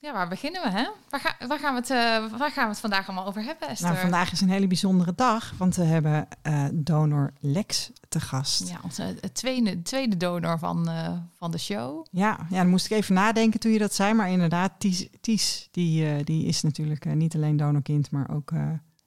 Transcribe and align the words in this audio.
Ja, 0.00 0.12
waar 0.12 0.28
beginnen 0.28 0.62
we, 0.62 0.70
hè? 0.70 0.88
Waar, 1.10 1.20
ga, 1.20 1.46
waar, 1.46 1.58
gaan 1.58 1.74
we 1.74 1.80
het, 1.80 1.90
eh, 1.90 2.38
waar 2.38 2.50
gaan 2.50 2.64
we 2.64 2.70
het 2.70 2.78
vandaag 2.78 3.06
allemaal 3.08 3.26
over 3.26 3.42
hebben, 3.42 3.68
Esther? 3.68 3.88
Nou, 3.88 4.00
vandaag 4.00 4.32
is 4.32 4.40
een 4.40 4.48
hele 4.50 4.66
bijzondere 4.66 5.14
dag, 5.14 5.52
want 5.58 5.76
we 5.76 5.84
hebben 5.84 6.28
eh, 6.42 6.64
donor 6.72 7.32
Lex 7.40 7.90
te 8.08 8.20
gast. 8.20 8.68
Ja, 8.68 8.76
onze 8.82 9.02
eh, 9.02 9.30
tweede, 9.30 9.82
tweede 9.82 10.16
donor 10.16 10.58
van, 10.58 10.88
van 11.36 11.50
de 11.50 11.58
show. 11.58 12.06
Ja, 12.10 12.38
ja, 12.50 12.56
dan 12.58 12.68
moest 12.68 12.86
ik 12.86 12.92
even 12.92 13.14
nadenken 13.14 13.60
toen 13.60 13.72
je 13.72 13.78
dat 13.78 13.94
zei. 13.94 14.14
Maar 14.14 14.30
inderdaad, 14.30 14.72
Ties, 14.78 15.08
Ties 15.20 15.68
die, 15.70 16.24
die 16.24 16.44
is 16.46 16.62
natuurlijk 16.62 17.04
niet 17.04 17.34
alleen 17.34 17.56
donorkind, 17.56 18.10
maar 18.10 18.30
ook 18.30 18.52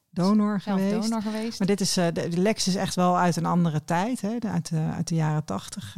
donor 0.09 0.59
Zelf 0.61 0.79
geweest. 0.79 1.01
donor 1.01 1.21
geweest. 1.21 1.59
Maar 1.59 1.67
dit 1.67 1.81
is, 1.81 1.93
de, 1.93 2.11
de 2.11 2.37
Lex 2.37 2.67
is 2.67 2.75
echt 2.75 2.95
wel 2.95 3.17
uit 3.17 3.35
een 3.35 3.45
andere 3.45 3.83
tijd, 3.85 4.21
hè? 4.21 4.37
de- 4.39 4.47
uit, 4.49 4.69
de, 4.69 4.89
uit 4.95 5.07
de 5.07 5.15
jaren 5.15 5.45
tachtig. 5.45 5.95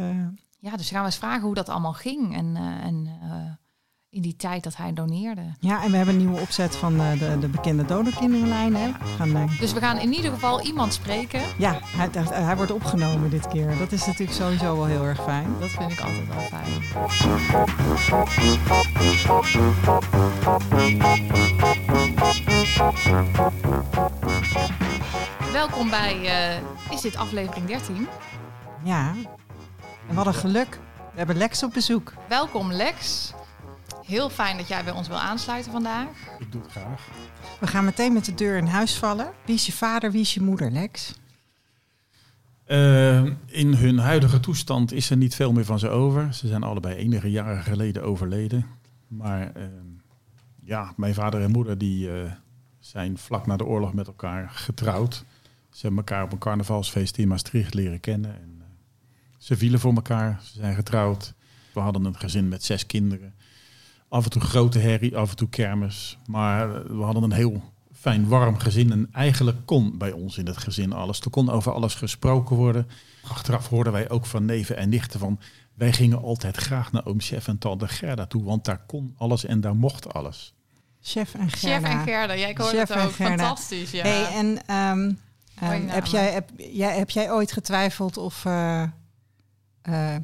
Ja, 0.60 0.76
dus 0.78 0.89
gaan 0.89 1.00
we 1.00 1.05
eens 1.05 1.18
vragen 1.18 1.42
hoe 1.42 1.55
dat 1.55 1.70
allemaal 1.70 1.94
ging. 1.94 2.36
En, 2.36 2.55
en 2.84 3.10
in 4.12 4.21
die 4.21 4.36
tijd 4.36 4.64
dat 4.64 4.75
hij 4.78 4.93
doneerde. 4.93 5.41
Ja, 5.59 5.84
en 5.84 5.91
we 5.91 5.98
hebben 5.98 6.16
een 6.16 6.21
nieuwe 6.25 6.39
opzet 6.41 6.76
van 6.76 6.99
eh, 7.02 7.20
de, 7.20 7.40
de 7.40 7.48
bekende 7.48 7.86
donorkinderenlijn. 7.86 8.76
Hè? 8.76 8.88
We 8.91 9.05
gaan, 9.17 9.36
eh, 9.36 9.59
Dus 9.59 9.73
we 9.73 9.80
gaan 9.80 9.98
in 9.98 10.13
ieder 10.13 10.31
geval 10.31 10.62
iemand 10.62 10.94
spreken. 10.94 11.41
ja, 11.58 11.80
hij, 11.84 12.09
hij, 12.12 12.44
hij 12.44 12.55
wordt 12.55 12.72
opgenomen 12.72 13.30
dit 13.30 13.48
keer. 13.48 13.77
Dat 13.77 13.91
is 13.91 14.05
natuurlijk 14.05 14.38
sowieso 14.38 14.76
wel 14.76 14.86
heel 14.86 15.03
erg 15.05 15.23
fijn. 15.23 15.48
Dat 15.59 15.70
vind 15.70 15.91
ik 15.91 16.00
altijd 16.00 16.27
wel 16.27 16.41
fijn. 16.41 16.81
Welkom 25.52 25.89
bij, 25.89 26.25
eh, 26.25 26.94
is 26.94 27.02
dit 27.02 27.16
aflevering 27.16 27.66
13? 27.67 28.08
Ja, 28.84 29.14
en 30.09 30.16
wat 30.16 30.25
een 30.25 30.34
geluk. 30.34 30.80
We 30.95 31.17
hebben 31.17 31.38
Lex 31.38 31.64
op 31.64 31.73
bezoek. 31.73 32.14
Welkom 32.28 32.72
Lex. 32.72 33.34
Heel 34.05 34.30
fijn 34.30 34.58
dat 34.58 34.68
jij 34.68 34.84
bij 34.84 34.94
ons 34.94 35.08
wil 35.08 35.20
aansluiten 35.20 35.72
vandaag. 35.72 36.08
Ik 36.40 36.52
doe 36.52 36.62
het 36.62 36.72
graag. 36.72 37.08
We 37.59 37.68
gaan 37.68 37.86
meteen 37.86 38.14
met 38.14 38.26
de 38.26 38.34
deur 38.34 38.58
in 38.58 38.66
huis 38.66 38.98
vallen. 38.98 39.31
Wie 39.45 39.56
is 39.56 39.66
je 39.66 39.72
vader, 39.72 40.12
wie 40.12 40.22
is 40.22 40.34
je 40.34 40.42
moeder, 40.42 40.72
Lex? 40.72 41.14
Eh, 42.64 43.23
in 43.45 43.73
hun 43.73 43.98
huidige 43.98 44.40
toestand 44.40 44.92
is 44.92 45.09
er 45.09 45.17
niet 45.17 45.36
veel 45.36 45.52
meer 45.52 45.66
van 45.66 45.80
ze 45.80 45.90
over. 45.90 46.34
Ze 46.34 46.48
zijn 46.48 46.64
allebei 46.64 46.95
enige 46.95 47.31
jaren 47.31 47.64
geleden 47.64 48.03
overleden. 48.03 48.66
Maar 49.08 49.52
eh, 49.56 49.64
ja, 50.64 50.94
mijn 50.95 51.14
vader 51.14 51.42
en 51.42 51.52
moeder 51.52 51.78
die, 51.78 52.12
eh, 52.12 52.31
zijn 52.81 53.18
vlak 53.18 53.45
na 53.45 53.58
de 53.58 53.66
oorlog 53.66 53.94
met 53.94 54.08
elkaar 54.08 54.50
getrouwd. 54.50 55.25
Ze 55.70 55.81
hebben 55.81 55.97
elkaar 55.97 56.23
op 56.23 56.31
een 56.31 56.38
carnavalsfeest 56.38 57.18
in 57.18 57.28
Maastricht 57.28 57.73
leren 57.73 58.00
kennen. 58.00 58.36
En, 58.36 58.62
ze 59.38 59.58
vielen 59.58 59.80
voor 59.80 59.94
elkaar, 59.94 60.40
ze 60.44 60.58
zijn 60.58 60.75
getrouwd. 60.75 61.34
We 61.73 61.80
hadden 61.80 62.06
een 62.06 62.18
gezin 62.18 62.47
met 62.47 62.64
zes 62.64 62.86
kinderen. 62.86 63.34
Af 64.12 64.23
en 64.23 64.30
toe 64.30 64.42
grote 64.42 64.80
herrie, 64.80 65.17
af 65.17 65.30
en 65.30 65.36
toe 65.36 65.50
kermis. 65.50 66.17
Maar 66.26 66.84
we 66.98 67.04
hadden 67.04 67.23
een 67.23 67.31
heel 67.31 67.62
fijn, 67.94 68.28
warm 68.28 68.58
gezin. 68.58 68.92
En 68.92 69.09
eigenlijk 69.12 69.66
kon 69.66 69.98
bij 69.98 70.12
ons 70.12 70.38
in 70.38 70.45
het 70.45 70.58
gezin 70.58 70.94
alles. 70.94 71.20
Er 71.20 71.30
kon 71.30 71.50
over 71.50 71.72
alles 71.72 71.95
gesproken 71.95 72.56
worden. 72.56 72.88
Achteraf 73.28 73.68
hoorden 73.68 73.94
wij 73.94 74.09
ook 74.09 74.26
van 74.26 74.45
neven 74.45 74.78
en 74.78 74.90
nichten 74.90 75.20
van... 75.20 75.40
wij 75.73 75.94
gingen 75.94 76.22
altijd 76.22 76.58
graag 76.58 76.92
naar 76.92 77.06
oom 77.06 77.22
Chef 77.22 77.48
en 77.48 77.58
tante 77.58 77.88
Gerda 77.88 78.26
toe... 78.26 78.44
want 78.44 78.66
daar 78.66 78.81
kon 78.88 79.16
alles 79.18 79.45
en 79.45 79.62
daar 79.62 79.76
mocht 79.76 80.14
alles. 80.14 80.53
Chef 81.02 81.34
en 81.34 81.50
Gerda. 81.50 81.88
Chef 81.88 81.98
en 81.98 82.03
Gerda, 82.03 82.36
jij 82.36 82.56
hoorde 82.58 82.78
Chef 82.78 82.90
het 82.90 82.98
en 82.98 83.06
ook. 83.06 83.12
Gerda. 83.12 83.36
Fantastisch, 83.36 83.92
ja. 83.92 84.03
Hey, 84.03 84.34
en 84.34 84.66
ehm, 84.66 85.12
ehm, 85.56 85.88
heb, 85.88 86.06
jij, 86.06 86.31
heb, 86.31 86.50
jij, 86.58 86.98
heb 86.98 87.09
jij 87.09 87.31
ooit 87.31 87.52
getwijfeld 87.52 88.18
of 88.18 88.46
eh, 88.46 88.84
eh, 89.81 90.16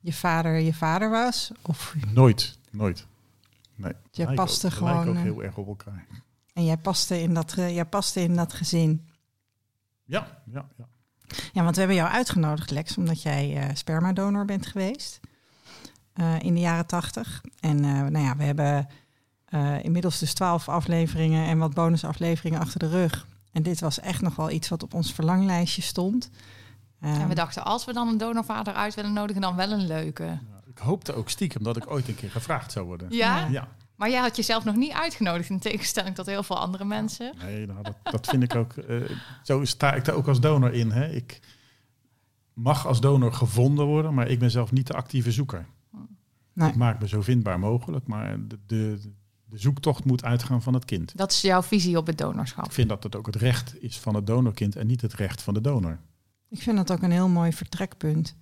je 0.00 0.12
vader 0.12 0.58
je 0.58 0.74
vader 0.74 1.10
was? 1.10 1.50
Of 1.62 1.94
Nooit, 2.12 2.58
nooit. 2.70 3.08
Nee. 3.80 3.92
jij 4.10 4.34
paste 4.34 4.66
ook, 4.66 4.72
gewoon... 4.72 5.08
ook 5.08 5.14
eh, 5.14 5.22
heel 5.22 5.42
erg 5.42 5.56
op 5.56 5.66
elkaar. 5.66 6.06
en 6.52 6.64
jij 6.64 6.76
paste, 6.76 7.22
in 7.22 7.34
dat, 7.34 7.52
jij 7.56 7.84
paste 7.84 8.20
in 8.20 8.36
dat 8.36 8.52
gezin. 8.52 9.08
Ja, 10.04 10.42
ja, 10.44 10.68
ja. 10.76 10.88
Ja, 11.52 11.62
want 11.62 11.74
we 11.74 11.80
hebben 11.80 11.98
jou 11.98 12.10
uitgenodigd, 12.10 12.70
Lex, 12.70 12.96
omdat 12.96 13.22
jij 13.22 13.56
eh, 13.56 13.74
spermadonor 13.74 14.44
bent 14.44 14.66
geweest 14.66 15.20
eh, 16.12 16.38
in 16.38 16.54
de 16.54 16.60
jaren 16.60 16.86
tachtig. 16.86 17.40
En 17.60 17.84
eh, 17.84 17.90
nou 17.90 18.18
ja, 18.18 18.36
we 18.36 18.44
hebben 18.44 18.88
eh, 19.44 19.84
inmiddels 19.84 20.18
dus 20.18 20.34
twaalf 20.34 20.68
afleveringen 20.68 21.46
en 21.46 21.58
wat 21.58 21.74
bonusafleveringen 21.74 22.60
achter 22.60 22.78
de 22.78 22.88
rug. 22.88 23.26
En 23.52 23.62
dit 23.62 23.80
was 23.80 24.00
echt 24.00 24.20
nog 24.20 24.36
wel 24.36 24.50
iets 24.50 24.68
wat 24.68 24.82
op 24.82 24.94
ons 24.94 25.12
verlanglijstje 25.12 25.82
stond. 25.82 26.30
En 27.00 27.12
we 27.12 27.18
Ehm, 27.18 27.34
dachten, 27.34 27.64
als 27.64 27.84
we 27.84 27.92
dan 27.92 28.08
een 28.08 28.18
donorvader 28.18 28.74
uit 28.74 28.94
willen 28.94 29.12
nodigen, 29.12 29.42
dan 29.42 29.56
wel 29.56 29.70
een 29.70 29.86
leuke. 29.86 30.24
Ja, 30.24 30.59
hoopte 30.80 31.12
ook 31.14 31.28
stiekem 31.28 31.62
dat 31.62 31.76
ik 31.76 31.90
ooit 31.90 32.08
een 32.08 32.14
keer 32.14 32.30
gevraagd 32.30 32.72
zou 32.72 32.86
worden. 32.86 33.10
Ja? 33.10 33.46
Ja. 33.46 33.68
Maar 33.96 34.10
jij 34.10 34.20
had 34.20 34.36
jezelf 34.36 34.64
nog 34.64 34.76
niet 34.76 34.92
uitgenodigd, 34.92 35.50
in 35.50 35.58
tegenstelling 35.58 36.14
tot 36.14 36.26
heel 36.26 36.42
veel 36.42 36.58
andere 36.58 36.84
mensen. 36.84 37.34
Nee, 37.38 37.66
nou, 37.66 37.82
dat, 37.82 37.96
dat 38.02 38.26
vind 38.26 38.42
ik 38.42 38.54
ook. 38.54 38.72
eh, 38.76 38.96
zo 39.42 39.64
sta 39.64 39.94
ik 39.94 40.04
daar 40.04 40.14
ook 40.14 40.28
als 40.28 40.40
donor 40.40 40.72
in. 40.72 40.90
Hè. 40.90 41.08
Ik 41.10 41.40
mag 42.54 42.86
als 42.86 43.00
donor 43.00 43.32
gevonden 43.32 43.86
worden, 43.86 44.14
maar 44.14 44.28
ik 44.28 44.38
ben 44.38 44.50
zelf 44.50 44.72
niet 44.72 44.86
de 44.86 44.92
actieve 44.94 45.32
zoeker. 45.32 45.66
Nee. 46.52 46.68
Ik 46.68 46.74
maak 46.76 47.00
me 47.00 47.08
zo 47.08 47.20
vindbaar 47.22 47.58
mogelijk, 47.58 48.06
maar 48.06 48.38
de, 48.48 48.58
de, 48.66 49.00
de 49.44 49.58
zoektocht 49.58 50.04
moet 50.04 50.24
uitgaan 50.24 50.62
van 50.62 50.74
het 50.74 50.84
kind. 50.84 51.16
Dat 51.16 51.30
is 51.32 51.40
jouw 51.40 51.62
visie 51.62 51.96
op 51.96 52.06
het 52.06 52.18
donorschap. 52.18 52.64
Ik 52.64 52.72
vind 52.72 52.88
dat 52.88 53.02
het 53.02 53.16
ook 53.16 53.26
het 53.26 53.36
recht 53.36 53.82
is 53.82 53.98
van 53.98 54.14
het 54.14 54.26
donorkind 54.26 54.76
en 54.76 54.86
niet 54.86 55.00
het 55.00 55.14
recht 55.14 55.42
van 55.42 55.54
de 55.54 55.60
donor. 55.60 55.98
ik 56.48 56.62
vind 56.62 56.76
dat 56.76 56.92
ook 56.92 57.02
een 57.02 57.10
heel 57.10 57.28
mooi 57.28 57.52
vertrekpunt. 57.52 58.36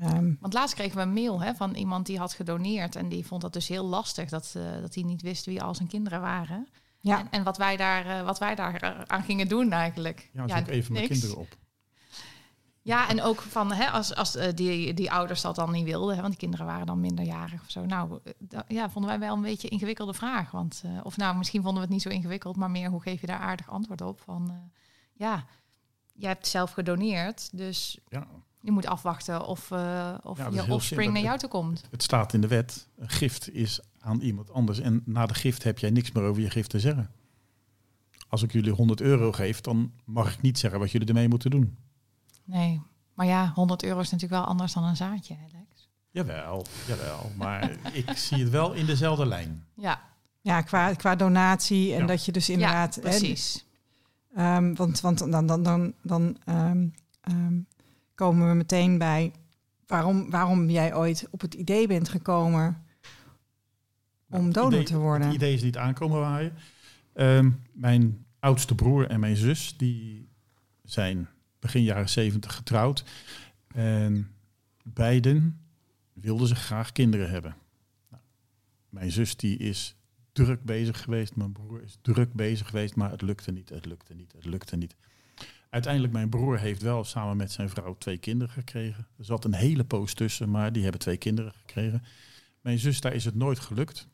Ehm, 0.00 0.32
Want 0.40 0.52
laatst 0.52 0.74
kregen 0.74 0.96
we 0.96 1.02
een 1.02 1.12
mail 1.12 1.40
hè, 1.40 1.54
van 1.54 1.74
iemand 1.74 2.06
die 2.06 2.18
had 2.18 2.32
gedoneerd. 2.32 2.96
En 2.96 3.08
die 3.08 3.26
vond 3.26 3.42
dat 3.42 3.52
dus 3.52 3.68
heel 3.68 3.84
lastig 3.84 4.28
dat, 4.28 4.54
eh, 4.56 4.80
dat 4.80 4.94
hij 4.94 5.04
niet 5.04 5.22
wist 5.22 5.46
wie 5.46 5.62
al 5.62 5.74
zijn 5.74 5.88
kinderen 5.88 6.20
waren. 6.20 6.68
ja, 7.00 7.18
En, 7.18 7.26
en 7.30 7.42
wat 7.42 7.56
wij 7.56 7.76
daar, 7.76 8.06
eh, 8.06 8.24
wat 8.24 8.38
wij 8.38 8.54
daar 8.54 8.74
eh, 8.82 9.00
aan 9.06 9.22
gingen 9.22 9.48
doen 9.48 9.72
eigenlijk. 9.72 10.30
Ja, 10.32 10.58
zoek 10.58 10.68
even 10.68 10.92
mijn 10.92 11.08
kinderen 11.08 11.36
op. 11.36 11.58
Ja, 12.82 13.08
en 13.08 13.22
ook 13.22 13.40
van 13.40 13.72
hè, 13.72 13.90
als, 13.90 14.14
als 14.14 14.38
die, 14.54 14.94
die 14.94 15.12
ouders 15.12 15.40
dat 15.40 15.54
dan 15.54 15.70
niet 15.70 15.84
wilden, 15.84 16.14
hè, 16.14 16.20
want 16.20 16.30
die 16.30 16.40
kinderen 16.40 16.66
waren 16.66 16.86
dan 16.86 17.00
minderjarig 17.00 17.62
of 17.62 17.70
zo. 17.70 17.84
Nou, 17.84 18.18
ja, 18.68 18.90
vonden 18.90 19.10
wij 19.10 19.20
wel 19.20 19.34
een 19.36 19.42
beetje 19.42 19.66
een 19.66 19.72
ingewikkelde 19.72 20.14
vraag. 20.14 20.50
Want, 20.50 20.82
eh, 20.84 20.90
of 21.02 21.16
nou, 21.16 21.36
misschien 21.36 21.62
vonden 21.62 21.78
we 21.82 21.84
het 21.86 21.94
niet 21.94 22.02
zo 22.02 22.08
ingewikkeld, 22.08 22.56
maar 22.56 22.70
meer 22.70 22.90
hoe 22.90 23.02
geef 23.02 23.20
je 23.20 23.26
daar 23.26 23.38
aardig 23.38 23.70
antwoord 23.70 24.00
op? 24.00 24.20
Van 24.20 24.50
eh, 24.50 24.56
ja, 25.12 25.44
je 26.12 26.26
hebt 26.26 26.46
zelf 26.46 26.70
gedoneerd, 26.70 27.56
dus 27.56 27.98
Ja, 28.08 28.26
je 28.60 28.70
moet 28.70 28.86
afwachten 28.86 29.46
of, 29.46 29.70
eh, 29.70 30.14
of 30.22 30.38
Ja, 30.38 30.48
je 30.50 30.72
offspring 30.72 31.12
naar 31.12 31.22
jou 31.22 31.38
toe 31.38 31.48
komt. 31.48 31.84
het 31.90 32.02
staat 32.02 32.32
in 32.32 32.40
de 32.40 32.46
wet. 32.48 32.88
Een 32.96 33.08
gift 33.08 33.54
is 33.54 33.80
aan 34.00 34.20
iemand 34.20 34.50
anders. 34.52 34.78
En 34.80 35.02
na 35.04 35.26
de 35.26 35.34
gift 35.34 35.62
heb 35.62 35.78
jij 35.78 35.90
niks 35.90 36.12
meer 36.12 36.22
over 36.24 36.42
je 36.42 36.50
gift 36.50 36.70
te 36.70 36.80
zeggen. 36.80 37.10
Als 38.28 38.42
ik 38.42 38.52
jullie 38.52 38.72
100 38.72 39.00
euro 39.00 39.32
geef, 39.32 39.60
dan 39.60 39.92
mag 40.04 40.32
ik 40.34 40.40
niet 40.40 40.58
zeggen 40.58 40.80
wat 40.80 40.90
jullie 40.90 41.08
ermee 41.08 41.28
moeten 41.28 41.50
doen. 41.50 41.76
Nee, 42.44 42.80
maar 43.14 43.26
ja, 43.26 43.52
100 43.54 43.82
euro 43.82 44.00
is 44.00 44.10
natuurlijk 44.10 44.40
wel 44.40 44.50
anders 44.50 44.72
dan 44.72 44.84
een 44.84 44.96
zaadje, 44.96 45.34
hè, 45.34 45.58
Lex. 45.58 45.88
Jawel, 46.10 46.66
jawel. 46.86 47.30
Maar 47.36 47.70
ik 47.92 48.10
zie 48.16 48.38
het 48.38 48.50
wel 48.50 48.72
in 48.72 48.86
dezelfde 48.86 49.26
lijn. 49.26 49.64
Ja, 49.74 50.00
ja 50.40 50.62
qua, 50.62 50.94
qua 50.94 51.16
donatie 51.16 51.92
en 51.94 52.00
Ja. 52.00 52.06
dat 52.06 52.24
je 52.24 52.32
dus 52.32 52.48
inderdaad... 52.48 52.94
ja 52.94 53.00
hè, 53.02 53.08
precies. 53.08 53.64
Ehm, 54.34 54.74
want 54.74 55.00
want 55.00 55.18
dan, 55.18 55.46
dan, 55.46 55.62
dan, 55.62 55.94
dan 56.02 56.36
ehm, 56.44 56.88
ehm, 57.20 57.58
komen 58.20 58.48
we 58.48 58.54
meteen 58.54 58.98
bij 58.98 59.32
waarom, 59.86 60.30
waarom 60.30 60.70
jij 60.70 60.94
ooit 60.94 61.28
op 61.30 61.40
het 61.40 61.54
idee 61.54 61.86
bent 61.86 62.08
gekomen 62.08 62.84
om 64.28 64.44
Het 64.44 64.54
donor 64.54 64.72
idee- 64.72 64.84
te 64.84 64.98
worden. 64.98 65.26
Het 65.26 65.36
idee 65.36 65.54
is 65.54 65.62
niet 65.62 65.76
aankomen 65.76 66.20
waaien. 66.20 66.52
Ehm, 67.12 67.50
mijn 67.72 68.24
oudste 68.38 68.74
broer 68.74 69.06
en 69.06 69.20
mijn 69.20 69.36
zus, 69.36 69.76
die 69.76 70.28
zijn 70.84 71.28
begin 71.58 71.82
jaren 71.82 72.08
70 72.08 72.54
getrouwd. 72.54 73.04
En 73.74 74.30
beiden 74.82 75.60
wilden 76.12 76.48
ze 76.48 76.54
graag 76.54 76.92
kinderen 76.92 77.30
hebben. 77.30 77.56
Nou, 78.10 78.22
mijn 78.88 79.12
zus 79.12 79.36
die 79.36 79.56
is 79.56 79.96
druk 80.32 80.64
bezig 80.64 81.02
geweest. 81.02 81.36
Mijn 81.36 81.52
broer 81.52 81.82
is 81.82 81.98
druk 82.02 82.32
bezig 82.32 82.68
geweest, 82.68 82.96
maar 82.96 83.10
het 83.10 83.22
lukte 83.22 83.52
niet, 83.52 83.68
het 83.68 83.86
lukte 83.86 84.14
niet, 84.14 84.32
het 84.32 84.44
lukte 84.44 84.76
niet. 84.76 84.96
Uiteindelijk, 85.70 86.12
mijn 86.12 86.28
broer 86.28 86.58
heeft 86.58 86.82
wel 86.82 87.04
samen 87.04 87.36
met 87.36 87.52
zijn 87.52 87.70
vrouw 87.70 87.96
twee 87.98 88.18
kinderen 88.18 88.54
gekregen. 88.54 89.06
Er 89.18 89.24
zat 89.24 89.44
een 89.44 89.54
hele 89.54 89.84
poos 89.84 90.14
tussen, 90.14 90.50
maar 90.50 90.72
die 90.72 90.82
hebben 90.82 91.00
twee 91.00 91.16
kinderen 91.16 91.52
gekregen. 91.52 92.02
Mijn 92.60 92.78
zus, 92.78 93.00
daar 93.00 93.14
is 93.14 93.24
het 93.24 93.34
nooit 93.34 93.58
gelukt. 93.58 94.08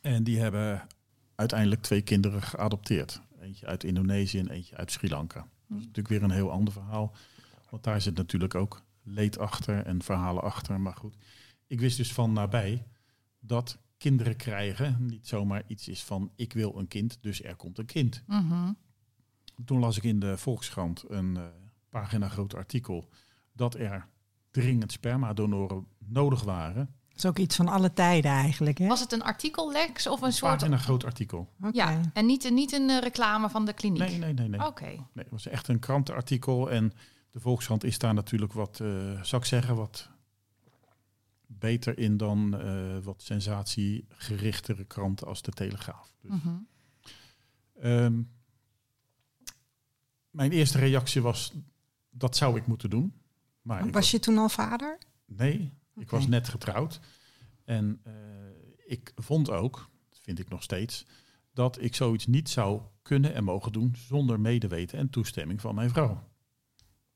En 0.00 0.24
die 0.24 0.40
hebben 0.40 0.86
uiteindelijk 1.34 1.82
twee 1.82 2.02
kinderen 2.02 2.42
geadopteerd. 2.42 3.20
Eentje 3.40 3.66
uit 3.66 3.84
Indonesië 3.84 4.38
en 4.38 4.48
eentje 4.48 4.76
uit 4.76 4.90
Sri 4.90 5.08
Lanka. 5.08 5.38
Dat 5.38 5.78
is 5.78 5.84
natuurlijk 5.84 6.08
weer 6.08 6.22
een 6.22 6.30
heel 6.30 6.50
ander 6.50 6.72
verhaal. 6.72 7.14
Want 7.70 7.84
daar 7.84 8.00
zit 8.00 8.16
natuurlijk 8.16 8.54
ook 8.54 8.82
leed 9.02 9.38
achter 9.38 9.84
en 9.84 10.02
verhalen 10.02 10.42
achter. 10.42 10.80
Maar 10.80 10.94
goed, 10.94 11.14
ik 11.66 11.80
wist 11.80 11.96
dus 11.96 12.12
van 12.12 12.32
nabij 12.32 12.86
dat 13.40 13.78
kinderen 13.98 14.36
krijgen 14.36 14.96
niet 15.06 15.28
zomaar 15.28 15.62
iets 15.66 15.88
is 15.88 16.02
van 16.02 16.32
ik 16.36 16.52
wil 16.52 16.78
een 16.78 16.88
kind, 16.88 17.18
dus 17.20 17.42
er 17.42 17.56
komt 17.56 17.78
een 17.78 17.86
kind. 17.86 18.22
Mhm. 18.26 18.72
Toen 19.64 19.78
las 19.78 19.96
ik 19.96 20.02
in 20.02 20.18
de 20.20 20.38
Volkskrant 20.38 21.04
een 21.08 21.36
eh, 21.36 21.42
pagina 21.88 22.28
groot 22.28 22.54
artikel 22.54 23.08
dat 23.52 23.74
er 23.74 24.06
dringend 24.50 24.92
spermadonoren 24.92 25.86
nodig 25.98 26.42
waren. 26.42 26.94
is 27.14 27.26
ook 27.26 27.38
iets 27.38 27.56
van 27.56 27.68
alle 27.68 27.92
tijden 27.92 28.30
eigenlijk, 28.30 28.78
hè? 28.78 28.86
Was 28.86 29.00
het 29.00 29.12
een 29.12 29.22
artikel, 29.22 29.72
Lex, 29.72 30.06
of 30.06 30.22
een 30.22 30.32
soort... 30.32 30.62
En 30.62 30.72
een 30.72 30.78
groot 30.78 31.04
artikel. 31.04 31.52
Oké. 31.60 31.70
Ja, 31.72 32.00
en 32.12 32.26
niet, 32.26 32.50
niet 32.50 32.72
een 32.72 32.90
eh, 32.90 32.98
reclame 32.98 33.48
van 33.48 33.64
de 33.64 33.72
kliniek? 33.72 33.98
Nee, 34.00 34.18
nee, 34.18 34.32
nee. 34.32 34.48
nee. 34.48 34.66
Oké. 34.66 34.84
nee 34.84 34.98
het 35.14 35.30
was 35.30 35.46
echt 35.46 35.68
een 35.68 35.78
krantenartikel. 35.78 36.70
En 36.70 36.92
de 37.30 37.40
Volkskrant 37.40 37.84
is 37.84 37.98
daar 37.98 38.14
natuurlijk 38.14 38.52
wat, 38.52 38.80
eh 38.80 39.22
zou 39.22 39.42
ik 39.42 39.48
zeggen, 39.48 39.76
wat 39.76 40.08
beter 41.46 41.98
in 41.98 42.16
dan 42.16 42.60
eh, 42.60 42.98
wat 43.02 43.22
sensatiegerichtere 43.22 44.84
kranten 44.84 45.26
als 45.26 45.42
de 45.42 45.50
Telegraaf. 45.52 46.14
Dus, 46.22 46.30
Mhm. 46.30 46.48
ehm, 47.80 48.20
mijn 50.30 50.52
eerste 50.52 50.78
reactie 50.78 51.22
was, 51.22 51.52
dat 52.10 52.36
zou 52.36 52.56
ik 52.56 52.66
moeten 52.66 52.90
doen. 52.90 53.14
Maar 53.62 53.90
Was 53.90 54.10
je 54.10 54.18
toen 54.18 54.38
al 54.38 54.48
vader? 54.48 54.98
Nee, 55.24 55.72
ik 55.96 56.10
was 56.10 56.26
net 56.26 56.48
getrouwd. 56.48 57.00
En 57.64 58.00
eh, 58.02 58.12
ik 58.86 59.12
vond 59.16 59.50
ook, 59.50 59.88
vind 60.10 60.38
ik 60.38 60.48
nog 60.48 60.62
steeds, 60.62 61.06
dat 61.52 61.80
ik 61.80 61.94
zoiets 61.94 62.26
niet 62.26 62.48
zou 62.48 62.82
kunnen 63.02 63.34
en 63.34 63.44
mogen 63.44 63.72
doen 63.72 63.94
zonder 63.96 64.40
medeweten 64.40 64.98
en 64.98 65.10
toestemming 65.10 65.60
van 65.60 65.74
mijn 65.74 65.90
vrouw. 65.90 66.28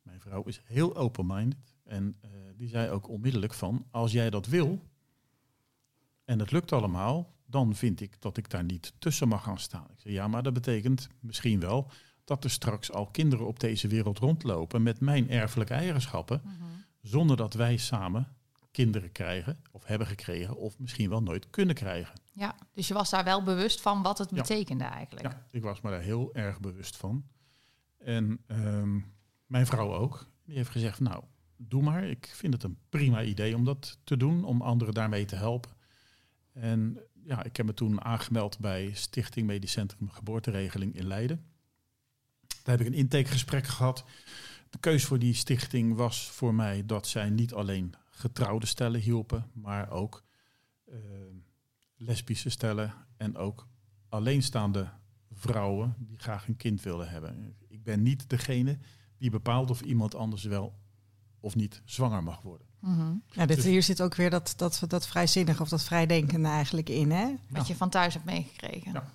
Mijn 0.03 0.21
vrouw 0.21 0.43
is 0.43 0.61
heel 0.65 0.97
open-minded 0.97 1.59
en 1.85 2.17
eh, 2.21 2.31
die 2.57 2.69
zei 2.69 2.91
ook 2.91 3.09
onmiddellijk 3.09 3.55
van, 3.55 3.87
als 3.91 4.13
jij 4.13 4.31
dat 4.31 4.47
wil 4.47 4.83
en 6.25 6.39
het 6.39 6.51
lukt 6.51 6.73
allemaal, 6.73 7.35
dan 7.47 7.75
vind 7.75 8.01
ik 8.01 8.21
dat 8.21 8.37
ik 8.37 8.51
daar 8.51 8.65
niet 8.65 8.93
tussen 8.99 9.29
mag 9.29 9.43
gaan 9.43 9.59
staan. 9.59 9.87
Ik 9.93 10.01
zei, 10.01 10.15
ja, 10.15 10.29
maar 10.29 10.43
dat 10.43 10.53
betekent 10.53 11.09
misschien 11.21 11.61
wel 11.61 11.91
dat 12.25 12.45
er 12.45 12.51
straks 12.51 12.93
al 12.93 13.07
kinderen 13.07 13.47
op 13.47 13.61
deze 13.61 13.89
wereld 13.89 14.19
rondlopen 14.19 14.83
met 14.83 15.01
mijn 15.01 15.31
erfelijke 15.31 15.75
eigenschappen 15.75 16.41
Mhm. 16.45 16.55
zonder 17.03 17.37
dat 17.37 17.55
wij 17.55 17.77
samen 17.77 18.29
kinderen 18.71 19.13
krijgen 19.13 19.59
of 19.71 19.85
hebben 19.85 20.07
gekregen 20.07 20.57
of 20.57 20.79
misschien 20.79 21.09
wel 21.09 21.23
nooit 21.23 21.51
kunnen 21.51 21.75
krijgen. 21.75 22.15
Ja, 22.33 22.57
dus 22.73 22.89
je 22.89 22.95
was 22.95 23.11
daar 23.11 23.25
wel 23.25 23.43
bewust 23.43 23.81
van 23.81 24.03
wat 24.03 24.19
het 24.19 24.31
Ja. 24.31 24.37
betekende 24.37 24.85
eigenlijk. 24.85 25.27
Ja, 25.27 25.47
ik 25.51 25.63
was 25.63 25.81
me 25.81 25.91
daar 25.91 26.01
heel 26.01 26.35
erg 26.35 26.61
bewust 26.61 26.97
van. 26.97 27.25
En 27.99 28.41
ehm, 28.47 28.99
mijn 29.47 29.67
vrouw 29.67 29.95
ook. 29.95 30.27
Die 30.45 30.57
heeft 30.57 30.71
gezegd, 30.71 31.01
nou, 31.01 31.25
doe 31.57 31.83
maar. 31.83 32.05
Ik 32.05 32.31
vind 32.35 32.53
het 32.53 32.63
een 32.63 32.79
prima 32.89 33.23
idee 33.23 33.55
om 33.55 33.65
dat 33.65 33.99
te 34.05 34.17
doen, 34.17 34.45
om 34.45 34.63
anderen 34.63 34.95
daarmee 34.95 35.25
te 35.25 35.37
helpen. 35.37 35.71
En 36.53 36.99
ja, 37.25 37.43
ik 37.45 37.57
heb 37.57 37.67
me 37.67 37.75
toen 37.75 38.01
aangemeld 38.05 38.59
bij 38.59 38.91
Stichting 38.95 39.47
Medisch 39.47 39.73
Centrum 39.73 40.11
Geboorteregeling 40.11 40.95
in 40.95 41.07
Leiden. 41.07 41.45
Daar 42.65 42.77
heb 42.77 42.87
ik 42.87 42.93
een 42.93 42.99
intakegesprek 42.99 43.67
gehad. 43.67 44.05
De 44.71 44.79
keus 44.79 45.05
voor 45.05 45.19
die 45.19 45.35
stichting 45.35 45.95
was 45.95 46.31
voor 46.31 46.55
mij 46.55 46.87
dat 46.87 47.07
zij 47.07 47.31
niet 47.31 47.53
alleen 47.53 47.95
getrouwde 48.11 48.67
stellen 48.67 49.01
hielpen, 49.01 49.51
maar 49.53 49.91
ook 49.91 50.25
eh, 50.85 50.97
lesbische 51.97 52.51
stellen 52.51 52.95
en 53.17 53.37
ook 53.37 53.69
alleenstaande 54.09 54.89
vrouwen 55.33 55.95
die 55.99 56.19
graag 56.19 56.49
een 56.49 56.57
kind 56.57 56.83
willen 56.83 57.09
hebben. 57.09 57.57
Ik 57.69 57.83
ben 57.83 58.03
niet 58.03 58.29
degene 58.31 58.79
die 59.19 59.31
bepaalt 59.31 59.71
of 59.71 59.81
iemand 59.81 60.15
anders 60.15 60.45
wel 60.45 60.75
of 61.41 61.55
niet 61.55 61.83
zwanger 61.85 62.23
mag 62.23 62.43
worden. 62.43 62.67
Mhm. 62.79 63.13
Ja, 63.27 63.47
dit, 63.47 63.57
Dus- 63.57 63.65
hier 63.65 63.83
zit 63.83 64.03
ook 64.03 64.15
weer 64.15 64.31
dat, 64.31 64.53
dat, 64.57 64.83
dat 64.89 65.07
vrijzinnige 65.07 65.63
of 65.63 65.69
dat 65.69 65.85
vrijdenkende 65.85 66.49
eigenlijk 66.49 66.89
in, 66.89 67.11
hè? 67.11 67.35
Wat 67.49 67.67
je 67.67 67.77
van 67.77 67.91
thuis 67.91 68.15
hebt 68.15 68.27
meegekregen. 68.27 68.93
Ja. 68.93 69.13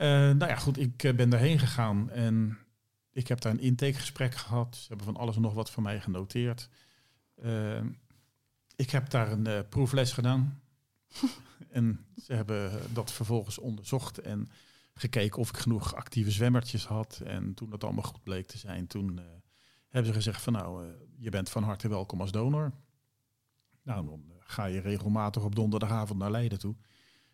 Eh, 0.00 0.08
nou 0.08 0.46
ja, 0.46 0.56
goed, 0.56 0.78
ik 0.78 1.02
eh, 1.02 1.14
ben 1.14 1.30
daarheen 1.30 1.58
gegaan 1.58 2.10
en 2.10 2.58
ik 3.12 3.28
heb 3.28 3.40
daar 3.40 3.52
een 3.52 3.60
intakegesprek 3.60 4.34
gehad. 4.34 4.76
Ze 4.76 4.86
hebben 4.88 5.06
van 5.06 5.16
alles 5.16 5.36
en 5.36 5.42
nog 5.42 5.54
wat 5.54 5.70
van 5.70 5.82
mij 5.82 6.00
genoteerd. 6.00 6.68
Eh, 7.34 7.80
ik 8.76 8.90
heb 8.90 9.10
daar 9.10 9.32
een 9.32 9.68
proefles 9.68 10.12
gedaan. 10.12 10.62
en 11.70 12.06
ze 12.22 12.32
hebben 12.32 12.80
dat 12.92 13.12
vervolgens 13.12 13.58
onderzocht 13.58 14.18
en 14.18 14.48
gekeken 14.94 15.38
of 15.38 15.48
ik 15.48 15.56
genoeg 15.56 15.94
actieve 15.94 16.30
zwemmertjes 16.30 16.86
had. 16.86 17.20
En 17.24 17.54
toen 17.54 17.70
dat 17.70 17.84
allemaal 17.84 18.04
goed 18.04 18.22
bleek 18.22 18.46
te 18.46 18.58
zijn, 18.58 18.86
toen 18.86 19.20
hebben 19.88 20.10
ze 20.10 20.16
gezegd 20.16 20.42
van 20.42 20.52
nou, 20.52 20.86
je 21.16 21.30
bent 21.30 21.50
van 21.50 21.62
harte 21.62 21.88
welkom 21.88 22.20
als 22.20 22.32
donor. 22.32 22.72
Nou, 23.82 24.06
dan 24.06 24.22
ga 24.38 24.64
je 24.64 24.80
regelmatig 24.80 25.42
op 25.42 25.54
donderdagavond 25.54 26.18
naar 26.18 26.30
Leiden 26.30 26.58
toe. 26.58 26.74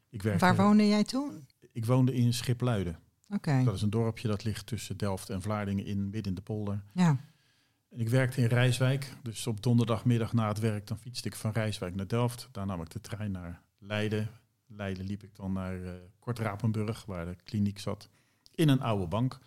Ik 0.08 0.22
werkte, 0.22 0.44
Waar 0.44 0.56
woonde 0.56 0.88
jij 0.88 1.04
toen? 1.04 1.46
Ik 1.76 1.86
woonde 1.86 2.14
in 2.14 2.34
Schipluiden. 2.34 2.98
Dat 3.64 3.74
is 3.74 3.82
een 3.82 3.90
dorpje 3.90 4.28
dat 4.28 4.44
ligt 4.44 4.66
tussen 4.66 4.96
Delft 4.96 5.30
en 5.30 5.42
Vlaardingen 5.42 5.84
in, 5.84 6.02
midden 6.02 6.24
in 6.24 6.34
de 6.34 6.42
polder. 6.42 6.82
ja. 6.92 7.16
En 7.88 8.00
ik 8.00 8.08
werkte 8.08 8.40
in 8.40 8.46
Rijswijk. 8.46 9.12
Dus 9.22 9.46
op 9.46 9.62
donderdagmiddag 9.62 10.32
na 10.32 10.48
het 10.48 10.58
werk 10.58 10.86
dan 10.86 10.98
fietste 10.98 11.28
ik 11.28 11.36
van 11.36 11.50
Rijswijk 11.50 11.94
naar 11.94 12.06
Delft. 12.06 12.48
Daar 12.52 12.66
nam 12.66 12.80
ik 12.80 12.90
de 12.90 13.00
trein 13.00 13.30
naar 13.30 13.62
Leiden. 13.78 14.30
Leiden 14.66 15.06
liep 15.06 15.22
ik 15.22 15.34
dan 15.36 15.52
naar 15.52 15.82
eh 15.84 15.92
Kort-Rapenburg, 16.18 17.04
waar 17.04 17.26
de 17.26 17.36
kliniek 17.44 17.78
zat. 17.78 18.08
In 18.54 18.68
een 18.68 18.80
oude 18.80 19.06
bank. 19.06 19.38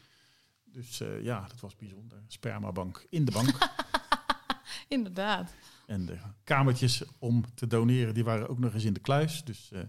Dus 0.63 1.01
eh, 1.01 1.23
ja, 1.23 1.47
dat 1.47 1.59
was 1.59 1.75
bijzonder. 1.75 2.17
Spermabank 2.27 3.05
in 3.09 3.25
de 3.25 3.31
bank. 3.31 3.57
Inderdaad. 4.97 5.53
en 5.87 6.05
de 6.05 6.17
kamertjes 6.43 7.03
om 7.19 7.43
te 7.53 7.67
doneren, 7.67 8.13
die 8.13 8.23
waren 8.23 8.49
ook 8.49 8.59
nog 8.59 8.73
eens 8.73 8.85
in 8.85 8.93
de 8.93 8.99
kluis. 8.99 9.43
Dus 9.43 9.71
eh, 9.71 9.81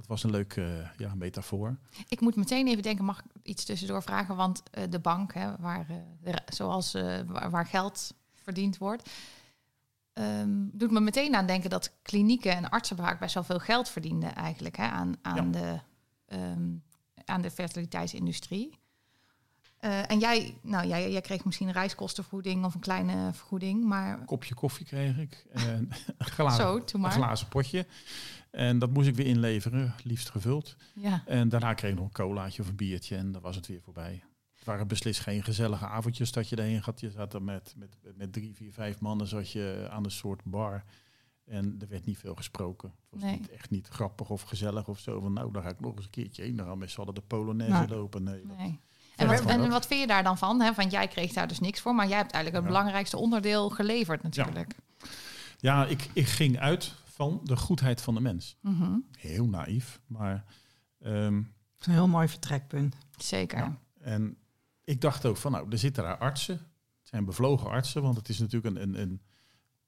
dat 0.00 0.08
was 0.08 0.24
een 0.24 0.30
leuke 0.30 0.90
ja, 0.96 1.14
metafoor. 1.14 1.76
Ik 2.08 2.20
moet 2.20 2.36
meteen 2.36 2.66
even 2.68 2.82
denken, 2.82 3.04
mag 3.04 3.18
ik 3.18 3.24
iets 3.42 3.64
tussendoor 3.64 4.02
vragen? 4.02 4.36
Want 4.36 4.62
eh, 4.70 4.84
de 4.90 4.98
bank, 4.98 5.34
hè, 5.34 5.56
waar, 5.58 5.86
eh, 6.22 6.34
zoals, 6.48 6.94
eh, 6.94 7.18
waar, 7.26 7.50
waar 7.50 7.66
geld 7.66 8.14
verdiend 8.34 8.78
wordt, 8.78 9.10
ehm, 10.12 10.50
doet 10.72 10.90
me 10.90 11.00
meteen 11.00 11.34
aan 11.34 11.46
denken 11.46 11.70
dat 11.70 11.92
klinieken 12.02 12.56
en 12.56 12.70
artsen 12.70 12.96
vaak 12.96 13.20
best 13.20 13.34
wel 13.34 13.44
veel 13.44 13.58
geld 13.58 13.88
verdienden 13.88 14.34
eigenlijk 14.34 14.76
hè, 14.76 14.88
aan, 14.88 15.14
aan, 15.22 15.50
de, 15.50 15.80
ehm, 16.26 16.68
aan 17.24 17.40
de 17.40 17.50
fertiliteitsindustrie. 17.50 18.78
Eh, 19.80 20.10
en 20.10 20.18
jij, 20.18 20.58
nou, 20.62 20.86
jij, 20.86 21.10
jij 21.10 21.20
kreeg 21.20 21.44
misschien 21.44 21.66
een 21.68 21.72
reiskostenvergoeding 21.72 22.64
of 22.64 22.74
een 22.74 22.80
kleine 22.80 23.30
vergoeding, 23.32 23.84
maar 23.84 24.20
Een 24.20 24.24
kopje 24.24 24.54
koffie 24.54 24.86
kreeg 24.86 25.16
ik. 25.16 25.46
En 25.52 25.88
een 26.18 26.26
glazen, 26.26 26.64
zo, 26.64 26.84
toen 26.84 26.86
een 26.94 27.00
maar. 27.00 27.10
glazen 27.10 27.48
potje. 27.48 27.86
En 28.50 28.78
dat 28.78 28.90
moest 28.90 29.08
ik 29.08 29.14
weer 29.14 29.26
inleveren, 29.26 29.94
liefst 30.04 30.30
gevuld. 30.30 30.76
Ja. 30.94 31.22
En 31.26 31.48
daarna 31.48 31.74
kreeg 31.74 31.90
ik 31.90 31.96
nog 31.96 32.06
een 32.06 32.12
colaatje 32.12 32.62
of 32.62 32.68
een 32.68 32.76
biertje 32.76 33.16
en 33.16 33.32
dan 33.32 33.42
was 33.42 33.56
het 33.56 33.66
weer 33.66 33.80
voorbij. 33.82 34.22
Het 34.54 34.64
waren 34.64 34.88
beslist 34.88 35.20
geen 35.20 35.42
gezellige 35.44 35.86
avondjes 35.86 36.32
dat 36.32 36.48
je 36.48 36.56
erheen 36.56 36.82
gaat. 36.82 37.00
Je 37.00 37.10
zat 37.10 37.34
er 37.34 37.42
met, 37.42 37.74
met, 37.76 37.96
met 38.16 38.32
drie, 38.32 38.54
vier, 38.54 38.72
vijf 38.72 39.00
mannen 39.00 39.26
zat 39.26 39.50
je 39.50 39.88
aan 39.90 40.04
een 40.04 40.10
soort 40.10 40.44
bar. 40.44 40.84
En 41.44 41.76
er 41.80 41.88
werd 41.88 42.04
niet 42.04 42.18
veel 42.18 42.34
gesproken. 42.34 42.88
Het 42.88 43.08
was 43.10 43.22
Nee. 43.22 43.38
niet, 43.38 43.50
echt 43.50 43.70
niet 43.70 43.88
grappig 43.88 44.30
of 44.30 44.42
gezellig 44.42 44.88
of 44.88 44.98
zo. 44.98 45.20
Van 45.20 45.32
nou, 45.32 45.52
daar 45.52 45.62
ga 45.62 45.68
ik 45.68 45.80
nog 45.80 45.96
eens 45.96 46.04
een 46.04 46.10
keertje 46.10 46.42
heen. 46.42 46.56
Dan 46.56 46.66
gaan 46.66 46.88
allen 46.96 47.14
de 47.14 47.20
Polonaise 47.20 47.72
Nou. 47.74 47.88
lopen. 47.88 48.22
Nee, 48.22 48.46
dat- 48.46 48.56
Nee. 48.56 48.80
En 49.16 49.26
wat, 49.26 49.44
en 49.44 49.68
wat 49.70 49.86
vind 49.86 50.00
je 50.00 50.06
daar 50.06 50.22
dan 50.22 50.38
van? 50.38 50.60
Hè? 50.60 50.72
Want 50.72 50.90
jij 50.90 51.08
kreeg 51.08 51.32
daar 51.32 51.48
dus 51.48 51.60
niks 51.60 51.80
voor, 51.80 51.94
maar 51.94 52.08
jij 52.08 52.16
hebt 52.16 52.32
eigenlijk 52.32 52.64
het 52.64 52.72
Ja. 52.74 52.78
belangrijkste 52.78 53.16
onderdeel 53.16 53.68
geleverd 53.70 54.22
natuurlijk. 54.22 54.74
Ja, 55.58 55.86
ik, 55.86 56.08
ik 56.12 56.26
ging 56.26 56.58
uit 56.58 56.94
van 57.20 57.40
de 57.44 57.56
goedheid 57.56 58.00
van 58.00 58.14
de 58.14 58.20
mens. 58.20 58.56
Mhm. 58.60 58.98
Heel 59.18 59.46
naïef, 59.48 60.00
maar... 60.06 60.44
ehm, 61.00 61.34
Dat 61.34 61.80
is 61.80 61.86
een 61.86 61.92
heel 61.92 62.08
mooi 62.08 62.28
vertrekpunt. 62.28 62.96
Zeker. 63.18 63.58
Ja. 63.58 63.78
En 64.00 64.36
ik 64.84 65.00
dacht 65.00 65.26
ook 65.26 65.36
van, 65.36 65.52
nou, 65.52 65.66
er 65.70 65.78
zitten 65.78 66.02
daar 66.02 66.18
artsen. 66.18 66.54
Het 66.54 67.08
zijn 67.08 67.24
bevlogen 67.24 67.70
artsen, 67.70 68.02
want 68.02 68.16
het 68.16 68.28
is 68.28 68.38
natuurlijk 68.38 68.76
een, 68.76 68.82
een, 68.82 69.00
een 69.00 69.20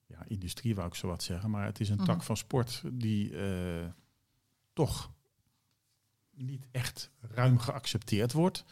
ja, 0.06 0.24
industrie, 0.26 0.74
wou 0.74 0.86
ik 0.88 0.94
zo 0.94 1.06
wat 1.06 1.22
zeggen. 1.22 1.50
Maar 1.50 1.64
het 1.64 1.80
is 1.80 1.88
een 1.88 1.96
Mhm. 1.96 2.04
tak 2.04 2.22
van 2.22 2.36
sport 2.36 2.82
die 2.92 3.36
eh, 3.36 3.86
toch 4.72 5.12
niet 6.34 6.66
echt 6.70 7.10
ruim 7.20 7.58
geaccepteerd 7.58 8.32
wordt. 8.32 8.64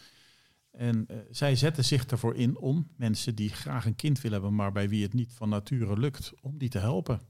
En 0.70 1.06
eh, 1.08 1.16
zij 1.30 1.56
zetten 1.56 1.84
zich 1.84 2.06
ervoor 2.06 2.34
in 2.34 2.58
om 2.58 2.88
mensen 2.96 3.34
die 3.34 3.48
graag 3.48 3.86
een 3.86 3.96
kind 3.96 4.20
willen 4.20 4.40
hebben, 4.40 4.56
maar 4.56 4.72
bij 4.72 4.88
wie 4.88 5.02
het 5.02 5.12
niet 5.12 5.32
van 5.32 5.48
nature 5.48 5.98
lukt, 5.98 6.32
om 6.40 6.58
die 6.58 6.68
te 6.68 6.78
helpen. 6.78 7.20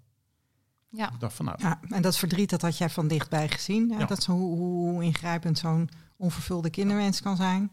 Ja. 0.90 1.12
Ik 1.12 1.20
dacht 1.20 1.34
van, 1.34 1.44
nou, 1.44 1.58
Ja, 1.62 1.80
en 1.88 2.02
dat 2.02 2.16
verdriet, 2.16 2.50
dat 2.50 2.62
had 2.62 2.78
jij 2.78 2.90
van 2.90 3.08
dichtbij 3.08 3.48
gezien. 3.48 3.88
Ja, 3.88 3.98
Ja. 3.98 4.06
Dat 4.06 4.18
is 4.18 4.26
hoe, 4.26 4.56
hoe 4.56 5.02
ingrijpend 5.02 5.58
zo'n 5.58 5.88
onvervulde 6.16 6.70
kinderwens 6.70 7.20
kan 7.22 7.36
zijn. 7.36 7.72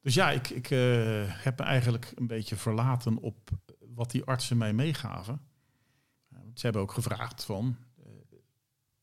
Dus 0.00 0.14
ja, 0.14 0.30
ik, 0.30 0.50
ik 0.50 0.70
eh, 0.70 0.78
heb 1.26 1.58
me 1.58 1.64
eigenlijk 1.64 2.12
een 2.14 2.26
beetje 2.26 2.56
verlaten 2.56 3.18
op 3.18 3.50
wat 3.94 4.10
die 4.10 4.24
artsen 4.24 4.56
mij 4.56 4.72
meegaven. 4.72 5.40
Uh, 6.32 6.38
want 6.42 6.58
ze 6.58 6.64
hebben 6.64 6.82
ook 6.82 6.92
gevraagd 6.92 7.44
van, 7.44 7.76
eh, 7.96 8.12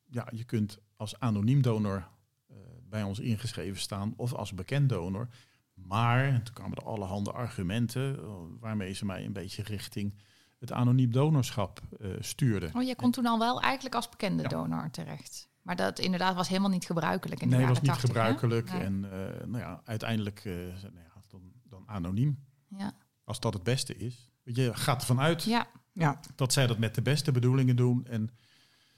ja, 0.10 0.28
je 0.32 0.44
kunt 0.44 0.80
als 0.96 1.20
anoniem 1.20 1.62
donor 1.62 2.08
eh, 2.48 2.56
bij 2.90 3.04
ons 3.04 3.20
ingeschreven 3.20 3.82
staan 3.82 4.14
of 4.18 4.34
als 4.34 4.54
bekend 4.54 4.90
donor. 4.90 5.28
Maar, 5.74 6.26
en 6.26 6.44
toen 6.44 6.54
kwamen 6.54 6.78
er 6.78 6.84
allerhande 6.84 7.32
argumenten 7.32 8.20
eh, 8.20 8.34
waarmee 8.60 8.94
ze 8.94 9.06
mij 9.06 9.26
een 9.26 9.34
beetje 9.34 9.64
richting 9.64 10.14
het 10.62 10.72
anoniem 10.72 11.12
donorschap 11.12 11.82
eh 12.00 12.10
stuurden. 12.20 12.76
Oh, 12.76 12.84
jij 12.84 12.96
kon 12.96 13.12
toen 13.12 13.26
al 13.26 13.40
wel 13.40 13.62
eigenlijk 13.62 13.96
als 13.96 14.10
bekende 14.10 14.44
Ja. 14.44 14.50
donor 14.50 14.90
terecht. 14.92 15.50
Maar 15.62 15.76
dat 15.76 16.00
inderdaad 16.00 16.36
was 16.36 16.48
helemaal 16.48 16.70
niet 16.70 16.86
gebruikelijk 16.86 17.42
in 17.42 17.50
de 17.50 17.56
nee, 17.56 17.66
dat 17.68 17.76
jaren 17.76 17.96
was 17.98 18.02
niet 18.04 18.12
80, 18.14 18.24
hè? 18.24 18.36
gebruikelijk. 18.36 18.72
Nee. 18.72 18.82
En 18.82 19.12
eh, 19.40 19.48
nou 19.48 19.58
ja, 19.64 19.82
uiteindelijk 19.86 20.38
eh, 20.38 20.44
zei, 20.54 20.92
nou 20.94 21.06
ja, 21.06 21.22
dan, 21.28 21.42
dan 21.64 21.84
anoniem. 21.86 22.44
Ja. 22.78 22.94
Als 23.24 23.40
dat 23.40 23.54
het 23.54 23.64
beste 23.64 23.98
is. 23.98 24.32
Je 24.44 24.74
gaat 24.74 25.00
ervan 25.02 25.20
uit 25.20 25.44
ja, 25.44 25.68
Ja, 25.94 26.20
Dat 26.36 26.54
zij 26.54 26.68
dat 26.68 26.78
met 26.78 26.96
de 26.96 27.02
beste 27.02 27.32
bedoelingen 27.32 27.76
doen. 27.76 28.06
En 28.06 28.30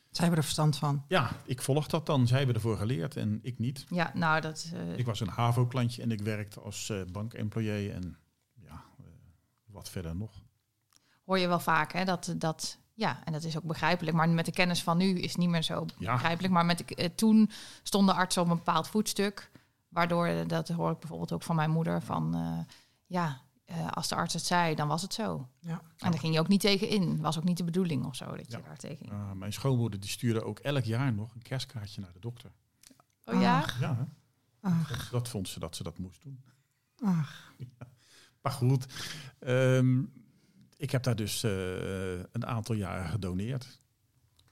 zij 0.09 0.19
hebben 0.25 0.37
er 0.37 0.43
verstand 0.43 0.77
van. 0.77 1.03
ja, 1.07 1.31
ik 1.45 1.61
volg 1.61 1.87
dat 1.87 2.05
dan. 2.05 2.27
Zij 2.27 2.37
hebben 2.37 2.55
ervoor 2.55 2.77
geleerd 2.77 3.15
en 3.17 3.39
ik 3.41 3.59
niet. 3.59 3.85
Ja, 3.89 4.11
nou, 4.13 4.41
dat... 4.41 4.71
eh, 4.73 4.97
Ik 4.97 5.05
was 5.05 5.19
een 5.19 5.27
HAVO-klantje 5.29 6.01
en 6.01 6.11
ik 6.11 6.21
werkte 6.21 6.59
als 6.59 6.89
eh 6.89 7.01
bankemployee. 7.11 7.91
En 7.91 8.17
ja, 8.53 8.83
eh, 8.99 9.05
wat 9.65 9.89
verder 9.89 10.15
nog. 10.15 10.42
Hoor 11.25 11.39
je 11.39 11.47
wel 11.47 11.59
vaak, 11.59 11.93
hè? 11.93 12.05
Dat, 12.05 12.33
dat, 12.37 12.77
ja, 12.93 13.19
en 13.25 13.33
dat 13.33 13.43
is 13.43 13.57
ook 13.57 13.63
begrijpelijk. 13.63 14.15
Maar 14.17 14.29
met 14.29 14.45
de 14.45 14.51
kennis 14.51 14.83
van 14.83 14.97
nu 14.97 15.19
is 15.19 15.29
het 15.29 15.37
niet 15.37 15.49
meer 15.49 15.63
zo 15.63 15.85
Ja. 15.97 16.11
begrijpelijk. 16.13 16.53
Maar 16.53 16.65
met 16.65 16.77
de, 16.77 16.95
eh, 16.95 17.09
toen 17.15 17.49
stonden 17.83 18.15
artsen 18.15 18.41
op 18.41 18.49
een 18.49 18.55
bepaald 18.57 18.87
voetstuk. 18.87 19.51
Waardoor, 19.89 20.25
eh, 20.27 20.47
dat 20.47 20.67
hoor 20.69 20.91
ik 20.91 20.99
bijvoorbeeld 20.99 21.31
ook 21.31 21.43
van 21.43 21.55
mijn 21.55 21.69
moeder, 21.71 22.01
van 22.01 22.35
eh, 22.35 22.75
ja, 23.05 23.41
eh, 23.65 23.87
als 23.91 24.07
de 24.07 24.15
arts 24.15 24.33
het 24.33 24.45
zei, 24.45 24.75
dan 24.75 24.87
was 24.87 25.01
het 25.01 25.13
zo. 25.13 25.47
Ja. 25.59 25.81
En 25.97 26.11
daar 26.11 26.19
ging 26.19 26.33
je 26.33 26.39
ook 26.39 26.47
niet 26.47 26.61
tegen 26.61 26.87
in. 26.89 27.21
Was 27.21 27.37
ook 27.37 27.43
niet 27.43 27.57
de 27.57 27.63
bedoeling 27.63 28.05
of 28.05 28.15
zo 28.15 28.25
dat 28.35 28.51
je 28.51 28.57
Ja. 28.57 28.63
daar 28.63 28.77
tegen 28.77 28.97
ging. 28.97 29.11
Uh, 29.11 29.31
mijn 29.31 29.53
schoonmoeder 29.53 29.99
die 29.99 30.09
stuurde 30.09 30.43
ook 30.43 30.59
elk 30.59 30.83
jaar 30.83 31.13
nog 31.13 31.35
een 31.35 31.41
kerstkaartje 31.41 32.01
naar 32.01 32.13
de 32.13 32.19
dokter. 32.19 32.51
Oh 33.25 33.41
ja? 33.41 33.57
Ach. 33.59 33.79
Ja? 33.79 34.07
Ach, 34.61 34.87
dat, 34.89 35.07
dat 35.11 35.29
vond 35.29 35.47
ze 35.49 35.59
dat 35.59 35.75
ze 35.75 35.83
dat 35.83 35.97
moest 35.97 36.21
doen. 36.23 36.43
ach. 37.03 37.51
Maar 38.41 38.51
goed, 38.51 38.85
ehm, 39.39 40.01
ik 40.83 40.91
heb 40.91 41.03
daar 41.03 41.15
dus 41.15 41.43
eh, 41.43 41.51
een 42.31 42.45
aantal 42.45 42.75
jaren 42.75 43.09
gedoneerd. 43.09 43.81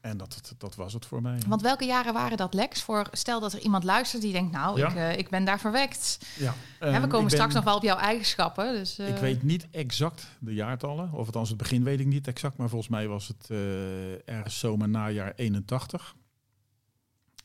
En 0.02 0.18
dat, 0.18 0.54
dat, 0.58 0.76
was 0.76 0.94
het 0.94 1.06
voor 1.06 1.22
mij. 1.22 1.40
Want 1.48 1.62
welke 1.62 1.86
jaren 1.86 2.14
waren 2.14 2.38
dat, 2.38 2.54
Lex? 2.54 2.82
Voor, 2.82 3.08
stel 3.12 3.40
dat 3.40 3.54
er 3.54 3.60
iemand 3.60 3.84
luistert 3.84 4.22
die 4.22 4.32
denkt, 4.32 4.52
nou, 4.52 4.78
Ja. 4.78 4.90
ik, 4.90 4.96
eh, 4.96 5.18
ik 5.18 5.30
ben 5.30 5.46
daar 5.46 5.60
verwekt. 5.60 6.20
ja, 6.38 6.54
ehm, 6.80 6.92
we 6.92 6.98
ik 7.04 7.10
komen 7.10 7.28
ben- 7.28 7.30
straks 7.38 7.54
nog 7.54 7.64
wel 7.64 7.76
op 7.76 7.84
jouw 7.84 7.98
eigenschappen. 7.98 8.74
Dus, 8.74 8.98
eh, 9.00 9.08
Ik 9.08 9.16
weet 9.16 9.44
niet 9.44 9.68
exact 9.72 10.28
de 10.40 10.54
jaartallen. 10.54 11.12
Of 11.14 11.26
althans, 11.26 11.50
het 11.50 11.58
begin 11.58 11.84
weet 11.84 12.00
ik 12.00 12.06
niet 12.06 12.28
exact. 12.28 12.58
Maar 12.58 12.70
volgens 12.70 12.90
mij 12.92 13.08
was 13.08 13.28
het 13.28 13.48
eh, 13.50 14.30
ergens 14.30 14.60
zomer 14.60 14.90
najaar 14.90 15.34
81. 15.36 16.16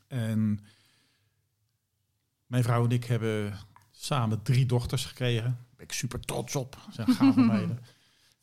En 0.09 0.61
mijn 2.47 2.63
vrouw 2.63 2.85
en 2.85 2.91
ik 2.91 3.05
hebben 3.05 3.59
samen 3.91 4.43
drie 4.43 4.67
dochters 4.67 5.05
gekregen. 5.05 5.43
Daar 5.45 5.75
ben 5.77 5.87
ik 5.87 5.93
super 5.93 6.21
trots 6.21 6.57
op. 6.57 6.77
Dat 6.87 6.95
zijn 6.95 7.09
gave 7.17 7.41
meiden. 7.55 7.79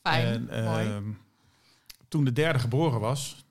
Fijn, 0.04 0.50
En 0.50 0.64
mooi. 0.66 0.86
ehm, 0.88 1.12
toen 2.08 2.24
de 2.24 2.32
derde 2.34 2.60
geboren 2.60 3.00
was, 3.00 3.46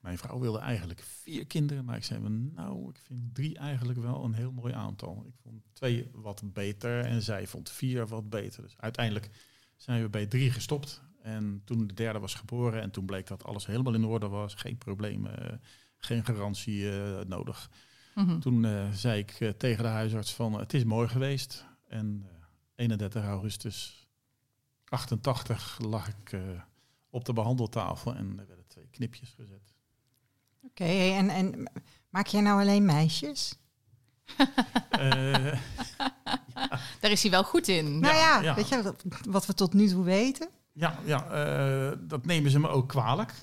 mijn 0.00 0.18
vrouw 0.18 0.38
wilde 0.38 0.58
eigenlijk 0.58 1.00
vier 1.02 1.46
kinderen, 1.46 1.84
maar 1.84 1.96
ik 1.96 2.04
zei 2.04 2.20
van 2.22 2.54
nou, 2.54 2.88
ik 2.90 2.98
vind 3.02 3.34
drie 3.34 3.58
eigenlijk 3.58 3.98
wel 3.98 4.24
een 4.24 4.34
heel 4.34 4.52
mooi 4.52 4.72
aantal. 4.72 5.24
Ik 5.26 5.34
vond 5.42 5.62
twee 5.72 6.10
wat 6.12 6.42
beter 6.52 7.04
en 7.04 7.22
zij 7.22 7.46
vond 7.46 7.70
vier 7.70 8.06
wat 8.06 8.30
beter. 8.30 8.62
Dus 8.62 8.74
uiteindelijk 8.78 9.30
zijn 9.76 10.02
we 10.02 10.08
bij 10.08 10.26
drie 10.26 10.50
gestopt. 10.50 11.02
En 11.22 11.62
toen 11.64 11.86
de 11.86 11.94
derde 11.94 12.18
was 12.18 12.34
geboren 12.34 12.80
en 12.82 12.90
toen 12.90 13.04
bleek 13.06 13.26
dat 13.26 13.44
alles 13.44 13.66
helemaal 13.66 13.94
in 13.94 14.04
orde 14.04 14.28
was, 14.28 14.54
geen 14.54 14.78
problemen, 14.78 15.60
geen 15.98 16.24
garantie 16.24 16.90
eh, 16.90 17.24
nodig. 17.26 17.70
Mhm. 18.14 18.38
Toen 18.38 18.64
eh, 18.64 18.90
zei 18.92 19.18
ik 19.18 19.30
eh, 19.40 19.48
tegen 19.48 19.82
de 19.82 19.88
huisarts 19.90 20.34
van 20.34 20.52
het 20.52 20.74
is 20.74 20.84
mooi 20.84 21.08
geweest. 21.08 21.64
En 21.88 22.22
eh, 22.26 22.32
31 22.74 23.24
augustus 23.24 24.05
88 24.88 25.78
lag 25.82 26.08
ik 26.08 26.32
eh, 26.32 26.40
op 27.10 27.24
de 27.24 27.32
behandeltafel 27.32 28.14
en 28.14 28.30
er 28.38 28.46
werden 28.46 28.66
twee 28.66 28.88
knipjes 28.90 29.34
gezet. 29.36 29.74
Oké, 30.62 30.84
en, 31.12 31.28
en 31.30 31.70
maak 32.10 32.26
jij 32.26 32.40
nou 32.40 32.60
alleen 32.60 32.84
meisjes? 32.84 33.54
Eh, 34.90 35.58
Daar 37.00 37.10
is 37.10 37.22
hij 37.22 37.30
wel 37.30 37.44
goed 37.44 37.68
in. 37.68 37.98
nou 38.00 38.14
ja, 38.14 38.40
ja. 38.40 38.54
weet 38.54 38.68
je 38.68 38.82
wat, 38.82 39.04
wat 39.28 39.46
we 39.46 39.54
tot 39.54 39.72
nu 39.72 39.88
toe 39.88 40.04
weten? 40.04 40.48
ja, 40.72 40.98
ja 41.04 41.26
eh, 41.30 41.98
dat 42.00 42.24
nemen 42.26 42.50
ze 42.50 42.58
me 42.58 42.68
ook 42.68 42.88
kwalijk. 42.88 43.32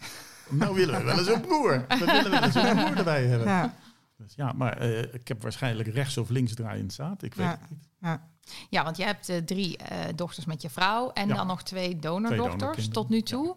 Nou 0.49 0.75
willen 0.75 0.99
we 0.99 1.03
wel 1.03 1.17
eens 1.17 1.27
een 1.27 1.41
broer. 1.41 1.85
We 1.87 2.05
willen 2.05 2.31
wel 2.31 2.43
eens 2.43 2.55
een 2.55 2.75
broer 2.75 2.97
erbij 2.97 3.25
hebben. 3.25 3.47
Ja, 3.47 3.75
Dus 4.17 4.33
ja, 4.35 4.51
maar 4.51 4.77
eh, 4.77 5.13
ik 5.13 5.27
heb 5.27 5.41
waarschijnlijk 5.41 5.87
rechts 5.89 6.17
of 6.17 6.29
links 6.29 6.53
draaiend 6.55 6.93
zaad. 6.93 7.23
Ik 7.23 7.33
weet 7.33 7.45
Ja. 7.45 7.51
het 7.59 7.69
niet. 7.69 7.87
ja. 7.99 8.31
Ja, 8.69 8.83
want 8.83 8.97
je 8.97 9.03
hebt 9.03 9.29
eh, 9.29 9.37
drie 9.37 9.77
eh, 9.77 9.97
dochters 10.15 10.45
met 10.45 10.61
je 10.61 10.69
vrouw 10.69 11.11
en 11.11 11.27
Ja. 11.27 11.35
dan 11.35 11.47
nog 11.47 11.63
twee 11.63 11.99
donordochters 11.99 12.87
tot 12.87 13.09
nu 13.09 13.21
toe. 13.21 13.55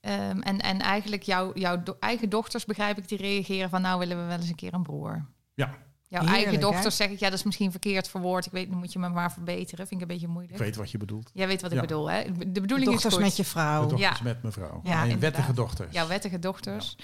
Ehm, 0.00 0.40
en, 0.40 0.58
en 0.60 0.78
eigenlijk 0.80 1.22
jouw, 1.22 1.50
jouw 1.54 1.82
do- 1.82 1.96
eigen 2.00 2.28
dochters, 2.28 2.64
begrijp 2.64 2.98
ik, 2.98 3.08
die 3.08 3.18
reageren 3.18 3.70
van 3.70 3.82
nou 3.82 3.98
willen 3.98 4.20
we 4.20 4.24
wel 4.26 4.36
eens 4.38 4.48
een 4.48 4.54
keer 4.54 4.74
een 4.74 4.82
broer. 4.82 5.26
Ja, 5.54 5.66
Jouw 6.10 6.20
Heerlijk, 6.20 6.30
eigen 6.44 6.54
hè? 6.54 6.70
dochters 6.70 6.96
zeg 6.96 7.08
ik, 7.10 7.18
ja 7.18 7.28
dat 7.30 7.38
is 7.38 7.44
misschien 7.44 7.70
verkeerd 7.70 8.08
verwoord. 8.08 8.46
Ik 8.46 8.52
weet, 8.52 8.68
dan 8.70 8.78
moet 8.78 8.92
je 8.92 8.98
me 8.98 9.08
maar 9.08 9.32
verbeteren. 9.32 9.86
Vind 9.86 10.00
ik 10.00 10.08
een 10.08 10.12
beetje 10.14 10.26
ik 10.26 10.32
moeilijk. 10.32 10.58
weet 10.58 10.76
wat 10.76 10.90
je 10.90 10.98
bedoelt. 10.98 11.30
Jij 11.34 11.46
weet 11.46 11.60
wat 11.62 11.70
ik 11.70 11.76
Ja. 11.76 11.82
bedoel, 11.82 12.10
hè? 12.10 12.22
De 12.32 12.52
De 12.52 12.60
bedoeling 12.60 12.90
dochters 12.90 13.04
is 13.04 13.18
goed. 13.18 13.22
met 13.28 13.36
je 13.36 13.44
vrouw. 13.44 13.82
De 13.82 13.88
dochters 13.88 14.18
Ja. 14.18 14.24
met 14.24 14.42
mevrouw. 14.42 14.80
Ja, 14.84 15.18
wettige 15.18 15.52
dochters. 15.52 15.92
Jouw 15.94 16.06
wettige 16.06 16.38
dochters. 16.38 16.96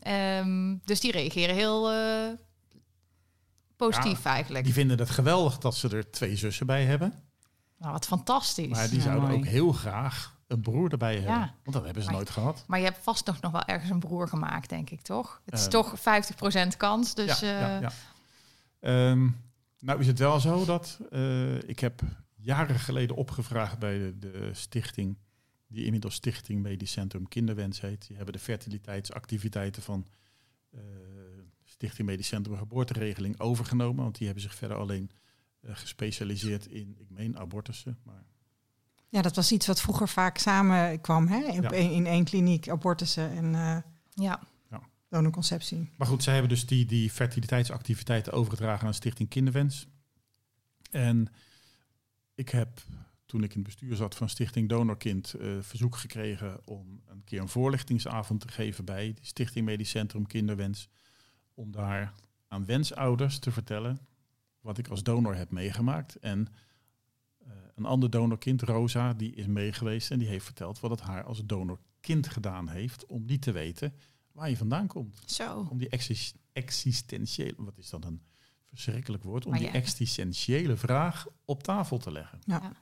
Ehm, 0.00 0.76
dus 0.84 1.00
die 1.00 1.12
reageren 1.12 1.54
heel 1.54 1.90
eh, 1.92 2.28
positief 3.76 4.24
eigenlijk. 4.24 4.64
Die 4.64 4.72
vinden 4.72 4.98
het 4.98 5.10
geweldig 5.10 5.58
dat 5.58 5.74
ze 5.76 5.88
er 5.88 6.10
twee 6.10 6.36
zussen 6.36 6.66
bij 6.66 6.84
hebben. 6.84 7.12
Nou, 7.78 7.92
wat 7.92 8.06
fantastisch. 8.06 8.68
Maar 8.68 8.88
die 8.88 8.96
Ja, 8.98 9.02
zouden 9.04 9.28
mooi. 9.28 9.36
ook 9.40 9.46
heel 9.46 9.72
graag 9.72 10.38
een 10.46 10.60
broer 10.60 10.90
erbij 10.92 11.14
hebben. 11.14 11.34
Ja. 11.34 11.54
Want 11.62 11.76
dat 11.76 11.84
hebben 11.84 12.02
ze 12.02 12.08
Maar- 12.08 12.16
nooit 12.18 12.30
gehad. 12.30 12.64
Maar 12.66 12.78
je 12.78 12.84
hebt 12.84 12.98
vast 13.02 13.26
nog, 13.26 13.40
nog 13.40 13.52
wel 13.52 13.64
ergens 13.64 13.90
een 13.90 13.98
broer 13.98 14.28
gemaakt, 14.28 14.68
denk 14.68 14.90
ik, 14.90 15.00
toch? 15.00 15.40
Het 15.44 15.54
is 15.54 15.60
Ehm. 15.62 15.70
toch 15.70 15.94
50% 16.00 16.76
kans. 16.76 17.14
Dus 17.14 17.40
ja, 17.40 17.46
eh, 17.54 17.60
ja, 17.60 17.80
ja. 17.80 17.90
Ehm, 18.80 19.28
nou 19.78 20.00
is 20.00 20.06
het 20.06 20.18
wel 20.18 20.40
zo 20.40 20.64
dat 20.64 20.98
eh, 21.10 21.54
ik 21.62 21.78
heb 21.80 22.00
jaren 22.36 22.78
geleden 22.78 23.16
opgevraagd 23.16 23.78
bij 23.78 23.98
de, 23.98 24.18
de 24.18 24.50
stichting, 24.52 25.16
die 25.70 25.84
inmiddels 25.84 26.14
Stichting 26.14 26.62
Medisch 26.62 26.92
Centrum 26.92 27.28
Kinderwens 27.28 27.80
heet. 27.80 28.06
Die 28.06 28.16
hebben 28.16 28.34
de 28.34 28.40
fertiliteitsactiviteiten 28.40 29.82
van 29.82 30.06
eh, 30.70 30.80
Stichting 31.64 32.06
Medisch 32.08 32.26
Centrum 32.28 32.56
Geboorteregeling 32.56 33.40
overgenomen. 33.40 34.02
Want 34.02 34.16
die 34.16 34.26
hebben 34.26 34.42
zich 34.44 34.54
verder 34.54 34.76
alleen 34.76 35.10
eh, 35.60 35.70
gespecialiseerd 35.76 36.66
in, 36.66 36.96
ik 36.98 37.10
meen, 37.10 37.38
abortussen. 37.38 37.98
Maar 38.02 38.24
Ja, 39.08 39.22
dat 39.22 39.36
was 39.36 39.52
iets 39.52 39.66
wat 39.66 39.80
vroeger 39.80 40.08
vaak 40.08 40.38
samenkwam 40.38 41.26
hè? 41.28 41.44
In, 41.44 41.62
Ja. 41.62 41.70
één- 41.70 41.92
in 41.92 42.06
één 42.06 42.24
kliniek, 42.24 42.68
abortussen 42.68 43.30
en 43.30 43.54
eh 43.54 43.76
ja. 44.14 44.40
donorconceptie. 45.08 45.88
Maar 45.96 46.06
goed, 46.06 46.22
zij 46.22 46.32
hebben 46.32 46.50
dus 46.52 46.66
die, 46.66 46.86
die 46.86 47.10
fertiliteitsactiviteiten 47.10 48.32
overgedragen 48.32 48.86
aan 48.86 48.94
Stichting 48.94 49.28
Kinderwens. 49.28 49.86
En 50.90 51.32
ik 52.34 52.48
heb, 52.48 52.80
toen 53.30 53.42
ik 53.42 53.50
in 53.50 53.58
het 53.58 53.66
bestuur 53.66 53.96
zat 53.96 54.14
van 54.14 54.28
Stichting 54.28 54.68
Donorkind, 54.68 55.34
eh, 55.34 55.48
verzoek 55.60 55.96
gekregen 55.96 56.60
om 56.64 57.02
een 57.06 57.24
keer 57.24 57.40
een 57.40 57.48
voorlichtingsavond 57.48 58.40
te 58.40 58.48
geven 58.48 58.84
bij 58.84 59.12
die 59.14 59.24
Stichting 59.24 59.64
Medisch 59.66 59.90
Centrum 59.90 60.26
Kinderwens. 60.26 60.88
Om 61.54 61.72
daar 61.72 62.14
aan 62.48 62.64
wensouders 62.64 63.38
te 63.38 63.50
vertellen 63.50 63.98
wat 64.60 64.78
ik 64.78 64.88
als 64.88 65.02
donor 65.02 65.34
heb 65.34 65.50
meegemaakt. 65.50 66.16
En 66.16 66.48
eh, 67.38 67.52
een 67.74 67.84
ander 67.84 68.10
donorkind, 68.10 68.62
Rosa, 68.62 69.12
die 69.12 69.34
is 69.34 69.46
meegeweest 69.46 70.10
en 70.10 70.18
die 70.18 70.28
heeft 70.28 70.44
verteld 70.44 70.80
wat 70.80 70.90
het 70.90 71.00
haar 71.00 71.24
als 71.24 71.42
donorkind 71.44 72.28
gedaan 72.28 72.68
heeft 72.68 73.06
om 73.06 73.24
niet 73.24 73.42
te 73.42 73.52
weten 73.52 73.94
waar 74.32 74.50
je 74.50 74.56
vandaan 74.56 74.86
komt 74.86 75.22
Zo. 75.26 75.66
om 75.70 75.78
die 75.78 75.88
exis- 75.88 76.34
existentiële, 76.52 77.54
wat 77.56 77.78
is 77.78 77.90
dat 77.90 78.04
een 78.04 78.22
verschrikkelijk 78.64 79.22
woord, 79.22 79.46
om 79.46 79.56
die 79.56 79.68
existentiële 79.68 80.76
vraag 80.76 81.26
op 81.44 81.62
tafel 81.62 81.98
te 81.98 82.12
leggen. 82.12 82.38
Ja. 82.44 82.72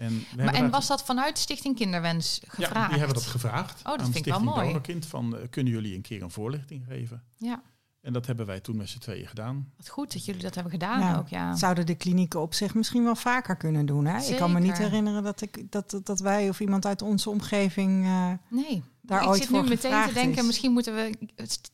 Ja. 0.00 0.06
En, 0.06 0.12
we 0.18 0.36
Maar, 0.36 0.44
hebben 0.44 0.62
en 0.64 0.70
was 0.70 0.86
dat 0.86 1.02
vanuit 1.04 1.38
Stichting 1.38 1.76
Kinderwens 1.76 2.40
ja, 2.42 2.48
gevraagd? 2.50 2.88
die 2.90 2.98
hebben 2.98 3.16
dat 3.16 3.26
gevraagd. 3.26 3.78
Oh, 3.78 3.84
dat 3.84 4.00
aan 4.00 4.12
vind 4.12 4.16
ik 4.16 4.24
wel 4.24 4.34
Stichting 4.34 4.54
mooi. 4.56 4.66
Donorkind 4.66 5.06
van 5.06 5.36
eh, 5.36 5.42
kunnen 5.50 5.72
jullie 5.72 5.94
een 5.94 6.02
keer 6.02 6.22
een 6.22 6.30
voorlichting 6.30 6.84
geven? 6.88 7.22
Ja, 7.36 7.62
En 8.00 8.12
dat 8.12 8.26
hebben 8.26 8.46
wij 8.46 8.60
toen 8.60 8.76
met 8.76 8.88
z'n 8.88 8.98
tweeën 8.98 9.26
gedaan. 9.26 9.72
wat 9.76 9.88
goed 9.88 10.12
dat 10.12 10.24
jullie 10.24 10.42
dat 10.42 10.54
hebben 10.54 10.72
gedaan 10.72 11.00
Ja. 11.00 11.16
ook, 11.18 11.28
ja. 11.28 11.56
Zouden 11.56 11.86
de 11.86 11.94
klinieken 11.94 12.40
op 12.40 12.54
zich 12.54 12.74
misschien 12.74 13.04
wel 13.04 13.16
vaker 13.16 13.56
kunnen 13.56 13.86
doen? 13.86 14.04
Hè? 14.06 14.22
Ik 14.22 14.36
kan 14.36 14.52
me 14.52 14.60
niet 14.60 14.78
herinneren 14.78 15.22
dat, 15.22 15.40
ik, 15.40 15.70
dat, 15.72 15.90
dat, 15.90 16.06
dat 16.06 16.20
wij 16.20 16.48
of 16.48 16.60
iemand 16.60 16.86
uit 16.86 17.02
onze 17.02 17.30
omgeving 17.30 18.04
eh, 18.06 18.32
Nee, 18.48 18.82
daar 19.00 19.22
ik 19.22 19.28
ooit 19.28 19.38
zit 19.40 19.48
voor 19.48 19.62
nu 19.62 19.68
meteen 19.68 20.06
te 20.06 20.12
denken, 20.14 20.38
is. 20.40 20.46
misschien 20.46 20.72
moeten 20.72 20.94
we 20.94 21.16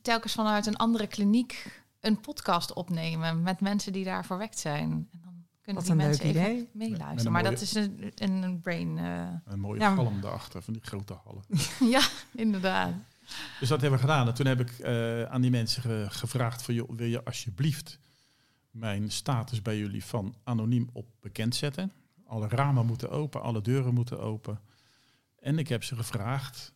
telkens 0.02 0.32
vanuit 0.32 0.66
een 0.66 0.76
andere 0.76 1.06
kliniek 1.06 1.82
een 2.00 2.20
podcast 2.20 2.72
opnemen 2.72 3.42
met 3.42 3.60
mensen 3.60 3.92
die 3.92 4.04
daar 4.04 4.24
verwekt 4.24 4.58
zijn. 4.58 4.90
En 5.12 5.20
dan 5.24 5.35
kunnen 5.66 5.74
Wat 5.74 5.84
die 5.84 5.90
een 5.92 5.96
mensen 5.96 6.24
even 6.24 6.40
idee. 6.40 6.68
meeluisteren. 6.72 7.32
Maar 7.32 7.42
mooie- 7.42 7.54
dat 7.54 7.62
is 7.62 7.74
een, 7.74 8.12
een, 8.14 8.42
een 8.42 8.60
brain... 8.60 8.98
eh, 8.98 9.28
Een 9.44 9.60
mooie 9.60 9.80
Ja, 9.80 9.94
galm 9.94 10.20
daarachter 10.20 10.62
van 10.62 10.72
die 10.72 10.82
grote 10.82 11.18
hallen. 11.24 11.42
ja, 11.94 12.08
inderdaad. 12.34 12.92
Dus 13.60 13.68
dat 13.68 13.80
hebben 13.80 13.98
we 14.00 14.06
gedaan. 14.06 14.26
En 14.28 14.34
toen 14.34 14.46
heb 14.46 14.60
ik 14.60 14.70
eh, 14.78 15.22
aan 15.22 15.40
die 15.40 15.50
mensen 15.50 15.82
ge- 15.82 16.06
gevraagd 16.08 16.62
van, 16.62 16.74
joh, 16.74 16.90
wil 16.96 17.06
je 17.06 17.24
alsjeblieft 17.24 17.98
mijn 18.70 19.10
status 19.10 19.62
bij 19.62 19.78
jullie 19.78 20.04
van 20.04 20.34
anoniem 20.44 20.88
op 20.92 21.06
bekend 21.20 21.54
zetten? 21.54 21.92
Alle 22.26 22.48
ramen 22.48 22.86
moeten 22.86 23.10
open, 23.10 23.42
alle 23.42 23.62
deuren 23.62 23.94
moeten 23.94 24.20
open. 24.20 24.60
En 25.38 25.58
ik 25.58 25.68
heb 25.68 25.84
ze 25.84 25.96
gevraagd, 25.96 26.72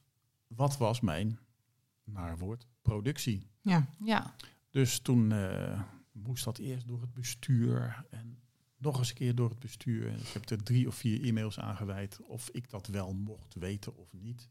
wat 0.46 0.76
was 0.76 1.00
mijn, 1.00 1.38
naar 2.04 2.38
woord, 2.38 2.66
productie? 2.82 3.46
Ja, 3.60 3.86
Ja, 4.04 4.34
Dus 4.70 4.98
toen 5.00 5.32
eh, 5.32 5.80
moest 6.12 6.44
dat 6.44 6.58
eerst 6.58 6.88
door 6.88 7.00
het 7.00 7.14
bestuur 7.14 8.04
en 8.10 8.38
nog 8.80 8.98
eens 8.98 9.08
een 9.08 9.14
keer 9.14 9.34
door 9.34 9.48
het 9.48 9.58
bestuur. 9.58 10.06
Ik 10.12 10.28
heb 10.32 10.50
er 10.50 10.62
drie 10.62 10.86
of 10.86 10.94
vier 10.94 11.24
e-mails 11.24 11.58
aangeweid 11.60 12.18
of 12.20 12.48
ik 12.52 12.70
dat 12.70 12.86
wel 12.86 13.12
mocht 13.12 13.54
weten 13.54 13.96
of 13.96 14.12
niet. 14.12 14.48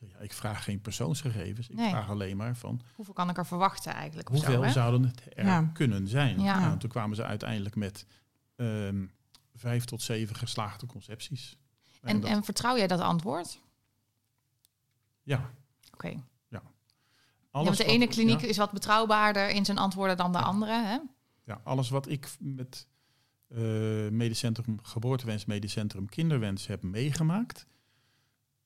Ik 0.00 0.08
Ja, 0.12 0.18
ik 0.18 0.32
vraag 0.32 0.64
geen 0.64 0.80
persoonsgegevens. 0.80 1.68
Ik 1.68 1.76
Nee. 1.76 1.90
vraag 1.90 2.08
alleen 2.08 2.36
maar 2.36 2.56
van 2.56 2.80
Hoeveel 2.94 3.14
kan 3.14 3.28
ik 3.30 3.36
er 3.38 3.46
verwachten 3.46 3.92
eigenlijk? 3.92 4.28
Hoeveel 4.28 4.62
zo, 4.64 4.68
zouden 4.70 5.04
het 5.04 5.22
er 5.36 5.44
Ja. 5.46 5.62
kunnen 5.72 6.08
zijn. 6.08 6.40
Ja. 6.40 6.58
Nou, 6.60 6.78
toen 6.78 6.90
kwamen 6.90 7.16
ze 7.16 7.24
uiteindelijk 7.24 7.74
met 7.76 8.06
ehm, 8.56 9.06
vijf 9.54 9.84
tot 9.84 10.02
zeven 10.02 10.36
geslaagde 10.36 10.86
concepties. 10.86 11.56
En, 12.02 12.20
dat- 12.20 12.30
en 12.30 12.44
vertrouw 12.44 12.76
jij 12.76 12.86
dat 12.86 13.00
antwoord? 13.00 13.58
ja, 15.22 15.50
Oké. 15.92 16.08
Ja, 16.48 16.62
alles 17.50 17.66
want 17.66 17.76
de 17.76 17.84
wat- 17.84 17.92
ene 17.92 18.06
kliniek 18.06 18.40
is 18.42 18.56
wat 18.56 18.72
betrouwbaarder 18.72 19.48
in 19.50 19.64
zijn 19.64 19.78
antwoorden 19.78 20.16
dan 20.16 20.32
de 20.32 20.38
andere. 20.38 20.72
Hè? 20.72 20.98
ja, 21.44 21.60
alles 21.64 21.88
wat 21.88 22.08
ik 22.08 22.28
met 22.38 22.86
eh 23.50 23.58
Medisch 24.10 24.38
Centrum 24.38 24.78
Geboortewens, 24.82 25.44
Medisch 25.44 25.72
Centrum 25.72 26.08
Kinderwens 26.08 26.66
heb 26.66 26.82
meegemaakt, 26.82 27.66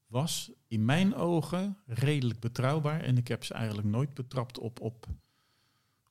was 0.06 0.50
in 0.68 0.84
mijn 0.84 1.14
ogen 1.14 1.78
redelijk 1.86 2.40
betrouwbaar. 2.40 3.00
En 3.00 3.16
ik 3.16 3.28
heb 3.28 3.44
ze 3.44 3.54
eigenlijk 3.54 3.88
nooit 3.88 4.14
betrapt 4.14 4.58
op, 4.58 4.80
op, 4.80 5.06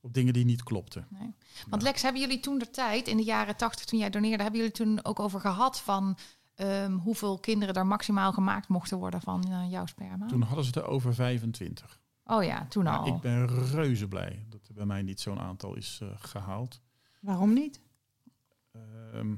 op 0.01 0.13
dingen 0.13 0.33
die 0.33 0.45
niet 0.45 0.63
klopten. 0.63 1.07
Nee. 1.09 1.33
Want 1.69 1.81
Lex, 1.81 2.01
hebben 2.01 2.21
jullie 2.21 2.39
toen 2.39 2.57
de 2.57 2.69
tijd, 2.69 3.07
in 3.07 3.17
de 3.17 3.23
jaren 3.23 3.55
tachtig 3.57 3.85
toen 3.85 3.99
jij 3.99 4.09
doneerde, 4.09 4.43
hebben 4.43 4.59
jullie 4.61 4.75
toen 4.75 5.05
ook 5.05 5.19
over 5.19 5.39
gehad 5.39 5.81
van 5.81 6.17
ehm, 6.55 6.91
hoeveel 6.91 7.39
kinderen 7.39 7.75
er 7.75 7.85
maximaal 7.87 8.31
gemaakt 8.31 8.67
mochten 8.67 8.97
worden 8.97 9.21
van 9.21 9.43
eh, 9.43 9.71
jouw 9.71 9.85
sperma? 9.85 10.25
Toen 10.25 10.41
hadden 10.41 10.65
ze 10.65 10.71
het 10.73 10.83
over 10.83 11.13
25. 11.13 12.01
Oh 12.25 12.43
ja, 12.43 12.65
toen 12.69 12.83
Maar 12.83 12.97
al. 12.97 13.07
ik 13.07 13.21
ben 13.21 13.47
reuze 13.47 14.07
blij 14.07 14.45
dat 14.49 14.67
er 14.67 14.73
bij 14.73 14.85
mij 14.85 15.01
niet 15.01 15.19
zo'n 15.21 15.39
aantal 15.39 15.75
is 15.75 15.99
eh, 16.01 16.09
gehaald. 16.15 16.81
Waarom 17.19 17.53
niet? 17.53 17.81
Ehm, 18.73 19.35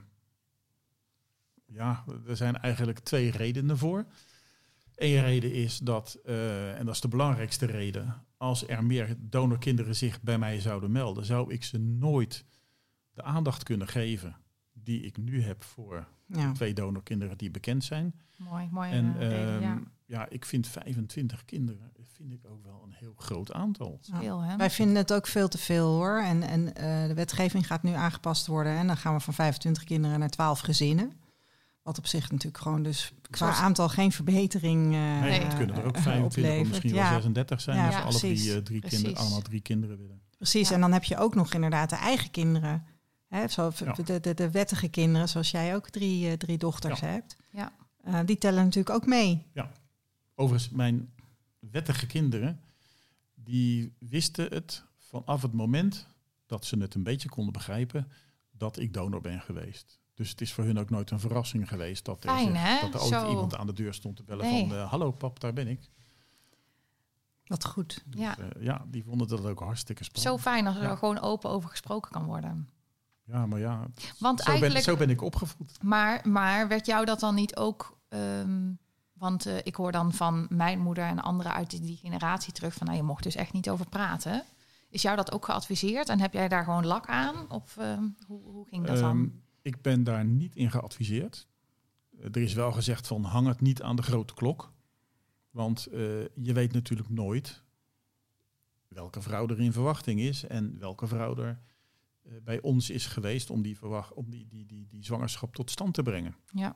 ja, 1.66 2.04
er 2.28 2.36
zijn 2.38 2.58
eigenlijk 2.58 3.00
twee 3.00 3.32
redenen 3.32 3.78
voor. 3.78 4.06
Eén 4.96 5.22
reden 5.22 5.54
is 5.54 5.78
dat, 5.78 6.20
eh, 6.26 6.80
en 6.80 6.86
dat 6.86 6.96
is 6.96 7.02
de 7.02 7.08
belangrijkste 7.08 7.66
reden, 7.66 8.24
als 8.38 8.68
er 8.68 8.84
meer 8.84 9.16
donorkinderen 9.20 9.96
zich 9.96 10.22
bij 10.22 10.38
mij 10.38 10.60
zouden 10.60 10.92
melden, 10.92 11.26
zou 11.26 11.54
ik 11.54 11.64
ze 11.64 11.78
nooit 11.78 12.46
de 13.14 13.24
aandacht 13.24 13.64
kunnen 13.64 13.88
geven 13.88 14.36
die 14.74 15.02
ik 15.02 15.18
nu 15.18 15.42
heb 15.42 15.64
voor 15.64 16.08
Ja. 16.28 16.52
twee 16.52 16.74
donorkinderen 16.74 17.38
die 17.38 17.52
bekend 17.52 17.84
zijn. 17.84 18.20
Mooi, 18.38 18.68
mooi. 18.72 18.92
En 18.92 19.18
reden, 19.20 19.62
ja. 19.62 19.82
Ja, 20.06 20.30
ik 20.30 20.46
vind 20.46 20.68
25 20.68 21.46
kinderen 21.46 21.94
vind 22.18 22.32
ik 22.34 22.46
ook 22.52 22.64
wel 22.64 22.82
een 22.86 22.94
heel 22.94 23.14
groot 23.18 23.54
aantal. 23.54 24.00
Ja. 24.02 24.20
Veel, 24.20 24.40
hè? 24.42 24.56
Wij 24.58 24.70
vinden 24.70 24.96
het 24.96 25.14
ook 25.14 25.28
veel 25.28 25.48
te 25.48 25.58
veel 25.58 25.88
hoor. 25.88 26.22
En, 26.22 26.44
en 26.44 26.76
eh, 26.76 27.08
de 27.08 27.14
wetgeving 27.14 27.68
gaat 27.68 27.84
nu 27.84 27.92
aangepast 27.94 28.48
worden. 28.48 28.78
En 28.78 28.88
dan 28.88 28.98
gaan 28.98 29.14
we 29.14 29.20
van 29.20 29.34
25 29.34 29.84
kinderen 29.84 30.20
naar 30.20 30.30
12 30.30 30.60
gezinnen. 30.60 31.12
Wat 31.82 31.98
op 31.98 32.08
zich 32.08 32.32
natuurlijk 32.32 32.64
gewoon 32.64 32.84
dus 32.84 33.14
qua 33.30 33.38
Zoals- 33.38 33.60
aantal 33.60 33.90
geen 33.90 34.12
verbetering 34.12 34.84
eh 34.94 35.20
Nee, 35.22 35.40
het 35.40 35.56
kunnen 35.56 35.76
er 35.76 35.86
ook 35.86 35.96
eh, 35.96 36.02
25 36.02 36.24
of 36.26 36.26
oplevert. 36.26 36.68
misschien 36.70 36.94
Ja, 36.94 37.04
wel 37.04 37.12
36 37.12 37.62
zijn 37.62 37.78
Ja, 37.78 37.86
als 37.86 37.96
ze 37.96 38.02
alle 38.02 38.36
drie, 38.36 38.54
eh, 38.56 38.58
drie 38.62 38.82
kinderen, 38.82 39.18
allemaal 39.18 39.42
drie 39.42 39.62
kinderen 39.62 39.98
willen. 39.98 40.22
Precies, 40.38 40.70
Ja. 40.70 40.76
en 40.76 40.82
dan 40.82 40.92
heb 40.92 41.04
je 41.04 41.18
ook 41.18 41.36
nog 41.36 41.54
inderdaad 41.54 41.90
de 41.90 41.96
eigen 41.96 42.32
kinderen. 42.32 42.86
Hè, 43.28 43.48
zo, 43.48 43.72
Ja. 43.86 43.94
de, 44.04 44.20
de, 44.20 44.34
de 44.34 44.52
wettige 44.52 44.88
kinderen, 44.88 45.30
zoals 45.30 45.52
jij 45.52 45.76
ook 45.76 45.90
drie, 45.90 46.28
eh, 46.30 46.34
drie 46.34 46.58
dochters 46.58 47.00
hebt. 47.00 47.36
Ja. 47.52 47.72
Eh, 48.04 48.20
die 48.26 48.38
tellen 48.38 48.64
natuurlijk 48.64 48.96
ook 48.96 49.06
mee. 49.06 49.46
Overigens, 50.36 50.72
mijn 50.74 51.14
wettige 51.60 52.06
kinderen, 52.06 52.60
die 53.34 53.94
wisten 54.00 54.46
het 54.54 54.84
vanaf 54.98 55.42
het 55.42 55.54
moment 55.54 56.08
dat 56.46 56.66
ze 56.66 56.78
het 56.78 56.96
een 56.96 57.04
beetje 57.04 57.30
konden 57.30 57.54
begrijpen, 57.54 58.12
dat 58.52 58.80
ik 58.80 58.94
donor 58.94 59.22
ben 59.22 59.42
geweest. 59.42 60.00
Dus 60.14 60.30
het 60.30 60.42
is 60.42 60.54
voor 60.54 60.64
hun 60.64 60.80
ook 60.80 60.90
nooit 60.90 61.12
een 61.12 61.20
verrassing 61.20 61.68
geweest 61.68 62.06
dat 62.06 62.24
er, 62.24 62.30
Fijn, 62.30 62.56
hè? 62.56 62.80
dat 62.82 62.94
er 62.94 63.00
ooit 63.02 63.10
Zo. 63.22 63.30
iemand 63.30 63.56
aan 63.56 63.68
de 63.68 63.74
deur 63.74 63.94
stond 63.94 64.16
te 64.16 64.24
bellen 64.24 64.46
Nee. 64.52 64.68
van, 64.68 64.78
eh, 64.78 64.90
hallo 64.90 65.12
pap, 65.12 65.40
daar 65.40 65.54
ben 65.54 65.68
ik. 65.68 65.90
Wat 67.46 67.66
goed. 67.66 68.04
Dus, 68.06 68.20
Ja. 68.22 68.38
eh, 68.38 68.64
ja, 68.64 68.86
die 68.88 69.04
vonden 69.04 69.28
dat 69.28 69.46
ook 69.46 69.60
hartstikke 69.60 70.04
Zo 70.04 70.10
spannend. 70.14 70.42
fijn 70.44 70.68
als 70.68 70.76
er 70.76 70.82
Ja. 70.84 70.96
gewoon 70.96 71.20
open 71.20 71.50
over 71.50 71.70
gesproken 71.70 72.12
kan 72.12 72.26
worden. 72.26 72.70
Ja, 73.24 73.46
maar 73.46 73.60
ja, 73.60 73.88
Want 74.20 74.40
zo 74.40 74.46
ben, 74.46 74.54
eigenlijk, 74.54 74.86
zo 74.86 74.96
ben 74.98 75.10
ik 75.10 75.22
opgevoed. 75.22 75.84
maar, 75.84 76.28
maar 76.30 76.68
werd 76.68 76.86
jou 76.86 77.06
dat 77.06 77.20
dan 77.20 77.36
niet 77.36 77.56
ook... 77.56 77.98
ehm, 78.10 78.72
want 79.16 79.46
eh, 79.46 79.58
ik 79.64 79.76
hoor 79.76 79.92
dan 79.92 80.14
van 80.14 80.46
mijn 80.50 80.80
moeder 80.80 81.04
en 81.04 81.20
anderen 81.22 81.54
uit 81.54 81.70
die, 81.70 81.80
die 81.82 81.98
generatie 81.98 82.54
terug... 82.54 82.74
van 82.74 82.86
nou, 82.88 82.98
je 83.00 83.04
mocht 83.04 83.24
dus 83.24 83.36
echt 83.36 83.54
niet 83.54 83.70
over 83.70 83.90
praten. 83.90 84.44
Is 84.90 85.02
jou 85.02 85.16
dat 85.16 85.32
ook 85.32 85.46
geadviseerd? 85.46 86.10
En 86.10 86.20
heb 86.20 86.34
jij 86.34 86.48
daar 86.48 86.64
gewoon 86.64 86.86
lak 86.86 87.08
aan? 87.08 87.50
Of 87.52 87.78
ehm, 87.78 88.04
hoe, 88.28 88.42
hoe 88.44 88.68
ging 88.68 88.86
dat 88.86 88.96
Ehm, 88.96 89.04
dan? 89.06 89.42
ik 89.62 89.82
ben 89.82 90.04
daar 90.04 90.26
niet 90.26 90.56
in 90.56 90.72
geadviseerd. 90.72 91.48
Eh, 92.20 92.26
Er 92.26 92.38
is 92.42 92.54
wel 92.54 92.72
gezegd 92.72 93.08
van 93.08 93.24
hang 93.24 93.48
het 93.48 93.62
niet 93.62 93.82
aan 93.82 93.96
de 93.96 94.02
grote 94.02 94.34
klok. 94.34 94.74
Want 95.52 95.86
eh, 95.86 96.00
je 96.36 96.54
weet 96.54 96.74
natuurlijk 96.74 97.10
nooit 97.10 97.64
welke 98.88 99.22
vrouw 99.22 99.48
er 99.48 99.60
in 99.60 99.74
verwachting 99.74 100.20
is 100.20 100.48
en 100.48 100.80
welke 100.80 101.08
vrouw 101.08 101.38
er 101.38 101.60
eh, 102.24 102.32
bij 102.44 102.62
ons 102.62 102.90
is 102.90 103.06
geweest 103.06 103.50
om, 103.50 103.62
die, 103.62 103.78
verwacht, 103.78 104.14
om 104.14 104.30
die, 104.30 104.48
die, 104.48 104.66
die, 104.66 104.88
die 104.90 105.04
zwangerschap 105.06 105.56
tot 105.56 105.72
stand 105.72 105.94
te 105.94 106.04
brengen. 106.04 106.36
Ja, 106.52 106.76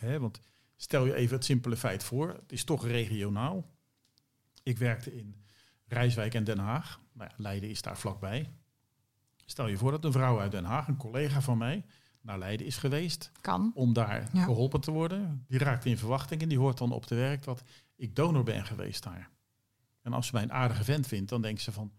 Hè, 0.00 0.20
want 0.20 0.40
stel 0.80 1.06
je 1.06 1.14
even 1.14 1.36
het 1.36 1.44
simpele 1.44 1.76
feit 1.76 2.04
voor, 2.04 2.28
het 2.28 2.52
is 2.52 2.64
toch 2.64 2.86
regionaal. 2.86 3.70
Ik 4.62 4.78
werkte 4.78 5.16
in 5.16 5.42
Rijswijk 5.86 6.34
en 6.34 6.44
Den 6.44 6.58
Haag. 6.58 7.00
Nou 7.12 7.30
ja, 7.30 7.36
Leiden 7.42 7.68
is 7.70 7.82
daar 7.82 7.98
vlakbij. 7.98 8.50
Stel 9.44 9.66
je 9.66 9.76
voor 9.76 9.90
dat 9.90 10.04
een 10.04 10.12
vrouw 10.12 10.40
uit 10.40 10.50
Den 10.50 10.64
Haag, 10.64 10.88
een 10.88 10.96
collega 10.96 11.40
van 11.40 11.58
mij, 11.58 11.84
naar 12.20 12.38
Leiden 12.38 12.66
is 12.66 12.76
geweest 12.76 13.30
kan. 13.40 13.72
om 13.74 13.92
daar 13.92 14.28
Ja. 14.32 14.42
geholpen 14.44 14.80
te 14.80 14.90
worden. 14.90 15.44
Die 15.48 15.58
raakt 15.58 15.84
in 15.84 15.98
verwachting 15.98 16.42
en 16.42 16.48
die 16.48 16.58
hoort 16.58 16.78
dan 16.78 16.92
op 16.92 17.06
de 17.06 17.14
werk 17.14 17.42
dat 17.44 17.62
ik 17.96 18.16
donor 18.16 18.42
ben 18.44 18.64
geweest 18.66 19.02
daar. 19.02 19.30
En 20.02 20.12
als 20.12 20.26
ze 20.26 20.32
mij 20.34 20.42
een 20.42 20.52
aardige 20.52 20.84
vent 20.84 21.06
vindt, 21.06 21.28
dan 21.28 21.42
denkt 21.42 21.60
ze 21.60 21.72
van... 21.72 21.92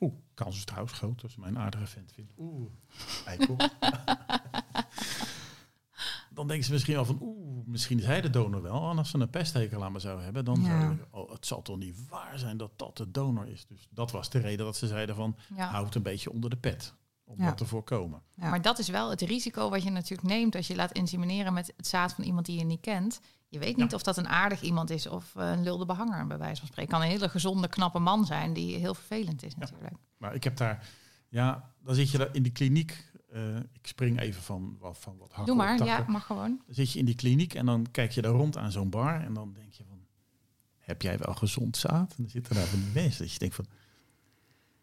Oeh, 0.00 0.14
kans 0.34 0.56
is 0.56 0.64
trouwens 0.64 0.92
groot 0.92 1.22
als 1.22 1.32
ze 1.32 1.40
mij 1.40 1.48
een 1.48 1.58
aardige 1.58 1.86
vent 1.86 2.12
vindt. 2.12 2.32
Oeh, 2.38 2.70
eikel. 3.26 3.56
dan 6.40 6.48
denken 6.48 6.66
ze 6.66 6.72
misschien 6.72 6.94
wel 6.94 7.04
van... 7.04 7.18
Oeh, 7.20 7.66
misschien 7.66 7.98
is 7.98 8.04
hij 8.04 8.20
de 8.20 8.30
donor 8.30 8.62
wel. 8.62 8.90
En 8.90 8.98
als 8.98 9.10
ze 9.10 9.18
een 9.18 9.30
pesthekel 9.30 9.84
aan 9.84 9.92
me 9.92 9.98
zou 9.98 10.22
hebben, 10.22 10.44
dan 10.44 10.60
Ja. 10.62 10.80
zou 10.80 10.92
ik... 10.92 11.00
Oh, 11.10 11.32
het 11.32 11.46
zal 11.46 11.62
toch 11.62 11.76
niet 11.78 12.08
waar 12.08 12.38
zijn 12.38 12.56
dat 12.56 12.70
dat 12.76 12.96
de 12.96 13.10
donor 13.10 13.48
is. 13.48 13.66
Dus 13.68 13.88
dat 13.90 14.10
was 14.10 14.30
de 14.30 14.38
reden 14.38 14.64
dat 14.66 14.76
ze 14.76 14.86
zeiden 14.86 15.14
van... 15.14 15.36
Ja. 15.56 15.66
Houd 15.70 15.84
het 15.84 15.94
een 15.94 16.02
beetje 16.02 16.32
onder 16.32 16.50
de 16.50 16.56
pet. 16.56 16.94
Om 17.24 17.34
Ja. 17.38 17.46
dat 17.46 17.56
te 17.56 17.66
voorkomen. 17.66 18.22
Ja. 18.34 18.48
Maar 18.50 18.62
dat 18.62 18.78
is 18.78 18.88
wel 18.88 19.10
het 19.10 19.20
risico 19.20 19.70
wat 19.70 19.82
je 19.82 19.90
natuurlijk 19.90 20.28
neemt 20.28 20.54
als 20.56 20.66
je 20.66 20.74
laat 20.74 20.92
insemineren 20.92 21.52
met 21.52 21.72
het 21.76 21.86
zaad 21.86 22.12
van 22.12 22.24
iemand 22.24 22.46
die 22.46 22.58
je 22.58 22.64
niet 22.64 22.80
kent. 22.80 23.20
Je 23.48 23.58
weet 23.58 23.76
niet 23.76 23.90
Ja. 23.90 23.96
of 23.96 24.02
dat 24.02 24.16
een 24.16 24.28
aardig 24.28 24.60
iemand 24.62 24.90
is 24.90 25.06
of 25.06 25.36
eh, 25.36 25.50
een 25.50 25.62
lulde 25.62 25.86
behanger, 25.86 26.26
bij 26.26 26.38
wijze 26.38 26.58
van 26.60 26.66
spreken. 26.68 26.92
Kan 26.92 27.02
een 27.02 27.08
hele 27.08 27.28
gezonde, 27.28 27.68
knappe 27.68 27.98
man 27.98 28.24
zijn 28.26 28.52
die 28.52 28.76
heel 28.76 28.94
vervelend 28.94 29.42
is 29.42 29.56
natuurlijk. 29.56 29.94
Maar 30.16 30.34
ik 30.34 30.44
heb 30.44 30.56
daar, 30.56 30.88
ja, 31.28 31.70
dan 31.84 31.94
zit 31.94 32.10
je 32.10 32.28
in 32.32 32.42
die 32.42 32.52
kliniek. 32.52 33.09
Eh, 33.32 33.56
ik 33.56 33.86
spring 33.86 34.20
even 34.20 34.42
van, 34.42 34.76
wat- 34.80 34.98
van 34.98 35.16
wat 35.18 35.28
hakken 35.28 35.46
Doe 35.46 35.54
maar, 35.64 35.80
op 35.80 35.86
ja, 35.86 36.04
mag 36.06 36.26
gewoon. 36.26 36.60
Dan 36.66 36.74
zit 36.74 36.92
je 36.92 36.98
in 36.98 37.04
die 37.04 37.14
kliniek 37.14 37.54
en 37.54 37.66
dan 37.66 37.86
kijk 37.90 38.12
je 38.12 38.22
daar 38.22 38.32
rond 38.32 38.56
aan 38.56 38.72
zo'n 38.72 38.90
bar 38.90 39.20
en 39.20 39.34
dan 39.34 39.52
denk 39.52 39.72
je 39.72 39.84
van, 39.88 39.98
heb 40.78 41.02
jij 41.02 41.18
wel 41.18 41.34
gezond 41.34 41.76
zaad? 41.76 42.10
En 42.10 42.16
dan 42.16 42.28
zitten 42.30 42.54
daar 42.54 42.66
van 42.66 42.78
die 42.80 42.90
mensen 43.02 43.22
dat 43.24 43.32
je 43.32 43.38
denkt 43.38 43.54
van, 43.54 43.66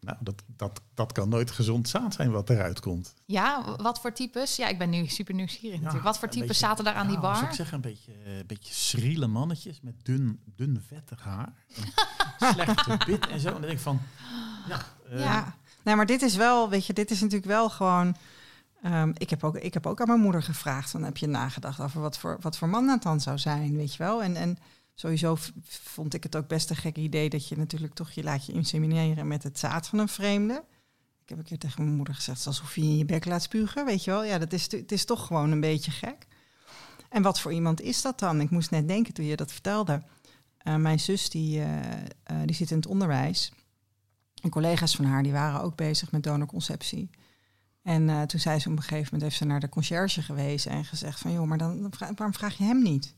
nou, 0.00 0.16
dat, 0.20 0.42
dat, 0.56 0.80
dat 0.94 1.12
kan 1.12 1.28
nooit 1.28 1.50
gezond 1.50 1.88
zaad 1.88 2.14
zijn 2.14 2.30
wat 2.30 2.50
eruit 2.50 2.80
komt. 2.80 3.14
Ja, 3.24 3.76
wat 3.76 4.00
voor 4.00 4.12
types? 4.12 4.56
Ja, 4.56 4.68
ik 4.68 4.78
ben 4.78 4.90
nu 4.90 5.06
super 5.06 5.34
nieuwsgierig 5.34 5.76
natuurlijk. 5.78 6.04
Wat 6.04 6.18
voor 6.18 6.24
een 6.28 6.32
types 6.34 6.48
beetje- 6.48 6.66
zaten 6.66 6.84
daar 6.84 6.94
aan 6.94 7.06
die 7.08 7.16
als 7.16 7.40
bar? 7.40 7.48
ik 7.48 7.54
zeg 7.54 7.72
een 7.72 7.80
beetje, 7.80 8.12
een 8.38 8.46
beetje 8.46 8.74
schriele 8.74 9.26
mannetjes 9.26 9.80
met 9.80 9.94
dun, 10.04 10.40
dun 10.56 10.82
vettig 10.86 11.22
haar. 11.22 11.52
En 11.74 11.84
slecht 12.52 12.80
gebit 12.80 13.26
en 13.26 13.40
zo. 13.40 13.46
En 13.46 13.52
dan 13.52 13.62
denk 13.62 13.72
ik 13.72 13.78
van, 13.80 14.00
ja, 14.68 14.80
eh, 15.10 15.20
Ja. 15.20 15.56
Nee, 15.82 15.96
maar 15.96 16.06
dit 16.06 16.22
is 16.22 16.36
wel, 16.36 16.68
weet 16.68 16.86
je, 16.86 16.92
dit 16.92 17.10
is 17.10 17.20
natuurlijk 17.20 17.48
wel 17.50 17.70
gewoon. 17.70 18.16
Ehm, 18.92 19.12
ik, 19.14 19.30
heb 19.30 19.44
ook, 19.44 19.56
ik 19.56 19.74
heb 19.74 19.86
ook 19.86 20.00
aan 20.00 20.06
mijn 20.06 20.20
moeder 20.20 20.42
gevraagd: 20.42 20.92
dan 20.92 21.02
heb 21.02 21.16
je 21.16 21.26
nagedacht 21.26 21.80
over 21.80 22.00
wat 22.00 22.18
voor, 22.18 22.36
wat 22.40 22.58
voor 22.58 22.68
man 22.68 22.86
dat 22.86 23.02
dan 23.02 23.20
zou 23.20 23.38
zijn, 23.38 23.76
weet 23.76 23.92
je 23.94 24.02
wel? 24.02 24.22
En, 24.22 24.36
en 24.36 24.58
sowieso 24.94 25.36
vond 25.66 26.14
ik 26.14 26.22
het 26.22 26.36
ook 26.36 26.48
best 26.48 26.70
een 26.70 26.76
gek 26.76 26.96
idee 26.96 27.28
dat 27.28 27.48
je 27.48 27.56
natuurlijk 27.56 27.94
toch 27.94 28.10
je 28.10 28.22
laat 28.22 28.46
je 28.46 28.52
insemineren 28.52 29.28
met 29.28 29.42
het 29.42 29.58
zaad 29.58 29.86
van 29.86 29.98
een 29.98 30.08
vreemde. 30.08 30.64
Ik 31.22 31.28
heb 31.28 31.38
een 31.38 31.44
keer 31.44 31.58
tegen 31.58 31.84
mijn 31.84 31.96
moeder 31.96 32.14
gezegd: 32.14 32.46
alsof 32.46 32.74
je 32.74 32.80
in 32.80 32.96
je 32.96 33.04
bek 33.04 33.24
laat 33.24 33.42
spugen, 33.42 33.84
weet 33.84 34.04
je 34.04 34.10
wel? 34.10 34.24
Ja, 34.24 34.38
dat 34.38 34.52
is, 34.52 34.70
het 34.70 34.92
is 34.92 35.04
toch 35.04 35.26
gewoon 35.26 35.50
een 35.50 35.60
beetje 35.60 35.90
gek. 35.90 36.26
En 37.08 37.22
wat 37.22 37.40
voor 37.40 37.52
iemand 37.52 37.80
is 37.80 38.02
dat 38.02 38.18
dan? 38.18 38.40
Ik 38.40 38.50
moest 38.50 38.70
net 38.70 38.88
denken 38.88 39.14
toen 39.14 39.24
je 39.24 39.36
dat 39.36 39.52
vertelde. 39.52 40.02
Eh, 40.58 40.76
mijn 40.76 41.00
zus 41.00 41.30
die, 41.30 41.60
eh, 41.60 41.92
eh, 42.22 42.36
die 42.44 42.54
zit 42.54 42.70
in 42.70 42.76
het 42.76 42.86
onderwijs. 42.86 43.52
En 44.42 44.50
collega's 44.50 44.96
van 44.96 45.04
haar 45.04 45.22
die 45.22 45.32
waren 45.32 45.62
ook 45.62 45.76
bezig 45.76 46.12
met 46.12 46.22
donorconceptie. 46.22 47.10
En 47.88 48.08
eh, 48.08 48.22
toen 48.22 48.40
zei 48.40 48.58
ze 48.58 48.68
op 48.70 48.76
een 48.76 48.82
gegeven 48.82 49.04
moment, 49.04 49.22
heeft 49.22 49.36
ze 49.36 49.44
naar 49.44 49.60
de 49.60 49.68
conciërge 49.68 50.22
gewezen 50.22 50.70
en 50.70 50.84
gezegd 50.84 51.18
van, 51.18 51.32
joh, 51.32 51.46
maar 51.46 51.58
dan, 51.58 51.92
waarom 51.98 52.34
vraag 52.34 52.58
je 52.58 52.64
hem 52.64 52.82
niet? 52.82 53.14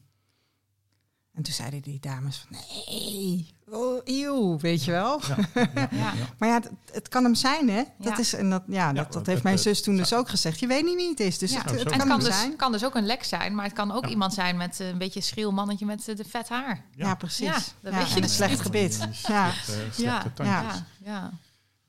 En 1.35 1.42
toen 1.42 1.54
zeiden 1.54 1.83
die 1.83 2.00
dames 2.00 2.37
van, 2.37 2.56
nee, 2.87 3.54
oh, 3.68 4.00
eeuw, 4.04 4.59
weet 4.59 4.85
je 4.85 4.90
wel. 4.90 5.20
Ja, 5.26 5.37
ja, 5.54 5.70
ja, 5.74 5.88
Ja. 5.90 6.12
ja. 6.12 6.12
Maar 6.38 6.48
ja, 6.48 6.54
het, 6.54 6.70
het 6.92 7.09
kan 7.09 7.24
hem 7.24 7.35
zijn, 7.35 7.68
hè? 7.70 7.83
Dat 7.98 8.12
Ja. 8.12 8.18
is, 8.18 8.35
en 8.35 8.50
dat, 8.50 8.62
ja, 8.66 8.92
dat, 8.92 9.04
dat 9.04 9.12
dat- 9.12 9.26
heeft 9.26 9.42
mijn 9.42 9.54
dat- 9.54 9.64
zus 9.64 9.83
toen 9.83 9.96
dus 9.96 10.12
ook 10.14 10.28
gezegd. 10.28 10.61
Je 10.61 10.66
weet 10.66 10.85
niet 10.85 10.94
wie 10.96 11.09
het 11.09 11.20
is, 11.20 11.38
dus 11.38 11.52
Ja. 11.52 11.61
het, 11.61 11.70
het 11.70 11.80
zo. 11.80 11.85
En 11.85 11.90
kan 11.90 12.00
het 12.00 12.09
kan 12.09 12.18
dus, 12.20 12.38
zijn. 12.38 12.56
kan 12.56 12.72
dus 12.72 12.85
ook 12.85 12.94
een 12.94 13.06
lek 13.06 13.24
zijn, 13.24 13.54
maar 13.54 13.64
het 13.64 13.74
kan 13.74 13.92
ook 13.92 14.04
Ja. 14.04 14.11
iemand 14.11 14.35
zijn 14.35 14.56
met 14.56 14.80
eh, 14.80 14.88
een 14.88 14.98
beetje 14.98 15.20
schreeuw 15.20 15.50
mannetje 15.50 15.87
met 15.87 16.09
eh, 16.09 16.16
de 16.16 16.24
vet 16.24 16.48
haar. 16.48 16.85
Ja, 16.94 17.14
precies. 17.14 17.46
Ja, 17.46 17.52
Ja, 17.54 17.61
dat 17.80 17.92
weet 17.94 18.02
je 18.09 18.11
en 18.11 18.16
een 18.16 18.22
dus 18.22 18.35
slecht 18.35 18.61
gebit. 18.61 19.09
Ja. 19.26 19.52
Ja, 19.96 20.80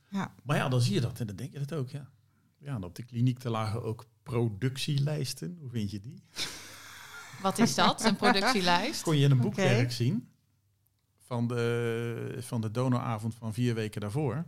ja. 0.10 0.32
Maar 0.44 0.58
ja, 0.58 0.70
dan 0.70 0.82
zie 0.82 0.94
je 0.94 1.02
dat 1.02 1.20
en 1.20 1.28
dan 1.28 1.36
denk 1.36 1.52
je 1.54 1.60
dat 1.60 1.74
ook, 1.74 1.90
ja. 1.90 2.08
Ja, 2.64 2.76
en 2.76 2.84
op 2.84 2.96
de 2.96 3.04
kliniek 3.04 3.40
te 3.40 3.50
lagen 3.50 3.84
ook 3.84 4.06
productielijsten. 4.24 5.58
Hoe 5.60 5.70
vind 5.70 5.92
je 5.92 6.00
die? 6.00 6.24
Wat 7.42 7.58
is 7.60 7.76
dat? 7.76 8.04
Een 8.06 8.16
productielijst? 8.16 9.02
Kon 9.02 9.18
je 9.18 9.24
in 9.26 9.32
een 9.32 9.40
boekwerk 9.40 9.92
zien 9.92 10.30
van 11.18 11.48
de, 11.48 12.38
van 12.40 12.62
de 12.62 12.72
donoravond 12.72 13.36
van 13.36 13.54
vier 13.54 13.74
weken 13.74 14.02
daarvoor. 14.02 14.46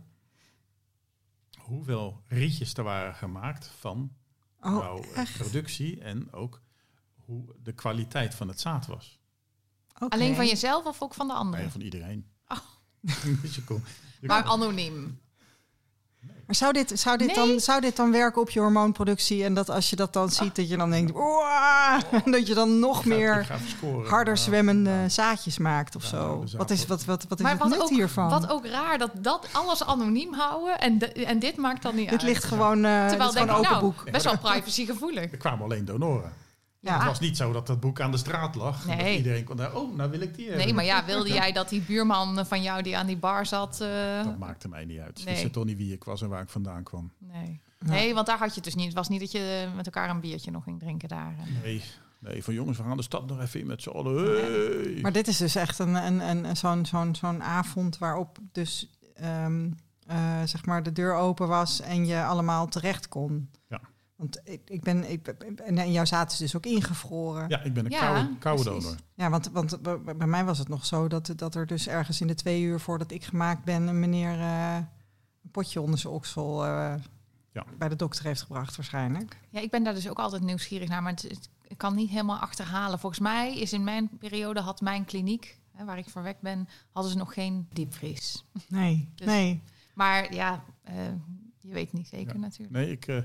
Hoeveel 1.58 2.22
rietjes 2.26 2.74
er 2.74 2.84
waren 2.84 3.14
gemaakt 3.14 3.66
van 3.78 4.12
Oh, 4.60 4.78
jouw 4.78 5.02
eh, 5.02 5.16
echt? 5.18 5.38
productie 5.38 6.00
en 6.00 6.32
ook 6.32 6.62
hoe 7.14 7.54
de 7.62 7.72
kwaliteit 7.72 8.34
van 8.34 8.48
het 8.48 8.60
zaad 8.60 8.86
was. 8.86 9.18
Alleen 9.92 10.34
van 10.34 10.46
jezelf 10.46 10.84
of 10.84 11.02
ook 11.02 11.14
van 11.14 11.26
de 11.26 11.32
Nee, 11.32 11.42
anderen? 11.42 11.70
van 11.70 11.80
iedereen. 11.80 12.26
Oh. 12.48 12.58
dus 13.42 13.54
je 13.54 13.64
kon, 13.64 13.82
je 14.20 14.26
Maar 14.26 14.42
kon- 14.42 14.52
anoniem. 14.52 15.20
Maar 16.46 16.54
zou 16.56 16.72
dit, 16.72 16.92
zou, 16.94 17.16
dit 17.16 17.26
Nee. 17.36 17.46
dan, 17.48 17.60
zou 17.60 17.80
dit 17.80 17.96
dan 17.96 18.10
werken 18.12 18.40
op 18.40 18.50
je 18.50 18.60
hormoonproductie? 18.60 19.44
En 19.44 19.54
dat 19.54 19.70
als 19.70 19.90
je 19.90 19.96
dat 19.96 20.12
dan 20.12 20.30
ziet, 20.30 20.56
dat 20.56 20.68
je 20.68 20.76
dan 20.76 20.90
denkt... 20.90 21.12
"Oeh," 21.14 21.98
dat 22.34 22.46
je 22.46 22.54
dan 22.54 22.78
nog 22.78 23.02
ga- 23.02 23.08
meer 23.08 23.46
scoren. 23.78 24.08
harder 24.10 24.36
zwemmende 24.36 24.90
ja. 24.90 25.08
zaadjes 25.08 25.58
maakt 25.58 25.96
of 25.96 26.02
Ja, 26.02 26.08
zo? 26.08 26.44
Wat 26.56 26.70
is, 26.70 26.86
wat, 26.86 27.04
wat, 27.04 27.24
wat 27.28 27.38
is 27.38 27.44
Maar 27.44 27.52
het 27.52 27.60
wat 27.62 27.70
nut 27.70 27.80
ook, 27.80 27.88
hiervan? 27.88 28.30
wat 28.30 28.50
ook 28.50 28.66
raar, 28.66 28.98
dat 28.98 29.10
dat 29.14 29.46
alles 29.52 29.84
anoniem 29.84 30.34
houden 30.34 30.78
en, 30.80 30.98
de- 30.98 31.12
en 31.24 31.38
dit 31.38 31.56
maakt 31.56 31.82
dan 31.82 31.94
niet 31.94 32.04
dit 32.10 32.18
uit. 32.18 32.22
ligt 32.28 32.44
gewoon, 32.44 32.84
eh 32.84 33.00
dit 33.00 33.08
Terwijl 33.08 33.28
is 33.28 33.34
denk 33.34 33.48
gewoon 33.50 33.64
ik, 33.64 33.70
open 33.70 33.80
nou, 33.88 33.94
boek. 34.04 34.12
best 34.12 34.24
wel 34.24 34.38
privacygevoelig. 34.38 35.32
Er 35.32 35.38
kwamen 35.38 35.64
alleen 35.64 35.84
donoren. 35.84 36.32
Ja. 36.84 36.96
Het 36.98 37.06
was 37.06 37.20
niet 37.20 37.36
zo 37.36 37.52
dat 37.52 37.66
dat 37.66 37.80
boek 37.80 38.00
aan 38.00 38.10
de 38.10 38.16
straat 38.16 38.54
lag. 38.54 38.88
en 38.88 38.96
Nee. 38.96 39.06
Dat 39.06 39.16
iedereen 39.16 39.44
kon 39.44 39.56
daar, 39.56 39.74
oh, 39.76 39.96
nou 39.96 40.10
wil 40.10 40.20
ik 40.20 40.34
die 40.34 40.46
hebben. 40.46 40.64
Nee, 40.64 40.74
maar 40.74 40.84
ja, 40.84 41.04
wilde 41.04 41.28
jij 41.32 41.52
dat 41.52 41.68
die 41.68 41.80
buurman 41.80 42.46
van 42.46 42.62
jou 42.62 42.82
die 42.82 42.96
aan 42.96 43.06
die 43.06 43.16
bar 43.16 43.46
zat... 43.46 43.80
eh, 43.80 44.24
Dat 44.24 44.38
maakte 44.38 44.68
mij 44.68 44.84
niet 44.84 44.98
uit. 45.00 45.18
Ze 45.18 45.24
Nee. 45.24 45.34
wisten 45.34 45.52
toch 45.52 45.64
niet 45.64 45.76
wie 45.76 45.92
ik 45.92 46.04
was 46.04 46.22
en 46.22 46.28
waar 46.28 46.42
ik 46.42 46.48
vandaan 46.48 46.82
kwam. 46.82 47.12
nee. 47.18 47.60
Ja. 47.78 47.90
nee, 47.90 48.14
want 48.14 48.26
daar 48.26 48.38
had 48.38 48.48
je 48.48 48.54
het 48.54 48.64
dus 48.64 48.74
niet. 48.74 48.84
Het 48.86 48.94
was 48.94 49.08
niet 49.08 49.20
dat 49.20 49.32
je 49.32 49.68
met 49.76 49.86
elkaar 49.86 50.10
een 50.10 50.20
biertje 50.20 50.50
nog 50.50 50.64
ging 50.64 50.78
drinken 50.80 51.08
daar. 51.08 51.34
En- 51.38 51.60
Nee, 51.62 51.82
nee 52.18 52.44
van 52.44 52.54
jongens, 52.54 52.78
we 52.78 52.84
gaan 52.84 52.96
de 52.96 53.02
stad 53.02 53.26
nog 53.26 53.40
even 53.40 53.60
in 53.60 53.66
met 53.66 53.82
z'n 53.82 53.88
allen. 53.88 54.24
Hey. 54.24 54.98
Maar 55.02 55.12
dit 55.12 55.28
is 55.28 55.36
dus 55.36 55.54
echt 55.54 55.78
een, 55.78 55.94
een, 55.94 56.20
een, 56.20 56.44
een- 56.44 56.56
zo'n 56.56 56.86
zo'n 56.86 57.14
zo'n 57.14 57.42
avond 57.42 57.98
waarop 57.98 58.38
dus 58.52 58.90
ehm, 59.14 59.70
eh, 60.06 60.42
zeg 60.44 60.66
maar 60.66 60.82
de 60.82 60.92
deur 60.92 61.14
open 61.14 61.48
was 61.48 61.80
en 61.80 62.06
je 62.06 62.24
allemaal 62.24 62.68
terecht 62.68 63.08
kon. 63.08 63.50
Ja. 63.68 63.80
Want 64.16 64.40
ik, 64.44 64.60
ik 64.70 64.82
ben, 64.82 65.10
ik, 65.10 65.28
en, 65.28 65.78
en 65.78 65.92
jouw 65.92 66.04
zaad 66.04 66.32
is 66.32 66.38
dus 66.38 66.56
ook 66.56 66.66
ingevroren. 66.66 67.48
Ja, 67.48 67.60
ik 67.62 67.72
ben 67.74 67.84
een 67.84 67.90
Ja, 67.90 67.98
koude, 67.98 68.38
koude 68.38 68.64
donor. 68.64 68.94
Ja, 69.14 69.30
want, 69.30 69.50
want 69.52 69.82
bij 70.18 70.26
mij 70.26 70.44
was 70.44 70.58
het 70.58 70.68
nog 70.68 70.86
zo 70.86 71.08
dat, 71.08 71.32
dat 71.36 71.54
er 71.54 71.66
dus 71.66 71.88
ergens 71.88 72.20
in 72.20 72.26
de 72.26 72.34
twee 72.34 72.62
uur 72.62 72.80
voordat 72.80 73.10
ik 73.10 73.24
gemaakt 73.24 73.64
ben, 73.64 73.86
een 73.86 74.00
meneer 74.00 74.40
eh, 74.40 74.76
een 75.42 75.50
potje 75.50 75.80
onder 75.80 75.98
zijn 75.98 76.12
oksel 76.12 76.64
eh, 76.64 76.94
Ja. 77.52 77.64
bij 77.78 77.88
de 77.88 77.96
dokter 77.96 78.24
heeft 78.24 78.42
gebracht 78.42 78.76
waarschijnlijk. 78.76 79.38
Ja, 79.50 79.60
ik 79.60 79.70
ben 79.70 79.84
daar 79.84 79.94
dus 79.94 80.08
ook 80.08 80.18
altijd 80.18 80.42
nieuwsgierig 80.42 80.88
naar, 80.88 81.02
maar 81.02 81.12
het, 81.12 81.22
het- 81.22 81.48
ik 81.68 81.78
kan 81.78 81.94
niet 81.94 82.10
helemaal 82.10 82.38
achterhalen. 82.38 82.98
Volgens 82.98 83.20
mij 83.20 83.58
is 83.58 83.72
in 83.72 83.84
mijn 83.84 84.08
periode 84.18 84.60
had 84.60 84.80
mijn 84.80 85.04
kliniek, 85.04 85.60
hè, 85.72 85.84
waar 85.84 85.98
ik 85.98 86.08
voor 86.10 86.22
weg 86.22 86.40
ben, 86.40 86.68
hadden 86.92 87.12
ze 87.12 87.18
nog 87.18 87.34
geen 87.34 87.68
diepvries. 87.72 88.44
Nee, 88.68 89.08
Dus- 89.14 89.26
nee. 89.26 89.62
Maar 89.94 90.34
ja, 90.34 90.64
eh, 90.82 90.94
je 91.58 91.72
weet 91.72 91.92
niet 91.92 92.08
zeker 92.08 92.34
Ja. 92.34 92.40
natuurlijk. 92.40 92.72
Nee, 92.72 92.90
ik, 92.90 93.06
eh, 93.06 93.16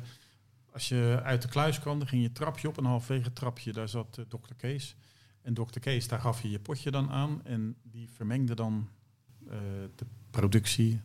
als 0.80 0.90
je 0.90 1.20
uit 1.24 1.42
de 1.42 1.48
kluis 1.48 1.80
kwam, 1.80 2.00
dan 2.00 2.08
ging 2.08 2.22
je 2.22 2.32
trapje 2.32 2.68
op 2.68 2.78
en 2.78 2.86
halverwege 2.86 3.24
het 3.24 3.36
trapje, 3.36 3.74
daar 3.74 3.90
zat 3.90 4.18
eh, 4.18 4.26
dokter 4.28 4.56
Kees. 4.56 4.96
En 5.42 5.54
dokter 5.54 5.82
Kees, 5.82 6.08
daar 6.08 6.20
gaf 6.22 6.42
je 6.42 6.50
je 6.50 6.60
potje 6.60 6.92
dan 6.92 7.10
aan 7.12 7.46
en 7.46 7.76
die 7.84 8.10
vermengde 8.10 8.56
dan 8.56 8.90
eh, 9.48 9.58
de 9.96 10.06
productie, 10.30 11.02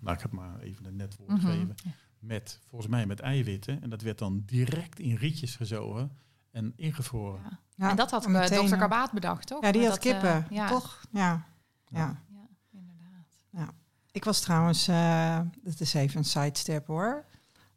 laat 0.00 0.14
ik 0.14 0.22
het 0.22 0.32
maar 0.32 0.60
even 0.60 0.84
een 0.84 0.96
net 0.96 1.16
woord 1.16 1.30
Mhm. 1.30 1.46
geven, 1.46 1.74
met, 2.18 2.60
volgens 2.68 2.90
mij 2.90 3.06
met 3.06 3.20
eiwitten. 3.20 3.82
En 3.82 3.90
dat 3.90 4.02
werd 4.02 4.18
dan 4.18 4.42
direct 4.46 4.98
in 4.98 5.16
rietjes 5.16 5.56
gezogen 5.56 6.10
en 6.50 6.72
ingevroren. 6.76 7.40
Ja. 7.42 7.58
Ja, 7.76 7.90
en 7.90 7.96
dat 7.96 8.10
had 8.10 8.24
en 8.24 8.30
uh, 8.30 8.38
meteen, 8.38 8.56
dokter 8.56 8.72
eh, 8.72 8.78
Karbaat 8.78 9.12
bedacht, 9.12 9.46
toch? 9.46 9.62
Ja, 9.62 9.72
die 9.72 9.82
had 9.86 10.02
dat, 10.02 10.04
eh, 10.04 10.12
kippen, 10.12 10.46
ja. 10.50 10.68
toch? 10.68 11.00
Ja. 11.10 11.46
ja. 11.86 12.22
Ja, 12.28 12.48
inderdaad. 12.72 13.74
Ik 14.10 14.24
was 14.24 14.40
trouwens, 14.40 14.88
eh 14.88 15.40
dat 15.62 15.80
is 15.80 15.94
even 15.94 16.18
een 16.18 16.24
sidestep 16.24 16.86
hoor. 16.86 17.24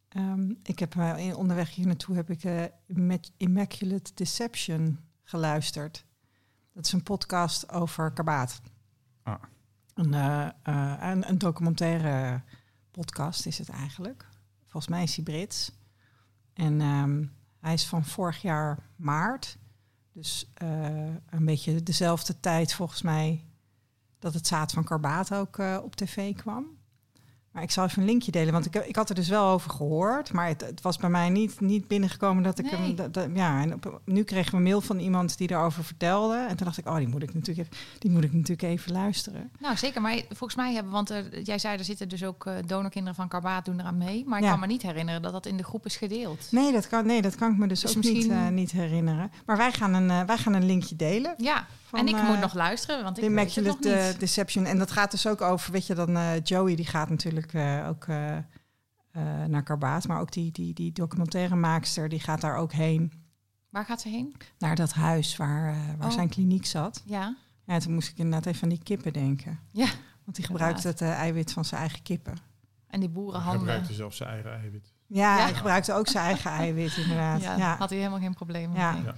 Ehm, 0.09 0.53
ik 0.63 0.79
heb 0.79 0.95
eh, 0.95 1.37
onderweg 1.37 1.75
hier 1.75 1.85
naartoe 1.85 2.15
heb 2.15 2.29
ik 2.29 2.43
eh, 2.43 2.63
Immac- 2.85 3.29
Immaculate 3.37 4.11
Deception 4.13 4.99
geluisterd. 5.23 6.05
Dat 6.73 6.85
is 6.85 6.91
een 6.91 7.03
podcast 7.03 7.71
over 7.71 8.11
kabaat. 8.11 8.61
Ah. 9.23 9.41
Een, 9.93 10.13
eh, 10.13 10.49
een, 10.99 11.29
een 11.29 11.37
documentaire 11.37 12.41
podcast 12.91 13.45
is 13.45 13.57
het 13.57 13.69
eigenlijk. 13.69 14.27
Volgens 14.65 14.87
mij 14.87 15.03
is 15.03 15.15
hij 15.15 15.23
Brits. 15.23 15.71
En 16.53 16.81
ehm, 16.81 17.25
hij 17.59 17.73
is 17.73 17.87
van 17.87 18.05
vorig 18.05 18.41
jaar 18.41 18.89
maart. 18.95 19.57
Dus 20.13 20.51
een 21.29 21.45
beetje 21.45 21.83
dezelfde 21.83 22.39
tijd 22.39 22.73
volgens 22.73 23.01
mij 23.01 23.45
dat 24.19 24.33
het 24.33 24.47
zaad 24.47 24.71
van 24.71 24.83
karbaat 24.83 25.33
ook 25.33 25.57
op 25.57 25.95
tv 25.95 26.35
kwam. 26.35 26.78
Maar 27.59 27.67
ik 27.67 27.73
zal 27.73 27.85
even 27.85 27.99
een 28.01 28.07
linkje 28.07 28.31
delen, 28.31 28.53
want 28.53 28.65
ik, 28.65 28.75
ik 28.75 28.95
had 28.95 29.09
er 29.09 29.15
dus 29.15 29.29
wel 29.29 29.45
over 29.45 29.71
gehoord. 29.71 30.33
Maar 30.33 30.47
het, 30.47 30.61
het 30.61 30.81
was 30.81 30.97
bij 30.97 31.09
mij 31.09 31.29
niet, 31.29 31.59
niet 31.59 31.87
binnengekomen 31.87 32.43
dat 32.43 32.59
ik 32.59 32.65
Nee. 32.71 32.81
hem... 32.81 32.95
dat- 32.95 33.13
dat- 33.13 33.27
ja, 33.33 33.61
en 33.61 33.73
op- 33.73 34.01
nu 34.05 34.23
kregen 34.23 34.51
we 34.51 34.57
een 34.57 34.63
mail 34.63 34.81
van 34.81 34.99
iemand 34.99 35.37
die 35.37 35.51
erover 35.51 35.83
vertelde. 35.83 36.37
En 36.49 36.55
toen 36.55 36.65
dacht 36.65 36.77
ik, 36.77 36.87
oh, 36.87 36.95
die 36.95 37.07
moet 37.07 37.23
ik 37.23 37.33
natuurlijk 37.33 37.67
even, 37.67 37.83
die 37.99 38.11
moet 38.11 38.23
ik 38.23 38.33
natuurlijk 38.33 38.61
even 38.61 38.91
luisteren. 38.91 39.49
Nou, 39.59 39.77
zeker. 39.77 40.01
Maar 40.01 40.21
volgens 40.27 40.55
mij 40.55 40.73
hebben, 40.73 40.91
want 40.91 41.09
eh, 41.09 41.17
jij 41.43 41.59
zei 41.59 41.77
er 41.77 41.83
zitten 41.83 42.09
dus 42.09 42.23
ook 42.23 42.45
eh, 42.45 42.53
donorkinderen 42.65 43.15
van 43.15 43.27
Karbaat 43.27 43.65
doen 43.65 43.79
eraan 43.79 43.97
mee. 43.97 44.23
Maar 44.27 44.37
ik 44.37 44.43
Ja. 44.43 44.49
kan 44.51 44.59
me 44.59 44.67
niet 44.67 44.81
herinneren 44.81 45.21
dat 45.21 45.31
dat 45.31 45.45
in 45.45 45.57
de 45.57 45.63
groep 45.63 45.85
is 45.85 45.97
gedeeld. 45.97 46.47
Nee, 46.51 46.71
dat 46.71 46.87
kan, 46.87 47.05
nee, 47.05 47.21
dat 47.21 47.35
kan 47.35 47.51
ik 47.51 47.57
me 47.57 47.67
dus, 47.67 47.79
Dus 47.79 47.97
ook 47.97 48.03
niet, 48.03 48.27
eh, 48.29 48.47
niet 48.47 48.71
herinneren. 48.71 49.31
Maar 49.45 49.57
wij 49.57 49.71
gaan 49.71 49.93
een, 49.93 50.09
eh, 50.09 50.21
wij 50.23 50.37
gaan 50.37 50.53
een 50.53 50.65
linkje 50.65 50.95
delen. 50.95 51.33
Ja, 51.37 51.65
Van, 51.85 51.99
en 51.99 52.07
ik 52.07 52.21
moet 52.23 52.39
nog 52.39 52.53
luisteren, 52.53 53.03
want 53.03 53.17
ik 53.17 53.23
de 53.23 53.29
Immaculate 53.29 54.15
Deception. 54.19 54.65
En 54.65 54.77
dat 54.77 54.91
gaat 54.91 55.11
dus 55.11 55.27
ook 55.27 55.41
over, 55.41 55.71
weet 55.71 55.87
je, 55.87 55.93
dan 55.95 56.17
Joey 56.43 56.75
die 56.75 56.85
gaat 56.85 57.09
natuurlijk 57.09 57.48
eh, 57.53 57.87
ook 57.87 58.05
eh, 58.05 58.37
eh, 58.37 58.43
naar 59.47 59.63
Karbaat. 59.63 60.07
Maar 60.07 60.19
ook 60.19 60.31
die, 60.31 60.51
die, 60.51 60.73
die 60.73 60.91
documentairemaakster, 60.91 62.09
die 62.09 62.19
gaat 62.19 62.41
daar 62.41 62.55
ook 62.55 62.71
heen. 62.71 63.11
Waar 63.69 63.85
gaat 63.85 64.01
ze 64.01 64.09
heen? 64.09 64.35
Naar 64.57 64.75
dat 64.75 64.93
huis 64.93 65.35
waar, 65.37 65.75
waar 65.97 66.07
Oh. 66.07 66.13
zijn 66.13 66.29
kliniek 66.29 66.65
zat. 66.65 67.03
Ja. 67.05 67.35
Ja, 67.65 67.79
toen 67.79 67.93
moest 67.93 68.09
ik 68.09 68.17
inderdaad 68.17 68.45
even 68.45 68.63
aan 68.63 68.69
die 68.69 68.83
kippen 68.83 69.13
denken. 69.13 69.59
Ja. 69.71 69.87
Want 70.23 70.35
die 70.37 70.45
gebruikt 70.45 70.83
het 70.83 71.01
eiwit 71.01 71.51
van 71.53 71.65
zijn 71.65 71.81
eigen 71.81 72.01
kippen. 72.01 72.33
En 72.87 72.99
die 72.99 73.09
Hij 73.09 73.17
boerenhanden. 73.17 73.59
gebruikte 73.59 73.93
zelf 73.93 74.13
zijn 74.13 74.29
eigen 74.29 74.51
eiwit. 74.53 74.93
Ja, 75.07 75.37
Ja. 75.37 75.43
hij 75.43 75.53
gebruikte 75.53 75.93
ook 75.93 76.07
zijn 76.07 76.25
eigen 76.25 76.51
eiwit 76.51 76.97
inderdaad. 76.97 77.41
Ja, 77.41 77.57
Ja. 77.57 77.75
had 77.77 77.89
hij 77.89 77.97
helemaal 77.97 78.19
geen 78.19 78.33
probleem 78.33 78.75
Ja. 78.75 78.91
mee. 78.91 79.03
Ja. 79.03 79.15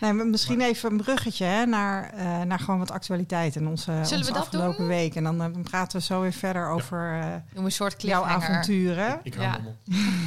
Nee, 0.00 0.12
maar 0.12 0.26
misschien 0.26 0.60
even 0.60 0.90
een 0.90 0.96
bruggetje 0.96 1.44
hè, 1.44 1.66
naar, 1.66 2.10
eh, 2.10 2.42
naar 2.42 2.58
gewoon 2.58 2.78
wat 2.78 2.90
actualiteit 2.90 3.56
in 3.56 3.68
onze, 3.68 3.92
onze 3.92 4.18
we 4.18 4.24
dat 4.24 4.36
afgelopen 4.36 4.78
doen? 4.78 4.86
week. 4.86 5.14
En 5.14 5.24
dan 5.24 5.42
eh, 5.42 5.62
praten 5.62 5.98
we 5.98 6.04
zo 6.04 6.20
weer 6.20 6.32
verder 6.32 6.68
over 6.68 7.20
eh, 7.20 7.62
een 7.64 7.72
soort 7.72 8.02
jouw 8.02 8.24
avonturen. 8.24 9.20
Ik 9.22 9.34
Ja. 9.34 9.40
hou 9.42 9.52
hem 9.62 9.66
op. 9.66 9.76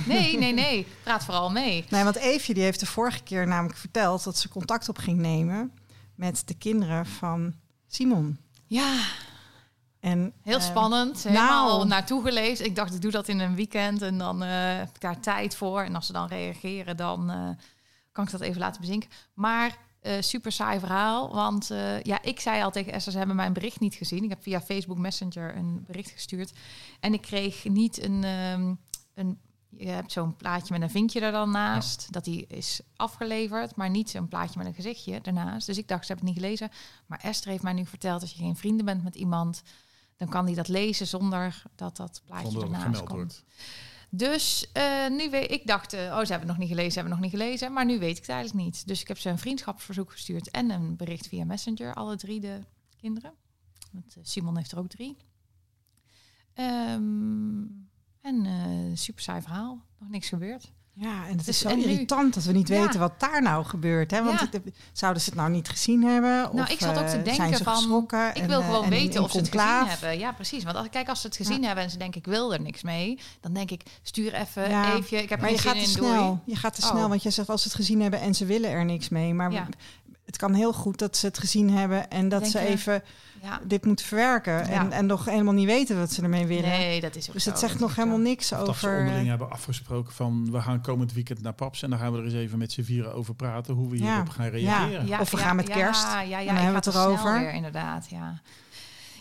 Nee, 0.05 0.37
nee, 0.37 0.53
nee. 0.53 0.87
Praat 1.03 1.23
vooral 1.23 1.51
mee. 1.51 1.85
Nee, 1.89 2.03
want 2.03 2.15
Eefje 2.15 2.53
die 2.53 2.63
heeft 2.63 2.79
de 2.79 2.85
vorige 2.85 3.23
keer 3.23 3.47
namelijk 3.47 3.77
verteld 3.77 4.23
dat 4.23 4.37
ze 4.37 4.49
contact 4.49 4.89
op 4.89 4.97
ging 4.97 5.17
nemen 5.19 5.71
met 6.15 6.41
de 6.45 6.53
kinderen 6.53 7.05
van 7.05 7.53
Simon. 7.87 8.37
Ja, 8.65 8.93
En, 9.99 10.33
heel 10.43 10.59
spannend. 10.59 11.23
Helemaal 11.23 11.75
nou. 11.77 11.87
naartoe 11.87 12.23
geleefd. 12.23 12.65
Ik 12.65 12.75
dacht, 12.75 12.93
ik 12.95 13.01
doe 13.01 13.11
dat 13.11 13.27
in 13.27 13.39
een 13.39 13.55
weekend 13.55 14.01
en 14.01 14.17
dan 14.17 14.43
eh, 14.43 14.49
heb 14.77 14.89
ik 14.95 15.01
daar 15.01 15.19
tijd 15.19 15.55
voor. 15.55 15.81
En 15.81 15.95
als 15.95 16.05
ze 16.05 16.13
dan 16.13 16.27
reageren, 16.27 16.97
dan 16.97 17.29
eh, 17.29 17.49
kan 18.25 18.33
ik 18.33 18.39
dat 18.39 18.49
even 18.49 18.61
laten 18.61 18.81
bezinken. 18.81 19.09
Maar 19.33 19.77
eh, 19.99 20.21
super 20.21 20.51
saai 20.51 20.79
verhaal. 20.79 21.33
Want 21.33 21.71
eh, 21.71 22.01
ja, 22.01 22.21
ik 22.21 22.39
zei 22.39 22.63
al 22.63 22.71
tegen 22.71 22.93
Esther, 22.93 23.11
ze 23.11 23.17
hebben 23.17 23.35
mijn 23.35 23.53
bericht 23.53 23.79
niet 23.79 23.95
gezien. 23.95 24.23
Ik 24.23 24.29
heb 24.29 24.43
via 24.43 24.61
Facebook 24.61 24.97
Messenger 24.97 25.55
een 25.55 25.83
bericht 25.87 26.09
gestuurd. 26.09 26.53
En 26.99 27.13
ik 27.13 27.21
kreeg 27.21 27.63
niet 27.63 28.03
een... 28.03 28.23
ehm, 28.23 28.73
een 29.13 29.39
je 29.69 29.87
hebt 29.87 30.11
zo'n 30.11 30.35
plaatje 30.35 30.73
met 30.73 30.81
een 30.81 30.89
vinkje 30.89 31.19
er 31.19 31.31
dan 31.31 31.51
naast. 31.51 32.07
Dat 32.11 32.23
die 32.23 32.47
is 32.47 32.81
afgeleverd, 32.95 33.75
maar 33.75 33.89
niet 33.89 34.09
zo'n 34.09 34.27
plaatje 34.27 34.57
met 34.57 34.67
een 34.67 34.73
gezichtje 34.73 35.19
ernaast. 35.21 35.67
Dus 35.67 35.77
ik 35.77 35.87
dacht, 35.87 36.05
ze 36.05 36.11
hebben 36.13 36.27
het 36.27 36.35
niet 36.35 36.45
gelezen. 36.45 36.71
Maar 37.05 37.19
Esther 37.19 37.51
heeft 37.51 37.63
mij 37.63 37.73
nu 37.73 37.85
verteld, 37.85 38.21
als 38.21 38.31
je 38.31 38.37
geen 38.37 38.55
vrienden 38.55 38.85
bent 38.85 39.03
met 39.03 39.15
iemand... 39.15 39.61
dan 40.17 40.29
kan 40.29 40.45
die 40.45 40.55
dat 40.55 40.67
lezen 40.67 41.07
zonder 41.07 41.63
dat 41.75 41.97
dat 41.97 42.21
plaatje 42.25 42.51
Zonder 42.51 42.69
dat 42.69 42.81
ernaast 42.81 43.03
komt. 43.03 43.11
wordt. 43.11 43.43
Dus 44.09 44.71
eh, 44.71 45.09
nu 45.09 45.29
weet 45.29 45.51
ik 45.51 45.67
dacht, 45.67 45.93
eh, 45.93 45.99
oh, 45.99 46.07
ze 46.07 46.31
hebben 46.31 46.39
het 46.39 46.47
nog 46.47 46.57
niet 46.57 46.67
gelezen, 46.67 46.91
ze 46.91 46.99
hebben 46.99 47.17
nog 47.17 47.23
niet 47.23 47.39
gelezen. 47.39 47.73
Maar 47.73 47.85
nu 47.85 47.99
weet 47.99 48.17
ik 48.17 48.21
het 48.21 48.29
eigenlijk 48.29 48.65
niet. 48.65 48.87
Dus 48.87 49.01
ik 49.01 49.07
heb 49.07 49.17
ze 49.17 49.29
een 49.29 49.37
vriendschapsverzoek 49.37 50.11
gestuurd 50.11 50.51
en 50.51 50.69
een 50.69 50.95
bericht 50.95 51.27
via 51.27 51.45
Messenger, 51.45 51.93
alle 51.93 52.15
drie 52.15 52.39
de 52.39 52.59
kinderen. 52.97 53.33
Want 53.91 54.15
eh, 54.15 54.23
Simon 54.23 54.57
heeft 54.57 54.71
er 54.71 54.79
ook 54.79 54.89
drie. 54.89 55.17
Ehm, 56.53 57.63
en 58.21 58.45
eh, 58.45 58.95
super 58.95 59.21
saai 59.23 59.41
verhaal, 59.41 59.85
nog 59.99 60.09
niks 60.09 60.29
gebeurd. 60.29 60.73
Ja, 61.01 61.23
en 61.23 61.27
het 61.27 61.37
Dus- 61.37 61.47
is 61.47 61.59
zo 61.59 61.67
en 61.69 61.77
nu- 61.77 61.83
irritant 61.83 62.33
dat 62.33 62.43
we 62.43 62.51
niet 62.51 62.67
Ja. 62.67 62.81
weten 62.81 62.99
wat 62.99 63.19
daar 63.19 63.41
nou 63.41 63.65
gebeurt. 63.65 64.11
Hè? 64.11 64.23
Want 64.23 64.39
Ja. 64.39 64.47
het- 64.51 64.61
zouden 64.93 65.21
ze 65.21 65.29
het 65.29 65.37
nou 65.39 65.49
niet 65.49 65.69
gezien 65.69 66.03
hebben? 66.03 66.31
Nou, 66.31 66.59
of, 66.59 66.69
ik 66.69 66.79
zat 66.79 66.97
ook 66.97 67.07
te 67.07 67.17
eh, 67.17 67.23
denken 67.23 67.57
ze 67.57 67.63
van, 67.63 67.75
geschrokken 67.75 68.35
Ik 68.35 68.43
wil 68.45 68.59
eh, 68.59 68.65
gewoon 68.65 68.83
en 68.83 68.89
weten 68.89 69.23
of 69.23 69.31
ze 69.31 69.37
het 69.37 69.47
gezien 69.49 69.87
hebben. 69.87 70.19
Ja, 70.19 70.31
precies. 70.31 70.63
Want 70.63 70.75
als, 70.77 70.87
kijk, 70.89 71.09
als 71.09 71.21
ze 71.21 71.27
het 71.27 71.35
gezien 71.35 71.59
Ja. 71.61 71.65
hebben 71.65 71.83
en 71.83 71.89
ze 71.89 71.97
denken, 71.97 72.19
ik 72.19 72.25
wil 72.27 72.53
er 72.53 72.61
niks 72.61 72.81
mee, 72.81 73.19
dan 73.41 73.53
denk 73.53 73.71
ik, 73.71 73.81
stuur 74.01 74.33
even, 74.33 74.69
Ja, 74.69 74.93
even. 74.95 75.21
Ik 75.21 75.29
heb 75.29 75.39
Maar 75.39 75.49
geen 75.49 75.57
je 75.57 75.61
zin 75.63 75.71
gaat 75.71 75.83
te 75.83 75.89
in, 75.89 75.97
doei. 75.97 76.11
snel. 76.13 76.39
Je 76.45 76.55
gaat 76.55 76.75
te 76.75 76.81
Oh. 76.81 76.89
snel, 76.89 77.09
want 77.09 77.23
je 77.23 77.29
zegt 77.29 77.49
als 77.49 77.61
ze 77.61 77.67
het 77.67 77.77
gezien 77.77 78.01
hebben 78.01 78.19
en 78.21 78.35
ze 78.35 78.45
willen 78.45 78.69
er 78.69 78.85
niks 78.85 79.09
mee. 79.09 79.33
Maar 79.33 79.67
het 80.25 80.37
kan 80.37 80.53
heel 80.53 80.73
goed 80.73 80.99
dat 80.99 81.17
ze 81.17 81.25
het 81.25 81.37
gezien 81.39 81.69
hebben 81.69 82.09
en 82.09 82.29
dat 82.29 82.39
Denk 82.41 82.51
ze 82.51 82.59
je? 82.59 83.01
Ja. 83.41 83.59
dit 83.63 83.85
moeten 83.85 84.05
verwerken. 84.05 84.53
Ja. 84.53 84.65
En, 84.67 84.91
en 84.91 85.05
nog 85.05 85.25
helemaal 85.25 85.53
niet 85.53 85.65
weten 85.65 85.97
wat 85.99 86.11
ze 86.11 86.21
ermee 86.21 86.45
willen. 86.45 86.69
Nee, 86.69 87.01
dat 87.01 87.15
is 87.15 87.27
ook 87.27 87.33
dus 87.33 87.43
zo, 87.43 87.49
het 87.49 87.59
zegt 87.59 87.71
dat 87.71 87.81
nog 87.81 87.95
helemaal 87.95 88.17
zo. 88.17 88.23
niks 88.23 88.51
Of 88.51 88.57
dat 88.57 88.65
ze 88.67 88.71
over. 88.87 88.99
onderling 88.99 89.27
hebben 89.27 89.51
afgesproken 89.51 90.13
van 90.13 90.51
we 90.51 90.61
gaan 90.61 90.81
komend 90.81 91.13
weekend 91.13 91.41
naar 91.41 91.53
Paps 91.53 91.81
en 91.83 91.89
dan 91.89 91.99
gaan 91.99 92.11
we 92.11 92.17
er 92.17 92.23
eens 92.23 92.33
even 92.33 92.57
met 92.57 92.71
z'n 92.71 92.81
vieren 92.81 93.13
over 93.13 93.35
praten 93.35 93.73
hoe 93.73 93.89
we 93.89 93.97
Ja. 93.97 94.03
hierop 94.11 94.29
gaan 94.29 94.47
reageren. 94.47 95.07
Ja, 95.07 95.19
Of 95.19 95.31
we 95.31 95.37
ja, 95.37 95.43
gaan 95.43 95.55
met 95.55 95.67
ja, 95.67 95.73
kerst. 95.73 96.03
Ja, 96.03 96.21
ja, 96.21 96.37
dan 96.37 96.39
ik 96.55 96.61
hebben 96.61 96.81
we 96.83 96.89
het 96.89 96.95
erover. 96.95 97.39
Weer, 97.39 97.53
inderdaad, 97.53 98.09
ja. 98.09 98.41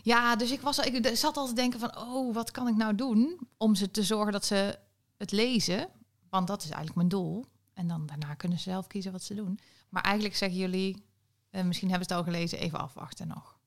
Ja, 0.03 0.37
dus 0.37 0.51
ik, 0.51 0.61
was, 0.61 0.79
ik 0.79 1.11
zat 1.17 1.37
al 1.37 1.47
te 1.47 1.55
denken 1.55 1.81
van, 1.81 1.97
oh, 1.99 2.35
wat 2.35 2.51
kan 2.51 2.69
ik 2.69 2.77
nou 2.77 2.95
doen 2.95 3.39
om 3.57 3.75
ze 3.75 3.91
te 3.91 4.03
zorgen 4.03 4.33
dat 4.33 4.45
ze 4.45 4.79
het 5.17 5.33
lezen? 5.33 5.89
Want 6.31 6.47
dat 6.47 6.59
is 6.59 6.67
eigenlijk 6.71 6.97
mijn 6.97 7.09
doel. 7.09 7.45
En 7.75 7.89
dan 7.89 8.07
daarna 8.07 8.35
kunnen 8.35 8.59
ze 8.59 8.71
zelf 8.71 8.87
kiezen 8.87 9.13
wat 9.13 9.23
ze 9.23 9.35
doen. 9.35 9.59
Maar 9.89 10.03
eigenlijk 10.03 10.37
zeggen 10.37 10.59
jullie, 10.59 11.03
eh, 11.51 11.65
misschien 11.65 11.89
hebben 11.91 12.09
ze 12.09 12.15
het 12.15 12.27
al 12.27 12.33
gelezen, 12.33 12.59
even 12.59 12.81
afwachten 12.81 13.29
nog. 13.29 13.58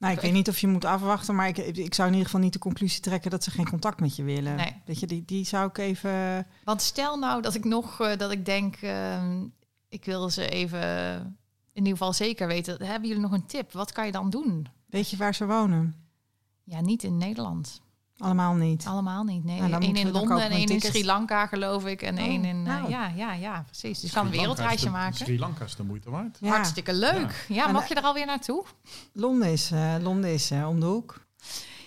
Nou, 0.00 0.14
ik 0.14 0.20
weet 0.20 0.32
niet 0.32 0.48
of 0.48 0.58
je 0.58 0.66
moet 0.66 0.84
afwachten, 0.84 1.34
maar 1.34 1.48
ik, 1.48 1.56
ik 1.58 1.94
zou 1.94 2.08
in 2.08 2.14
ieder 2.14 2.28
geval 2.30 2.44
niet 2.44 2.52
de 2.52 2.58
conclusie 2.58 3.00
trekken 3.00 3.30
dat 3.30 3.44
ze 3.44 3.50
geen 3.50 3.68
contact 3.68 4.00
met 4.00 4.16
je 4.16 4.22
willen. 4.22 4.56
Nee. 4.56 4.82
Weet 4.84 5.00
je, 5.00 5.06
die, 5.06 5.24
die 5.24 5.44
zou 5.44 5.68
ik 5.68 5.78
even. 5.78 6.46
Want 6.64 6.82
stel 6.82 7.18
nou 7.18 7.42
dat 7.42 7.54
ik 7.54 7.64
nog, 7.64 8.00
eh, 8.00 8.16
dat 8.16 8.30
ik 8.30 8.44
denk, 8.44 8.76
ehm, 8.76 9.44
ik 9.88 10.04
wil 10.04 10.30
ze 10.30 10.48
even 10.48 10.80
in 11.72 11.84
ieder 11.86 11.92
geval 11.92 12.12
zeker 12.12 12.46
weten. 12.46 12.86
Hebben 12.86 13.08
jullie 13.08 13.22
nog 13.22 13.32
een 13.32 13.46
tip? 13.46 13.72
Wat 13.72 13.92
kan 13.92 14.06
je 14.06 14.12
dan 14.12 14.30
doen? 14.30 14.66
Weet 14.86 15.10
je 15.10 15.16
waar 15.16 15.34
ze 15.34 15.46
wonen? 15.46 15.94
Ja, 16.64 16.80
niet 16.80 17.02
in 17.02 17.16
Nederland. 17.16 17.80
Allemaal 18.20 18.54
niet. 18.54 18.86
Allemaal 18.86 19.24
niet. 19.24 19.44
Nee, 19.44 19.60
Nou, 19.60 19.70
moeten 19.84 19.96
in 20.06 20.10
Londen 20.10 20.40
en 20.42 20.50
één 20.50 20.66
in. 20.66 20.80
Sri 20.80 21.04
Lanka, 21.04 21.46
geloof 21.46 21.86
ik. 21.86 22.02
En 22.02 22.14
Oh, 22.18 22.24
één 22.24 22.44
in... 22.44 22.66
eh, 22.66 22.72
nou. 22.76 22.90
ja, 22.90 23.06
ja, 23.16 23.32
ja, 23.32 23.62
precies. 23.66 24.00
Dus 24.00 24.08
ik 24.08 24.14
kan 24.16 24.26
een 24.26 24.32
wereldreisje 24.32 24.84
de- 24.84 24.90
maken. 24.90 25.16
Sri 25.16 25.38
Lanka 25.38 25.64
is 25.64 25.76
de 25.76 25.82
moeite 25.82 26.10
waard. 26.10 26.38
Ja, 26.40 26.48
Hartstikke 26.48 26.94
leuk. 26.94 27.44
Ja, 27.48 27.66
mag 27.68 27.82
eh, 27.82 27.88
je 27.88 27.94
er 27.94 28.02
alweer 28.02 28.26
naartoe? 28.26 28.64
Londen 29.12 29.52
is, 29.52 29.70
eh, 29.70 29.94
Londen 30.00 30.32
is 30.32 30.50
eh, 30.50 30.68
om 30.68 30.80
de 30.80 30.86
hoek. 30.86 31.20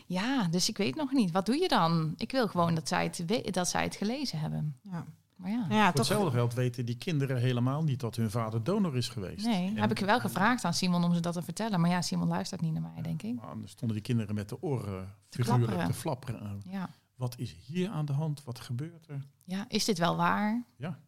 Ja, 0.05 0.47
dus 0.51 0.69
ik 0.69 0.77
weet 0.77 0.95
nog 0.95 1.11
niet. 1.11 1.31
Wat 1.31 1.45
doe 1.45 1.57
je 1.57 1.67
dan? 1.67 2.13
Ik 2.17 2.31
wil 2.31 2.47
gewoon 2.47 2.75
dat 2.75 2.87
zij 2.87 3.03
het, 3.03 3.53
dat 3.53 3.67
zij 3.69 3.83
het 3.83 3.95
gelezen 3.95 4.39
hebben. 4.39 4.77
Ja, 4.81 5.05
Maar 5.35 5.51
ja, 5.51 5.65
ja 5.69 5.83
Voor 5.83 5.91
toch. 5.93 6.07
hetzelfde 6.07 6.31
geld 6.31 6.53
weten 6.53 6.85
die 6.85 6.97
kinderen 6.97 7.37
helemaal 7.37 7.83
niet 7.83 7.99
dat 7.99 8.15
hun 8.15 8.31
vader 8.31 8.63
donor 8.63 8.97
is 8.97 9.09
geweest. 9.09 9.45
nee. 9.45 9.67
En- 9.67 9.77
Heb 9.77 9.91
ik 9.91 9.99
wel 9.99 10.19
gevraagd 10.19 10.63
aan 10.65 10.73
Simon 10.73 11.03
om 11.03 11.13
ze 11.13 11.19
dat 11.19 11.33
te 11.33 11.41
vertellen. 11.41 11.79
Maar 11.81 11.89
ja, 11.89 12.01
Simon 12.01 12.27
luistert 12.27 12.61
niet 12.61 12.73
naar 12.73 12.91
mij, 12.93 13.01
denk 13.01 13.21
ik. 13.21 13.35
Maar 13.35 13.47
dan 13.47 13.67
stonden 13.67 13.95
die 13.95 14.05
kinderen 14.05 14.35
met 14.35 14.49
de 14.49 14.61
oren 14.61 15.15
Te 15.29 15.37
figuurlijk 15.37 15.65
klapperen. 15.65 15.91
te 15.93 15.99
flapperen. 15.99 16.61
Ja. 16.69 16.89
Wat 17.15 17.37
is 17.37 17.55
hier 17.65 17.89
aan 17.89 18.05
de 18.05 18.13
hand? 18.13 18.43
Wat 18.43 18.59
gebeurt 18.59 19.07
er? 19.07 19.27
ja, 19.43 19.65
is 19.67 19.85
dit 19.85 19.97
wel 19.97 20.15
waar? 20.15 20.63
Ja. 20.77 20.99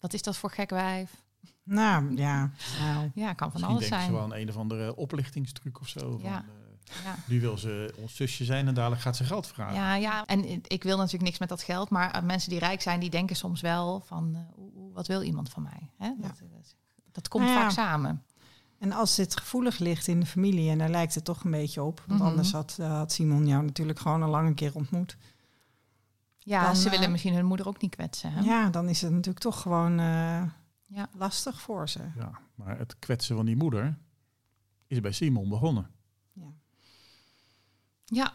Wat 0.00 0.12
is 0.12 0.22
dat 0.22 0.36
voor 0.36 0.50
gek 0.50 0.70
wijf? 0.70 1.24
Nou 1.62 2.16
ja, 2.16 2.50
nou, 2.80 3.10
Ja, 3.14 3.32
kan 3.32 3.50
van 3.50 3.60
Misschien 3.60 3.64
alles 3.64 3.78
denken 3.80 3.86
zijn. 3.86 4.04
ze 4.06 4.12
wel 4.12 4.22
aan 4.22 4.34
een 4.34 4.48
of 4.48 4.56
andere 4.56 4.96
oplichtingstruc 4.96 5.80
of 5.80 5.88
zo. 5.88 6.18
Ja. 6.22 6.30
Van, 6.32 6.54
eh, 6.54 6.55
Ja. 7.04 7.14
nu 7.26 7.40
wil 7.40 7.58
ze 7.58 7.94
ons 7.98 8.16
zusje 8.16 8.44
zijn 8.44 8.68
en 8.68 8.74
dadelijk 8.74 9.02
gaat 9.02 9.16
ze 9.16 9.24
geld 9.24 9.46
vragen. 9.46 9.74
Ja, 9.74 9.94
ja, 9.94 10.24
en 10.26 10.44
ik 10.62 10.82
wil 10.82 10.96
natuurlijk 10.96 11.24
niks 11.24 11.38
met 11.38 11.48
dat 11.48 11.62
geld, 11.62 11.90
maar 11.90 12.10
eh, 12.10 12.22
mensen 12.22 12.50
die 12.50 12.58
rijk 12.58 12.82
zijn, 12.82 13.00
die 13.00 13.10
denken 13.10 13.36
soms 13.36 13.60
wel 13.60 14.00
van, 14.00 14.34
eh, 14.34 14.40
wat 14.92 15.06
wil 15.06 15.22
iemand 15.22 15.48
van 15.50 15.62
mij? 15.62 15.90
Hè? 15.98 16.12
Dat, 16.20 16.38
dat, 16.52 16.74
dat 17.12 17.28
komt 17.28 17.44
Nou 17.44 17.56
ja. 17.56 17.62
vaak 17.62 17.70
samen. 17.72 18.22
En 18.78 18.92
als 18.92 19.14
dit 19.14 19.36
gevoelig 19.36 19.78
ligt 19.78 20.06
in 20.06 20.20
de 20.20 20.26
familie, 20.26 20.70
en 20.70 20.78
daar 20.78 20.88
lijkt 20.90 21.14
het 21.14 21.24
toch 21.24 21.44
een 21.44 21.50
beetje 21.50 21.82
op, 21.82 22.02
want 22.06 22.20
Mhm. 22.20 22.28
anders 22.28 22.52
had, 22.52 22.76
eh, 22.80 22.88
had 22.96 23.12
Simon 23.12 23.46
jou 23.46 23.64
natuurlijk 23.64 23.98
gewoon 23.98 24.22
al 24.22 24.30
lang 24.30 24.48
een 24.48 24.54
keer 24.54 24.74
ontmoet. 24.74 25.16
Ja, 26.38 26.64
Dan, 26.64 26.76
ze 26.76 26.86
eh, 26.86 26.92
willen 26.94 27.10
misschien 27.10 27.34
hun 27.34 27.46
moeder 27.46 27.66
ook 27.68 27.80
niet 27.80 27.94
kwetsen. 27.94 28.32
Hè? 28.32 28.40
Ja, 28.40 28.68
dan 28.70 28.88
is 28.88 29.00
het 29.02 29.10
natuurlijk 29.10 29.38
toch 29.44 29.60
gewoon 29.60 29.98
eh, 29.98 30.42
Ja. 30.86 31.08
lastig 31.12 31.60
voor 31.60 31.88
ze. 31.88 32.00
Ja, 32.18 32.30
maar 32.54 32.78
het 32.78 32.98
kwetsen 32.98 33.36
van 33.36 33.46
die 33.46 33.56
moeder 33.56 33.98
is 34.86 35.00
bij 35.00 35.12
Simon 35.12 35.48
begonnen. 35.48 35.90
Ja. 38.06 38.32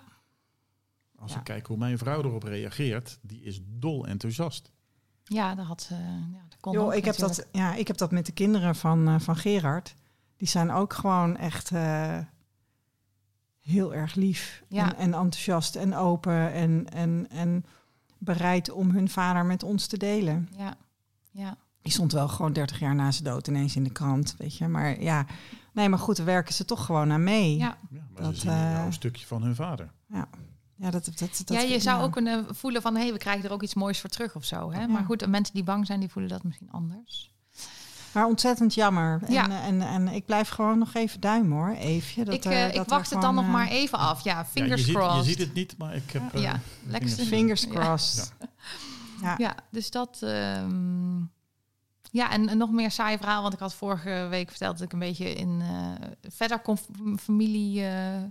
Als 1.16 1.32
Ja. 1.32 1.38
ik 1.38 1.44
kijk 1.44 1.66
hoe 1.68 1.78
mijn 1.78 1.98
vrouw 1.98 2.24
erop 2.24 2.44
reageert, 2.44 3.20
die 3.22 3.42
is 3.44 3.60
dol 3.64 4.08
enthousiast. 4.08 4.72
ja, 5.24 5.56
dat 5.56 5.66
had 5.66 5.82
ze. 5.82 5.94
Ja, 6.34 6.46
dat 6.50 6.60
kon 6.60 6.78
ook 6.78 6.94
ik, 6.94 7.06
heb 7.06 7.16
dat, 7.16 7.48
ja, 7.52 7.74
ik 7.76 7.88
heb 7.88 7.98
dat 7.98 8.12
met 8.12 8.26
de 8.26 8.32
kinderen 8.32 8.76
van, 8.76 9.08
eh, 9.08 9.20
van 9.20 9.36
Gerard. 9.36 9.96
Die 10.38 10.48
zijn 10.48 10.72
ook 10.72 10.94
gewoon 10.94 11.38
echt 11.38 11.72
eh, 11.72 12.20
heel 13.60 13.94
erg 13.94 14.16
lief 14.16 14.64
Ja. 14.68 14.84
en, 14.86 14.96
en 14.98 15.14
enthousiast 15.14 15.76
en 15.76 15.96
open 15.96 16.52
en, 16.52 16.90
en, 16.90 17.28
en 17.30 17.66
bereid 18.18 18.70
om 18.72 18.90
hun 18.92 19.10
vader 19.10 19.46
met 19.46 19.64
ons 19.64 19.88
te 19.88 19.98
delen. 19.98 20.50
Ja, 20.58 20.76
ja, 21.32 21.58
Die 21.82 21.92
stond 21.94 22.12
wel 22.12 22.28
gewoon 22.28 22.54
30 22.54 22.80
jaar 22.80 22.96
na 22.96 23.12
zijn 23.12 23.24
dood 23.24 23.48
ineens 23.48 23.76
in 23.76 23.84
de 23.84 23.90
krant, 23.92 24.36
weet 24.38 24.58
je. 24.58 24.68
Maar 24.68 25.02
ja, 25.02 25.26
nee, 25.74 25.90
maar 25.90 26.00
goed, 26.00 26.16
daar 26.18 26.26
werken 26.26 26.54
ze 26.54 26.66
toch 26.66 26.86
gewoon 26.86 27.12
aan 27.12 27.24
mee. 27.24 27.58
ja. 27.58 27.78
Ja, 27.90 28.02
maar 28.14 28.24
Dat, 28.24 28.36
ze 28.36 28.40
zien 28.42 28.50
eh, 28.52 28.84
een 28.86 28.94
stukje 28.94 29.26
van 29.26 29.44
hun 29.44 29.56
vader. 29.56 29.92
Ja, 30.08 30.90
dat, 30.90 31.06
dat, 31.06 31.20
dat, 31.20 31.44
ja, 31.48 31.60
je 31.60 31.80
zou 31.80 31.98
ja. 32.00 32.04
ook 32.04 32.12
kunnen 32.12 32.56
voelen 32.56 32.82
van, 32.82 32.96
hé, 32.96 33.02
hey, 33.02 33.12
we 33.12 33.18
krijgen 33.18 33.44
er 33.46 33.52
ook 33.52 33.64
iets 33.64 33.74
moois 33.74 34.00
voor 34.00 34.10
terug 34.10 34.36
of 34.36 34.46
zo. 34.46 34.72
Hè? 34.72 34.80
Ja. 34.82 34.88
Maar 34.88 35.04
goed, 35.06 35.20
de 35.20 35.28
mensen 35.28 35.54
die 35.54 35.64
bang 35.64 35.86
zijn, 35.86 36.00
die 36.00 36.10
voelen 36.10 36.32
dat 36.32 36.44
misschien 36.44 36.72
anders. 36.72 37.34
Maar 38.12 38.26
ontzettend 38.26 38.74
jammer. 38.74 39.20
En, 39.24 39.34
Ja. 39.34 39.50
eh, 39.50 39.66
en, 39.68 39.82
en, 39.82 40.08
ik 40.08 40.26
blijf 40.26 40.50
gewoon 40.50 40.78
nog 40.78 40.94
even 40.94 41.20
duimen 41.20 41.58
hoor, 41.58 41.70
Eefje. 41.76 42.26
Dat, 42.26 42.34
ik, 42.34 42.46
eh, 42.46 42.62
dat 42.62 42.76
ik 42.76 42.90
wacht 42.90 43.10
het 43.10 43.22
dan 43.22 43.36
nog 43.36 43.48
maar 43.48 43.68
even 43.68 43.98
af. 43.98 44.24
Ja, 44.24 44.38
Ja, 44.38 44.46
fingers 44.46 44.80
je, 44.80 44.86
ziet, 44.86 44.96
je 44.96 45.00
crossed. 45.02 45.26
ziet 45.26 45.38
het 45.38 45.54
niet, 45.54 45.78
maar 45.78 45.96
ik 45.96 46.12
heb... 46.12 46.34
eh, 46.34 46.42
Ja, 46.42 46.60
Fingers 47.08 47.64
Ja. 47.64 47.70
crossed. 47.70 48.34
Ja. 49.22 49.36
Ja, 49.38 49.56
dus 49.70 49.92
dat. 49.92 50.18
ehm, 50.22 51.20
ja, 52.12 52.32
en, 52.32 52.50
en 52.50 52.58
nog 52.58 52.72
meer 52.72 52.92
saai 52.92 53.18
verhaal, 53.18 53.42
want 53.42 53.54
ik 53.54 53.60
had 53.60 53.74
vorige 53.74 54.28
week 54.30 54.50
verteld 54.50 54.78
dat 54.78 54.86
ik 54.86 54.94
een 54.94 55.00
beetje 55.00 55.34
in 55.34 55.62
eh, 55.62 56.08
verder 56.30 56.62
familie. 57.20 57.84
eh, 57.86 58.22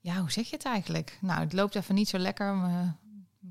ja, 0.00 0.16
hoe 0.20 0.30
zeg 0.30 0.48
je 0.50 0.56
het 0.56 0.64
eigenlijk? 0.64 1.18
Nou, 1.20 1.40
het 1.40 1.52
loopt 1.52 1.74
even 1.74 1.94
niet 1.94 2.08
zo 2.08 2.18
lekker. 2.18 2.54
me- 2.54 2.90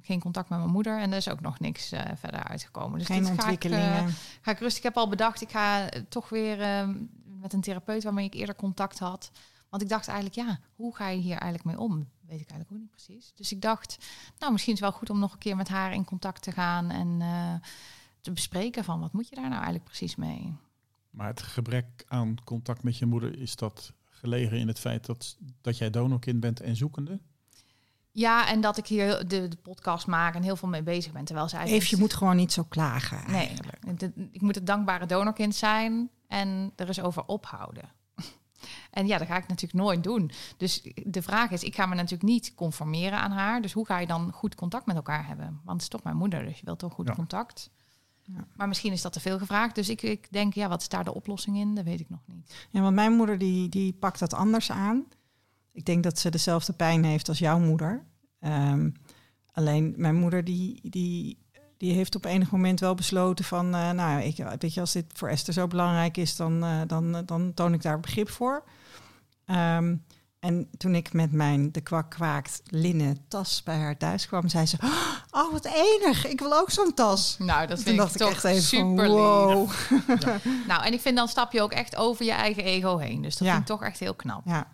geen 0.02 0.20
contact 0.20 0.50
met 0.50 0.60
mijn 0.60 0.72
moeder 0.72 1.00
en 1.00 1.12
er 1.12 1.18
is 1.18 1.30
ook 1.30 1.42
nog 1.42 1.60
niks 1.60 1.92
eh, 1.92 2.02
verder 2.16 2.44
uitgekomen. 2.44 2.98
Dus 3.00 3.08
Geen 3.08 3.22
dit 3.22 3.30
ontwikkelingen. 3.30 3.94
Ga 3.94 4.00
ik, 4.02 4.08
eh, 4.08 4.14
ga 4.42 4.52
ik 4.52 4.60
rustig. 4.60 4.78
Ik 4.78 4.84
heb 4.84 4.98
al 4.98 5.10
bedacht, 5.10 5.42
ik 5.42 5.50
ga 5.50 5.90
eh, 5.90 6.02
toch 6.10 6.30
weer 6.30 6.62
eh, 6.62 6.90
met 7.42 7.54
een 7.54 7.62
therapeut 7.62 8.04
waarmee 8.04 8.26
ik 8.26 8.34
eerder 8.34 8.56
contact 8.56 9.00
had. 9.00 9.32
Want 9.70 9.82
ik 9.84 9.90
dacht 9.90 10.08
eigenlijk, 10.08 10.36
ja, 10.48 10.60
hoe 10.76 10.96
ga 10.96 11.08
je 11.10 11.18
hier 11.22 11.38
eigenlijk 11.38 11.64
mee 11.64 11.80
om? 11.80 11.94
Weet 12.22 12.40
ik 12.42 12.50
eigenlijk 12.50 12.72
ook 12.72 12.78
niet 12.80 12.90
precies. 12.92 13.32
Dus 13.36 13.52
ik 13.52 13.62
dacht, 13.62 13.98
nou, 14.40 14.52
misschien 14.52 14.74
is 14.74 14.80
het 14.80 14.90
wel 14.90 14.98
goed 15.00 15.10
om 15.10 15.20
nog 15.20 15.32
een 15.34 15.38
keer 15.40 15.56
met 15.56 15.68
haar 15.68 15.94
in 15.94 16.06
contact 16.06 16.42
te 16.42 16.52
gaan 16.52 16.90
en 16.92 17.18
eh, 17.22 17.54
te 18.28 18.34
bespreken 18.34 18.84
van 18.84 19.00
wat 19.00 19.14
moet 19.14 19.28
je 19.30 19.36
daar 19.36 19.44
nou 19.44 19.56
eigenlijk 19.56 19.84
precies 19.86 20.16
mee? 20.16 20.54
Maar 21.10 21.28
het 21.28 21.42
gebrek 21.42 21.86
aan 22.08 22.36
contact 22.44 22.84
met 22.84 22.98
je 22.98 23.06
moeder, 23.06 23.40
is 23.40 23.56
dat 23.56 23.94
gelegen 24.10 24.58
in 24.58 24.68
het 24.68 24.80
feit 24.80 25.06
dat, 25.06 25.38
dat 25.62 25.78
jij 25.78 25.90
donorkind 25.90 26.40
bent 26.40 26.60
en 26.62 26.76
zoekende? 26.76 27.20
Ja, 28.12 28.48
en 28.48 28.62
dat 28.62 28.78
ik 28.78 28.88
hier 28.88 29.28
de, 29.28 29.48
de 29.48 29.58
podcast 29.62 30.08
maak 30.08 30.36
en 30.36 30.44
heel 30.44 30.56
veel 30.56 30.68
mee 30.70 30.84
bezig 30.84 31.12
ben, 31.12 31.24
terwijl 31.26 31.50
zij 31.50 31.66
Eefje 31.66 31.98
moet 31.98 32.14
gewoon 32.14 32.36
niet 32.36 32.52
zo 32.52 32.64
klagen. 32.64 33.32
Nee, 33.32 33.52
de- 33.98 34.30
ik 34.32 34.42
moet 34.42 34.56
het 34.56 34.68
dankbare 34.68 35.06
donorkind 35.06 35.56
zijn 35.56 36.10
en 36.28 36.72
er 36.76 36.88
eens 36.88 37.02
over 37.02 37.26
ophouden. 37.26 37.84
En 38.92 39.08
ja, 39.08 39.18
dat 39.18 39.28
ga 39.28 39.38
ik 39.38 39.48
natuurlijk 39.48 39.84
nooit 39.84 40.04
doen. 40.04 40.32
Dus 40.58 40.82
de 41.06 41.22
vraag 41.22 41.52
is, 41.52 41.64
ik 41.64 41.76
ga 41.76 41.86
me 41.86 41.96
natuurlijk 41.96 42.24
niet 42.30 42.56
conformeren 42.56 43.20
aan 43.20 43.32
haar. 43.32 43.62
Dus 43.62 43.74
hoe 43.74 43.86
ga 43.86 44.00
je 44.00 44.08
dan 44.08 44.32
goed 44.32 44.56
contact 44.56 44.86
met 44.86 44.96
elkaar 44.96 45.28
hebben? 45.28 45.46
Want 45.46 45.72
het 45.72 45.82
is 45.82 45.88
toch 45.88 46.04
mijn 46.04 46.18
moeder, 46.18 46.46
dus 46.46 46.60
je 46.60 46.66
wilt 46.66 46.80
toch 46.80 46.94
goed 46.94 47.08
Ja. 47.08 47.14
contact. 47.16 47.70
Ja. 48.34 48.48
Maar 48.56 48.68
misschien 48.68 48.92
is 48.92 49.02
dat 49.02 49.14
te 49.14 49.20
veel 49.20 49.38
gevraagd. 49.38 49.76
Dus 49.76 49.90
ik, 49.90 50.02
ik 50.02 50.28
denk, 50.32 50.54
ja, 50.54 50.68
wat 50.68 50.82
is 50.82 50.90
daar 50.90 51.04
de 51.04 51.14
oplossing 51.14 51.58
in? 51.58 51.76
Dat 51.76 51.84
weet 51.84 52.00
ik 52.00 52.10
nog 52.10 52.20
niet. 52.26 52.54
Ja, 52.70 52.82
want 52.82 52.96
mijn 52.96 53.14
moeder 53.14 53.38
die, 53.38 53.70
die 53.70 53.94
pakt 53.94 54.20
dat 54.20 54.34
anders 54.34 54.72
aan. 54.72 55.06
Ik 55.72 55.86
denk 55.86 56.04
dat 56.04 56.20
ze 56.20 56.30
dezelfde 56.30 56.74
pijn 56.74 57.04
heeft 57.04 57.30
als 57.30 57.40
jouw 57.40 57.60
moeder. 57.60 58.06
Ehm, 58.40 58.90
alleen 59.52 59.94
mijn 59.98 60.16
moeder 60.16 60.44
die, 60.44 60.80
die, 60.90 61.38
die 61.78 61.94
heeft 61.94 62.16
op 62.16 62.26
enig 62.26 62.52
moment 62.52 62.80
wel 62.80 62.96
besloten 62.96 63.46
van... 63.46 63.74
eh, 63.76 63.92
nou, 63.92 64.22
ik, 64.22 64.38
weet 64.60 64.74
je, 64.74 64.80
als 64.80 64.92
dit 64.92 65.06
voor 65.14 65.30
Esther 65.30 65.54
zo 65.54 65.68
belangrijk 65.68 66.18
is, 66.18 66.36
dan, 66.36 66.64
eh, 66.64 66.82
dan, 66.88 67.24
dan 67.26 67.54
toon 67.54 67.74
ik 67.74 67.82
daar 67.82 68.00
begrip 68.00 68.30
voor. 68.30 68.64
Ehm, 69.46 69.96
en 70.40 70.70
toen 70.78 70.96
ik 70.96 71.14
met 71.14 71.32
mijn 71.32 71.72
de 71.72 71.82
kwak 71.82 72.10
kwaakt 72.10 72.62
linnen 72.66 73.18
tas 73.28 73.64
bij 73.64 73.78
haar 73.78 73.98
thuis 73.98 74.28
kwam, 74.28 74.48
zei 74.48 74.66
ze: 74.66 74.78
Oh, 74.84 75.17
wat 75.32 75.66
enig! 75.66 76.28
Ik 76.28 76.40
wil 76.40 76.54
ook 76.54 76.70
zo'n 76.72 76.94
tas. 76.94 77.36
Nou, 77.40 77.60
dat 77.68 77.76
Toen 77.76 77.78
vind 77.86 77.90
ik 77.90 77.98
dacht 77.98 78.14
ik 78.16 78.22
toch 78.22 78.30
echt 78.32 78.44
even 78.44 78.64
van, 78.64 78.90
super 78.90 79.08
wow. 79.10 79.70
Nou, 80.68 80.84
en 80.84 80.94
ik 80.94 81.02
vind 81.02 81.16
dan 81.18 81.28
stap 81.28 81.52
je 81.52 81.62
ook 81.62 81.72
echt 81.72 81.96
over 81.96 82.26
je 82.26 82.32
eigen 82.32 82.64
ego 82.64 82.98
heen. 82.98 83.22
Dus 83.22 83.36
dat 83.38 83.48
Ja. 83.48 83.54
vind 83.54 83.70
ik 83.70 83.76
toch 83.76 83.84
echt 83.88 84.00
heel 84.00 84.16
knap. 84.16 84.42
Ja, 84.46 84.68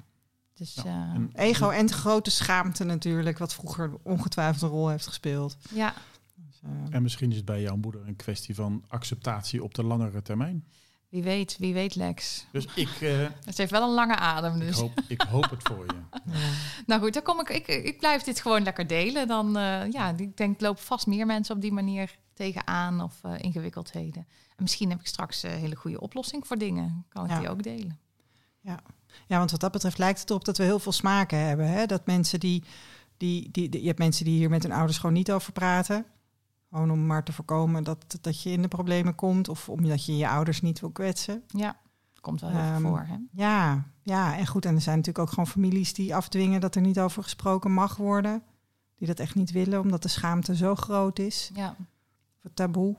Dus 0.53 0.73
Ja, 0.73 0.83
ja, 0.85 1.11
en- 1.13 1.31
ego 1.33 1.69
en 1.69 1.91
grote 1.91 2.31
schaamte 2.31 2.83
natuurlijk, 2.83 3.37
wat 3.37 3.53
vroeger 3.53 3.91
ongetwijfeld 4.03 4.61
een 4.61 4.69
rol 4.77 4.89
heeft 4.89 5.07
gespeeld. 5.07 5.57
ja. 5.69 5.93
Dus, 6.35 6.59
eh, 6.63 6.95
En 6.95 7.01
misschien 7.03 7.29
is 7.29 7.35
het 7.37 7.45
bij 7.45 7.61
jouw 7.61 7.75
moeder 7.75 8.07
een 8.07 8.15
kwestie 8.15 8.55
van 8.55 8.83
acceptatie 8.87 9.63
op 9.63 9.73
de 9.73 9.83
langere 9.83 10.21
termijn. 10.21 10.65
Wie 11.13 11.23
weet, 11.23 11.57
wie 11.59 11.73
weet 11.73 11.95
Lex. 11.95 12.45
Dus 12.51 12.65
ik, 12.75 13.01
eh, 13.01 13.27
Het 13.45 13.57
heeft 13.57 13.71
wel 13.71 13.83
een 13.83 13.93
lange 13.93 14.15
adem 14.15 14.55
ik, 14.55 14.59
dus. 14.67 14.79
hoop, 14.79 14.99
ik 15.07 15.21
hoop 15.21 15.49
het 15.49 15.61
voor 15.63 15.85
je. 15.85 15.93
ja. 16.31 16.39
Nou 16.85 17.01
goed, 17.01 17.13
dan 17.13 17.23
kom 17.23 17.39
ik, 17.39 17.49
ik, 17.49 17.67
ik 17.67 17.97
blijf 17.99 18.21
dit 18.23 18.41
gewoon 18.41 18.63
lekker 18.63 18.87
delen. 18.87 19.27
Dan, 19.27 19.57
eh, 19.57 19.91
ja, 19.91 20.13
ik 20.17 20.37
denk, 20.37 20.61
lopen 20.61 20.83
vast 20.83 21.07
meer 21.07 21.25
mensen 21.25 21.55
op 21.55 21.61
die 21.61 21.71
manier 21.71 22.15
tegenaan 22.33 23.01
of 23.01 23.19
eh, 23.21 23.31
ingewikkeldheden. 23.37 24.27
En 24.55 24.63
misschien 24.63 24.89
heb 24.89 24.99
ik 24.99 25.07
straks 25.07 25.43
een 25.43 25.49
hele 25.51 25.75
goede 25.75 25.99
oplossing 25.99 26.47
voor 26.47 26.57
dingen. 26.57 27.05
Kan 27.09 27.23
ik 27.25 27.29
Ja. 27.31 27.39
die 27.39 27.49
ook 27.49 27.63
delen? 27.63 27.99
Ja, 29.27 29.37
want 29.37 29.51
wat 29.51 29.59
dat 29.59 29.71
betreft 29.71 29.97
lijkt 29.97 30.19
het 30.19 30.29
erop 30.29 30.45
dat 30.45 30.57
we 30.57 30.63
heel 30.63 30.79
veel 30.79 30.91
smaken 30.91 31.37
hebben. 31.39 31.67
Hè? 31.69 31.85
Dat 31.85 32.05
mensen 32.05 32.39
die, 32.39 32.63
die, 33.17 33.49
die, 33.51 33.69
die- 33.69 33.81
je 33.81 33.87
hebt 33.87 33.99
mensen 33.99 34.25
die 34.25 34.37
hier 34.37 34.49
met 34.49 34.63
hun 34.63 34.71
ouders 34.71 34.97
gewoon 34.97 35.15
niet 35.15 35.31
over 35.31 35.51
praten. 35.53 36.05
Gewoon 36.73 36.91
om 36.91 37.05
maar 37.05 37.23
te 37.23 37.33
voorkomen 37.33 37.83
dat, 37.83 38.17
dat 38.21 38.41
je 38.41 38.49
in 38.49 38.61
de 38.61 38.67
problemen 38.67 39.15
komt. 39.15 39.49
Of 39.49 39.69
omdat 39.69 40.05
je 40.05 40.17
je 40.17 40.29
ouders 40.29 40.61
niet 40.61 40.79
wil 40.79 40.89
kwetsen. 40.91 41.43
Ja, 41.47 41.77
komt 42.21 42.41
wel 42.41 42.49
heel 42.49 42.79
veel 42.79 42.89
voor. 42.89 43.05
Hè? 43.07 43.17
Ja, 43.31 43.83
ja, 44.01 44.37
en 44.37 44.47
goed. 44.47 44.65
En 44.65 44.75
er 44.75 44.81
zijn 44.81 44.97
natuurlijk 44.97 45.25
ook 45.25 45.29
gewoon 45.33 45.47
families 45.47 45.93
die 45.93 46.15
afdwingen 46.15 46.61
dat 46.61 46.75
er 46.75 46.81
niet 46.81 46.99
over 46.99 47.23
gesproken 47.23 47.71
mag 47.71 47.95
worden. 47.95 48.43
Die 48.95 49.07
dat 49.07 49.19
echt 49.19 49.35
niet 49.35 49.51
willen, 49.51 49.79
omdat 49.81 50.01
de 50.01 50.07
schaamte 50.07 50.55
zo 50.55 50.75
groot 50.75 51.19
is. 51.19 51.51
Ja. 51.53 51.69
Of 52.37 52.43
het 52.43 52.55
taboe. 52.55 52.95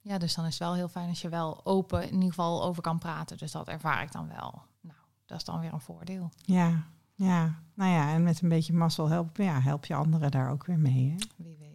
ja, 0.00 0.18
dus 0.18 0.34
dan 0.34 0.44
is 0.44 0.50
het 0.50 0.62
wel 0.62 0.74
heel 0.74 0.88
fijn 0.88 1.08
als 1.08 1.20
je 1.20 1.28
wel 1.28 1.60
open 1.66 2.02
in 2.02 2.12
ieder 2.12 2.28
geval 2.28 2.64
over 2.64 2.82
kan 2.82 2.98
praten. 2.98 3.38
Dus 3.38 3.52
dat 3.52 3.68
ervaar 3.68 4.02
ik 4.02 4.12
dan 4.12 4.28
wel. 4.28 4.62
Nou, 4.80 4.98
dat 5.26 5.38
is 5.38 5.44
dan 5.44 5.60
weer 5.60 5.72
een 5.72 5.80
voordeel. 5.80 6.30
Ja, 6.36 6.84
ja. 7.14 7.62
Nou 7.74 7.90
ja, 7.90 8.12
en 8.12 8.22
met 8.22 8.42
een 8.42 8.48
beetje 8.48 8.72
mazzel 8.72 9.08
help, 9.08 9.36
ja, 9.36 9.60
help 9.60 9.84
je 9.84 9.94
anderen 9.94 10.30
daar 10.30 10.50
ook 10.50 10.66
weer 10.66 10.78
mee. 10.78 11.10
Hè? 11.10 11.44
Wie 11.44 11.56
weet. 11.58 11.73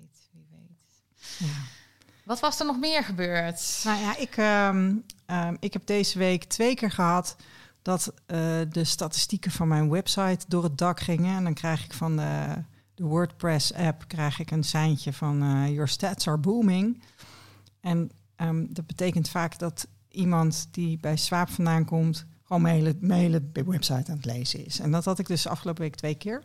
Wat 2.30 2.40
was 2.40 2.60
er 2.60 2.66
nog 2.66 2.80
meer 2.80 3.04
gebeurd? 3.04 3.82
Nou 3.84 4.00
ja, 4.00 4.18
ik, 4.18 4.38
ehm, 4.38 4.96
ehm, 5.26 5.56
ik 5.60 5.74
heb 5.74 5.86
deze 5.86 6.18
week 6.18 6.44
twee 6.44 6.76
keer 6.76 6.92
gehad 6.92 7.36
dat 7.82 8.14
eh, 8.26 8.60
de 8.70 8.84
statistieken 8.84 9.52
van 9.52 9.68
mijn 9.68 9.90
website 9.90 10.46
door 10.48 10.64
het 10.64 10.78
dak 10.78 11.00
gingen. 11.00 11.36
En 11.36 11.44
dan 11.44 11.54
krijg 11.54 11.86
ik 11.86 11.94
van 11.94 12.16
de, 12.18 12.64
de 12.94 13.04
WordPress-app 13.04 14.08
krijg 14.08 14.40
ik 14.40 14.52
een 14.52 14.64
seintje 14.64 15.14
van 15.14 15.42
eh, 15.42 15.68
Your 15.68 15.88
stats 15.88 16.28
are 16.28 16.38
booming. 16.38 17.04
En 17.82 18.12
ehm, 18.36 18.66
dat 18.70 18.88
betekent 18.88 19.30
vaak 19.30 19.60
dat 19.60 19.88
iemand 20.10 20.68
die 20.72 20.98
bij 21.00 21.18
Swaap 21.18 21.50
vandaan 21.50 21.86
komt... 21.86 22.26
gewoon 22.44 22.62
mijn 22.62 22.96
hele, 23.10 23.50
website 23.54 24.12
aan 24.12 24.18
het 24.18 24.26
lezen 24.26 24.66
is. 24.66 24.80
En 24.80 24.92
dat 24.92 25.06
had 25.06 25.20
ik 25.20 25.28
dus 25.28 25.48
afgelopen 25.48 25.84
week 25.84 25.96
twee 25.96 26.16
keer. 26.16 26.44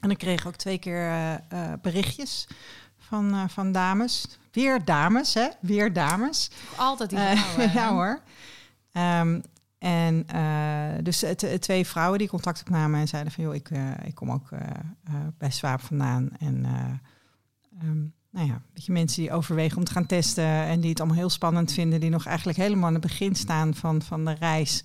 En 0.00 0.10
ik 0.10 0.18
kreeg 0.18 0.46
ook 0.46 0.56
twee 0.56 0.78
keer 0.78 1.08
eh, 1.48 1.72
berichtjes 1.82 2.46
van, 3.06 3.32
eh, 3.32 3.48
van 3.48 3.72
dames. 3.72 4.38
Weer 4.52 4.84
dames, 4.84 5.34
hè? 5.34 5.48
Weer 5.60 5.92
dames. 5.92 6.50
Altijd 6.76 7.10
die 7.10 7.18
Eh, 7.18 7.40
vrouwen. 7.40 7.72
ja 7.80 7.92
hoor. 7.92 8.20
Ehm, 8.92 9.40
en 9.78 10.24
eh, 10.26 11.02
dus 11.02 11.24
twee 11.58 11.86
vrouwen 11.86 12.18
die 12.18 12.28
contact 12.28 12.60
opnamen 12.60 13.00
en 13.00 13.08
zeiden 13.08 13.32
van... 13.32 13.44
joh, 13.44 13.54
ik, 13.54 13.70
ik 14.04 14.14
kom 14.14 14.30
ook 14.30 14.48
bij 15.38 15.50
Swaap 15.50 15.80
vandaan. 15.80 16.30
En 16.38 16.64
eh, 16.64 17.88
ehm, 17.88 18.04
nou 18.30 18.46
ja, 18.46 18.62
weet 18.72 18.84
je, 18.84 18.92
mensen 18.92 19.22
die 19.22 19.32
overwegen 19.32 19.78
om 19.78 19.84
te 19.84 19.92
gaan 19.92 20.06
testen... 20.06 20.44
en 20.44 20.80
die 20.80 20.90
het 20.90 20.98
allemaal 20.98 21.18
heel 21.18 21.30
spannend 21.30 21.72
vinden... 21.72 22.00
die 22.00 22.10
nog 22.10 22.26
eigenlijk 22.26 22.58
helemaal 22.58 22.86
aan 22.86 22.92
het 22.92 23.02
begin 23.02 23.34
staan 23.34 23.74
van, 23.74 24.02
van 24.02 24.24
de 24.24 24.32
reis... 24.32 24.84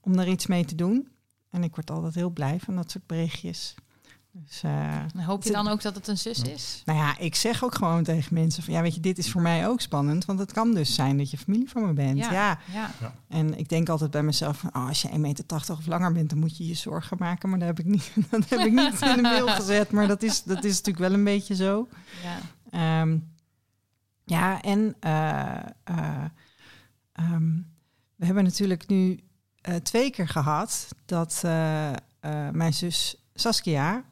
om 0.00 0.18
er 0.18 0.28
iets 0.28 0.46
mee 0.46 0.64
te 0.64 0.74
doen. 0.74 1.08
En 1.50 1.62
ik 1.62 1.74
word 1.74 1.90
altijd 1.90 2.14
heel 2.14 2.30
blij 2.30 2.60
van 2.60 2.76
dat 2.76 2.90
soort 2.90 3.06
berichtjes. 3.06 3.74
Dus, 4.32 4.62
eh, 4.62 5.04
hoop 5.16 5.42
je 5.42 5.52
dan 5.52 5.68
ook 5.68 5.82
dat 5.82 5.94
het 5.94 6.08
een 6.08 6.18
zus 6.18 6.42
is? 6.42 6.82
nou 6.84 6.98
ja, 6.98 7.18
ik 7.18 7.34
zeg 7.34 7.64
ook 7.64 7.74
gewoon 7.74 8.02
tegen 8.02 8.34
mensen 8.34 8.62
van 8.62 8.74
ja, 8.74 8.82
weet 8.82 8.94
je, 8.94 9.00
dit 9.00 9.18
is 9.18 9.30
voor 9.30 9.42
mij 9.42 9.68
ook 9.68 9.80
spannend, 9.80 10.24
want 10.24 10.38
het 10.38 10.52
kan 10.52 10.74
dus 10.74 10.94
zijn 10.94 11.16
dat 11.18 11.30
je 11.30 11.38
familie 11.38 11.68
van 11.68 11.86
me 11.86 11.92
bent. 11.92 12.18
Ja. 12.18 12.58
ja. 12.72 12.90
En 13.28 13.58
ik 13.58 13.68
denk 13.68 13.88
altijd 13.88 14.10
bij 14.10 14.22
mezelf 14.22 14.58
van 14.58 14.70
oh, 14.74 14.86
als 14.86 15.02
je 15.02 15.08
1,80 15.08 15.18
meter 15.18 15.44
of 15.68 15.86
langer 15.86 16.12
bent, 16.12 16.30
dan 16.30 16.38
moet 16.38 16.56
je 16.56 16.66
je 16.66 16.74
zorgen 16.74 17.16
maken, 17.20 17.48
maar 17.48 17.58
dat 17.58 17.68
heb 17.68 17.78
ik 17.78 17.86
niet, 17.86 18.12
dat 18.30 18.48
heb 18.48 18.60
ik 18.60 18.72
niet 18.72 19.00
in 19.00 19.16
de 19.16 19.22
mail 19.22 19.48
gezet, 19.60 19.90
maar 19.90 20.06
dat 20.06 20.22
is, 20.22 20.42
dat 20.42 20.64
is 20.64 20.76
natuurlijk 20.76 20.98
wel 20.98 21.12
een 21.12 21.24
beetje 21.24 21.54
zo. 21.54 21.88
ja. 22.22 22.38
Ehm, 22.70 23.18
ja, 24.24 24.62
en 24.62 24.96
eh, 25.00 25.56
eh, 25.84 26.24
ehm, 27.12 27.56
we 28.16 28.26
hebben 28.26 28.44
natuurlijk 28.44 28.86
nu 28.86 29.20
eh, 29.60 29.74
twee 29.74 30.10
keer 30.10 30.28
gehad 30.28 30.88
dat 31.04 31.40
eh, 31.44 31.90
eh, 31.90 31.96
mijn 32.52 32.74
zus 32.74 33.16
Saskia 33.34 34.04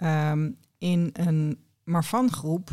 ehm, 0.00 0.50
in 0.78 1.10
een 1.12 1.58
Marvan-groep 1.84 2.70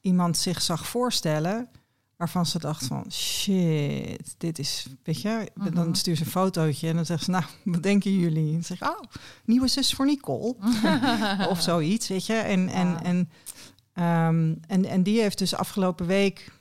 iemand 0.00 0.36
zich 0.36 0.62
zag 0.62 0.86
voorstellen 0.86 1.68
waarvan 2.16 2.46
ze 2.46 2.58
dacht 2.58 2.86
van 2.86 3.12
shit, 3.12 4.34
dit 4.38 4.58
is, 4.58 4.86
weet 5.02 5.20
je, 5.20 5.50
Mhm. 5.54 5.74
dan 5.74 5.94
stuurt 5.94 6.18
ze 6.18 6.24
een 6.24 6.30
fotootje 6.30 6.88
en 6.88 6.96
dan 6.96 7.06
zegt 7.06 7.24
ze 7.24 7.30
nou, 7.30 7.44
wat 7.64 7.82
denken 7.82 8.14
jullie? 8.18 8.46
En 8.46 8.52
dan 8.52 8.64
zeg 8.64 8.80
ik, 8.80 8.88
oh, 8.88 9.00
nieuwe 9.44 9.68
zus 9.68 9.92
voor 9.92 10.06
Nicole 10.06 10.54
of 11.50 11.60
zoiets, 11.60 12.08
weet 12.08 12.26
je. 12.26 12.34
En, 12.34 12.68
en, 12.68 12.88
Ja. 12.88 13.02
en, 13.02 13.30
ehm, 13.92 14.54
en, 14.66 14.84
en 14.84 15.02
die 15.02 15.20
heeft 15.20 15.38
dus 15.38 15.54
afgelopen 15.54 16.06
week... 16.06 16.56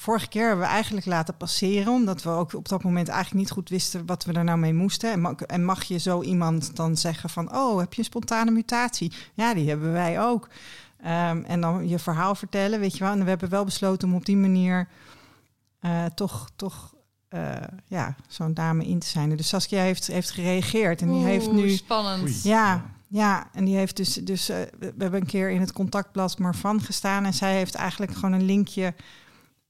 Vorige 0.00 0.28
keer 0.28 0.46
hebben 0.46 0.66
we 0.66 0.72
eigenlijk 0.72 1.06
laten 1.06 1.36
passeren... 1.36 1.92
omdat 1.92 2.22
we 2.22 2.30
ook 2.30 2.54
op 2.54 2.68
dat 2.68 2.82
moment 2.82 3.08
eigenlijk 3.08 3.40
niet 3.40 3.50
goed 3.50 3.68
wisten... 3.68 4.06
wat 4.06 4.24
we 4.24 4.32
er 4.32 4.44
nou 4.44 4.58
mee 4.58 4.74
moesten. 4.74 5.12
En 5.12 5.20
mag, 5.20 5.34
en 5.34 5.64
mag 5.64 5.84
je 5.84 5.98
zo 5.98 6.22
iemand 6.22 6.76
dan 6.76 6.96
zeggen 6.96 7.30
van... 7.30 7.54
oh, 7.56 7.78
heb 7.78 7.92
je 7.92 7.98
een 7.98 8.04
spontane 8.04 8.50
mutatie? 8.50 9.12
Ja, 9.34 9.54
die 9.54 9.68
hebben 9.68 9.92
wij 9.92 10.20
ook. 10.20 10.48
Ehm, 11.02 11.42
en 11.42 11.60
dan 11.60 11.88
je 11.88 11.98
verhaal 11.98 12.34
vertellen, 12.34 12.80
weet 12.80 12.96
je 12.96 13.04
wel. 13.04 13.12
En 13.12 13.22
we 13.22 13.28
hebben 13.28 13.48
wel 13.48 13.64
besloten 13.64 14.08
om 14.08 14.14
op 14.14 14.24
die 14.24 14.36
manier... 14.36 14.88
eh, 15.80 16.04
toch, 16.04 16.50
toch 16.56 16.94
eh, 17.28 17.52
ja, 17.86 18.16
zo'n 18.28 18.54
dame 18.54 18.84
in 18.84 18.98
te 18.98 19.06
zijn. 19.06 19.36
Dus 19.36 19.48
Saskia 19.48 19.82
heeft, 19.82 20.06
heeft 20.06 20.30
gereageerd. 20.30 21.00
En 21.00 21.12
die 21.12 21.24
heeft 21.24 21.52
nu... 21.52 21.70
spannend. 21.70 22.22
Oei. 22.22 22.40
Ja, 22.42 22.84
ja, 23.06 23.48
en 23.52 23.64
die 23.64 23.76
heeft 23.76 23.96
dus, 23.96 24.14
dus 24.14 24.48
eh, 24.48 24.56
we 24.78 24.94
hebben 24.98 25.20
een 25.20 25.26
keer 25.26 25.50
in 25.50 25.60
het 25.60 25.72
contactblad 25.72 26.38
Marvan 26.38 26.80
gestaan 26.80 27.24
en 27.24 27.34
zij 27.34 27.54
heeft 27.54 27.74
eigenlijk 27.74 28.14
gewoon 28.14 28.32
een 28.32 28.44
linkje 28.44 28.94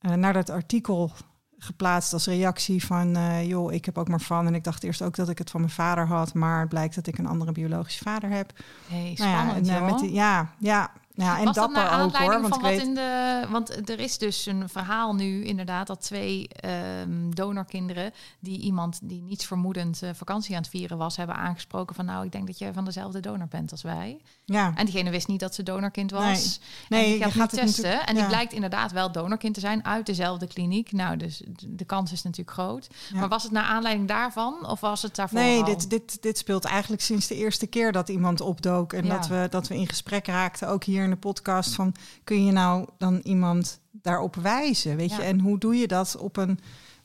naar 0.01 0.33
dat 0.33 0.51
artikel 0.51 1.13
geplaatst 1.59 2.13
als 2.13 2.27
reactie 2.27 2.85
van, 2.85 3.17
eh, 3.17 3.49
joh, 3.49 3.73
ik 3.73 3.85
heb 3.85 3.99
ook 3.99 4.09
Marvan 4.09 4.47
en 4.47 4.55
ik 4.55 4.65
dacht 4.65 4.83
eerst 4.85 5.03
ook 5.03 5.15
dat 5.17 5.29
ik 5.29 5.39
het 5.39 5.51
van 5.51 5.61
mijn 5.61 5.73
vader 5.73 6.07
had, 6.07 6.35
maar 6.35 6.61
het 6.61 6.69
blijkt 6.69 6.95
dat 6.95 7.07
ik 7.07 7.19
een 7.19 7.27
andere 7.27 7.53
biologische 7.53 8.03
vader 8.05 8.31
heb. 8.31 8.53
Hey, 8.89 9.15
Nou 9.17 9.31
ja, 9.31 9.41
spannend, 9.41 9.69
en, 9.69 9.75
eh, 9.77 9.85
met 9.87 9.99
die- 9.99 10.13
ja, 10.13 10.51
ja, 10.59 10.91
ja, 11.21 11.39
en 11.39 11.45
was 11.45 11.55
dat 11.55 11.71
naar 11.71 11.85
ook 11.85 11.91
aanleiding 11.91 12.33
hoor, 12.33 12.41
want 12.41 12.55
van 12.55 12.63
wat 12.63 12.71
weet, 12.71 12.83
in 12.83 12.95
de... 12.95 13.47
Want 13.51 13.89
er 13.91 14.01
is 14.01 14.19
dus 14.19 14.47
een 14.47 14.69
verhaal 14.69 15.15
nu 15.15 15.45
inderdaad 15.45 15.87
dat 15.87 16.01
twee 16.03 16.49
ehm, 16.49 17.31
donorkinderen... 17.31 18.13
die 18.41 18.61
iemand 18.61 18.99
die 19.03 19.23
niets 19.23 19.47
vermoedend 19.47 20.03
eh, 20.03 20.11
vakantie 20.15 20.55
aan 20.55 20.61
het 20.63 20.71
vieren 20.71 20.99
was... 20.99 21.17
hebben 21.17 21.37
aangesproken 21.37 21.95
van 21.95 22.05
nou, 22.05 22.25
ik 22.25 22.33
denk 22.33 22.47
dat 22.47 22.59
je 22.59 22.73
van 22.73 22.85
dezelfde 22.85 23.21
donor 23.21 23.49
bent 23.49 23.71
als 23.71 23.83
wij. 23.83 24.21
ja, 24.45 24.73
En 24.75 24.85
diegene 24.85 25.11
wist 25.11 25.29
niet 25.29 25.41
dat 25.41 25.55
ze 25.55 25.63
donorkind 25.63 26.11
was. 26.11 26.23
Nee. 26.23 26.35
en 26.35 26.59
Nee, 26.89 27.05
die 27.05 27.19
je 27.27 27.31
gaat, 27.31 27.51
het 27.51 27.61
testen. 27.61 27.83
natuurlijk- 27.83 28.09
En 28.09 28.15
die 28.15 28.23
ja. 28.23 28.29
blijkt 28.29 28.53
inderdaad 28.53 28.93
wel 28.93 29.13
donorkind 29.13 29.55
te 29.55 29.61
zijn 29.61 29.85
uit 29.85 30.07
dezelfde 30.07 30.47
kliniek. 30.47 30.93
Nou, 30.93 31.17
dus 31.17 31.43
de 31.67 31.85
kans 31.85 32.13
is 32.13 32.23
natuurlijk 32.23 32.57
groot. 32.57 32.89
Ja. 33.13 33.19
Maar 33.21 33.29
was 33.29 33.43
het 33.43 33.53
naar 33.53 33.65
aanleiding 33.65 34.09
daarvan? 34.09 34.67
Of 34.67 34.81
was 34.81 35.03
het 35.03 35.17
daarvoor 35.17 35.39
Nee, 35.39 35.59
al? 35.59 35.65
dit, 35.65 35.91
dit, 35.91 36.23
dit 36.23 36.39
speelt 36.39 36.65
eigenlijk 36.65 37.03
sinds 37.03 37.27
de 37.27 37.35
eerste 37.35 37.67
keer 37.67 37.93
dat 37.93 38.09
iemand 38.09 38.41
opdook. 38.41 38.93
En 38.93 39.09
dat, 39.09 39.27
we, 39.27 39.47
dat 39.51 39.69
we 39.69 39.77
in 39.77 39.89
gesprek 39.89 40.27
raakten, 40.27 40.69
ook 40.69 40.85
hier 40.85 41.09
in 41.11 41.17
de 41.17 41.27
podcast. 41.27 41.75
Van 41.75 41.95
kun 42.25 42.45
je 42.45 42.53
nou 42.53 42.89
dan 42.99 43.19
iemand 43.23 43.81
daarop 43.91 44.35
wijzen? 44.37 44.97
Weet 44.97 45.11
je, 45.11 45.23
en 45.23 45.41
hoe 45.41 45.59
doe 45.59 45.75
je 45.77 45.87
dat 45.87 46.17
op 46.17 46.37
een 46.37 46.59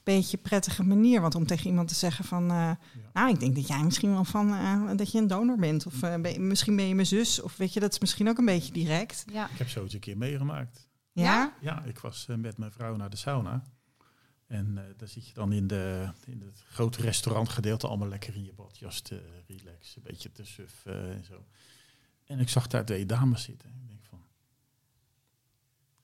beetje 0.03 0.37
prettige 0.37 0.83
manier? 0.83 1.21
Want 1.21 1.35
om 1.35 1.45
tegen 1.45 1.67
iemand 1.67 1.87
te 1.87 1.95
zeggen 1.95 2.25
van. 2.25 2.49
eh, 2.51 2.71
Nou, 3.13 3.29
ik 3.29 3.39
denk 3.39 3.55
dat 3.55 3.67
jij 3.67 3.83
misschien 3.83 4.11
wel 4.11 4.23
van 4.25 4.53
eh, 4.53 4.89
dat 4.95 5.11
je 5.11 5.17
een 5.17 5.27
donor 5.27 5.57
bent. 5.57 5.85
Of 5.85 6.01
eh, 6.01 6.15
ben 6.21 6.31
je- 6.33 6.39
misschien 6.39 6.75
ben 6.75 6.85
je 6.87 6.95
mijn 6.95 7.07
zus. 7.07 7.41
Of 7.41 7.57
weet 7.57 7.73
je, 7.73 7.79
dat 7.79 7.91
is 7.93 7.99
misschien 7.99 8.29
ook 8.29 8.37
een 8.37 8.45
beetje 8.45 8.73
direct. 8.73 9.25
Ja. 9.31 9.49
Ik 9.49 9.57
heb 9.57 9.69
zoiets 9.69 9.93
een 9.93 9.99
keer 9.99 10.17
meegemaakt. 10.17 10.87
Ja. 11.11 11.53
Ja? 11.61 11.83
Ik 11.83 11.99
was 11.99 12.25
met 12.37 12.57
mijn 12.57 12.71
vrouw 12.71 12.95
naar 12.95 13.09
de 13.09 13.17
sauna. 13.17 13.63
En 14.47 14.77
eh, 14.77 14.83
daar 14.97 15.07
zit 15.07 15.27
je 15.27 15.33
dan 15.33 15.51
in, 15.51 15.67
de, 15.67 16.09
in 16.25 16.41
het 16.45 16.63
grote 16.69 17.01
restaurantgedeelte 17.01 17.87
allemaal 17.87 18.07
lekker 18.07 18.35
in 18.35 18.43
je 18.43 18.53
badjas 18.53 19.01
te 19.01 19.21
relaxen. 19.47 19.97
Een 19.97 20.03
beetje 20.11 20.31
te 20.31 20.45
suffen 20.45 21.13
en 21.15 21.23
zo. 21.23 21.45
En 22.25 22.39
ik 22.39 22.49
zag 22.49 22.67
daar 22.67 22.85
twee 22.85 23.05
dames 23.05 23.43
zitten. 23.43 23.69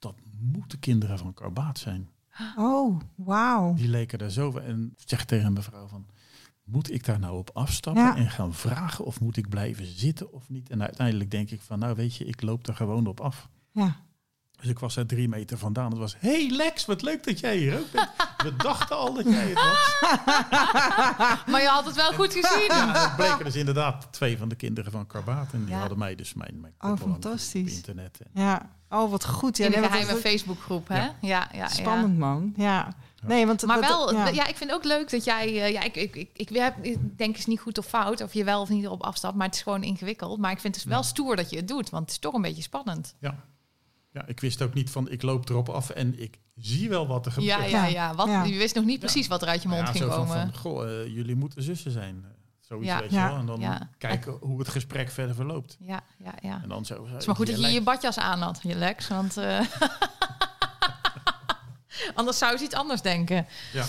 Dat 0.02 0.14
moeten 0.40 0.78
kinderen 0.78 1.18
van 1.18 1.34
Karbaat 1.34 1.78
zijn. 1.78 2.08
Oh, 2.56 3.00
wauw. 3.14 3.74
Die 3.74 3.88
leken 3.88 4.18
daar 4.18 4.30
zo. 4.30 4.56
En 4.58 4.94
ik 4.96 5.08
zeg 5.08 5.24
tegen 5.24 5.52
mijn 5.52 5.64
vrouw 5.64 5.86
van, 5.86 6.06
moet 6.64 6.90
ik 6.92 7.04
daar 7.04 7.18
nou 7.18 7.38
op 7.38 7.50
afstappen 7.52 8.02
Ja. 8.02 8.16
en 8.16 8.30
gaan 8.30 8.54
vragen 8.54 9.04
of 9.04 9.20
moet 9.20 9.36
ik 9.36 9.48
blijven 9.48 9.86
zitten 9.86 10.32
of 10.32 10.48
niet? 10.48 10.70
En 10.70 10.82
uiteindelijk 10.82 11.30
denk 11.30 11.50
ik 11.50 11.60
van, 11.60 11.78
nou 11.78 11.94
weet 11.94 12.14
je, 12.16 12.24
ik 12.24 12.42
loop 12.42 12.66
er 12.66 12.74
gewoon 12.74 13.06
op 13.06 13.20
af. 13.20 13.48
Ja. 13.70 13.96
Dus 14.62 14.70
ik 14.70 14.78
was 14.78 14.94
daar 14.94 15.06
drie 15.06 15.28
meter 15.28 15.58
vandaan. 15.58 15.90
Het 15.90 15.98
was, 15.98 16.16
hey 16.18 16.48
Lex, 16.50 16.84
wat 16.84 17.02
leuk 17.02 17.24
dat 17.24 17.40
jij 17.40 17.56
hier 17.56 17.78
ook 17.78 17.90
bent. 17.90 18.08
We 18.36 18.56
dachten 18.56 18.96
al 18.96 19.14
dat 19.14 19.24
jij 19.24 19.44
het 19.48 19.54
was. 19.54 20.00
Maar 21.50 21.60
je 21.62 21.66
had 21.68 21.84
het 21.86 21.94
wel 21.96 22.12
goed 22.12 22.32
gezien. 22.32 22.66
Ja, 22.68 22.92
dat 22.92 23.16
bleken 23.16 23.44
dus 23.44 23.54
inderdaad 23.56 24.06
twee 24.12 24.38
van 24.38 24.48
de 24.48 24.54
kinderen 24.54 24.92
van 24.92 25.06
Karbaat. 25.06 25.52
En 25.52 25.60
die 25.64 25.74
Ja. 25.74 25.78
hadden 25.80 25.98
mij 25.98 26.14
dus 26.14 26.34
mijn, 26.34 26.60
mijn 26.60 26.74
Oh, 26.80 27.00
fantastisch. 27.00 27.70
op 27.70 27.76
internet. 27.76 28.20
En, 28.20 28.42
Ja. 28.42 28.70
Oh, 28.90 29.10
wat 29.10 29.24
goed. 29.24 29.56
Ja, 29.56 29.66
In 29.66 29.72
want 29.72 29.86
geheime 29.86 30.14
Facebookgroep, 30.20 30.88
hè? 30.88 31.00
Ja, 31.04 31.14
ja, 31.20 31.48
ja. 31.52 31.68
Spannend, 31.68 32.18
man. 32.18 32.52
Ja. 32.56 32.94
Nee, 33.22 33.46
want 33.46 33.62
Maar 33.66 33.80
dat- 33.80 33.88
wel, 33.88 34.12
ja. 34.14 34.28
ja. 34.28 34.46
ik 34.46 34.56
vind 34.56 34.70
het 34.70 34.78
ook 34.78 34.84
leuk 34.84 35.10
dat 35.10 35.24
jij... 35.24 35.46
eh, 35.62 35.72
ja, 35.72 35.82
ik, 35.82 35.96
ik, 35.96 36.16
ik, 36.16 36.30
ik, 36.34 36.48
heb- 36.48 36.84
ik 36.84 37.18
denk 37.18 37.36
is 37.36 37.46
niet 37.46 37.60
goed 37.60 37.78
of 37.78 37.86
fout, 37.86 38.20
of 38.22 38.34
je 38.34 38.44
wel 38.44 38.60
of 38.60 38.68
niet 38.68 38.84
erop 38.84 39.02
afstapt. 39.02 39.36
Maar 39.36 39.46
het 39.46 39.54
is 39.56 39.62
gewoon 39.62 39.82
ingewikkeld. 39.82 40.38
Maar 40.38 40.50
ik 40.50 40.60
vind 40.60 40.74
het 40.74 40.84
wel 40.84 41.02
stoer 41.02 41.36
dat 41.36 41.50
je 41.50 41.56
het 41.56 41.68
doet, 41.68 41.90
want 41.90 42.02
het 42.02 42.12
is 42.12 42.18
toch 42.18 42.34
een 42.34 42.42
beetje 42.42 42.62
spannend. 42.62 43.14
ja. 43.18 43.34
Ja, 44.12 44.26
ik 44.26 44.40
wist 44.40 44.62
ook 44.62 44.74
niet 44.74 44.90
van, 44.90 45.10
ik 45.10 45.22
loop 45.22 45.48
erop 45.48 45.68
af 45.68 45.90
en 45.90 46.20
ik 46.22 46.38
zie 46.56 46.88
wel 46.88 47.06
wat 47.06 47.26
er 47.26 47.32
gebeurt. 47.32 47.50
Ja, 47.60 47.64
ja, 47.64 47.86
ja. 47.86 48.14
Wat, 48.14 48.26
Ja. 48.26 48.44
Je 48.44 48.58
wist 48.58 48.74
nog 48.74 48.84
niet 48.84 48.98
precies 49.00 49.26
wat 49.26 49.42
er 49.42 49.48
uit 49.48 49.62
je 49.62 49.68
mond 49.68 49.86
Ja, 49.86 49.92
ging 49.92 50.04
zo 50.04 50.10
van, 50.10 50.26
komen. 50.26 50.50
van, 50.52 50.60
goh, 50.60 50.84
eh, 51.00 51.06
jullie 51.06 51.36
moeten 51.36 51.62
zussen 51.62 51.90
zijn. 51.90 52.20
Eh, 52.24 52.30
Zoiets, 52.60 52.88
Ja. 52.88 53.00
weet 53.00 53.10
je 53.10 53.16
wel. 53.16 53.36
En 53.36 53.46
dan 53.46 53.60
Ja. 53.60 53.88
kijken 53.98 54.36
hoe 54.40 54.58
het 54.58 54.68
gesprek 54.68 55.10
verder 55.10 55.34
verloopt. 55.34 55.76
Ja, 55.80 56.00
ja, 56.18 56.34
ja. 56.40 56.60
En 56.62 56.68
dan 56.68 56.84
zo. 56.84 57.06
Het 57.08 57.20
is 57.20 57.26
maar 57.26 57.36
goed 57.36 57.46
dat 57.46 57.60
je 57.60 57.66
je 57.68 57.82
badjas 57.82 58.18
aan 58.18 58.40
had, 58.40 58.60
je 58.62 58.74
Lex. 58.74 59.08
Want 59.08 59.36
eh, 59.36 59.60
anders 62.14 62.38
zou 62.38 62.56
ze 62.56 62.64
iets 62.64 62.74
anders 62.74 63.02
denken. 63.02 63.46
Ja. 63.72 63.84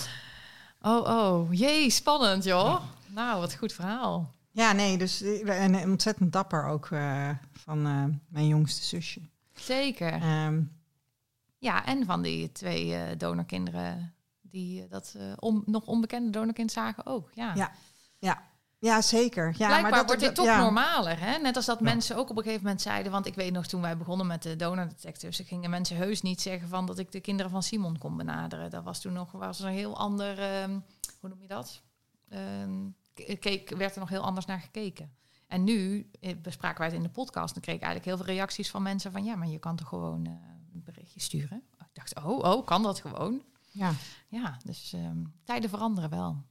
Oh, 0.82 1.08
oh. 1.08 1.52
Jee, 1.52 1.90
spannend, 1.90 2.44
joh. 2.44 2.80
Nou, 3.06 3.40
wat 3.40 3.52
een 3.52 3.58
goed 3.58 3.72
verhaal. 3.72 4.32
Ja, 4.50 4.72
nee, 4.72 4.98
dus 4.98 5.22
en 5.22 5.74
en 5.74 5.90
ontzettend 5.90 6.32
dapper 6.32 6.64
ook 6.66 6.88
eh, 6.90 7.28
van 7.52 7.86
eh, 7.86 8.04
mijn 8.28 8.46
jongste 8.46 8.84
zusje. 8.86 9.20
Zeker. 9.64 10.12
Ehm, 10.12 10.62
Ja, 11.58 11.84
en 11.86 12.04
van 12.04 12.22
die 12.22 12.52
twee 12.52 12.94
eh, 12.94 13.18
donorkinderen 13.18 14.14
die 14.40 14.82
eh, 14.82 14.90
dat 14.90 15.14
eh, 15.18 15.32
on- 15.38 15.62
nog 15.66 15.86
onbekende 15.86 16.30
donorkind 16.30 16.72
zagen 16.72 17.06
ook. 17.06 17.30
Ja. 17.34 17.54
Ja, 18.18 18.42
ja, 18.78 19.02
zeker. 19.02 19.46
Ja, 19.46 19.52
Blijkbaar 19.52 19.80
maar 19.82 19.90
dat, 19.92 20.06
wordt 20.06 20.20
dit 20.22 20.34
toch 20.34 20.44
ja. 20.44 20.62
normaler. 20.62 21.20
Hè? 21.20 21.38
Net 21.38 21.56
als 21.56 21.64
dat 21.64 21.78
Ja. 21.78 21.84
mensen 21.84 22.16
ook 22.16 22.30
op 22.30 22.36
een 22.36 22.42
gegeven 22.42 22.62
moment 22.64 22.82
zeiden... 22.82 23.12
want 23.12 23.26
ik 23.26 23.34
weet 23.34 23.52
nog, 23.52 23.66
toen 23.66 23.80
wij 23.80 23.96
begonnen 23.96 24.26
met 24.26 24.42
de 24.42 24.56
donordetectives... 24.56 25.40
gingen 25.44 25.70
mensen 25.70 25.96
heus 25.96 26.22
niet 26.22 26.40
zeggen 26.40 26.68
van 26.68 26.86
dat 26.86 26.98
ik 26.98 27.12
de 27.12 27.20
kinderen 27.20 27.50
van 27.50 27.62
Simon 27.62 27.98
kon 27.98 28.16
benaderen. 28.16 28.70
Dat 28.70 28.84
was 28.84 29.00
toen 29.00 29.12
nog 29.12 29.32
was 29.32 29.60
een 29.60 29.70
heel 29.72 29.96
ander... 29.98 30.38
ehm, 30.38 30.78
hoe 31.20 31.28
noem 31.28 31.40
je 31.42 31.48
dat? 31.48 31.82
K- 33.14 33.40
keek, 33.40 33.70
werd 33.76 33.94
er 33.94 34.00
nog 34.00 34.08
heel 34.08 34.22
anders 34.22 34.46
naar 34.46 34.60
gekeken. 34.60 35.14
En 35.46 35.64
nu 35.64 36.10
eh, 36.20 36.34
bespraken 36.42 36.78
wij 36.78 36.86
het 36.86 36.96
in 36.96 37.02
de 37.02 37.08
podcast... 37.08 37.54
dan 37.54 37.62
kreeg 37.62 37.74
ik 37.76 37.82
eigenlijk 37.82 38.16
heel 38.16 38.24
veel 38.24 38.34
reacties 38.34 38.70
van 38.70 38.82
mensen 38.82 39.12
van... 39.12 39.24
ja, 39.24 39.34
maar 39.36 39.48
je 39.48 39.58
kan 39.58 39.76
toch 39.76 39.88
gewoon 39.88 40.26
eh, 40.26 40.32
een 40.74 40.82
berichtje 40.84 41.20
sturen? 41.20 41.62
Ik 41.78 41.86
dacht, 41.92 42.24
oh, 42.24 42.38
oh, 42.38 42.66
kan 42.66 42.82
dat 42.82 43.00
gewoon? 43.00 43.42
Ja, 43.70 43.92
Ja, 44.28 44.58
dus 44.64 44.92
ehm, 44.92 45.24
tijden 45.44 45.70
veranderen 45.70 46.10
wel. 46.10 46.44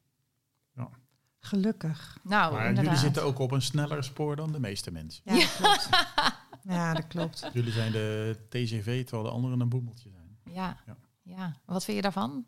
gelukkig. 1.39 2.17
Nou, 2.23 2.53
Maar 2.53 2.59
inderdaad. 2.67 2.83
jullie 2.83 2.99
zitten 2.99 3.23
ook 3.23 3.39
op 3.39 3.51
een 3.51 3.61
sneller 3.61 4.03
spoor 4.03 4.35
dan 4.35 4.51
de 4.51 4.59
meeste 4.59 4.91
mensen. 4.91 5.23
Ja, 5.25 5.35
dat 5.35 5.55
klopt. 5.57 5.89
ja, 6.75 6.93
dat 6.93 7.07
klopt. 7.07 7.49
Jullie 7.53 7.71
zijn 7.71 7.91
de 7.91 8.37
TCV, 8.49 9.03
terwijl 9.03 9.23
de 9.27 9.33
anderen 9.35 9.59
een 9.59 9.69
boemeltje 9.69 10.09
zijn. 10.09 10.37
Ja. 10.55 10.77
Ja. 10.85 10.95
ja. 11.21 11.57
Wat 11.65 11.83
vind 11.83 11.95
je 11.97 12.03
daarvan? 12.03 12.45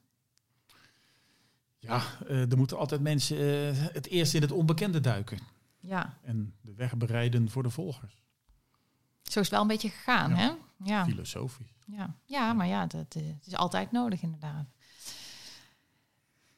Ja, 1.79 2.01
eh, 2.27 2.51
er 2.51 2.57
moeten 2.57 2.77
altijd 2.77 3.01
mensen 3.01 3.37
eh, 3.37 3.77
het 3.93 4.07
eerst 4.07 4.33
in 4.33 4.41
het 4.41 4.51
onbekende 4.51 4.99
duiken. 4.99 5.37
Ja, 5.87 6.17
En 6.23 6.53
de 6.61 6.73
weg 6.73 6.97
bereiden 6.97 7.49
voor 7.49 7.63
de 7.63 7.69
volgers. 7.69 8.23
zo 9.23 9.39
is 9.39 9.45
het 9.45 9.49
wel 9.49 9.61
een 9.61 9.67
beetje 9.67 9.89
gegaan, 9.89 10.29
Ja. 10.29 10.35
hè? 10.35 10.51
Ja. 10.83 11.05
Filosofisch. 11.05 11.73
Ja. 11.85 12.15
ja, 12.25 12.53
maar 12.53 12.67
ja, 12.67 12.85
dat, 12.85 13.15
eh, 13.15 13.23
het 13.25 13.47
is 13.47 13.55
altijd 13.55 13.91
nodig 13.91 14.21
inderdaad. 14.21 14.65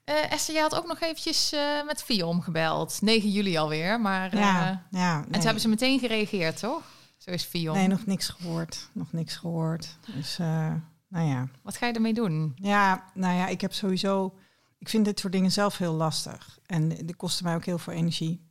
Eh 0.03 0.31
Esther, 0.31 0.53
jij 0.53 0.63
had 0.63 0.75
ook 0.75 0.87
nog 0.87 0.99
eventjes 0.99 1.51
eh, 1.51 1.83
met 1.85 2.03
Fion 2.03 2.43
gebeld. 2.43 3.01
9 3.01 3.29
juli 3.29 3.57
alweer, 3.57 4.01
maar... 4.01 4.33
eh, 4.33 4.39
Ja, 4.39 4.85
ja. 4.91 5.17
En 5.25 5.31
toen 5.31 5.41
hebben 5.41 5.61
ze 5.61 5.67
meteen 5.67 5.99
gereageerd, 5.99 6.59
toch? 6.59 6.83
Zo 7.17 7.31
is 7.31 7.43
Fion. 7.43 7.75
Nee, 7.75 7.87
nog 7.87 8.05
niks 8.05 8.29
gehoord. 8.29 8.89
Nog 8.93 9.11
niks 9.13 9.35
gehoord. 9.35 9.97
Dus, 10.15 10.39
eh, 10.39 10.73
nou 11.07 11.27
ja. 11.27 11.47
Wat 11.61 11.77
ga 11.77 11.85
je 11.85 11.93
ermee 11.93 12.13
doen? 12.13 12.53
Ja, 12.55 13.03
nou 13.13 13.35
ja, 13.35 13.47
ik 13.47 13.61
heb 13.61 13.73
sowieso... 13.73 14.37
Ik 14.79 14.89
vind 14.89 15.05
dit 15.05 15.19
soort 15.19 15.33
dingen 15.33 15.51
zelf 15.51 15.77
heel 15.77 15.93
lastig. 15.93 16.59
En 16.65 16.87
die 16.89 17.15
kosten 17.15 17.45
mij 17.45 17.55
ook 17.55 17.65
heel 17.65 17.77
veel 17.77 17.93
energie. 17.93 18.46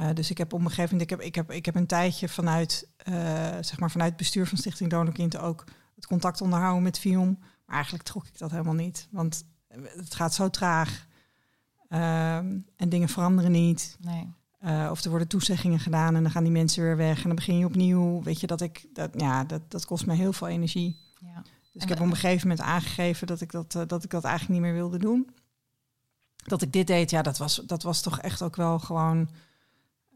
Eh, 0.00 0.14
dus 0.14 0.30
ik 0.30 0.38
heb 0.38 0.52
op 0.52 0.60
een 0.60 0.68
gegeven 0.68 0.90
moment... 0.90 1.02
Ik 1.02 1.10
heb, 1.10 1.20
ik 1.20 1.34
heb, 1.34 1.50
ik 1.50 1.64
heb 1.64 1.74
een 1.74 1.86
tijdje 1.86 2.28
vanuit, 2.28 2.88
eh, 2.96 3.14
zeg 3.60 3.78
maar 3.78 3.90
vanuit 3.90 4.08
het 4.08 4.18
bestuur 4.18 4.46
van 4.46 4.58
Stichting 4.58 4.90
Donorkind... 4.90 5.38
ook 5.38 5.64
het 5.94 6.06
contact 6.06 6.40
onderhouden 6.40 6.82
met 6.82 6.98
Vion. 6.98 7.36
Maar 7.40 7.74
eigenlijk 7.74 8.04
trok 8.04 8.26
ik 8.26 8.38
dat 8.38 8.50
helemaal 8.50 8.74
niet. 8.74 9.08
Want 9.10 9.44
het 9.96 10.14
gaat 10.14 10.34
zo 10.34 10.50
traag. 10.50 11.06
Ehm, 11.88 12.58
en 12.76 12.88
dingen 12.88 13.08
veranderen 13.08 13.52
niet. 13.52 13.96
Nee. 14.00 14.32
Eh, 14.58 14.88
of 14.90 15.04
er 15.04 15.10
worden 15.10 15.28
toezeggingen 15.28 15.80
gedaan 15.80 16.14
en 16.14 16.22
dan 16.22 16.32
gaan 16.32 16.42
die 16.42 16.52
mensen 16.52 16.82
weer 16.82 16.96
weg 16.96 17.16
en 17.16 17.26
dan 17.26 17.34
begin 17.34 17.58
je 17.58 17.64
opnieuw. 17.64 18.22
Weet 18.22 18.40
je 18.40 18.46
dat 18.46 18.60
ik 18.60 18.86
dat 18.92 19.10
ja, 19.16 19.44
dat, 19.44 19.70
dat 19.70 19.84
kost 19.84 20.06
me 20.06 20.14
heel 20.14 20.32
veel 20.32 20.48
energie. 20.48 20.96
Ja. 21.20 21.42
Dus 21.42 21.52
En 21.74 21.80
ik 21.82 21.88
heb 21.88 22.00
op 22.00 22.06
een 22.06 22.16
gegeven 22.16 22.48
moment 22.48 22.66
aangegeven 22.66 23.26
dat 23.26 23.40
ik 23.40 23.50
dat, 23.52 23.74
eh, 23.74 23.82
dat 23.86 24.04
ik 24.04 24.10
dat 24.10 24.24
eigenlijk 24.24 24.60
niet 24.60 24.70
meer 24.70 24.80
wilde 24.80 24.98
doen. 24.98 25.30
Dat 26.36 26.62
ik 26.62 26.72
dit 26.72 26.86
deed, 26.86 27.10
ja, 27.10 27.22
dat 27.22 27.38
was, 27.38 27.62
dat 27.66 27.82
was 27.82 28.00
toch 28.00 28.20
echt 28.20 28.42
ook 28.42 28.56
wel 28.56 28.78
gewoon. 28.78 29.28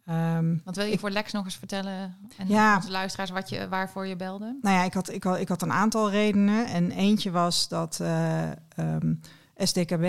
Ehm, 0.04 0.56
Wat 0.64 0.76
wil 0.76 0.84
je 0.84 0.92
Ik- 0.92 1.00
voor 1.00 1.10
Lex 1.10 1.32
nog 1.32 1.44
eens 1.44 1.56
vertellen? 1.56 2.16
En 2.36 2.48
Ja. 2.48 2.76
onze 2.76 2.90
luisteraars 2.90 3.30
wat 3.30 3.48
je, 3.48 3.68
waarvoor 3.68 4.06
je 4.06 4.16
belde? 4.16 4.58
nou 4.62 4.76
ja, 4.76 4.82
ik 4.84 4.94
had, 4.94 5.10
ik, 5.12 5.24
had, 5.24 5.38
ik 5.38 5.48
had 5.48 5.62
een 5.62 5.72
aantal 5.72 6.10
redenen. 6.10 6.66
En 6.66 6.90
eentje 6.90 7.30
was 7.30 7.68
dat 7.68 8.00
eh, 8.00 8.50
ehm, 8.50 9.14
SDKB, 9.56 10.00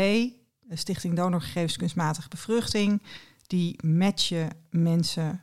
de 0.62 0.76
Stichting 0.76 1.16
Donorgegevens 1.16 1.78
Kunstmatige 1.78 2.28
Bevruchting, 2.30 3.02
die 3.48 3.86
matchen 3.86 4.50
mensen 4.70 5.42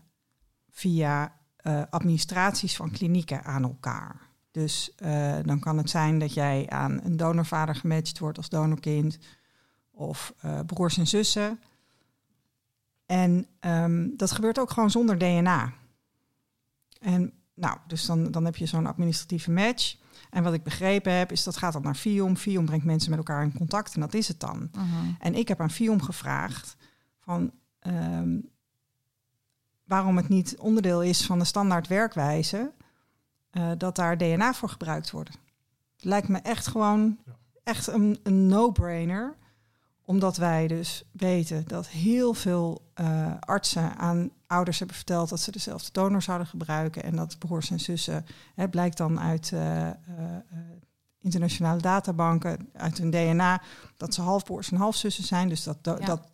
via 0.70 1.32
eh, 1.56 1.82
administraties 1.90 2.76
van 2.76 2.90
klinieken 2.90 3.44
aan 3.44 3.62
elkaar. 3.62 4.20
Dus 4.50 4.92
eh, 4.96 5.36
dan 5.42 5.60
kan 5.60 5.76
het 5.78 5.90
zijn 5.90 6.18
dat 6.18 6.34
jij 6.34 6.66
aan 6.68 7.00
een 7.04 7.16
donorvader 7.16 7.74
gematcht 7.74 8.18
wordt 8.18 8.36
als 8.38 8.48
donorkind 8.48 9.18
of 9.90 10.34
eh, 10.40 10.60
broers 10.66 10.98
en 10.98 11.06
zussen. 11.06 11.60
En 13.12 13.46
ehm, 13.60 14.08
dat 14.16 14.30
gebeurt 14.30 14.58
ook 14.58 14.70
gewoon 14.70 14.90
zonder 14.90 15.18
DNA. 15.18 15.72
En 17.00 17.32
nou, 17.54 17.78
dus 17.86 18.06
dan, 18.06 18.30
dan 18.30 18.44
heb 18.44 18.56
je 18.56 18.66
zo'n 18.66 18.86
administratieve 18.86 19.50
match. 19.50 19.96
En 20.30 20.42
wat 20.42 20.52
ik 20.52 20.62
begrepen 20.62 21.12
heb, 21.12 21.32
is 21.32 21.42
dat 21.42 21.56
gaat 21.56 21.72
dan 21.72 21.82
naar 21.82 21.94
FIOM. 21.94 22.36
FIOM 22.36 22.64
brengt 22.64 22.84
mensen 22.84 23.10
met 23.10 23.18
elkaar 23.18 23.42
in 23.42 23.52
contact 23.52 23.94
en 23.94 24.00
dat 24.00 24.14
is 24.14 24.28
het 24.28 24.40
dan. 24.40 24.70
En 25.18 25.34
ik 25.34 25.48
heb 25.48 25.60
aan 25.60 25.70
FIOM 25.70 26.02
gevraagd 26.02 26.76
van 27.18 27.52
ehm, 27.78 28.38
waarom 29.84 30.16
het 30.16 30.28
niet 30.28 30.58
onderdeel 30.58 31.02
is 31.02 31.26
van 31.26 31.38
de 31.38 31.44
standaard 31.44 31.86
werkwijze 31.88 32.72
eh, 33.50 33.70
dat 33.78 33.96
daar 33.96 34.18
DNA 34.18 34.54
voor 34.54 34.68
gebruikt 34.68 35.10
wordt. 35.10 35.38
Lijkt 35.96 36.28
me 36.28 36.38
echt 36.38 36.66
gewoon 36.66 37.18
echt 37.64 37.86
een, 37.86 38.20
een 38.22 38.46
no-brainer. 38.46 39.36
Omdat 40.12 40.36
wij 40.36 40.66
dus 40.66 41.04
weten 41.12 41.64
dat 41.66 41.88
heel 41.88 42.34
veel 42.34 42.82
eh, 42.94 43.32
artsen 43.40 43.96
aan 43.96 44.30
ouders 44.46 44.78
hebben 44.78 44.96
verteld 44.96 45.28
dat 45.28 45.40
ze 45.40 45.50
dezelfde 45.50 45.88
donor 45.92 46.22
zouden 46.22 46.46
gebruiken. 46.46 47.02
En 47.02 47.16
dat 47.16 47.38
broers 47.38 47.70
en 47.70 47.80
zussen, 47.80 48.26
hè, 48.54 48.68
blijkt 48.68 48.96
dan 48.96 49.20
uit 49.20 49.52
eh, 49.52 49.88
eh, 49.88 49.94
internationale 51.22 51.80
databanken, 51.80 52.68
uit 52.72 52.98
hun 52.98 53.10
DNA, 53.10 53.62
dat 53.96 54.14
ze 54.14 54.20
halfbroers 54.22 54.70
en 54.70 54.76
halfzussen 54.76 55.24
zijn. 55.24 55.48
Dus 55.48 55.62
dat, 55.62 55.78
dat, 55.84 55.98
Ja. 55.98 56.04
dat, 56.06 56.28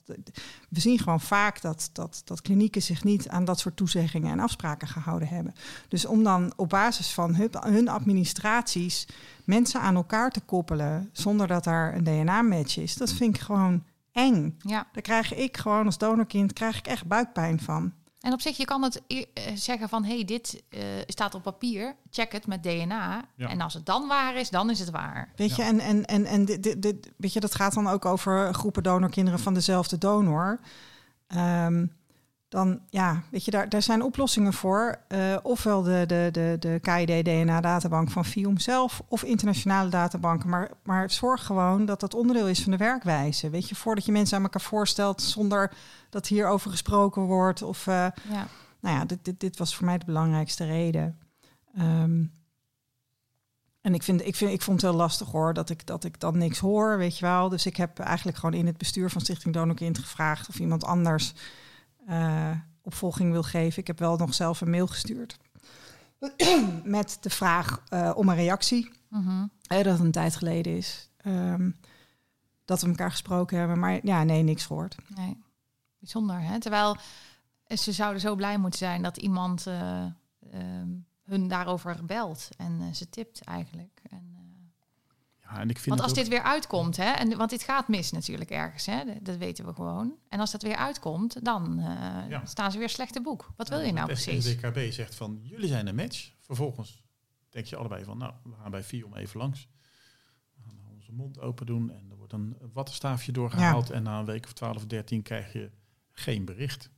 we 0.68 0.80
zien 0.80 0.98
gewoon 0.98 1.20
vaak 1.20 1.60
dat, 1.60 1.90
dat, 1.92 2.22
dat 2.24 2.40
klinieken 2.42 2.82
zich 2.82 3.04
niet 3.04 3.28
aan 3.28 3.44
dat 3.44 3.58
soort 3.58 3.76
toezeggingen 3.76 4.32
en 4.32 4.40
afspraken 4.40 4.88
gehouden 4.88 5.28
hebben. 5.28 5.54
Dus 5.88 6.06
om 6.06 6.22
dan 6.22 6.52
op 6.56 6.68
basis 6.68 7.12
van 7.12 7.34
hun, 7.34 7.50
hun 7.60 7.88
administraties 7.88 9.06
mensen 9.44 9.80
aan 9.80 9.94
elkaar 9.94 10.30
te 10.30 10.40
koppelen 10.40 11.08
zonder 11.12 11.46
dat 11.46 11.64
daar 11.64 11.94
een 11.94 12.04
DNA-match 12.04 12.78
is, 12.78 12.94
dat 12.94 13.12
vind 13.12 13.34
ik 13.36 13.40
gewoon 13.40 13.84
eng. 14.12 14.56
Ja, 14.58 14.86
Daar 14.92 15.02
krijg 15.02 15.34
ik 15.34 15.56
gewoon 15.56 15.84
als 15.86 15.98
donorkind 15.98 16.52
krijg 16.52 16.78
ik 16.78 16.86
echt 16.86 17.06
buikpijn 17.06 17.60
van. 17.60 17.92
En 18.20 18.32
op 18.32 18.40
zich, 18.40 18.56
je 18.56 18.64
kan 18.64 18.82
het 18.82 19.02
eh, 19.06 19.22
zeggen 19.54 19.88
van... 19.88 20.04
hé, 20.04 20.14
hey, 20.14 20.24
dit 20.24 20.62
eh, 20.68 20.80
staat 21.06 21.34
op 21.34 21.42
papier, 21.42 21.96
check 22.10 22.32
het 22.32 22.46
met 22.46 22.62
DNA. 22.62 23.24
Ja. 23.36 23.48
En 23.48 23.60
als 23.60 23.74
het 23.74 23.86
dan 23.86 24.08
waar 24.08 24.36
is, 24.36 24.50
dan 24.50 24.70
is 24.70 24.78
het 24.78 24.90
waar. 24.90 25.32
Weet 25.36 25.56
je, 25.56 25.62
Ja. 25.62 25.68
en, 25.68 25.80
en, 25.80 26.04
en, 26.04 26.24
en 26.24 26.44
dit, 26.44 26.62
dit, 26.62 26.82
dit- 26.82 27.10
weet 27.16 27.32
je, 27.32 27.40
dat 27.40 27.54
gaat 27.54 27.74
dan 27.74 27.88
ook 27.88 28.04
over 28.04 28.54
groepen 28.54 28.82
donorkinderen 28.82 29.40
van 29.40 29.54
dezelfde 29.54 29.98
donor. 29.98 30.60
Ehm, 31.26 31.86
dan 32.48 32.80
ja, 32.90 33.22
weet 33.30 33.44
je, 33.44 33.50
daar, 33.50 33.68
daar 33.68 33.82
zijn 33.82 34.02
oplossingen 34.02 34.52
voor. 34.52 34.98
Uh, 35.08 35.36
ofwel 35.42 35.82
de, 35.82 36.04
de, 36.06 36.28
de, 36.32 36.56
de 36.60 36.78
KID-DNA-databank 36.82 38.10
van 38.10 38.24
FIOM 38.24 38.58
zelf, 38.58 39.02
of 39.08 39.22
internationale 39.22 39.90
databanken. 39.90 40.48
Maar, 40.48 40.70
maar 40.82 41.10
zorg 41.10 41.46
gewoon 41.46 41.84
dat 41.84 42.00
dat 42.00 42.14
onderdeel 42.14 42.48
is 42.48 42.62
van 42.62 42.72
de 42.72 42.78
werkwijze. 42.78 43.50
Weet 43.50 43.68
je, 43.68 43.74
voordat 43.74 44.04
je 44.04 44.12
mensen 44.12 44.36
aan 44.36 44.42
elkaar 44.42 44.60
voorstelt 44.60 45.22
zonder 45.22 45.72
dat 46.10 46.26
hierover 46.26 46.70
gesproken 46.70 47.22
wordt. 47.22 47.62
Of, 47.62 47.86
uh, 47.86 47.94
ja. 48.30 48.46
Nou 48.80 48.96
ja, 48.96 49.04
dit, 49.04 49.24
dit, 49.24 49.40
dit 49.40 49.58
was 49.58 49.76
voor 49.76 49.86
mij 49.86 49.98
de 49.98 50.04
belangrijkste 50.04 50.64
reden. 50.64 51.18
Um, 51.78 52.32
en 53.80 53.94
ik, 53.94 54.02
vind, 54.02 54.26
ik, 54.26 54.34
vind, 54.34 54.50
ik 54.50 54.62
vond 54.62 54.82
het 54.82 54.90
heel 54.90 55.00
lastig 55.00 55.30
hoor, 55.30 55.54
dat 55.54 55.70
ik, 55.70 55.86
dat 55.86 56.04
ik 56.04 56.20
dan 56.20 56.38
niks 56.38 56.58
hoor, 56.58 56.98
weet 56.98 57.18
je 57.18 57.26
wel. 57.26 57.48
Dus 57.48 57.66
ik 57.66 57.76
heb 57.76 57.98
eigenlijk 57.98 58.38
gewoon 58.38 58.54
in 58.54 58.66
het 58.66 58.78
bestuur 58.78 59.10
van 59.10 59.20
Stichting 59.20 59.54
Donorkind 59.54 59.98
gevraagd 59.98 60.48
of 60.48 60.58
iemand 60.58 60.84
anders 60.84 61.32
uh, 62.08 62.50
opvolging 62.82 63.32
wil 63.32 63.42
geven. 63.42 63.80
Ik 63.80 63.86
heb 63.86 63.98
wel 63.98 64.16
nog 64.16 64.34
zelf 64.34 64.60
een 64.60 64.70
mail 64.70 64.86
gestuurd 64.86 65.38
met 66.84 67.18
de 67.20 67.30
vraag 67.30 67.82
uh, 67.92 68.12
om 68.14 68.28
een 68.28 68.36
reactie. 68.36 68.90
Mm 69.08 69.50
dat 69.68 69.84
het 69.84 70.00
een 70.00 70.10
tijd 70.10 70.36
geleden 70.36 70.76
is. 70.76 71.10
Um, 71.26 71.76
dat 72.64 72.80
we 72.80 72.88
elkaar 72.88 73.10
gesproken 73.10 73.58
hebben, 73.58 73.78
maar 73.78 73.98
ja, 74.02 74.22
nee, 74.22 74.42
niks 74.42 74.66
gehoord. 74.66 74.96
Nee, 75.16 75.42
bijzonder 75.98 76.40
hè. 76.40 76.60
Terwijl 76.60 76.96
ze 77.66 77.92
zouden 77.92 78.20
zo 78.20 78.34
blij 78.34 78.58
moeten 78.58 78.78
zijn 78.78 79.02
dat 79.02 79.16
iemand 79.16 79.66
uh, 79.66 80.04
um, 80.54 81.06
hun 81.24 81.48
daarover 81.48 82.04
belt 82.04 82.48
en 82.56 82.80
uh, 82.80 82.92
ze 82.92 83.10
tipt 83.10 83.44
eigenlijk. 83.44 84.00
En, 84.10 84.37
ja, 85.50 85.60
en 85.60 85.70
ik 85.70 85.78
vind 85.78 85.88
want 85.88 86.00
als 86.00 86.18
dit 86.18 86.28
weer 86.28 86.42
uitkomt, 86.42 86.96
hè, 86.96 87.10
en, 87.10 87.36
want 87.36 87.50
dit 87.50 87.62
gaat 87.62 87.88
mis 87.88 88.10
natuurlijk 88.10 88.50
ergens, 88.50 88.86
hè, 88.86 89.02
dat 89.22 89.36
weten 89.36 89.66
we 89.66 89.72
gewoon. 89.72 90.14
En 90.28 90.40
als 90.40 90.50
dat 90.50 90.62
weer 90.62 90.76
uitkomt, 90.76 91.44
dan 91.44 91.78
uh, 91.78 91.84
ja. 92.28 92.46
staan 92.46 92.72
ze 92.72 92.78
weer 92.78 92.88
slechte 92.88 93.22
boek. 93.22 93.52
Wat 93.56 93.68
wil 93.68 93.80
je 93.80 93.92
nou 93.92 94.06
precies? 94.06 94.44
De 94.44 94.54
DKB 94.54 94.92
zegt 94.92 95.14
van, 95.14 95.40
jullie 95.42 95.68
zijn 95.68 95.86
een 95.86 95.94
match. 95.94 96.32
Vervolgens 96.40 97.02
denk 97.50 97.66
je 97.66 97.76
allebei 97.76 98.04
van, 98.04 98.18
nou, 98.18 98.32
we 98.44 98.54
gaan 98.62 98.70
bij 98.70 98.82
vier 98.82 99.06
om 99.06 99.14
even 99.14 99.40
langs. 99.40 99.68
We 100.54 100.62
gaan 100.66 100.78
onze 100.94 101.12
mond 101.12 101.40
open 101.40 101.66
doen 101.66 101.90
en 101.90 102.06
er 102.10 102.16
wordt 102.16 102.32
een 102.32 102.56
wattenstaafje 102.72 103.32
doorgehaald. 103.32 103.88
Ja. 103.88 103.94
En 103.94 104.02
na 104.02 104.18
een 104.18 104.24
week 104.24 104.44
of 104.44 104.52
12 104.52 104.76
of 104.76 104.86
13 104.86 105.22
krijg 105.22 105.52
je 105.52 105.70
geen 106.12 106.44
bericht. 106.44 106.90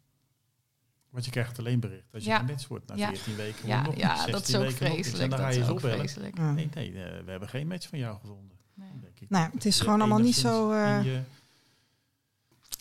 Want 1.11 1.25
je 1.25 1.31
krijgt 1.31 1.59
alleen 1.59 1.81
bericht 1.81 2.15
als 2.15 2.25
je 2.25 2.31
ja. 2.31 2.39
gematcht 2.39 2.67
wordt 2.67 2.87
na 2.87 2.95
ja. 2.95 3.09
14 3.09 3.37
weken. 3.37 3.69
Ja, 3.69 3.83
nog 3.83 3.97
ja 3.97 4.27
dat 4.27 4.49
is 4.49 4.55
ook 4.55 4.71
vreselijk. 4.71 5.23
En 5.23 5.31
dan 5.31 5.39
ga 5.39 5.49
je 5.49 5.73
opbellen. 5.73 6.55
Nee, 6.55 6.69
nee, 6.75 6.93
uh, 6.93 6.95
we 7.25 7.31
hebben 7.31 7.49
geen 7.49 7.67
match 7.67 7.89
van 7.89 7.99
jou 7.99 8.19
gevonden. 8.21 8.57
Nee. 8.75 8.89
Denk 9.01 9.21
ik. 9.21 9.31
Nou, 9.31 9.51
het 9.53 9.65
is 9.65 9.81
gewoon 9.81 10.01
allemaal 10.01 10.19
niet 10.19 10.37
zo... 10.37 10.73
Uh... 10.73 11.05
Je... 11.05 11.21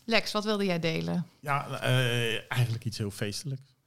Lex, 0.06 0.32
wat 0.32 0.44
wilde 0.44 0.66
jij 0.66 0.80
delen? 0.80 1.26
Ja, 1.40 1.68
uh, 1.68 2.52
eigenlijk 2.52 2.86
iets 2.86 2.98
heel 2.98 3.12
feestelijks. 3.12 3.78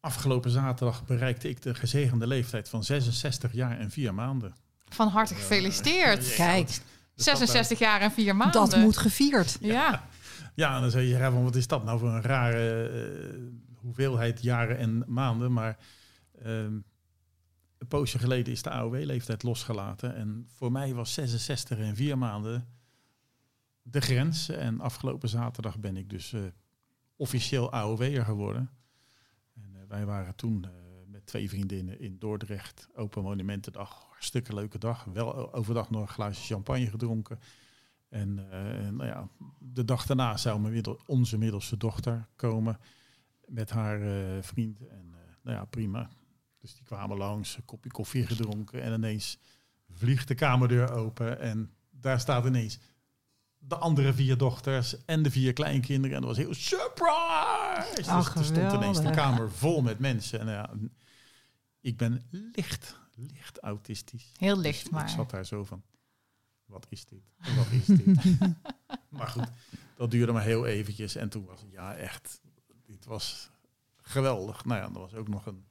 Afgelopen 0.00 0.50
zaterdag 0.50 1.04
bereikte 1.04 1.48
ik 1.48 1.62
de 1.62 1.74
gezegende 1.74 2.26
leeftijd 2.26 2.68
van 2.68 2.84
66 2.84 3.52
jaar 3.52 3.78
en 3.78 3.90
4 3.90 4.14
maanden. 4.14 4.54
Van 4.88 5.08
harte 5.08 5.34
gefeliciteerd. 5.34 6.34
Kijk, 6.34 6.80
66 7.14 7.78
jaar 7.78 8.00
en 8.00 8.10
4 8.10 8.36
maanden. 8.36 8.60
Dat 8.70 8.76
moet 8.76 8.96
gevierd. 8.96 9.56
Ja. 9.60 10.08
Ja, 10.54 10.74
en 10.74 10.80
dan 10.80 10.90
zeg 10.90 11.02
je, 11.02 11.08
ja, 11.08 11.32
wat 11.32 11.56
is 11.56 11.66
dat 11.66 11.84
nou 11.84 11.98
voor 11.98 12.08
een 12.08 12.22
rare 12.22 12.90
hoeveelheid 13.88 14.42
jaren 14.42 14.78
en 14.78 15.04
maanden. 15.06 15.52
Maar 15.52 15.78
um, 16.46 16.84
een 17.78 17.86
poosje 17.88 18.18
geleden 18.18 18.52
is 18.52 18.62
de 18.62 18.70
AOW-leeftijd 18.70 19.42
losgelaten. 19.42 20.14
En 20.14 20.46
voor 20.48 20.72
mij 20.72 20.94
was 20.94 21.14
66 21.14 21.78
en 21.78 21.96
4 21.96 22.18
maanden 22.18 22.68
de 23.82 24.00
grens. 24.00 24.48
En 24.48 24.80
afgelopen 24.80 25.28
zaterdag 25.28 25.78
ben 25.78 25.96
ik 25.96 26.10
dus 26.10 26.32
uh, 26.32 26.42
officieel 27.16 27.72
AOW'er 27.72 28.24
geworden. 28.24 28.70
En 29.54 29.74
uh, 29.74 29.80
wij 29.88 30.06
waren 30.06 30.34
toen 30.34 30.64
uh, 30.66 30.70
met 31.06 31.26
twee 31.26 31.48
vriendinnen 31.48 32.00
in 32.00 32.18
Dordrecht. 32.18 32.88
Open 32.94 33.22
Monumentendag. 33.22 34.06
Hartstikke 34.08 34.54
leuke 34.54 34.78
dag. 34.78 35.04
Wel 35.04 35.54
overdag 35.54 35.90
nog 35.90 36.02
een 36.02 36.08
glaasje 36.08 36.54
champagne 36.54 36.90
gedronken. 36.90 37.40
En 38.08 38.34
nou 38.96 39.04
ja, 39.06 39.28
de 39.58 39.84
dag 39.84 40.06
daarna 40.06 40.36
zou 40.36 40.60
mijn 40.60 40.96
onze 41.06 41.38
middelste 41.38 41.76
dochter 41.76 42.28
komen 42.36 42.78
met 43.48 43.70
haar 43.70 44.00
uh, 44.00 44.42
vriend. 44.42 44.86
En 44.86 45.06
uh, 45.10 45.16
nou 45.42 45.56
ja, 45.56 45.64
prima. 45.64 46.10
Dus 46.58 46.74
die 46.74 46.84
kwamen 46.84 47.16
langs, 47.16 47.56
een 47.56 47.64
kopje 47.64 47.90
koffie 47.90 48.26
gedronken. 48.26 48.82
En 48.82 48.92
ineens 48.92 49.38
vliegt 49.90 50.28
de 50.28 50.34
kamerdeur 50.34 50.92
open. 50.92 51.40
En 51.40 51.70
daar 51.90 52.20
staat 52.20 52.44
ineens 52.44 52.78
de 53.58 53.76
andere 53.76 54.14
vier 54.14 54.36
dochters 54.36 55.04
en 55.04 55.22
de 55.22 55.30
vier 55.30 55.52
kleinkinderen. 55.52 56.16
En 56.16 56.22
dat 56.22 56.36
was 56.36 56.44
heel 56.44 56.54
surprise! 56.54 58.10
Ach, 58.10 58.32
dus 58.32 58.48
er 58.48 58.56
stond 58.56 58.72
ineens 58.72 59.02
de 59.02 59.10
kamer 59.10 59.50
vol 59.50 59.82
met 59.82 59.98
mensen. 59.98 60.40
En 60.40 60.46
ja, 60.46 60.70
ik 61.80 61.96
ben 61.96 62.22
licht, 62.30 62.98
licht 63.14 63.58
autistisch. 63.58 64.32
Heel 64.36 64.54
dus 64.54 64.64
licht, 64.64 64.90
maar... 64.90 65.02
Ik 65.02 65.08
zat 65.08 65.30
daar 65.30 65.46
zo 65.46 65.64
van, 65.64 65.82
wat 66.64 66.86
is 66.88 67.04
dit? 67.04 67.22
wat 67.56 67.66
is 67.70 67.84
dit? 67.84 68.24
maar 69.18 69.26
goed, 69.26 69.48
dat 69.96 70.10
duurde 70.10 70.32
maar 70.32 70.42
heel 70.42 70.66
eventjes. 70.66 71.16
En 71.16 71.28
toen 71.28 71.44
was 71.44 71.60
het, 71.60 71.70
ja, 71.70 71.94
echt 71.94 72.40
dit 72.88 73.04
was 73.04 73.50
geweldig. 73.96 74.64
Nou 74.64 74.80
ja, 74.80 74.86
er 74.86 75.00
was 75.00 75.14
ook 75.14 75.28
nog 75.28 75.46
een 75.46 75.64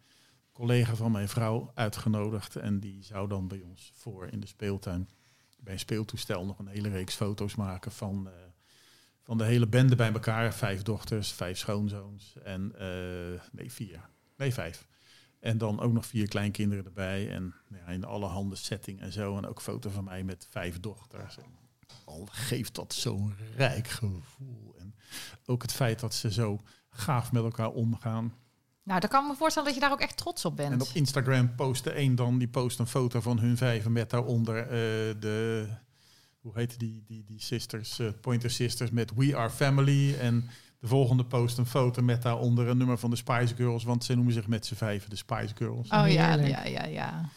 collega 0.52 0.96
van 0.96 1.12
mijn 1.12 1.30
vrouw 1.30 1.72
uitgenodigd. 1.74 2.56
En 2.56 2.80
die 2.80 3.04
zou 3.04 3.28
dan 3.28 3.48
bij 3.48 3.62
ons 3.62 3.92
voor 3.96 4.28
in 4.28 4.40
de 4.40 4.48
speeltuin 4.48 5.10
bij 5.60 5.74
een 5.74 5.80
speeltoestel 5.80 6.46
nog 6.46 6.60
een 6.60 6.68
hele 6.68 6.90
reeks 6.90 7.16
foto's 7.16 7.56
maken 7.56 7.92
van, 7.92 8.28
uh, 8.28 8.34
van 9.22 9.38
de 9.38 9.44
hele 9.44 9.68
bende 9.68 9.96
bij 9.96 10.12
elkaar. 10.12 10.54
Vijf 10.54 10.82
dochters, 10.82 11.32
vijf 11.32 11.58
schoonzoons 11.58 12.36
en 12.44 12.72
uh, 12.76 13.42
nee, 13.52 13.72
vier. 13.72 14.10
Nee, 14.38 14.54
vijf. 14.54 14.88
En 15.40 15.58
dan 15.58 15.80
ook 15.80 15.94
nog 15.94 16.06
vier 16.06 16.28
kleinkinderen 16.28 16.86
erbij. 16.86 17.32
En 17.32 17.56
nou 17.68 17.84
ja, 17.84 17.92
in 17.92 18.04
alle 18.04 18.26
handen 18.26 18.58
setting 18.58 19.02
en 19.02 19.12
zo. 19.12 19.38
En 19.38 19.46
ook 19.46 19.62
foto 19.62 19.90
van 19.90 20.04
mij 20.04 20.24
met 20.24 20.48
vijf 20.50 20.80
dochters. 20.80 21.38
Al 22.06 22.28
geeft 22.32 22.76
dat 22.76 22.94
zo'n 22.94 23.36
rijk 23.56 23.88
gevoel. 23.88 24.76
En 24.78 24.96
ook 25.46 25.62
het 25.62 25.74
feit 25.74 26.00
dat 26.00 26.14
ze 26.14 26.32
zo 26.32 26.60
gaaf 26.98 27.32
met 27.32 27.44
elkaar 27.44 27.70
omgaan. 27.70 28.34
Nou, 28.84 29.00
dan 29.00 29.10
kan 29.10 29.24
ik 29.24 29.30
me 29.30 29.36
voorstellen 29.36 29.68
dat 29.68 29.78
je 29.78 29.84
daar 29.84 29.92
ook 29.92 30.02
echt 30.02 30.18
trots 30.18 30.46
op 30.46 30.56
bent. 30.56 30.72
En 30.72 30.82
op 30.82 30.90
Instagram 30.94 31.56
postte 31.56 32.00
een 32.00 32.16
dan, 32.16 32.38
die 32.38 32.48
post 32.48 32.80
een 32.80 32.88
foto 32.88 33.22
van 33.22 33.40
hun 33.40 33.58
vijven 33.58 33.92
met 33.92 34.10
daaronder 34.10 34.64
uh, 34.64 34.70
de, 35.20 35.68
hoe 36.40 36.52
heet 36.56 36.80
die, 36.80 37.04
die, 37.08 37.24
die 37.24 37.42
sisters, 37.42 38.00
uh, 38.00 38.08
Pointer 38.22 38.52
Sisters 38.52 38.92
met 38.92 39.12
We 39.16 39.38
Are 39.38 39.50
Family. 39.50 40.16
En 40.20 40.50
de 40.80 40.88
volgende 40.88 41.26
post 41.26 41.58
een 41.58 41.66
foto 41.66 42.02
met 42.02 42.22
daaronder 42.22 42.68
een 42.68 42.78
nummer 42.78 42.98
van 42.98 43.10
de 43.10 43.16
Spice 43.16 43.56
Girls, 43.56 43.84
want 43.84 44.04
ze 44.04 44.16
noemen 44.16 44.34
zich 44.34 44.48
met 44.48 44.66
z'n 44.66 44.76
vijven 44.76 45.10
de 45.10 45.16
Spice 45.16 45.56
Girls. 45.56 45.90
Oh 45.90 46.12
ja, 46.12 46.34
ja, 46.34 46.64
ja, 46.64 46.86
ja. 46.86 47.30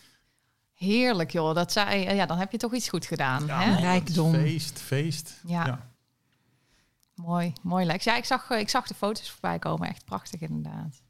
Heerlijk 0.75 1.31
joh, 1.31 1.55
dat 1.55 1.73
zei, 1.73 2.15
ja, 2.15 2.27
dan 2.27 2.39
heb 2.39 2.53
je 2.53 2.59
toch 2.59 2.75
iets 2.75 2.89
goed 2.89 3.07
gedaan. 3.07 3.47
Ja, 3.47 3.61
hè? 3.61 3.81
Rijkdom. 3.81 4.33
Feest, 4.33 4.79
feest. 4.79 5.41
ja. 5.47 5.67
ja. 5.67 5.89
Mooi, 7.27 7.53
mooi 7.63 7.87
Lex. 7.87 8.05
Ja, 8.05 8.17
ik 8.17 8.25
zag, 8.25 8.51
eh, 8.51 8.59
ik 8.59 8.69
zag 8.69 8.87
de 8.87 8.95
foto's 8.95 9.31
voorbij 9.31 9.59
komen. 9.59 9.89
Echt 9.89 10.05
prachtig 10.05 10.41
inderdaad. 10.41 11.03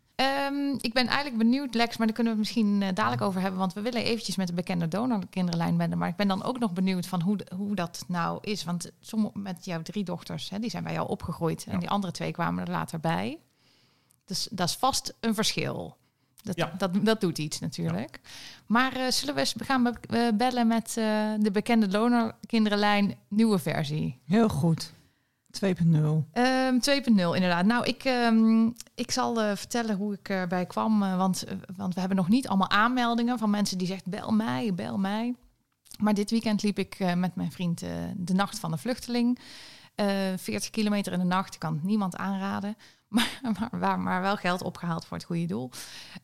Um, 0.50 0.78
ik 0.80 0.92
ben 0.92 1.06
eigenlijk 1.06 1.38
benieuwd, 1.38 1.74
Lex, 1.74 1.96
maar 1.96 2.06
daar 2.06 2.16
kunnen 2.16 2.32
we 2.32 2.38
het 2.38 2.48
misschien 2.48 2.80
uh, 2.80 2.88
dadelijk 2.94 3.22
over 3.22 3.40
hebben. 3.40 3.58
Want 3.58 3.72
we 3.72 3.80
willen 3.80 4.04
eventjes 4.04 4.36
met 4.36 4.46
de 4.46 4.52
bekende 4.52 4.88
donorkinderlijn 4.88 5.76
benden. 5.76 5.98
Maar 5.98 6.08
ik 6.08 6.16
ben 6.16 6.28
dan 6.28 6.42
ook 6.42 6.58
nog 6.58 6.72
benieuwd 6.72 7.06
van 7.06 7.20
hoe, 7.22 7.38
hoe 7.56 7.74
dat 7.74 8.04
nou 8.08 8.38
is. 8.40 8.64
Want 8.64 8.90
sommige, 9.00 9.38
met 9.38 9.64
jouw 9.64 9.82
drie 9.82 10.04
dochters, 10.04 10.50
hè, 10.50 10.58
die 10.58 10.70
zijn 10.70 10.84
bij 10.84 10.92
jou 10.92 11.08
opgegroeid. 11.08 11.66
En 11.68 11.78
die 11.78 11.90
andere 11.90 12.12
twee 12.12 12.32
kwamen 12.32 12.64
er 12.64 12.70
later 12.70 13.00
bij. 13.00 13.38
Dus 14.24 14.48
dat 14.50 14.68
is 14.68 14.74
vast 14.74 15.14
een 15.20 15.34
verschil. 15.34 15.96
Dat, 16.42 16.56
ja. 16.56 16.74
dat, 16.78 17.04
dat 17.04 17.20
doet 17.20 17.38
iets 17.38 17.58
natuurlijk. 17.58 18.20
Maar 18.66 18.96
uh, 18.96 19.10
zullen 19.10 19.34
we 19.34 19.40
eens 19.40 19.54
gaan 19.58 19.96
bellen 20.34 20.66
met 20.66 20.96
uh, 20.98 21.04
de 21.38 21.50
bekende 21.52 21.86
donorkinderenlijn 21.86 23.18
nieuwe 23.28 23.58
versie? 23.58 24.20
Heel 24.26 24.48
goed. 24.48 24.92
2.0. 25.50 25.64
Um, 25.64 26.80
2.0 26.80 27.14
inderdaad. 27.14 27.64
Nou, 27.64 27.84
ik, 27.84 28.04
um, 28.04 28.74
ik 28.94 29.10
zal 29.10 29.42
uh, 29.42 29.56
vertellen 29.56 29.96
hoe 29.96 30.14
ik 30.14 30.28
erbij 30.28 30.66
kwam. 30.66 31.02
Uh, 31.02 31.16
want, 31.16 31.44
uh, 31.48 31.52
want 31.76 31.94
we 31.94 32.00
hebben 32.00 32.18
nog 32.18 32.28
niet 32.28 32.48
allemaal 32.48 32.70
aanmeldingen 32.70 33.38
van 33.38 33.50
mensen 33.50 33.78
die 33.78 33.86
zeggen 33.86 34.10
bel 34.10 34.30
mij, 34.30 34.74
bel 34.74 34.98
mij. 34.98 35.34
Maar 35.98 36.14
dit 36.14 36.30
weekend 36.30 36.62
liep 36.62 36.78
ik 36.78 37.14
met 37.14 37.34
mijn 37.34 37.52
vriend 37.52 37.78
de 38.16 38.34
nacht 38.34 38.58
van 38.58 38.70
de 38.70 38.76
vluchteling. 38.76 39.38
40 40.36 40.70
kilometer 40.70 41.12
in 41.12 41.18
de 41.18 41.24
nacht, 41.24 41.54
ik 41.54 41.60
kan 41.60 41.74
het 41.74 41.82
niemand 41.82 42.16
aanraden. 42.16 42.76
Maar, 43.10 43.68
maar, 43.70 43.98
maar, 44.00 44.20
wel 44.20 44.36
geld 44.36 44.62
opgehaald 44.62 45.04
voor 45.04 45.16
het 45.16 45.26
goede 45.26 45.46
doel. 45.46 45.70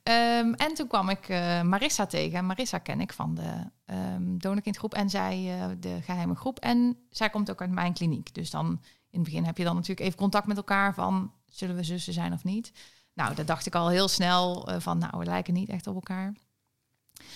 Um, 0.02 0.54
en 0.54 0.74
toen 0.74 0.86
kwam 0.86 1.08
ik 1.08 1.28
Marissa 1.62 2.06
tegen. 2.06 2.46
Marissa 2.46 2.78
ken 2.78 3.00
ik 3.00 3.12
van 3.12 3.34
de 3.34 3.52
um, 3.94 4.38
donorkindgroep 4.38 4.94
en 4.94 5.10
zij 5.10 5.56
de 5.80 5.98
geheime 6.02 6.34
groep. 6.34 6.58
En 6.58 6.96
zij 7.10 7.30
komt 7.30 7.50
ook 7.50 7.60
uit 7.60 7.70
mijn 7.70 7.92
kliniek. 7.92 8.34
Dus 8.34 8.50
dan 8.50 8.80
in 9.16 9.22
het 9.22 9.30
begin 9.30 9.44
heb 9.44 9.58
je 9.58 9.64
dan 9.64 9.74
natuurlijk 9.74 10.06
even 10.06 10.18
contact 10.18 10.46
met 10.46 10.56
elkaar 10.56 10.94
van 10.94 11.32
zullen 11.50 11.76
we 11.76 11.82
zussen 11.82 12.12
zijn 12.12 12.32
of 12.32 12.44
niet. 12.44 12.72
Nou, 13.12 13.34
dat 13.34 13.46
dacht 13.46 13.66
ik 13.66 13.74
al 13.74 13.88
heel 13.88 14.08
snel 14.08 14.70
uh, 14.70 14.76
van 14.78 14.98
nou, 14.98 15.18
we 15.18 15.24
lijken 15.24 15.54
niet 15.54 15.68
echt 15.68 15.86
op 15.86 15.94
elkaar. 15.94 16.34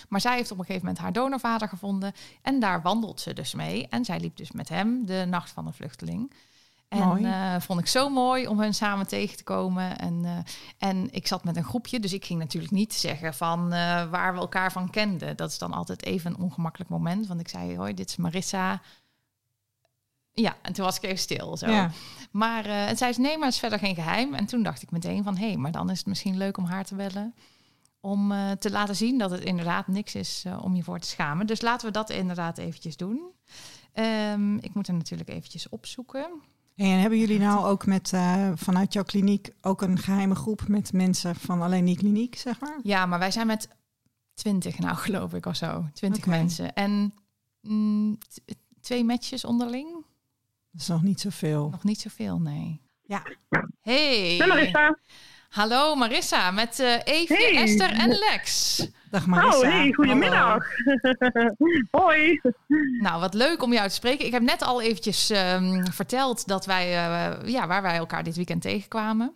Maar 0.09 0.21
zij 0.21 0.35
heeft 0.35 0.51
op 0.51 0.57
een 0.57 0.65
gegeven 0.65 0.85
moment 0.85 1.03
haar 1.03 1.13
donorvader 1.13 1.67
gevonden 1.67 2.13
en 2.41 2.59
daar 2.59 2.81
wandelt 2.81 3.21
ze 3.21 3.33
dus 3.33 3.53
mee. 3.53 3.87
En 3.87 4.05
zij 4.05 4.19
liep 4.19 4.35
dus 4.35 4.51
met 4.51 4.69
hem 4.69 5.05
de 5.05 5.25
nacht 5.29 5.51
van 5.51 5.65
de 5.65 5.71
vluchteling. 5.71 6.33
En 6.87 7.23
uh, 7.23 7.55
vond 7.59 7.79
ik 7.79 7.87
zo 7.87 8.09
mooi 8.09 8.47
om 8.47 8.59
hen 8.59 8.73
samen 8.73 9.07
tegen 9.07 9.37
te 9.37 9.43
komen. 9.43 9.97
En, 9.97 10.23
uh, 10.23 10.37
en 10.77 11.11
ik 11.11 11.27
zat 11.27 11.43
met 11.43 11.55
een 11.55 11.63
groepje, 11.63 11.99
dus 11.99 12.13
ik 12.13 12.25
ging 12.25 12.39
natuurlijk 12.39 12.73
niet 12.73 12.93
zeggen 12.93 13.33
van 13.33 13.63
uh, 13.63 14.09
waar 14.09 14.33
we 14.33 14.39
elkaar 14.39 14.71
van 14.71 14.89
kenden. 14.89 15.37
Dat 15.37 15.49
is 15.49 15.57
dan 15.57 15.73
altijd 15.73 16.03
even 16.03 16.31
een 16.31 16.39
ongemakkelijk 16.39 16.89
moment. 16.89 17.27
Want 17.27 17.39
ik 17.39 17.47
zei, 17.47 17.77
hoi, 17.77 17.93
dit 17.93 18.09
is 18.09 18.15
Marissa. 18.15 18.81
Ja, 20.33 20.55
en 20.61 20.73
toen 20.73 20.85
was 20.85 20.97
ik 20.97 21.03
even 21.03 21.17
stil. 21.17 21.57
Zo. 21.57 21.69
Ja. 21.69 21.91
Maar 22.31 22.65
en 22.65 22.97
zei 22.97 23.13
ze, 23.13 23.21
nee, 23.21 23.37
maar 23.37 23.45
het 23.45 23.53
is 23.53 23.59
verder 23.59 23.79
geen 23.79 23.95
geheim. 23.95 24.33
En 24.33 24.45
toen 24.45 24.63
dacht 24.63 24.81
ik 24.81 24.91
meteen 24.91 25.23
van, 25.23 25.37
hé, 25.37 25.47
hey, 25.47 25.57
maar 25.57 25.71
dan 25.71 25.89
is 25.89 25.97
het 25.97 26.07
misschien 26.07 26.37
leuk 26.37 26.57
om 26.57 26.65
haar 26.65 26.85
te 26.85 26.95
bellen. 26.95 27.35
Om 27.99 28.33
te 28.59 28.71
laten 28.71 28.95
zien 28.95 29.17
dat 29.17 29.31
het 29.31 29.43
inderdaad 29.43 29.87
niks 29.87 30.15
is 30.15 30.45
om 30.61 30.75
je 30.75 30.83
voor 30.83 30.99
te 30.99 31.07
schamen. 31.07 31.47
Dus 31.47 31.61
laten 31.61 31.87
we 31.87 31.93
dat 31.93 32.09
inderdaad 32.09 32.57
eventjes 32.57 32.97
doen. 32.97 33.31
Um, 33.93 34.57
ik 34.57 34.73
moet 34.73 34.87
er 34.87 34.93
natuurlijk 34.93 35.29
eventjes 35.29 35.69
opzoeken. 35.69 36.41
En 36.75 36.99
hebben 36.99 37.19
jullie 37.19 37.39
nou 37.39 37.65
ook 37.65 37.85
met 37.85 38.11
uh, 38.11 38.51
vanuit 38.55 38.93
jouw 38.93 39.03
kliniek 39.03 39.49
ook 39.61 39.81
een 39.81 39.97
geheime 39.97 40.35
groep 40.35 40.67
met 40.67 40.93
mensen 40.93 41.35
van 41.35 41.61
alleen 41.61 41.85
die 41.85 41.97
kliniek, 41.97 42.35
zeg 42.35 42.59
maar? 42.59 42.79
Ja, 42.83 43.05
maar 43.05 43.19
wij 43.19 43.31
zijn 43.31 43.47
met 43.47 43.67
twintig 44.33 44.79
nou, 44.79 44.95
geloof 45.05 45.33
ik, 45.33 45.45
of 45.45 45.55
zo. 45.55 45.85
Twintig 45.93 46.25
okay. 46.25 46.37
mensen. 46.39 46.73
En 46.73 47.13
mm, 47.61 48.17
twee 48.81 49.03
matches 49.03 49.45
onderling. 49.45 50.00
Dat 50.71 50.81
is 50.81 50.87
nog 50.87 51.01
niet 51.01 51.19
zoveel. 51.19 51.69
Nog 51.69 51.83
niet 51.83 51.99
zoveel, 51.99 52.39
nee. 52.39 52.81
Ja. 53.01 53.23
Hey. 53.81 54.35
Hey 54.37 54.47
Marissa. 54.47 54.97
Hallo 55.49 55.95
Marissa, 55.95 56.51
met 56.51 56.79
uh, 56.79 56.87
hey. 57.03 57.55
Esther 57.55 57.91
en 57.91 58.09
Lex. 58.09 58.77
Dag 59.09 59.27
Marissa. 59.27 59.57
Oh, 59.57 59.63
hey, 59.63 59.93
goedemiddag. 59.93 60.65
Hoi. 61.91 62.41
Nou, 63.01 63.19
wat 63.19 63.33
leuk 63.33 63.63
om 63.63 63.73
jou 63.73 63.87
te 63.87 63.93
spreken. 63.93 64.25
Ik 64.25 64.31
heb 64.31 64.41
net 64.41 64.61
al 64.61 64.81
eventjes 64.81 65.29
um, 65.29 65.91
verteld 65.91 66.47
dat 66.47 66.65
wij, 66.65 66.87
uh, 66.87 67.47
ja, 67.49 67.67
waar 67.67 67.81
wij 67.81 67.95
elkaar 67.95 68.23
dit 68.23 68.35
weekend 68.35 68.61
tegenkwamen. 68.61 69.33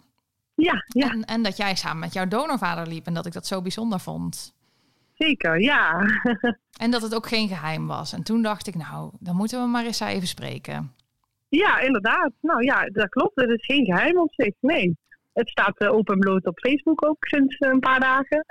Ja, 0.53 0.83
ja. 0.87 1.09
En, 1.09 1.25
en, 1.25 1.43
dat 1.43 1.57
jij 1.57 1.75
samen 1.75 1.99
met 1.99 2.13
jouw 2.13 2.27
donorvader 2.27 2.87
liep 2.87 3.05
en 3.05 3.13
dat 3.13 3.25
ik 3.25 3.33
dat 3.33 3.47
zo 3.47 3.61
bijzonder 3.61 3.99
vond. 3.99 4.53
Zeker, 5.13 5.61
ja. 5.61 6.05
en 6.83 6.91
dat 6.91 7.01
het 7.01 7.15
ook 7.15 7.27
geen 7.27 7.47
geheim 7.47 7.87
was. 7.87 8.13
En 8.13 8.23
toen 8.23 8.41
dacht 8.41 8.67
ik, 8.67 8.75
nou, 8.75 9.11
dan 9.19 9.35
moeten 9.35 9.61
we 9.61 9.67
Marissa 9.67 10.09
even 10.09 10.27
spreken. 10.27 10.93
Ja, 11.55 11.79
inderdaad. 11.79 12.31
Nou 12.41 12.63
ja, 12.63 12.85
dat 12.85 13.09
klopt. 13.09 13.41
Het 13.41 13.49
is 13.49 13.65
geen 13.65 13.85
geheim 13.85 14.17
op 14.17 14.33
zich, 14.33 14.53
nee 14.59 14.95
het 15.35 15.49
staat 15.49 15.81
uh, 15.81 15.93
open 15.93 16.19
bloot 16.19 16.45
op 16.45 16.59
Facebook 16.59 17.05
ook 17.05 17.25
sinds 17.25 17.55
een 17.59 17.79
paar 17.79 17.99
dagen. 17.99 18.45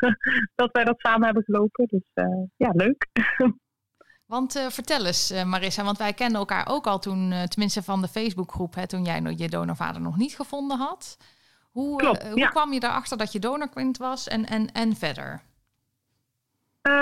dat 0.60 0.72
wij 0.72 0.84
dat 0.84 1.00
samen 1.00 1.24
hebben 1.24 1.42
gelopen. 1.42 1.86
Dus 1.86 2.10
uh, 2.14 2.44
ja, 2.56 2.70
leuk. 2.72 3.06
Want 4.26 4.66
vertel 4.68 5.06
eens, 5.06 5.44
Marissa, 5.44 5.84
want 5.84 5.98
wij 5.98 6.12
kennen 6.12 6.38
elkaar 6.38 6.68
ook 6.68 6.86
al 6.86 6.98
toen, 6.98 7.34
tenminste 7.48 7.82
van 7.82 8.00
de 8.00 8.08
Facebookgroep, 8.08 8.74
hè, 8.74 8.86
toen 8.86 9.04
jij 9.04 9.34
je 9.36 9.48
donorvader 9.48 10.00
nog 10.00 10.16
niet 10.16 10.34
gevonden 10.34 10.78
had. 10.78 11.16
Hoe, 11.70 11.96
Klopt, 11.96 12.28
hoe 12.28 12.38
ja. 12.38 12.48
kwam 12.48 12.72
je 12.72 12.82
erachter 12.82 13.18
dat 13.18 13.32
je 13.32 13.38
donorkind 13.38 13.98
was 13.98 14.28
en, 14.28 14.46
en, 14.46 14.72
en 14.72 14.96
verder? 14.96 15.42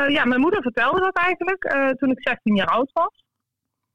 ja, 0.09 0.25
mijn 0.25 0.41
moeder 0.41 0.63
vertelde 0.63 1.01
dat 1.01 1.17
eigenlijk 1.17 1.63
toen 1.99 2.11
ik 2.11 2.29
16 2.29 2.57
jaar 2.57 2.67
oud 2.67 2.93
was. 2.93 3.22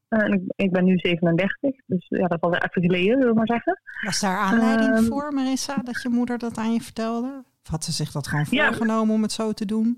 Uh, 0.08 0.22
en 0.22 0.32
ik, 0.32 0.42
ik, 0.56 0.72
ben 0.72 0.84
nu 0.84 0.98
37, 0.98 1.80
dus 1.86 2.06
ja, 2.08 2.26
dat 2.26 2.40
al 2.40 2.54
even 2.54 2.82
geleden, 2.82 3.18
wil 3.18 3.28
ik 3.28 3.34
maar 3.34 3.46
zeggen. 3.46 3.80
Was 4.04 4.20
daar 4.20 4.36
aanleiding 4.36 4.98
uh, 4.98 5.06
voor, 5.08 5.32
Marissa, 5.32 5.76
dat 5.76 6.02
je 6.02 6.08
moeder 6.08 6.38
dat 6.38 6.58
aan 6.58 6.72
je 6.72 6.80
vertelde? 6.80 7.44
Of 7.62 7.70
had 7.70 7.84
ze 7.84 7.92
zich 7.92 8.12
dat 8.12 8.26
gewoon 8.26 8.46
ja, 8.50 8.66
voorgenomen 8.66 9.14
om 9.14 9.22
het 9.22 9.32
zo 9.32 9.52
te 9.52 9.64
doen? 9.64 9.96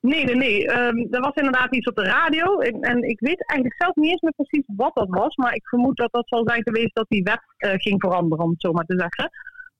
Nee, 0.00 0.24
nee, 0.24 0.36
nee. 0.36 0.70
Um, 0.70 1.06
er 1.10 1.20
was 1.20 1.34
inderdaad 1.34 1.74
iets 1.74 1.86
op 1.86 1.96
de 1.96 2.02
radio. 2.02 2.58
En, 2.58 2.80
en, 2.80 3.02
ik 3.02 3.20
weet 3.20 3.46
eigenlijk 3.46 3.82
zelf 3.82 3.94
niet 3.94 4.10
eens 4.10 4.20
meer 4.20 4.32
precies 4.36 4.64
wat 4.66 4.94
dat 4.94 5.08
was. 5.08 5.36
Maar 5.36 5.54
ik 5.54 5.68
vermoed 5.68 5.96
dat 5.96 6.12
dat 6.12 6.28
zal 6.28 6.48
zijn 6.48 6.62
geweest 6.62 6.94
dat 6.94 7.06
die 7.08 7.22
wet 7.22 7.42
uh, 7.58 7.70
ging 7.74 8.00
veranderen, 8.00 8.44
om 8.44 8.50
het 8.50 8.60
zo 8.60 8.72
maar 8.72 8.84
te 8.84 8.98
zeggen. 8.98 9.30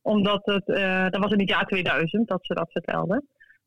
Omdat 0.02 0.40
het, 0.44 0.66
dat 1.12 1.22
was 1.22 1.32
in 1.32 1.38
het 1.38 1.48
jaar 1.48 1.66
2000 1.66 2.28
dat 2.28 2.46
ze 2.46 2.54
dat 2.54 2.72
vertelde. 2.72 3.22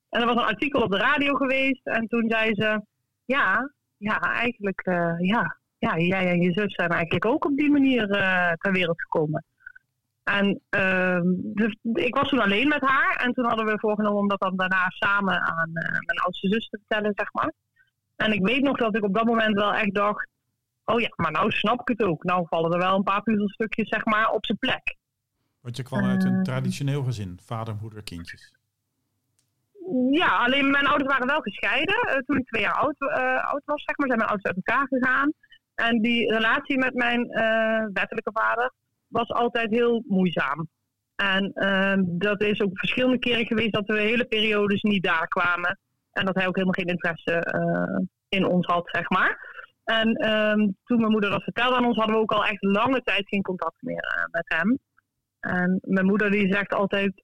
En 0.09 0.21
er 0.21 0.27
was 0.27 0.35
een 0.35 0.49
artikel 0.49 0.81
op 0.81 0.91
de 0.91 0.97
radio 0.97 1.33
geweest. 1.33 1.87
En 1.87 2.07
toen 2.07 2.29
zei 2.29 2.55
ze, 2.55 2.81
ja, 3.25 3.71
ja, 3.97 4.19
eigenlijk, 4.19 4.81
ja, 5.19 5.59
ja, 5.81 5.97
jij 5.97 6.29
en 6.29 6.41
je 6.41 6.51
zus 6.51 6.73
zijn 6.75 6.89
eigenlijk 6.89 7.25
ook 7.25 7.45
op 7.45 7.57
die 7.57 7.71
manier 7.71 8.09
uh, 8.09 8.51
ter 8.51 8.71
wereld 8.71 9.01
gekomen. 9.01 9.45
En 10.23 10.61
uh, 10.69 11.19
dus 11.33 11.77
ik 11.93 12.15
was 12.15 12.29
toen 12.29 12.39
alleen 12.39 12.67
met 12.67 12.81
haar. 12.81 13.15
En 13.15 13.33
toen 13.33 13.45
hadden 13.45 13.65
we 13.65 13.79
voorgenomen 13.79 14.19
om 14.19 14.27
dat 14.27 14.39
dan 14.39 14.55
daarna 14.55 14.89
samen 14.89 15.41
aan 15.41 15.69
uh, 15.73 15.91
mijn 15.91 16.19
oudste 16.23 16.47
zus 16.47 16.69
te 16.69 16.77
vertellen, 16.77 17.13
zeg 17.15 17.33
maar. 17.33 17.53
En 18.15 18.31
ik 18.31 18.45
weet 18.45 18.61
nog 18.61 18.77
dat 18.77 18.95
ik 18.95 19.03
op 19.03 19.13
dat 19.13 19.25
moment 19.25 19.55
wel 19.55 19.73
echt 19.73 19.93
dacht... 19.93 20.27
Oh 20.85 20.99
ja, 20.99 21.13
maar 21.15 21.31
nou 21.31 21.51
snap 21.51 21.79
ik 21.79 21.97
het 21.97 22.07
ook. 22.07 22.23
Nou 22.23 22.45
vallen 22.49 22.71
er 22.71 22.79
wel 22.79 22.95
een 22.95 23.03
paar 23.03 23.23
puzzelstukjes, 23.23 23.89
zeg 23.89 24.05
maar, 24.05 24.29
op 24.29 24.45
zijn 24.45 24.57
plek. 24.57 24.95
Want 25.61 25.77
je 25.77 25.83
kwam 25.83 26.03
uit 26.03 26.23
een 26.23 26.43
traditioneel 26.43 27.03
gezin. 27.03 27.39
Vader, 27.45 27.75
moeder, 27.81 28.03
kindjes. 28.03 28.53
Ja, 30.11 30.37
alleen 30.37 30.71
mijn 30.71 30.87
ouders 30.87 31.11
waren 31.11 31.27
wel 31.27 31.41
gescheiden. 31.41 32.23
toen 32.25 32.37
ik 32.37 32.47
twee 32.47 32.61
jaar 32.61 32.73
oud, 32.73 32.99
oud 33.43 33.61
was, 33.65 33.83
zeg 33.83 33.97
maar, 33.97 34.07
zijn 34.07 34.19
mijn 34.19 34.29
ouders 34.29 34.45
uit 34.45 34.65
elkaar 34.65 34.87
gegaan. 34.87 35.31
En 35.87 36.01
die 36.01 36.31
relatie 36.33 36.77
met 36.77 36.93
mijn 36.93 37.19
uh, 37.19 37.85
wettelijke 37.93 38.31
vader 38.33 38.71
was 39.07 39.29
altijd 39.29 39.69
heel 39.69 40.03
moeizaam. 40.07 40.69
En 41.15 41.51
uh, 41.53 41.93
dat 42.05 42.41
is 42.41 42.61
ook 42.61 42.79
verschillende 42.79 43.19
keren 43.19 43.45
geweest 43.45 43.73
dat 43.73 43.87
we 43.87 43.99
hele 43.99 44.25
periodes 44.25 44.81
niet 44.81 45.03
daar 45.03 45.27
kwamen. 45.27 45.79
En 46.11 46.25
dat 46.25 46.35
hij 46.35 46.47
ook 46.47 46.55
helemaal 46.55 46.79
geen 46.79 46.93
interesse 46.95 47.53
uh, 47.55 48.05
in 48.29 48.45
ons 48.45 48.65
had, 48.65 48.89
zeg 48.91 49.09
maar. 49.09 49.49
En 49.83 50.29
um, 50.29 50.77
toen 50.85 50.99
mijn 50.99 51.11
moeder 51.11 51.29
dat 51.29 51.43
vertelde 51.43 51.75
aan 51.75 51.85
ons, 51.85 51.97
hadden 51.97 52.15
we 52.15 52.21
ook 52.21 52.31
al 52.31 52.45
echt 52.45 52.63
lange 52.63 53.01
tijd 53.01 53.27
geen 53.27 53.41
contact 53.41 53.81
meer 53.81 54.27
met 54.31 54.43
hem. 54.45 54.79
En 55.39 55.79
mijn 55.81 56.05
moeder 56.05 56.31
die 56.31 56.53
zegt 56.53 56.73
altijd, 56.73 57.23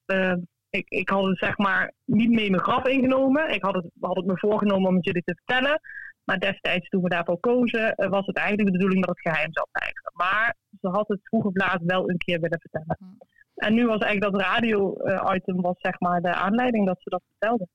ik, 0.70 0.88
ik 0.88 1.08
had 1.08 1.24
het 1.24 1.38
zeg 1.38 1.58
maar 1.58 1.92
niet 2.04 2.30
mee 2.30 2.50
mijn 2.50 2.62
graf 2.62 2.86
ingenomen. 2.86 3.48
Ik 3.48 3.62
had 3.62 3.74
het, 3.74 3.86
had 4.00 4.16
het 4.16 4.26
me 4.26 4.38
voorgenomen 4.38 4.88
om 4.88 4.94
het 4.94 5.04
jullie 5.04 5.22
te 5.22 5.40
vertellen. 5.44 5.80
Maar 6.28 6.38
destijds, 6.38 6.88
toen 6.88 7.02
we 7.02 7.08
daarvoor 7.08 7.40
kozen, 7.40 7.94
eh, 7.94 8.08
was 8.08 8.26
het 8.26 8.36
eigenlijk 8.36 8.66
de 8.68 8.76
bedoeling 8.76 9.06
dat 9.06 9.16
het 9.16 9.34
geheim 9.34 9.52
zou 9.52 9.66
blijven. 9.72 10.12
Maar 10.12 10.56
ze 10.80 10.88
had 10.88 11.08
het 11.08 11.20
vroeg 11.22 11.44
of 11.44 11.56
laat 11.56 11.80
wel 11.82 12.10
een 12.10 12.18
keer 12.18 12.40
willen 12.40 12.60
vertellen. 12.60 12.96
Hmm. 12.98 13.18
En 13.54 13.74
nu 13.74 13.86
was 13.86 14.00
eigenlijk 14.00 14.32
dat 14.32 14.42
radio-item 14.42 15.60
was 15.60 15.74
zeg 15.78 16.00
maar 16.00 16.20
de 16.20 16.34
aanleiding 16.34 16.86
dat 16.86 16.96
ze 17.00 17.10
dat 17.10 17.22
vertelde. 17.28 17.68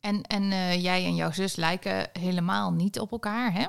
En, 0.00 0.22
en 0.22 0.42
uh, 0.42 0.82
jij 0.82 1.04
en 1.04 1.14
jouw 1.14 1.30
zus 1.30 1.56
lijken 1.56 2.08
helemaal 2.12 2.72
niet 2.72 2.98
op 2.98 3.10
elkaar, 3.12 3.52
hè? 3.52 3.66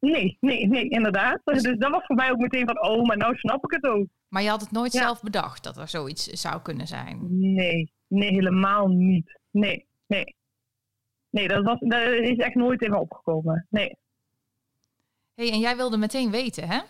Nee, 0.00 0.36
nee, 0.40 0.66
nee, 0.66 0.88
inderdaad. 0.88 1.40
Dus, 1.44 1.62
dus 1.62 1.78
dat 1.78 1.90
was 1.90 2.06
voor 2.06 2.16
mij 2.16 2.30
ook 2.30 2.38
meteen 2.38 2.66
van, 2.66 2.82
oh, 2.82 3.04
maar 3.04 3.16
nou 3.16 3.36
snap 3.36 3.64
ik 3.64 3.70
het 3.70 3.84
ook. 3.84 4.06
Maar 4.28 4.42
je 4.42 4.48
had 4.48 4.60
het 4.60 4.70
nooit 4.70 4.92
ja. 4.92 5.00
zelf 5.00 5.22
bedacht 5.22 5.64
dat 5.64 5.76
er 5.76 5.88
zoiets 5.88 6.26
zou 6.26 6.62
kunnen 6.62 6.86
zijn? 6.86 7.18
Nee, 7.40 7.92
nee, 8.08 8.30
helemaal 8.30 8.86
niet. 8.86 9.38
Nee, 9.50 9.86
nee. 10.06 10.35
Nee, 11.30 11.48
dat, 11.48 11.64
was, 11.64 11.78
dat 11.80 12.02
is 12.02 12.36
echt 12.36 12.54
nooit 12.54 12.82
in 12.82 12.90
me 12.90 12.98
opgekomen. 12.98 13.66
Nee. 13.70 13.96
hey, 15.34 15.50
en 15.50 15.58
jij 15.58 15.76
wilde 15.76 15.96
meteen 15.96 16.30
weten, 16.30 16.68
hè? 16.68 16.80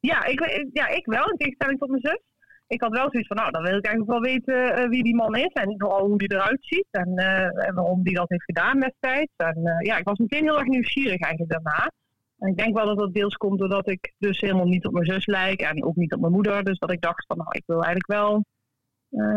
Ja 0.00 0.24
ik, 0.24 0.68
ja, 0.72 0.88
ik 0.88 1.06
wel, 1.06 1.30
in 1.30 1.36
tegenstelling 1.36 1.78
tot 1.78 1.88
mijn 1.88 2.00
zus. 2.00 2.20
Ik 2.66 2.80
had 2.80 2.90
wel 2.90 3.10
zoiets 3.10 3.28
van, 3.28 3.36
nou, 3.36 3.50
dan 3.50 3.62
wil 3.62 3.76
ik 3.76 3.84
eigenlijk 3.84 4.18
wel 4.18 4.32
weten 4.32 4.78
uh, 4.78 4.88
wie 4.88 5.02
die 5.02 5.14
man 5.14 5.34
is. 5.34 5.52
En 5.52 5.74
vooral 5.78 6.06
hoe 6.06 6.18
die 6.18 6.32
eruit 6.32 6.58
ziet. 6.60 6.86
En, 6.90 7.12
uh, 7.14 7.66
en 7.66 7.74
waarom 7.74 8.02
die 8.02 8.14
dat 8.14 8.28
heeft 8.28 8.44
gedaan 8.44 8.80
destijds. 8.80 9.32
En 9.36 9.58
uh, 9.58 9.80
ja, 9.80 9.96
ik 9.96 10.04
was 10.04 10.18
meteen 10.18 10.42
heel 10.42 10.58
erg 10.58 10.66
nieuwsgierig 10.66 11.20
eigenlijk 11.20 11.52
daarna. 11.52 11.90
En 12.38 12.48
ik 12.48 12.56
denk 12.56 12.76
wel 12.76 12.86
dat 12.86 12.98
dat 12.98 13.14
deels 13.14 13.36
komt 13.36 13.58
doordat 13.58 13.88
ik 13.88 14.14
dus 14.18 14.40
helemaal 14.40 14.66
niet 14.66 14.86
op 14.86 14.92
mijn 14.92 15.06
zus 15.06 15.26
lijk. 15.26 15.60
En 15.60 15.84
ook 15.84 15.96
niet 15.96 16.14
op 16.14 16.20
mijn 16.20 16.32
moeder. 16.32 16.64
Dus 16.64 16.78
dat 16.78 16.92
ik 16.92 17.00
dacht 17.00 17.26
van, 17.26 17.36
nou, 17.36 17.50
ik 17.50 17.62
wil 17.66 17.84
eigenlijk 17.84 18.06
wel 18.06 18.44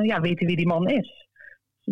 ja, 0.02 0.22
weten 0.22 0.48
wie 0.48 0.56
die 0.56 0.68
man 0.68 0.88
is 0.88 1.29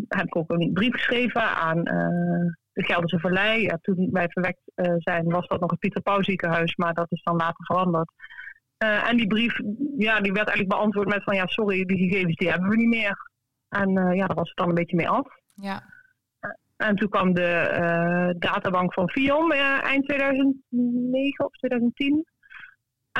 heb 0.07 0.25
ik 0.25 0.35
ook 0.35 0.51
een 0.51 0.73
brief 0.73 0.93
geschreven 0.93 1.41
aan 1.41 1.77
uh, 1.77 2.51
de 2.73 2.83
Gelderse 2.83 3.19
Verlei. 3.19 3.61
Ja, 3.61 3.77
toen 3.81 4.09
wij 4.11 4.29
verwekt 4.29 4.61
uh, 4.75 4.93
zijn, 4.97 5.29
was 5.29 5.47
dat 5.47 5.59
nog 5.59 5.71
het 5.71 5.79
Pieter 5.79 6.01
Pauw 6.01 6.21
ziekenhuis, 6.21 6.75
maar 6.75 6.93
dat 6.93 7.11
is 7.11 7.23
dan 7.23 7.35
later 7.35 7.65
veranderd. 7.65 8.11
Uh, 8.83 9.09
en 9.09 9.17
die 9.17 9.27
brief, 9.27 9.59
ja, 9.97 10.21
die 10.21 10.31
werd 10.31 10.47
eigenlijk 10.47 10.69
beantwoord 10.69 11.07
met 11.07 11.23
van 11.23 11.35
ja, 11.35 11.47
sorry, 11.47 11.85
die 11.85 11.97
gegevens 11.97 12.35
die 12.35 12.49
hebben 12.49 12.69
we 12.69 12.75
niet 12.75 12.87
meer. 12.87 13.17
En 13.69 13.91
ja, 14.15 14.27
daar 14.27 14.35
was 14.35 14.47
het 14.47 14.57
dan 14.57 14.69
een 14.69 14.75
beetje 14.75 14.95
mee 14.95 15.09
af. 15.09 15.27
Ja. 15.53 15.83
En 16.77 16.95
toen 16.95 17.09
kwam 17.09 17.33
de 17.33 18.35
databank 18.39 18.93
van 18.93 19.09
FIOM 19.09 19.51
eind 19.51 20.05
2009 20.05 21.45
of 21.45 21.51
2010. 21.51 22.25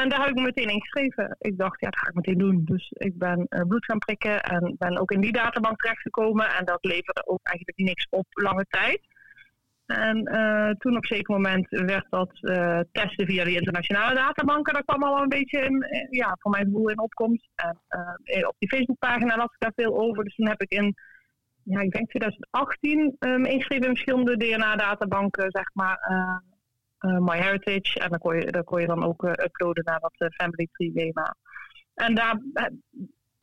En 0.02 0.10
daar 0.10 0.20
heb 0.20 0.30
ik 0.30 0.36
me 0.36 0.42
meteen 0.42 0.70
ingeschreven. 0.70 1.36
Ik 1.40 1.58
dacht, 1.58 1.80
ja, 1.80 1.90
dat 1.90 2.00
ga 2.00 2.08
ik 2.08 2.14
meteen 2.14 2.38
doen. 2.38 2.62
Dus 2.66 2.92
ik 2.94 3.18
ben 3.18 3.46
uh, 3.50 3.62
bloed 3.62 3.86
gaan 3.86 3.98
prikken 3.98 4.44
en 4.44 4.76
ben 4.78 4.98
ook 4.98 5.12
in 5.12 5.22
die 5.22 5.32
databank 5.32 5.80
terechtgekomen. 5.80 6.50
En 6.56 6.66
dat 6.66 6.78
leverde 6.82 7.28
ook 7.28 7.40
eigenlijk 7.44 7.78
niks 7.78 8.08
op 8.10 8.26
lange 8.30 8.66
tijd. 8.70 9.00
En 9.86 10.18
uh, 10.34 10.70
toen 10.70 10.96
op 10.96 11.02
een 11.02 11.16
zeker 11.16 11.34
moment 11.34 11.68
werd 11.70 12.06
dat 12.10 12.38
uh, 12.42 12.80
testen 12.92 13.26
via 13.26 13.44
de 13.44 13.54
internationale 13.54 14.16
databanken. 14.16 14.74
Daar 14.74 14.84
kwam 14.84 15.04
al 15.04 15.22
een 15.22 15.30
beetje 15.30 15.60
in, 15.60 15.86
ja, 16.10 16.38
voor 16.40 16.52
mijn 16.52 16.66
gevoel 16.66 16.90
in 16.90 17.00
opkomst. 17.00 17.50
En 18.24 18.48
op 18.48 18.56
die 18.58 18.70
Facebookpagina 18.70 19.38
las 19.38 19.54
ik 19.54 19.60
daar 19.60 19.72
veel 19.76 20.00
over. 20.00 20.24
Dus 20.24 20.36
toen 20.36 20.48
heb 20.48 20.62
ik 20.62 20.72
in, 20.72 20.96
ja, 21.64 21.80
ik 21.80 21.92
denk 21.92 22.10
2018 22.10 23.16
me 23.20 23.50
ingeschreven 23.50 23.88
in 23.88 23.96
verschillende 23.96 24.38
DNA-databanken, 24.38 25.52
zeg 25.52 25.70
maar 25.74 25.98
uh, 27.02 27.18
MyHeritage. 27.18 28.00
En 28.00 28.10
dan 28.10 28.20
kon, 28.20 28.36
je, 28.36 28.52
daar 28.52 28.64
kon 28.64 28.82
je 28.82 28.88
dan 28.88 29.04
ook 29.04 29.24
uh, 29.24 29.32
uploaden 29.32 29.84
naar 29.84 30.00
dat 30.00 30.34
Family 30.34 30.68
Tree 30.72 30.92
schema. 30.92 31.36
En 31.94 32.16
daar 32.16 32.40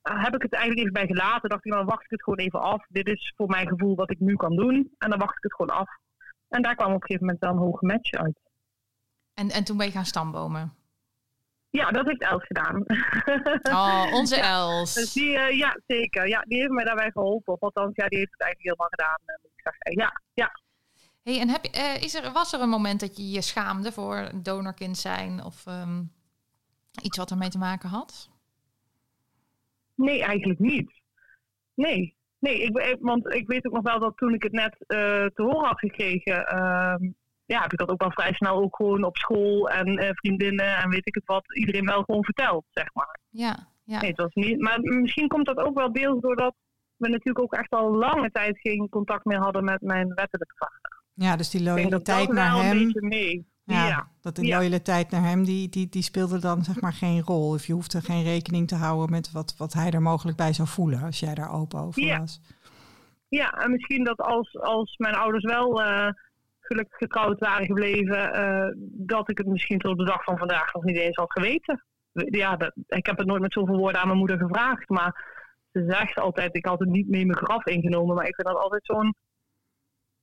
heb 0.03 0.35
ik 0.35 0.43
het 0.43 0.53
eigenlijk 0.53 0.81
even 0.81 0.93
bij 0.93 1.07
gelaten. 1.07 1.49
Dacht 1.49 1.65
ik, 1.65 1.73
dan 1.73 1.87
wacht 1.87 2.05
ik 2.05 2.11
het 2.11 2.23
gewoon 2.23 2.39
even 2.39 2.61
af. 2.61 2.87
Dit 2.89 3.07
is 3.07 3.33
voor 3.37 3.49
mijn 3.49 3.69
gevoel 3.69 3.95
wat 3.95 4.11
ik 4.11 4.21
nu 4.21 4.37
kan 4.37 4.57
doen. 4.57 4.95
En 4.99 5.11
dan 5.11 5.19
wacht 5.19 5.37
ik 5.37 5.43
het 5.43 5.55
gewoon 5.55 5.77
af. 5.77 5.89
En 6.49 6.63
daar 6.63 6.75
kwam 6.75 6.89
op 6.89 6.95
een 6.95 7.01
gegeven 7.01 7.27
moment 7.27 7.45
wel 7.45 7.53
een 7.53 7.59
hoge 7.59 7.87
match 7.87 8.13
uit. 8.13 8.39
En, 9.35 9.51
en 9.51 9.65
toen 9.65 9.77
ben 9.77 9.87
je 9.87 9.93
gaan 9.93 10.05
stambomen? 10.05 10.75
Ja, 11.71 11.91
dat 11.91 12.07
heeft 12.07 12.23
Els 12.23 12.45
gedaan. 12.47 12.85
Oh, 13.79 14.13
onze 14.13 14.37
Els. 14.41 14.95
Dus 14.95 15.13
die, 15.13 15.31
uh, 15.31 15.59
ja, 15.59 15.77
zeker. 15.87 16.29
Ja, 16.29 16.41
die 16.41 16.59
heeft 16.59 16.71
mij 16.71 16.85
daarbij 16.85 17.11
geholpen. 17.11 17.53
Of 17.53 17.61
althans, 17.61 17.95
ja, 17.95 18.09
die 18.09 18.19
heeft 18.19 18.33
het 18.33 18.41
eigenlijk 18.41 18.71
helemaal 18.71 18.89
gedaan. 18.91 19.19
Ik 19.43 19.61
zeggen. 19.63 19.99
Ja, 19.99 20.21
ja. 20.35 20.64
Hey, 21.25 21.41
en 21.41 21.49
heb 21.49 21.65
je, 21.65 21.79
uh, 21.79 22.03
is 22.03 22.15
er, 22.15 22.33
was 22.33 22.53
er 22.53 22.61
een 22.61 22.69
moment 22.69 23.01
dat 23.01 23.17
je 23.17 23.31
je 23.31 23.41
schaamde 23.41 23.93
voor 23.93 24.17
een 24.17 24.43
donorkind 24.43 24.99
zijn? 24.99 25.45
Of 25.45 25.67
um, 25.67 26.13
iets 27.03 27.19
wat 27.19 27.31
ermee 27.31 27.49
te 27.49 27.59
maken 27.59 27.89
had? 27.89 28.31
Nee, 29.95 30.23
eigenlijk 30.23 30.61
niet. 30.61 30.93
Nee. 31.75 32.15
Nee, 32.39 32.63
ik, 32.63 32.97
want 33.01 33.35
ik 33.35 33.47
weet 33.47 33.67
ook 33.67 33.73
nog 33.73 33.83
wel 33.83 33.99
dat 33.99 34.17
toen 34.17 34.35
ik 34.35 34.43
het 34.43 34.53
net 34.53 34.75
uh, 34.75 35.27
te 35.27 35.43
horen 35.43 35.67
had 35.67 35.79
gekregen, 35.79 36.37
uh, 36.55 37.11
ja, 37.45 37.61
heb 37.63 37.73
ik 37.73 37.79
dat 37.79 37.89
ook 37.89 38.01
wel 38.01 38.11
vrij 38.11 38.33
snel 38.33 38.57
ook 38.57 38.77
gewoon 38.77 39.05
op 39.05 39.17
school 39.17 39.71
en 39.71 39.89
uh, 39.89 40.09
vriendinnen 40.13 40.77
en 40.77 40.91
weet 40.91 41.07
ik 41.07 41.15
het 41.15 41.27
wat, 41.27 41.57
iedereen 41.57 41.85
wel 41.85 42.03
gewoon 42.03 42.25
verteld, 42.25 42.65
zeg 42.71 42.95
maar. 42.95 43.19
Ja, 43.31 43.69
ja. 43.85 44.01
Nee, 44.01 44.11
het 44.11 44.21
was 44.21 44.35
niet. 44.35 44.61
Maar 44.61 44.81
misschien 44.81 45.29
komt 45.29 45.47
dat 45.47 45.59
ook 45.59 45.75
wel 45.75 45.93
deels 45.93 46.21
doordat 46.21 46.55
we 46.97 47.09
natuurlijk 47.09 47.45
ook 47.45 47.55
echt 47.55 47.71
al 47.71 47.95
lange 47.95 48.31
tijd 48.31 48.59
geen 48.61 48.89
contact 48.89 49.25
meer 49.25 49.41
hadden 49.41 49.65
met 49.65 49.81
mijn 49.81 50.15
wettelijke 50.15 50.55
vader. 50.57 50.94
Ja, 51.15 51.37
dus 51.37 51.51
die 51.51 51.63
loyaliteit 51.63 52.33
naar 52.33 52.63
hem. 52.63 52.93
Mee. 52.95 53.53
Ja, 53.65 53.87
ja, 53.87 54.09
dat 54.21 54.37
de 54.37 54.47
loyaliteit 54.47 55.11
naar 55.11 55.23
hem, 55.23 55.45
die, 55.45 55.69
die, 55.69 55.89
die 55.89 56.03
speelde 56.03 56.39
dan 56.39 56.65
zeg 56.65 56.81
maar 56.81 56.93
geen 56.93 57.23
rol. 57.23 57.49
Of 57.49 57.67
je 57.67 57.73
hoeft 57.73 57.93
er 57.93 58.03
geen 58.03 58.23
rekening 58.23 58.69
te 58.69 58.75
houden 58.75 59.11
met 59.11 59.33
wat, 59.33 59.55
wat 59.59 59.73
hij 59.73 59.91
er 59.91 60.03
mogelijk 60.03 60.37
bij 60.37 60.53
zou 60.53 60.69
voelen 60.69 61.03
als 61.03 61.21
jij 61.21 61.35
daar 61.35 61.53
open 61.53 61.81
over 61.81 62.03
ja. 62.03 62.19
was. 62.19 62.41
Ja, 63.29 63.53
en 63.53 63.71
misschien 63.71 64.05
dat 64.05 64.19
als, 64.19 64.59
als 64.61 64.97
mijn 64.97 65.15
ouders 65.15 65.45
wel 65.45 65.81
uh, 65.81 66.09
gelukkig 66.61 66.99
getrouwd 66.99 67.39
waren 67.39 67.67
gebleven, 67.67 68.37
uh, 68.37 68.69
dat 69.07 69.31
ik 69.31 69.39
het 69.39 69.47
misschien 69.47 69.79
tot 69.79 69.99
de 69.99 70.05
dag 70.05 70.25
van 70.25 70.39
vandaag 70.39 70.73
nog 70.73 70.85
niet 70.85 70.97
eens 70.97 71.17
had 71.17 71.33
geweten. 71.33 71.85
Ja, 72.13 72.57
dat, 72.57 72.73
ik 72.87 73.07
heb 73.07 73.19
het 73.19 73.27
nooit 73.27 73.43
met 73.43 73.53
zoveel 73.53 73.77
woorden 73.77 74.01
aan 74.01 74.07
mijn 74.07 74.19
moeder 74.19 74.39
gevraagd, 74.39 74.89
maar 74.89 75.33
ze 75.73 75.85
zegt 75.89 76.19
altijd, 76.19 76.57
ik 76.57 76.67
had 76.67 76.79
het 76.79 76.89
niet 76.89 77.09
mee 77.09 77.27
mijn 77.27 77.39
graf 77.39 77.67
ingenomen, 77.67 78.15
maar 78.15 78.27
ik 78.27 78.35
vind 78.35 78.49
dat 78.49 78.57
altijd 78.57 78.85
zo'n 78.85 79.15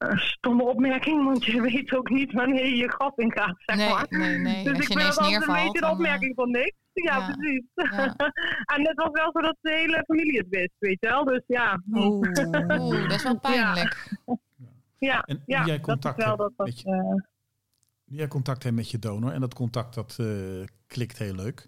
een 0.02 0.18
stomme 0.18 0.64
opmerking, 0.64 1.24
want 1.24 1.46
je 1.46 1.62
weet 1.62 1.94
ook 1.96 2.10
niet 2.10 2.32
wanneer 2.34 2.66
je 2.66 2.76
je 2.76 2.90
graf 2.90 3.18
ingaat, 3.18 3.56
zeg 3.66 3.76
nee, 3.76 3.90
maar. 3.90 4.06
Nee, 4.10 4.38
nee. 4.38 4.64
Dus 4.64 4.74
Als 4.78 4.88
ik 4.88 4.94
dat 4.98 5.06
altijd 5.06 5.30
neervalt, 5.30 5.58
een 5.58 5.64
beetje 5.64 5.86
een 5.86 5.92
opmerking 5.92 6.36
van 6.36 6.52
niks. 6.52 6.74
Ja, 6.94 7.18
ja. 7.18 7.26
precies. 7.36 7.64
Ja. 7.74 8.16
en 8.76 8.88
het 8.88 8.96
was 8.96 9.10
wel 9.12 9.32
zo 9.34 9.42
dat 9.42 9.56
de 9.62 9.72
hele 9.72 10.04
familie 10.08 10.38
het 10.38 10.48
wist, 10.50 10.72
weet 10.80 10.98
je 11.00 11.08
wel. 11.08 11.24
Dus 11.26 11.42
ja. 11.48 11.82
Oeh. 11.94 12.30
Oeh, 12.82 13.02
dat 13.02 13.12
is 13.12 13.24
wel 13.24 13.40
pijnlijk. 13.40 14.18
Ja, 14.98 15.22
En 15.24 15.44
ja 15.46 15.66
jij 15.66 15.76
dat 15.78 15.86
contact 15.86 16.18
is 16.18 16.26
wel 16.26 16.38
hebt 16.38 16.40
dat 16.40 16.58
dat... 16.58 16.68
met 16.68 16.80
je- 16.82 16.90
eh, 16.92 17.30
Jij 18.18 18.28
contact 18.28 18.64
hebt 18.64 18.76
met 18.76 18.92
je 18.92 19.00
donor 19.00 19.32
en 19.32 19.42
dat 19.42 19.54
contact 19.54 19.94
dat 19.96 20.18
eh, 20.20 20.28
klikt 20.88 21.18
heel 21.18 21.36
leuk. 21.36 21.68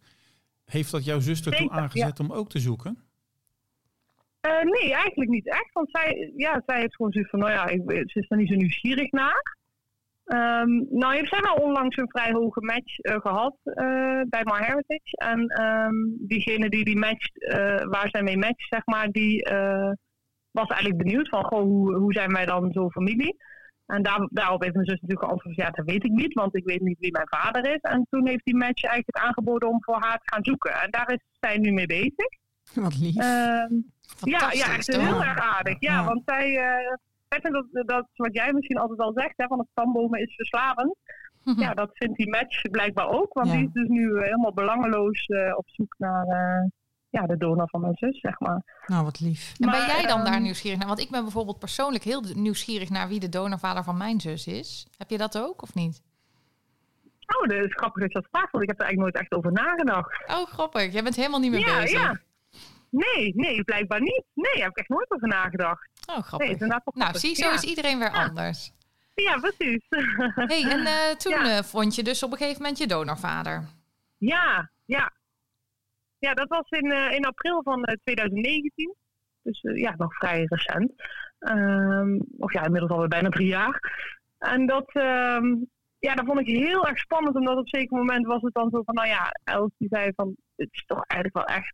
Heeft 0.65 0.91
dat 0.91 1.05
jouw 1.05 1.19
zuster 1.19 1.51
toen 1.51 1.61
Zeker, 1.61 1.77
aangezet 1.77 2.19
om 2.19 2.31
ook 2.31 2.49
te 2.49 2.59
zoeken? 2.59 2.97
Eh, 4.43 4.61
nee, 4.61 4.93
eigenlijk 4.93 5.29
niet 5.29 5.47
echt. 5.47 5.69
Want 5.73 5.89
zij, 5.91 6.31
ja, 6.35 6.61
zij 6.65 6.79
heeft 6.79 6.95
gewoon 6.95 7.11
zoiets 7.11 7.29
van, 7.29 7.39
nou 7.39 7.51
ja, 7.51 7.67
ik, 7.67 7.81
ze 7.85 8.19
is 8.19 8.29
er 8.29 8.37
niet 8.37 8.49
zo 8.49 8.55
nieuwsgierig 8.55 9.11
naar. 9.11 9.57
Ehm, 10.25 10.69
nou 10.89 11.13
heeft 11.13 11.29
zij 11.29 11.41
wel 11.41 11.55
onlangs 11.55 11.97
een 11.97 12.09
vrij 12.09 12.31
hoge 12.31 12.61
match 12.61 12.99
eh, 12.99 13.19
gehad 13.19 13.55
eh, 13.63 14.21
bij 14.29 14.41
MyHeritage. 14.43 15.17
En 15.17 15.47
ehm, 15.47 15.95
diegene 16.27 16.69
die 16.69 16.85
die 16.85 16.97
match, 16.97 17.27
waar 17.89 18.09
zij 18.09 18.23
mee 18.23 18.37
matcht, 18.37 18.67
zeg 18.69 18.85
maar, 18.85 19.11
die 19.11 19.47
was 20.51 20.67
eigenlijk 20.67 21.03
benieuwd 21.03 21.29
van, 21.29 21.43
goh, 21.43 21.61
hoe, 21.61 21.95
hoe 21.95 22.13
zijn 22.13 22.33
wij 22.33 22.45
dan 22.45 22.71
zo 22.71 22.89
familie? 22.89 23.35
En 23.85 24.03
daar, 24.03 24.27
daarop 24.31 24.61
heeft 24.61 24.73
mijn 24.73 24.85
zus 24.85 25.01
natuurlijk 25.01 25.27
geantwoord, 25.27 25.55
ja, 25.55 25.69
dat 25.69 25.85
weet 25.85 26.03
ik 26.03 26.11
niet, 26.11 26.33
want 26.33 26.55
ik 26.55 26.65
weet 26.65 26.81
niet 26.81 26.99
wie 26.99 27.11
mijn 27.11 27.27
vader 27.29 27.73
is. 27.73 27.81
En 27.81 28.07
toen 28.09 28.27
heeft 28.27 28.45
die 28.45 28.55
match 28.55 28.83
eigenlijk 28.83 29.17
het 29.17 29.25
aangeboden 29.25 29.69
om 29.69 29.83
voor 29.83 29.97
haar 29.99 30.17
te 30.17 30.33
gaan 30.33 30.43
zoeken. 30.43 30.81
En 30.81 30.91
daar 30.91 31.11
is 31.11 31.19
zij 31.39 31.57
nu 31.57 31.71
mee 31.71 31.85
bezig. 31.85 32.27
Wat 32.73 32.99
lief. 32.99 33.15
Ehm, 33.17 33.73
ja, 34.23 34.51
ja, 34.51 34.73
echt 34.73 34.91
toch? 34.91 35.01
heel 35.01 35.23
erg 35.23 35.39
aardig. 35.39 35.75
Ja, 35.79 35.93
Ja. 35.93 36.05
want 36.05 36.21
zij, 36.25 36.57
eh 36.57 36.95
zij 37.29 37.41
vindt 37.41 37.67
dat, 37.71 37.87
dat, 37.87 38.07
wat 38.13 38.33
jij 38.33 38.53
misschien 38.53 38.77
altijd 38.77 38.99
al 38.99 39.11
zegt, 39.15 39.33
hè, 39.35 39.45
van 39.47 39.59
het 39.59 39.67
stambomen 39.71 40.19
is 40.21 40.35
verslavend. 40.35 40.95
Ja, 41.55 41.73
dat 41.73 41.89
vindt 41.93 42.17
die 42.17 42.29
match 42.29 42.61
blijkbaar 42.61 43.07
ook. 43.09 43.33
Want 43.33 43.47
Ja. 43.47 43.53
die 43.55 43.65
is 43.65 43.73
dus 43.73 43.87
nu 43.87 44.15
eh, 44.17 44.23
helemaal 44.23 44.53
belangeloos 44.53 45.25
eh, 45.25 45.57
op 45.57 45.69
zoek 45.69 45.95
naar 45.97 46.25
eh, 46.27 46.69
ja, 47.09 47.25
de 47.25 47.37
donor 47.37 47.69
van 47.69 47.81
mijn 47.81 47.95
zus, 47.95 48.19
zeg 48.19 48.39
maar. 48.39 48.63
Nou, 48.85 49.03
wat 49.03 49.19
lief. 49.19 49.49
En 49.59 49.69
ben 49.69 49.79
Maar, 49.79 49.87
jij 49.87 50.05
dan 50.07 50.23
daar 50.23 50.33
ehm, 50.33 50.41
nieuwsgierig 50.43 50.77
naar? 50.79 50.87
Want 50.87 50.99
ik 50.99 51.09
ben 51.09 51.21
bijvoorbeeld 51.23 51.59
persoonlijk 51.59 52.03
heel 52.03 52.23
nieuwsgierig 52.35 52.89
naar 52.89 53.07
wie 53.07 53.19
de 53.19 53.29
donorvader 53.29 53.83
van 53.83 53.97
mijn 53.97 54.19
zus 54.21 54.47
is. 54.47 54.87
Heb 54.97 55.09
je 55.09 55.17
dat 55.17 55.37
ook 55.37 55.61
of 55.61 55.73
niet? 55.73 56.01
Oh, 57.37 57.47
dat 57.47 57.57
is 57.65 57.73
grappig 57.73 58.01
dat 58.01 58.11
je 58.11 58.19
dat 58.19 58.27
vraagt, 58.31 58.51
want 58.51 58.63
ik 58.63 58.69
heb 58.69 58.79
er 58.79 58.85
eigenlijk 58.85 59.15
nooit 59.15 59.23
echt 59.23 59.33
over 59.37 59.51
nagedacht. 59.51 60.23
Oh, 60.27 60.45
grappig. 60.45 60.93
Jij 60.93 61.03
bent 61.03 61.15
helemaal 61.15 61.39
niet 61.39 61.51
meer 61.51 61.67
Ja, 61.67 61.79
bezig. 61.79 61.99
ja. 62.01 62.19
Nee, 62.93 63.31
nee, 63.35 63.63
blijkbaar 63.63 64.01
niet. 64.01 64.23
Nee, 64.33 64.53
daar 64.53 64.61
heb 64.63 64.71
ik 64.71 64.77
echt 64.77 64.89
nooit 64.89 65.11
over 65.11 65.27
nagedacht. 65.27 65.89
Oh, 66.09 66.15
Nee, 66.15 66.23
grappig. 66.57 66.93
nou, 66.95 67.17
zie, 67.17 67.35
zo 67.35 67.47
ja. 67.47 67.53
is 67.53 67.63
iedereen 67.63 67.99
weer 67.99 68.11
Ja. 68.13 68.23
anders. 68.25 68.71
Ja, 69.13 69.37
precies. 69.39 69.85
hey, 70.51 70.63
en 70.71 70.85
eh, 70.85 71.15
toen 71.17 71.31
Ja. 71.31 71.57
eh, 71.57 71.63
vond 71.63 71.95
je 71.95 72.03
dus 72.03 72.23
op 72.23 72.31
een 72.31 72.37
gegeven 72.37 72.61
moment 72.61 72.77
je 72.79 72.87
donorvader. 72.87 73.63
Ja, 74.17 74.71
ja. 74.85 75.11
Ja, 76.17 76.33
dat 76.33 76.47
was 76.47 76.69
in, 76.69 76.91
eh, 76.91 77.11
in 77.15 77.25
april 77.25 77.63
van 77.63 77.83
eh, 77.83 77.95
2019. 78.03 78.95
Dus 79.41 79.59
ja, 79.61 79.93
nog 79.97 80.15
vrij 80.15 80.43
recent. 80.45 80.91
Ehm, 81.39 82.19
of 82.37 82.53
ja, 82.53 82.63
inmiddels 82.65 82.91
alweer 82.91 83.07
bijna 83.07 83.29
drie 83.29 83.47
jaar. 83.47 83.79
En 84.37 84.65
dat, 84.65 84.89
ehm, 84.93 85.55
ja, 85.99 86.15
dat 86.15 86.25
vond 86.25 86.39
ik 86.39 86.47
heel 86.47 86.87
erg 86.87 86.97
spannend. 86.99 87.35
Omdat 87.35 87.57
op 87.57 87.63
een 87.63 87.79
zeker 87.79 87.97
moment 87.97 88.25
was 88.25 88.41
het 88.41 88.53
dan 88.53 88.69
zo 88.69 88.81
van, 88.85 88.95
nou 88.95 89.07
ja, 89.07 89.31
Els 89.43 89.71
die 89.77 89.87
zei 89.91 90.11
van, 90.15 90.35
het 90.55 90.67
is 90.71 90.83
toch 90.85 91.03
eigenlijk 91.07 91.47
wel 91.47 91.57
echt, 91.57 91.73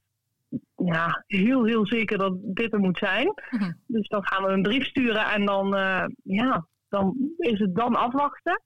ja, 0.75 1.23
heel, 1.27 1.65
heel 1.65 1.87
zeker 1.87 2.17
dat 2.17 2.33
dit 2.41 2.73
er 2.73 2.79
moet 2.79 2.97
zijn. 2.97 3.33
Mhm. 3.49 3.71
Dus 3.85 4.07
dan 4.07 4.25
gaan 4.27 4.43
we 4.43 4.49
een 4.49 4.61
brief 4.61 4.85
sturen 4.85 5.25
en 5.25 5.45
dan, 5.45 5.75
eh, 5.75 6.05
ja, 6.23 6.67
dan 6.89 7.33
is 7.37 7.59
het 7.59 7.75
dan 7.75 7.95
afwachten. 7.95 8.61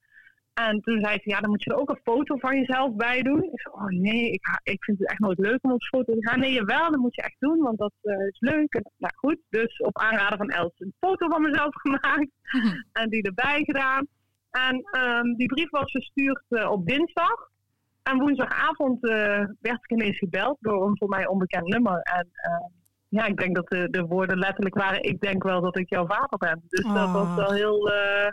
En 0.54 0.82
toen 0.82 1.00
zei 1.04 1.20
ze, 1.22 1.30
ja, 1.30 1.40
dan 1.40 1.50
moet 1.50 1.64
je 1.64 1.70
er 1.70 1.80
ook 1.80 1.90
een 1.90 2.00
foto 2.04 2.38
van 2.38 2.56
jezelf 2.60 2.96
bij 2.96 3.22
doen. 3.22 3.44
Ik 3.44 3.62
zei, 3.62 3.74
oh 3.76 4.02
nee, 4.02 4.32
ik, 4.32 4.60
ik 4.64 4.84
vind 4.84 5.00
het 5.00 5.10
echt 5.10 5.20
nooit 5.20 5.38
leuk 5.38 5.60
om 5.62 5.72
op 5.72 5.84
foto 5.84 6.14
te 6.14 6.28
gaan. 6.28 6.40
Nee, 6.40 6.54
jawel, 6.54 6.92
dat 6.92 7.00
moet 7.00 7.16
je 7.16 7.22
echt 7.22 7.40
doen, 7.40 7.58
want 7.60 7.78
dat 7.78 7.94
eh, 8.02 8.28
is 8.28 8.40
leuk. 8.40 8.74
En, 8.74 8.92
nou 8.98 9.14
goed, 9.16 9.38
dus 9.50 9.78
op 9.78 9.98
aanraden 9.98 10.38
van 10.38 10.50
Els 10.50 10.74
een 10.78 10.94
foto 11.00 11.28
van 11.30 11.42
mezelf 11.42 11.76
gemaakt 11.82 12.30
Mhm. 12.52 12.76
en 12.92 13.10
die 13.10 13.22
erbij 13.24 13.64
gedaan. 13.64 14.08
En 14.52 14.82
ehm, 14.92 15.34
die 15.34 15.48
brief 15.48 15.70
was 15.70 15.92
verstuurd 15.92 16.44
eh, 16.50 16.72
op 16.72 16.86
dinsdag. 16.88 17.52
En 18.04 18.20
woensdagavond 18.20 19.08
eh, 19.08 19.46
werd 19.60 19.84
ik 19.84 19.92
ineens 19.92 20.18
gebeld 20.18 20.58
door 20.60 20.88
een 20.88 20.98
voor 20.98 21.10
mij 21.10 21.28
onbekend 21.28 21.68
nummer. 21.68 22.00
En 22.00 22.30
eh, 22.32 22.66
ja, 23.08 23.26
ik 23.26 23.38
denk 23.38 23.56
dat 23.56 23.68
de, 23.68 23.88
de 23.90 24.06
woorden 24.06 24.38
letterlijk 24.38 24.76
waren, 24.76 25.04
ik 25.04 25.22
denk 25.22 25.44
wel 25.44 25.62
dat 25.62 25.78
ik 25.78 25.90
jouw 25.90 26.06
vader 26.08 26.38
ben. 26.38 26.64
Dus 26.68 26.86
dat 26.94 27.12
was 27.12 27.36
wel 27.36 27.52
heel, 27.52 27.92
eh, 27.92 28.32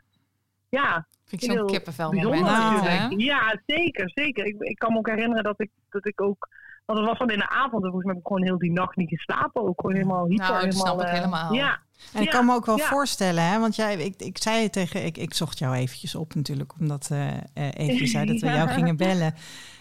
ja, 0.68 1.06
Vind 1.24 1.42
ik 1.42 1.50
zo'n 1.50 1.66
kippenvel 1.66 2.12
moment. 2.12 3.22
Ja, 3.22 3.60
zeker, 3.66 4.10
zeker. 4.14 4.44
Ik, 4.44 4.56
ik 4.58 4.78
kan 4.78 4.92
me 4.92 4.98
ook 4.98 5.08
herinneren 5.08 5.44
dat 5.44 5.60
ik, 5.60 5.70
dat 5.90 6.06
ik 6.06 6.20
ook... 6.20 6.48
Want 6.90 6.98
het 7.02 7.08
was 7.08 7.18
dan 7.18 7.30
in 7.30 7.38
de 7.38 7.48
avond, 7.48 7.84
en 7.84 7.90
volgens 7.90 8.04
mij 8.04 8.12
heb 8.14 8.22
ik 8.22 8.26
gewoon 8.26 8.42
heel 8.42 8.58
die 8.58 8.72
nacht 8.72 8.96
niet 8.96 9.08
geslapen. 9.08 9.62
Ook 9.62 9.80
gewoon 9.80 9.96
helemaal 9.96 10.26
hyper. 10.26 10.44
Nou, 10.48 10.52
dat 10.52 10.62
helemaal, 10.62 10.86
snap 10.86 11.00
ik 11.00 11.06
eh, 11.06 11.12
helemaal. 11.14 11.52
Ja, 11.52 11.78
En 12.12 12.20
ik 12.20 12.24
Ja, 12.24 12.30
kan 12.30 12.46
me 12.46 12.54
ook 12.54 12.66
wel 12.66 12.76
ja. 12.78 12.86
voorstellen, 12.86 13.44
hè, 13.44 13.58
want 13.58 13.76
jij, 13.76 13.96
ik, 13.96 14.14
ik 14.22 14.42
zei 14.42 14.62
het 14.62 14.72
tegen, 14.72 15.04
ik, 15.04 15.18
ik 15.18 15.34
zocht 15.34 15.58
jou 15.58 15.74
eventjes 15.74 16.14
op 16.14 16.34
natuurlijk, 16.34 16.72
omdat 16.80 17.08
eh 17.10 17.28
eh, 17.36 17.38
Eefje 17.54 18.06
zei 18.06 18.26
dat 18.26 18.40
we 18.40 18.46
Ja. 18.50 18.54
jou 18.54 18.68
gingen 18.68 18.96
bellen. 18.96 19.34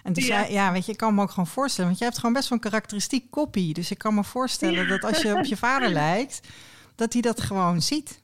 En 0.03 0.13
toen 0.13 0.23
Ja. 0.23 0.29
zei 0.39 0.53
ja, 0.53 0.71
weet 0.71 0.85
je, 0.85 0.91
ik 0.91 0.97
kan 0.97 1.15
me 1.15 1.21
ook 1.21 1.29
gewoon 1.29 1.47
voorstellen, 1.47 1.85
want 1.87 1.99
jij 1.99 2.07
hebt 2.07 2.19
gewoon 2.19 2.35
best 2.35 2.49
wel 2.49 2.57
een 2.57 2.63
karakteristiek 2.69 3.31
kopie. 3.31 3.73
Dus 3.73 3.91
ik 3.91 3.97
kan 3.97 4.15
me 4.15 4.23
voorstellen 4.23 4.87
dat 4.87 5.03
als 5.03 5.21
je 5.21 5.35
op 5.37 5.43
je 5.45 5.57
vader 5.57 5.89
lijkt, 6.03 6.47
dat 6.95 7.13
hij 7.13 7.21
dat 7.21 7.41
gewoon 7.41 7.81
ziet. 7.81 8.23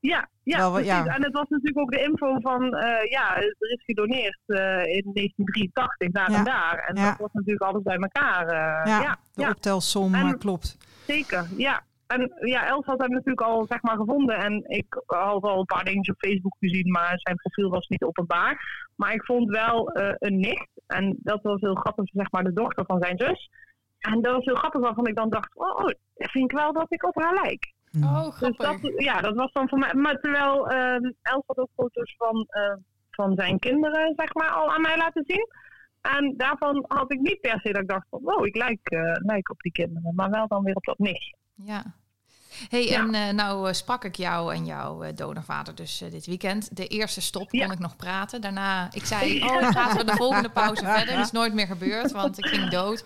Ja, 0.00 0.28
ja, 0.42 0.56
Wel, 0.58 0.70
precies. 0.72 0.88
ja. 0.90 1.06
En 1.06 1.22
het 1.24 1.32
was 1.32 1.48
natuurlijk 1.48 1.78
ook 1.78 1.90
de 1.90 2.02
info 2.02 2.38
van... 2.40 2.74
eh, 2.74 3.10
ja, 3.10 3.36
er 3.36 3.54
is 3.58 3.82
gedoneerd 3.84 4.38
eh, 4.46 4.56
in 4.96 5.10
1983 5.12 6.10
daar 6.10 6.30
Ja. 6.30 6.38
en 6.38 6.44
daar. 6.44 6.78
En 6.88 6.96
Ja. 6.96 7.08
dat 7.10 7.18
was 7.18 7.32
natuurlijk 7.32 7.62
alles 7.62 7.82
bij 7.82 7.96
elkaar. 7.96 8.46
eh, 8.46 8.90
ja, 8.90 9.00
ja, 9.02 9.18
de 9.34 9.48
optelsom 9.48 10.14
En- 10.14 10.38
klopt. 10.38 10.76
Zeker, 11.06 11.46
ja. 11.56 11.82
En 12.06 12.32
ja, 12.40 12.66
Els 12.66 12.86
had 12.86 13.00
hem 13.00 13.10
natuurlijk 13.10 13.40
al 13.40 13.66
zeg 13.68 13.82
maar, 13.82 13.96
gevonden. 13.96 14.36
En 14.36 14.64
ik 14.68 14.86
had 15.06 15.42
al 15.42 15.58
een 15.58 15.64
paar 15.64 15.84
dingen 15.84 16.10
op 16.10 16.18
Facebook 16.18 16.56
gezien, 16.58 16.90
maar 16.90 17.12
zijn 17.14 17.36
profiel 17.36 17.70
was 17.70 17.88
niet 17.88 18.02
openbaar. 18.02 18.60
Maar 18.96 19.12
ik 19.12 19.24
vond 19.24 19.48
wel 19.50 19.90
een 20.18 20.40
nicht. 20.40 20.68
En 20.86 21.16
dat 21.22 21.42
was 21.42 21.60
heel 21.60 21.74
grappig, 21.74 22.08
zeg 22.12 22.30
maar, 22.30 22.44
de 22.44 22.52
dochter 22.52 22.84
van 22.86 23.00
zijn 23.02 23.18
zus. 23.18 23.50
En 23.98 24.20
dat 24.22 24.34
was 24.34 24.44
heel 24.44 24.54
grappig 24.54 24.80
waarvan 24.80 25.06
ik 25.06 25.14
dan 25.14 25.30
dacht, 25.30 25.56
oh, 25.56 25.84
vind 26.14 26.50
ik 26.50 26.56
wel 26.58 26.72
dat 26.72 26.92
ik 26.92 27.04
op 27.04 27.14
haar 27.22 27.34
lijk. 27.42 27.72
Oh, 27.96 28.38
Dus 28.38 28.56
dat, 28.56 28.78
ja, 28.96 29.20
dat 29.20 29.34
was 29.34 29.52
dan 29.52 29.68
voor 29.68 29.78
mij. 29.78 29.94
Maar 29.94 30.20
terwijl 30.20 30.68
eh 30.68 31.10
Els 31.22 31.42
had 31.46 31.58
ook 31.58 31.70
foto's 31.76 32.14
van, 32.16 32.46
eh, 32.48 32.76
van 33.10 33.34
zijn 33.36 33.58
kinderen, 33.58 34.12
zeg 34.16 34.34
maar, 34.34 34.50
al 34.50 34.72
aan 34.72 34.80
mij 34.80 34.96
laten 34.96 35.24
zien. 35.26 35.48
En 36.00 36.34
daarvan 36.36 36.84
had 36.88 37.12
ik 37.12 37.20
niet 37.20 37.40
per 37.40 37.60
se 37.60 37.72
dat 37.72 37.82
ik 37.82 37.88
dacht 37.88 38.06
van, 38.10 38.20
wow, 38.22 38.46
ik 38.46 38.56
lijk, 38.56 38.80
eh, 38.82 39.12
lijk 39.18 39.50
op 39.50 39.60
die 39.60 39.72
kinderen. 39.72 40.14
Maar 40.14 40.30
wel 40.30 40.48
dan 40.48 40.64
weer 40.64 40.74
op 40.74 40.84
dat 40.84 40.98
nichtje. 40.98 41.36
Ja. 41.54 41.94
Hey, 42.68 42.86
Ja. 42.86 42.98
en 42.98 43.14
eh, 43.14 43.34
nou 43.34 43.68
eh, 43.68 43.74
sprak 43.74 44.04
ik 44.04 44.16
jou 44.16 44.54
en 44.54 44.64
jouw 44.64 45.02
eh, 45.02 45.14
donorvader 45.14 45.74
dus 45.74 46.04
dit 46.10 46.26
weekend. 46.26 46.76
De 46.76 46.86
eerste 46.86 47.20
stop 47.20 47.48
kon 47.48 47.72
ik 47.72 47.78
nog 47.78 47.96
praten. 47.96 48.40
Daarna, 48.40 48.88
ik 48.92 49.04
zei, 49.04 49.42
oh, 49.42 49.60
ik 49.60 49.66
ga 49.66 49.90
voor 49.90 50.06
de 50.06 50.16
volgende 50.16 50.50
pauze 50.50 50.84
verder. 50.94 51.14
Dat 51.14 51.24
is 51.24 51.32
nooit 51.32 51.54
meer 51.54 51.66
gebeurd, 51.66 52.12
want 52.12 52.38
ik 52.38 52.46
ging 52.46 52.70
dood. 52.70 53.04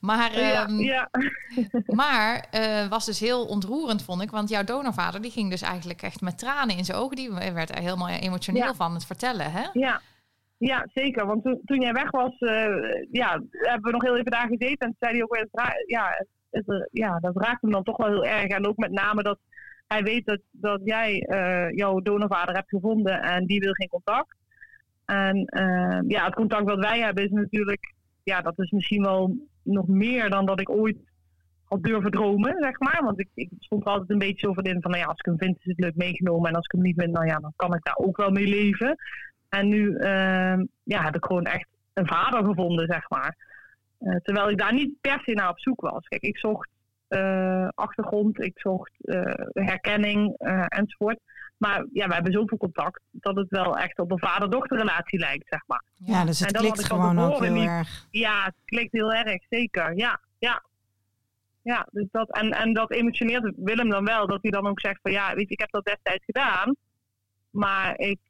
Maar, 0.00 0.32
ehm, 0.32 0.78
ja. 0.78 1.08
maar 1.86 2.46
was 2.88 3.04
dus 3.04 3.20
heel 3.20 3.44
ontroerend, 3.44 4.02
vond 4.02 4.22
ik. 4.22 4.30
Want 4.30 4.48
jouw 4.48 4.64
donorvader, 4.64 5.22
die 5.22 5.30
ging 5.30 5.50
dus 5.50 5.62
eigenlijk 5.62 6.02
echt 6.02 6.20
met 6.20 6.38
tranen 6.38 6.76
in 6.76 6.84
zijn 6.84 6.98
ogen. 6.98 7.16
Die 7.16 7.32
werd 7.32 7.70
er 7.70 7.82
helemaal 7.82 8.08
emotioneel 8.08 8.74
van 8.74 8.94
het 8.94 9.06
vertellen, 9.06 9.52
hè? 9.52 9.64
Ja, 9.72 10.00
ja 10.58 10.86
zeker. 10.94 11.26
Want 11.26 11.42
toen, 11.42 11.60
toen 11.64 11.80
jij 11.80 11.92
weg 11.92 12.10
was, 12.10 12.34
ja, 13.10 13.42
hebben 13.50 13.82
we 13.82 13.90
nog 13.90 14.02
heel 14.02 14.16
even 14.16 14.30
daar 14.30 14.46
gezeten. 14.46 14.78
En 14.78 14.86
toen 14.86 14.96
zei 14.98 15.12
hij 15.12 15.22
ook 15.22 15.34
weer, 15.34 15.48
ja, 15.86 16.24
het, 16.52 16.68
eh, 16.68 16.86
ja, 16.90 17.18
dat 17.18 17.36
raakt 17.36 17.62
hem 17.62 17.70
dan 17.70 17.82
toch 17.82 17.96
wel 17.96 18.08
heel 18.08 18.26
erg. 18.26 18.46
En 18.46 18.66
ook 18.66 18.76
met 18.76 18.90
name 18.90 19.22
dat 19.22 19.38
hij 19.86 20.02
weet 20.02 20.26
dat, 20.26 20.40
dat 20.50 20.80
jij 20.84 21.20
eh, 21.20 21.70
jouw 21.70 22.00
donorvader 22.00 22.54
hebt 22.54 22.68
gevonden 22.68 23.22
en 23.22 23.46
die 23.46 23.60
wil 23.60 23.72
geen 23.72 23.88
contact. 23.88 24.36
En 25.04 25.44
eh, 25.44 25.98
ja, 26.06 26.24
het 26.24 26.34
contact 26.34 26.66
dat 26.66 26.78
wij 26.78 27.00
hebben 27.00 27.24
is 27.24 27.30
natuurlijk, 27.30 27.94
ja, 28.22 28.40
dat 28.40 28.58
is 28.58 28.70
misschien 28.70 29.02
wel 29.02 29.36
nog 29.62 29.86
meer 29.86 30.30
dan 30.30 30.46
dat 30.46 30.60
ik 30.60 30.70
ooit 30.70 30.96
had 31.64 31.82
durven 31.82 32.10
dromen, 32.10 32.56
zeg 32.58 32.78
maar. 32.78 33.00
Want 33.04 33.20
ik, 33.20 33.28
ik 33.34 33.50
stond 33.58 33.84
er 33.84 33.90
altijd 33.90 34.10
een 34.10 34.18
beetje 34.18 34.46
zo 34.46 34.52
van 34.52 34.64
in 34.64 34.82
van, 34.82 34.90
nou 34.90 35.02
ja, 35.02 35.08
als 35.08 35.18
ik 35.18 35.24
hem 35.24 35.38
vind 35.38 35.56
is 35.56 35.64
het 35.64 35.80
leuk 35.80 35.96
meegenomen. 35.96 36.50
En 36.50 36.56
als 36.56 36.64
ik 36.64 36.72
hem 36.72 36.82
niet 36.82 37.00
vind, 37.00 37.12
nou 37.12 37.26
ja, 37.26 37.38
dan 37.38 37.52
kan 37.56 37.74
ik 37.74 37.84
daar 37.84 37.96
ook 37.96 38.16
wel 38.16 38.30
mee 38.30 38.46
leven. 38.46 38.96
En 39.48 39.68
nu 39.68 39.98
ja, 40.82 41.02
heb 41.02 41.16
ik 41.16 41.24
gewoon 41.24 41.44
echt 41.44 41.68
een 41.92 42.06
vader 42.06 42.44
gevonden, 42.44 42.86
zeg 42.86 43.08
maar. 43.08 43.36
Eh, 44.02 44.16
terwijl 44.16 44.50
ik 44.50 44.58
daar 44.58 44.72
niet 44.72 45.00
per 45.00 45.20
se 45.24 45.32
naar 45.32 45.48
op 45.48 45.60
zoek 45.60 45.80
was. 45.80 46.08
Kijk, 46.08 46.22
ik 46.22 46.38
zocht 46.38 46.68
eh, 47.08 47.68
achtergrond, 47.74 48.40
ik 48.40 48.58
zocht 48.58 48.92
eh, 48.98 49.32
herkenning 49.52 50.34
enzovoort. 50.68 51.18
Maar 51.56 51.86
ja, 51.92 52.06
we 52.08 52.14
hebben 52.14 52.32
zoveel 52.32 52.58
contact 52.58 53.00
dat 53.10 53.36
het 53.36 53.48
wel 53.48 53.78
echt 53.78 53.98
op 53.98 54.10
een 54.10 54.18
vader-dochterrelatie 54.18 55.18
lijkt, 55.18 55.48
zeg 55.48 55.62
maar. 55.66 55.84
Ja, 55.96 56.24
dus 56.24 56.40
het 56.40 56.52
klikt 56.52 56.84
gewoon 56.84 57.18
ook 57.18 57.40
heel 57.40 57.52
niet. 57.52 57.68
erg. 57.68 58.06
Ja, 58.10 58.44
het 58.44 58.54
klikt 58.64 58.92
heel 58.92 59.12
erg, 59.12 59.42
zeker. 59.48 59.96
Ja, 59.96 60.20
ja. 60.38 60.62
Ja, 61.62 61.88
dus 61.90 62.06
dat, 62.10 62.30
en, 62.30 62.50
en 62.50 62.72
dat 62.72 62.92
emotioneert 62.92 63.52
Willem 63.56 63.90
dan 63.90 64.04
wel. 64.04 64.26
Dat 64.26 64.42
hij 64.42 64.50
dan 64.50 64.66
ook 64.66 64.80
zegt 64.80 64.98
van 65.02 65.12
ja, 65.12 65.34
weet 65.34 65.48
je, 65.48 65.54
ik 65.54 65.60
heb 65.60 65.70
dat 65.70 65.84
destijds 65.84 66.24
gedaan. 66.24 66.76
Maar 67.50 67.98
ik, 67.98 68.20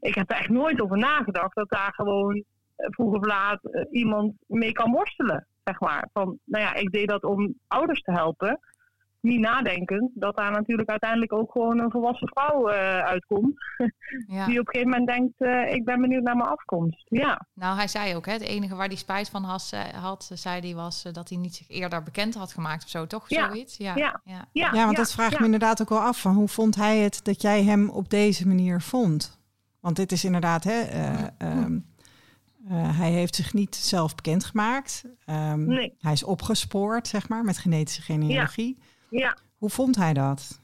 ik 0.00 0.14
heb 0.14 0.30
er 0.30 0.36
echt 0.36 0.48
nooit 0.48 0.80
over 0.80 0.98
nagedacht 0.98 1.54
dat 1.54 1.70
daar 1.70 1.92
gewoon 1.94 2.44
vroeg 2.76 3.14
of 3.14 3.26
laat 3.26 3.64
eh, 3.64 3.84
iemand 3.90 4.34
mee 4.46 4.72
kan 4.72 4.92
worstelen. 4.92 5.46
Zeg 5.64 5.80
maar. 5.80 6.08
Van, 6.12 6.38
nou 6.44 6.64
ja, 6.64 6.74
ik 6.74 6.90
deed 6.90 7.08
dat 7.08 7.24
om 7.24 7.54
ouders 7.66 8.00
te 8.02 8.12
helpen. 8.12 8.60
Niet 9.20 9.40
nadenkend 9.40 10.10
dat 10.14 10.36
daar 10.36 10.50
natuurlijk 10.50 10.88
uiteindelijk 10.88 11.32
ook 11.32 11.52
gewoon 11.52 11.78
een 11.78 11.90
volwassen 11.90 12.28
vrouw 12.28 12.68
eh, 12.68 12.98
uitkomt. 12.98 13.54
Ja. 14.26 14.46
Die 14.46 14.60
op 14.60 14.66
een 14.66 14.72
gegeven 14.72 14.90
moment 14.90 15.08
denkt, 15.08 15.40
eh, 15.40 15.74
ik 15.74 15.84
ben 15.84 16.00
benieuwd 16.00 16.22
naar 16.22 16.36
mijn 16.36 16.48
afkomst. 16.48 17.06
Ja. 17.08 17.46
Nou, 17.54 17.76
hij 17.76 17.88
zei 17.88 18.14
ook, 18.14 18.26
hè, 18.26 18.32
het 18.32 18.42
enige 18.42 18.74
waar 18.74 18.86
hij 18.86 18.96
spijt 18.96 19.30
van 19.30 19.42
has, 19.42 19.72
eh, 19.72 19.80
had, 19.80 20.30
zei 20.34 20.60
hij, 20.60 20.74
was 20.74 21.04
eh, 21.04 21.12
dat 21.12 21.28
hij 21.28 21.38
niet 21.38 21.54
zich 21.54 21.68
eerder 21.68 22.02
bekend 22.02 22.34
had 22.34 22.52
gemaakt 22.52 22.84
of 22.84 22.88
zo, 22.90 23.06
toch? 23.06 23.28
Ja. 23.28 23.46
Zoiets? 23.46 23.76
Ja. 23.76 23.96
Ja. 23.96 24.20
ja. 24.24 24.48
Ja, 24.52 24.70
Ja, 24.72 24.84
want 24.84 24.96
dat 24.96 25.12
vraag 25.12 25.26
ik 25.26 25.32
ja. 25.32 25.38
me 25.38 25.44
inderdaad 25.44 25.82
ook 25.82 25.88
wel 25.88 26.00
af. 26.00 26.20
Van 26.20 26.34
hoe 26.34 26.48
vond 26.48 26.74
hij 26.76 26.98
het 26.98 27.24
dat 27.24 27.42
jij 27.42 27.62
hem 27.62 27.90
op 27.90 28.10
deze 28.10 28.46
manier 28.46 28.80
vond? 28.80 29.40
Want 29.80 29.96
dit 29.96 30.12
is 30.12 30.24
inderdaad, 30.24 30.64
hè, 30.64 30.80
eh, 30.80 31.24
ehm, 31.38 31.78
eh, 32.68 32.98
hij 32.98 33.10
heeft 33.10 33.34
zich 33.34 33.52
niet 33.52 33.76
zelf 33.76 34.14
bekendgemaakt. 34.14 35.04
Ehm, 35.24 35.64
Nee. 35.66 35.94
Hij 36.00 36.12
is 36.12 36.22
opgespoord, 36.22 37.08
zeg 37.08 37.28
maar, 37.28 37.44
met 37.44 37.58
genetische 37.58 38.02
genealogie. 38.02 38.78
Ja. 39.08 39.36
Hoe 39.58 39.70
vond 39.70 39.96
hij 39.96 40.12
dat? 40.12 40.60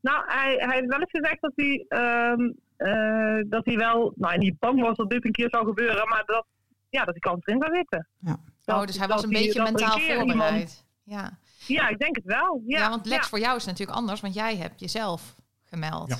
Nou, 0.00 0.24
hij, 0.26 0.54
hij 0.58 0.74
heeft 0.76 0.88
wel 0.88 0.98
eens 1.00 1.10
gezegd 1.10 1.40
dat 1.40 1.52
hij, 1.54 1.84
ehm, 1.88 2.50
eh, 2.76 3.50
dat 3.50 3.64
hij 3.64 3.76
wel, 3.76 4.12
nou 4.16 4.38
niet 4.38 4.58
bang 4.58 4.80
was 4.80 4.96
dat 4.96 5.10
dit 5.10 5.24
een 5.24 5.32
keer 5.32 5.48
zou 5.50 5.66
gebeuren, 5.66 6.08
maar 6.08 6.22
dat, 6.26 6.46
ja, 6.88 6.98
dat 7.04 7.14
hij 7.14 7.18
kans 7.32 7.46
erin 7.46 7.60
zou 7.62 7.74
zitten. 7.76 8.08
Ja. 8.18 8.36
Dat- 8.64 8.80
oh, 8.80 8.86
dus 8.86 8.98
hij 8.98 9.08
was 9.08 9.22
een 9.22 9.30
beetje 9.30 9.62
mentaal 9.62 9.98
voorbereid. 9.98 10.26
iemand- 10.28 10.84
Ja. 11.02 11.38
ja, 11.66 11.88
ik 11.88 11.98
denk 11.98 12.16
het 12.16 12.24
wel. 12.24 12.62
Ja, 12.66 12.78
Ja, 12.78 12.88
want 12.88 13.06
Lex, 13.06 13.22
ja. 13.22 13.28
voor 13.28 13.38
jou 13.38 13.56
is 13.56 13.62
het 13.62 13.70
natuurlijk 13.70 13.98
anders, 13.98 14.20
want 14.20 14.34
jij 14.34 14.56
hebt 14.56 14.80
jezelf 14.80 15.34
gemeld. 15.64 16.08
Ja. 16.08 16.16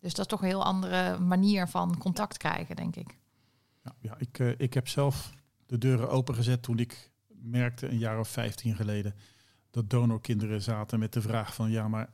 Dus 0.00 0.10
dat 0.14 0.18
is 0.24 0.26
toch 0.26 0.40
een 0.40 0.46
heel 0.48 0.64
andere 0.64 1.18
manier 1.18 1.66
van 1.68 1.98
contact 1.98 2.36
krijgen, 2.36 2.76
denk 2.76 2.96
ik. 2.96 3.16
Ja, 4.00 4.10
ja 4.10 4.18
ik, 4.18 4.38
eh, 4.38 4.50
ik 4.58 4.74
heb 4.74 4.88
zelf 4.88 5.32
de 5.66 5.78
deuren 5.78 6.10
opengezet 6.10 6.62
toen 6.62 6.78
ik 6.78 7.10
merkte 7.28 7.88
een 7.88 7.98
jaar 7.98 8.18
of 8.18 8.28
15 8.28 8.76
geleden 8.76 9.14
dat 9.70 9.90
donorkinderen 9.90 10.62
zaten 10.62 10.98
met 10.98 11.12
de 11.12 11.20
vraag 11.22 11.54
van 11.54 11.70
ja, 11.70 11.88
maar 11.88 12.10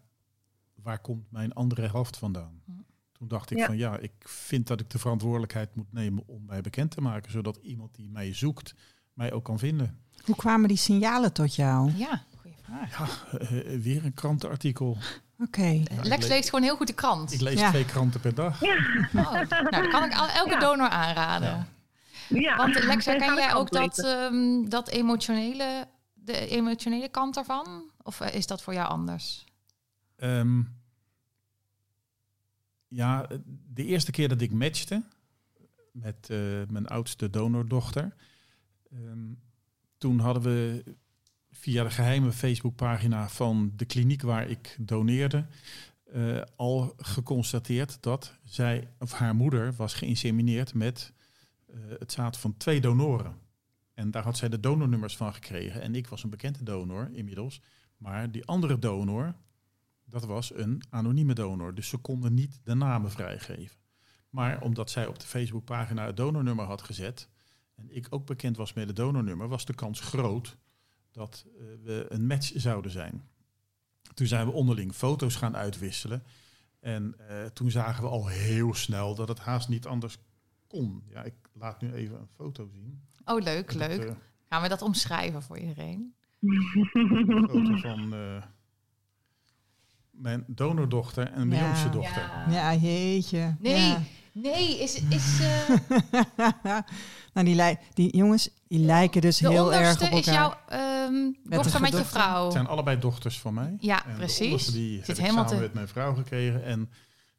waar 0.74 0.98
komt 0.98 1.30
mijn 1.30 1.52
andere 1.52 1.86
helft 1.88 2.16
vandaan? 2.16 2.62
Hm. 2.64 2.72
Toen 3.12 3.28
dacht 3.28 3.50
ik 3.50 3.58
Ja. 3.58 3.66
van 3.66 3.76
ja, 3.76 3.98
ik 3.98 4.12
vind 4.18 4.66
dat 4.66 4.80
ik 4.80 4.90
de 4.90 4.98
verantwoordelijkheid 4.98 5.74
moet 5.74 5.92
nemen 5.92 6.22
om 6.26 6.44
mij 6.44 6.60
bekend 6.60 6.90
te 6.90 7.00
maken, 7.00 7.30
zodat 7.32 7.56
iemand 7.56 7.94
die 7.94 8.10
mij 8.10 8.34
zoekt 8.34 8.74
mij 9.12 9.32
ook 9.32 9.44
kan 9.44 9.58
vinden. 9.58 9.98
Hoe 10.24 10.36
kwamen 10.36 10.68
die 10.68 10.76
signalen 10.76 11.32
tot 11.32 11.54
jou? 11.54 11.90
Ja, 11.96 12.24
goede 12.36 12.56
vraag. 12.62 12.98
Ja, 12.98 13.38
eh, 13.38 13.74
eh, 13.74 13.80
weer 13.80 14.04
een 14.04 14.14
krantenartikel. 14.14 14.98
Oké. 15.38 15.82
Lex 16.02 16.08
lees- 16.08 16.28
leest 16.28 16.48
gewoon 16.48 16.64
heel 16.64 16.76
goed 16.76 16.86
de 16.86 16.92
krant. 16.92 17.32
Ik 17.32 17.40
lees 17.40 17.60
Ja. 17.60 17.68
twee 17.70 17.84
kranten 17.84 18.20
per 18.20 18.34
dag. 18.34 18.62
Oh, 18.62 18.68
nou, 19.12 19.46
dat 19.48 19.88
kan 19.88 20.04
ik 20.04 20.14
al- 20.14 20.28
elke 20.28 20.50
Ja. 20.50 20.58
donor 20.58 20.88
aanraden. 20.88 21.66
Ja. 22.28 22.40
ja. 22.40 22.56
Want 22.56 22.84
Lex, 22.84 23.04
herken 23.04 23.34
jij 23.34 23.54
ook 23.54 23.70
dat, 23.70 23.98
ehm, 24.04 24.64
dat 24.68 24.88
emotionele, 24.88 25.88
de 26.14 26.46
emotionele 26.48 27.08
kant 27.08 27.36
ervan? 27.36 27.82
Of 28.02 28.20
eh, 28.20 28.34
is 28.34 28.46
dat 28.46 28.62
voor 28.62 28.72
jou 28.74 28.88
anders? 28.88 29.44
Ehm, 30.16 30.62
ja, 32.88 33.26
de 33.74 33.84
eerste 33.84 34.10
keer 34.10 34.28
dat 34.28 34.40
ik 34.40 34.52
matchte 34.52 35.02
met 35.92 36.28
eh, 36.30 36.38
mijn 36.68 36.86
oudste 36.86 37.30
donordochter, 37.30 38.14
ehm, 38.90 39.32
toen 39.98 40.18
hadden 40.18 40.42
we 40.42 40.84
via 41.64 41.82
de 41.82 41.90
geheime 41.90 42.32
Facebookpagina 42.32 43.28
van 43.28 43.72
de 43.76 43.84
kliniek 43.84 44.22
waar 44.22 44.48
ik 44.48 44.76
doneerde 44.80 45.46
eh, 46.12 46.40
al 46.56 46.94
geconstateerd 46.96 48.02
dat 48.02 48.38
zij 48.44 48.88
of 48.98 49.12
haar 49.12 49.34
moeder 49.34 49.74
was 49.74 49.94
geïnsemineerd 49.94 50.74
met 50.74 51.12
eh, 51.66 51.76
het 51.98 52.12
zaad 52.12 52.38
van 52.38 52.56
twee 52.56 52.80
donoren. 52.80 53.36
En 53.94 54.10
daar 54.10 54.22
had 54.22 54.36
zij 54.36 54.48
de 54.48 54.60
donornummers 54.60 55.16
van 55.16 55.34
gekregen. 55.34 55.82
En 55.82 55.94
ik 55.94 56.06
was 56.06 56.22
een 56.22 56.30
bekende 56.30 56.62
donor 56.62 57.08
inmiddels. 57.12 57.60
Maar 57.96 58.30
die 58.30 58.44
andere 58.44 58.78
donor, 58.78 59.34
dat 60.04 60.24
was 60.24 60.54
een 60.54 60.82
anonieme 60.90 61.34
donor. 61.34 61.74
Dus 61.74 61.88
ze 61.88 61.96
konden 61.96 62.34
niet 62.34 62.60
de 62.64 62.74
namen 62.74 63.10
vrijgeven. 63.10 63.76
Maar 64.30 64.60
omdat 64.60 64.90
zij 64.90 65.06
op 65.06 65.18
de 65.18 65.26
Facebookpagina 65.26 66.06
het 66.06 66.16
donornummer 66.16 66.64
had 66.64 66.82
gezet... 66.82 67.28
en 67.74 67.96
ik 67.96 68.06
ook 68.10 68.26
bekend 68.26 68.56
was 68.56 68.72
met 68.72 68.86
het 68.86 68.96
donornummer... 68.96 69.48
was 69.48 69.64
de 69.64 69.74
kans 69.74 70.00
groot 70.00 70.56
dat 71.14 71.44
eh, 71.46 71.64
we 71.84 72.06
een 72.08 72.26
match 72.26 72.52
zouden 72.54 72.90
zijn. 72.90 73.22
Toen 74.14 74.26
zijn 74.26 74.46
we 74.46 74.52
onderling 74.52 74.92
foto's 74.94 75.36
gaan 75.36 75.56
uitwisselen. 75.56 76.22
En 76.80 77.14
eh, 77.28 77.44
toen 77.44 77.70
zagen 77.70 78.02
we 78.02 78.08
al 78.08 78.26
heel 78.28 78.74
snel 78.74 79.14
dat 79.14 79.28
het 79.28 79.38
haast 79.38 79.68
niet 79.68 79.86
anders 79.86 80.18
kon. 80.66 81.02
Ja, 81.10 81.22
ik 81.22 81.34
laat 81.52 81.80
nu 81.80 81.92
even 81.92 82.16
een 82.20 82.28
foto 82.36 82.68
zien. 82.72 83.00
Oh, 83.24 83.42
leuk, 83.42 83.66
Dat, 83.78 83.88
leuk. 83.88 84.04
eh, 84.04 84.14
Gaan 84.48 84.62
we 84.62 84.68
dat 84.68 84.82
omschrijven 84.82 85.42
voor 85.42 85.58
iedereen? 85.58 86.14
een 86.40 87.46
foto 87.48 87.76
van 87.76 88.14
eh, 88.14 88.42
mijn 90.10 90.44
donordochter 90.46 91.30
en 91.32 91.48
mijn 91.48 91.60
Ja. 91.60 91.66
jongste 91.66 91.88
dochter. 91.90 92.22
Ja, 92.50 92.74
jeetje. 92.74 93.56
Nee, 93.58 93.86
Ja. 93.86 94.02
nee, 94.32 94.78
is... 94.82 95.02
is 95.08 95.40
eh, 95.40 95.68
nou, 97.34 97.44
die, 97.54 97.78
die 97.94 98.16
jongens, 98.16 98.50
die 98.76 98.84
lijken 98.86 99.20
dus 99.20 99.38
de 99.38 99.48
heel 99.48 99.72
erg 99.72 99.78
onderste 99.80 100.04
op 100.04 100.10
elkaar. 100.10 100.18
is 100.34 100.34
jouw 100.34 100.54
ehm 100.68 101.32
dochter 101.42 101.80
met 101.80 101.92
je 101.92 102.04
vrouw. 102.04 102.44
Het 102.44 102.52
zijn 102.52 102.66
allebei 102.66 102.98
dochters 102.98 103.38
van 103.40 103.54
mij. 103.54 103.76
Ja, 103.80 104.04
En 104.04 104.10
de 104.10 104.16
precies. 104.16 104.44
onderste 104.46 104.72
die 104.72 104.96
Zit 104.98 105.06
heb 105.06 105.16
ik 105.16 105.22
helemaal 105.22 105.44
samen 105.44 105.58
te- 105.58 105.64
met 105.64 105.74
mijn 105.74 105.88
vrouw 105.88 106.14
gekregen. 106.14 106.64
En 106.64 106.90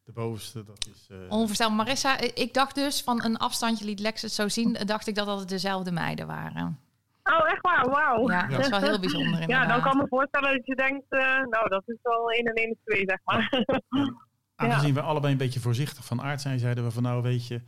de 0.04 0.12
bovenste, 0.12 0.64
dat 0.64 0.88
is... 0.96 1.08
eh, 1.10 1.18
Onvoorstelbaar. 1.30 1.76
Marissa, 1.76 2.20
ik 2.20 2.54
dacht 2.54 2.76
dus 2.76 3.02
van 3.02 3.24
een 3.24 3.38
afstandje 3.38 3.86
liet 3.86 4.00
Lex 4.00 4.22
het 4.22 4.32
zo 4.32 4.48
zien, 4.50 4.78
dacht 4.86 5.08
ik 5.08 5.16
dat 5.16 5.26
dat 5.26 5.50
dezelfde 5.50 5.92
meiden 5.92 6.28
waren. 6.28 6.80
Oh, 7.24 7.52
echt 7.52 7.62
waar? 7.62 7.90
Wauw. 7.90 8.30
Ja, 8.30 8.48
dat 8.48 8.60
is 8.60 8.70
wel 8.70 8.80
heel 8.80 9.00
bijzonder 9.00 9.50
Ja, 9.50 9.66
dan 9.66 9.82
kan 9.82 9.92
ik 9.96 10.02
me 10.02 10.08
voorstellen 10.10 10.52
dat 10.58 10.66
je 10.66 10.76
denkt, 10.76 11.06
eh, 11.10 11.20
nou, 11.50 11.70
dat 11.70 11.84
is 11.86 11.98
wel 12.02 12.32
1 12.32 12.46
en 12.46 12.54
1 12.54 12.70
is 12.70 12.78
2, 12.86 13.04
zeg 13.08 13.20
maar. 13.24 13.64
Aangezien 14.56 14.94
we 14.94 15.02
allebei 15.02 15.32
een 15.32 15.38
beetje 15.40 15.60
voorzichtig 15.60 16.06
van 16.06 16.22
aard 16.22 16.42
zijn, 16.42 16.60
zeiden 16.60 16.84
we 16.84 16.92
van 16.92 17.04
nou 17.04 17.22
weet 17.22 17.48
je, 17.48 17.62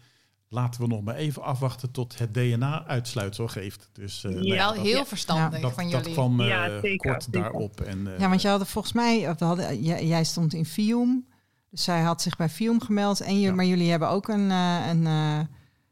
laten 0.49 0.81
we 0.81 0.87
nog 0.87 1.01
maar 1.03 1.15
even 1.15 1.43
afwachten 1.43 1.91
tot 1.91 2.17
het 2.17 2.33
DNA 2.33 2.85
uitsluitsel 2.85 3.47
geeft. 3.47 3.89
Dus 3.93 4.23
eh, 4.23 4.31
nou 4.31 4.45
ja, 4.45 4.55
wel 4.55 4.73
dat, 4.73 4.83
heel 4.83 5.05
verstandig 5.05 5.61
dat, 5.61 5.73
van 5.73 5.83
dat 5.89 5.99
jullie. 5.99 6.13
kwam 6.13 6.41
eh, 6.41 6.47
Ja, 6.47 6.79
zeker, 6.79 7.11
kort 7.11 7.23
zeker. 7.23 7.41
daarop. 7.41 7.81
En, 7.81 8.13
eh, 8.13 8.19
Ja, 8.19 8.29
want 8.29 8.41
je 8.41 8.47
had 8.47 8.67
volgens 8.67 8.93
mij, 8.93 9.29
of 9.29 9.39
hadden, 9.39 9.81
jij, 9.81 10.05
jij 10.07 10.23
stond 10.23 10.53
in 10.53 10.65
Fium. 10.65 11.27
Dus 11.69 11.83
zij 11.83 12.01
had 12.01 12.21
zich 12.21 12.35
bij 12.35 12.49
FIOM 12.49 12.81
gemeld. 12.81 13.21
En 13.21 13.39
je, 13.39 13.47
Ja. 13.47 13.53
Maar 13.53 13.65
jullie 13.65 13.89
hebben 13.89 14.09
ook 14.09 14.27
een, 14.27 14.51
eh, 14.51 14.87
een 14.87 15.05
eh, 15.07 15.39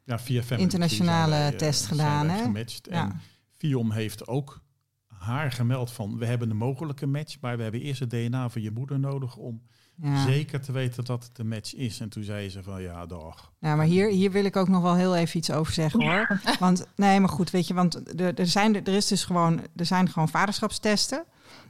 Ja, 0.04 0.20
via 0.20 0.42
Internationale 0.58 1.30
wij, 1.36 1.52
test 1.52 1.86
gedaan, 1.86 2.30
hè? 2.30 2.42
gematcht. 2.42 2.88
Ja. 2.92 3.04
En 3.04 3.22
Fiom 3.54 3.92
heeft 3.92 4.28
ook 4.28 4.62
haar 5.08 5.52
gemeld 5.52 5.92
van... 5.92 6.18
we 6.18 6.26
hebben 6.26 6.50
een 6.50 6.58
mogelijke 6.58 7.06
match... 7.06 7.38
maar 7.42 7.58
we 7.58 7.64
hebben 7.64 7.82
eerst 7.82 8.00
het 8.00 8.10
DNA 8.10 8.50
van 8.50 8.62
je 8.62 8.72
moeder 8.72 9.00
nodig... 9.00 9.36
om 9.36 9.62
ja. 10.02 10.26
zeker 10.26 10.62
te 10.62 10.72
weten 10.72 11.06
dat 11.06 11.24
het 11.24 11.40
een 11.40 11.48
match 11.48 11.76
is. 11.76 12.00
En 12.00 12.10
toen 12.10 12.24
zei 12.24 12.50
ze 12.50 12.64
van 12.64 12.82
ja, 12.82 13.06
dag. 13.06 13.52
Ja, 13.60 13.76
maar 13.76 13.86
hier, 13.86 14.10
hier 14.10 14.32
wil 14.32 14.46
ik 14.46 14.56
ook 14.56 14.68
nog 14.68 14.82
wel 14.82 14.96
heel 14.96 15.16
even 15.16 15.38
iets 15.38 15.52
over 15.52 15.74
zeggen 15.74 16.04
hoor. 16.04 16.42
Want 16.60 16.86
nee, 16.96 17.20
maar 17.20 17.30
goed, 17.30 17.50
weet 17.50 17.68
je, 17.68 17.74
want 17.74 18.20
er, 18.20 18.40
er, 18.40 18.48
zijn, 18.48 18.86
er, 18.86 18.94
is 18.94 19.08
dus 19.08 19.24
gewoon, 19.24 19.62
er 19.76 19.86
zijn 19.86 20.10
gewoon 20.10 20.30
vaderschapstesten. 20.30 21.24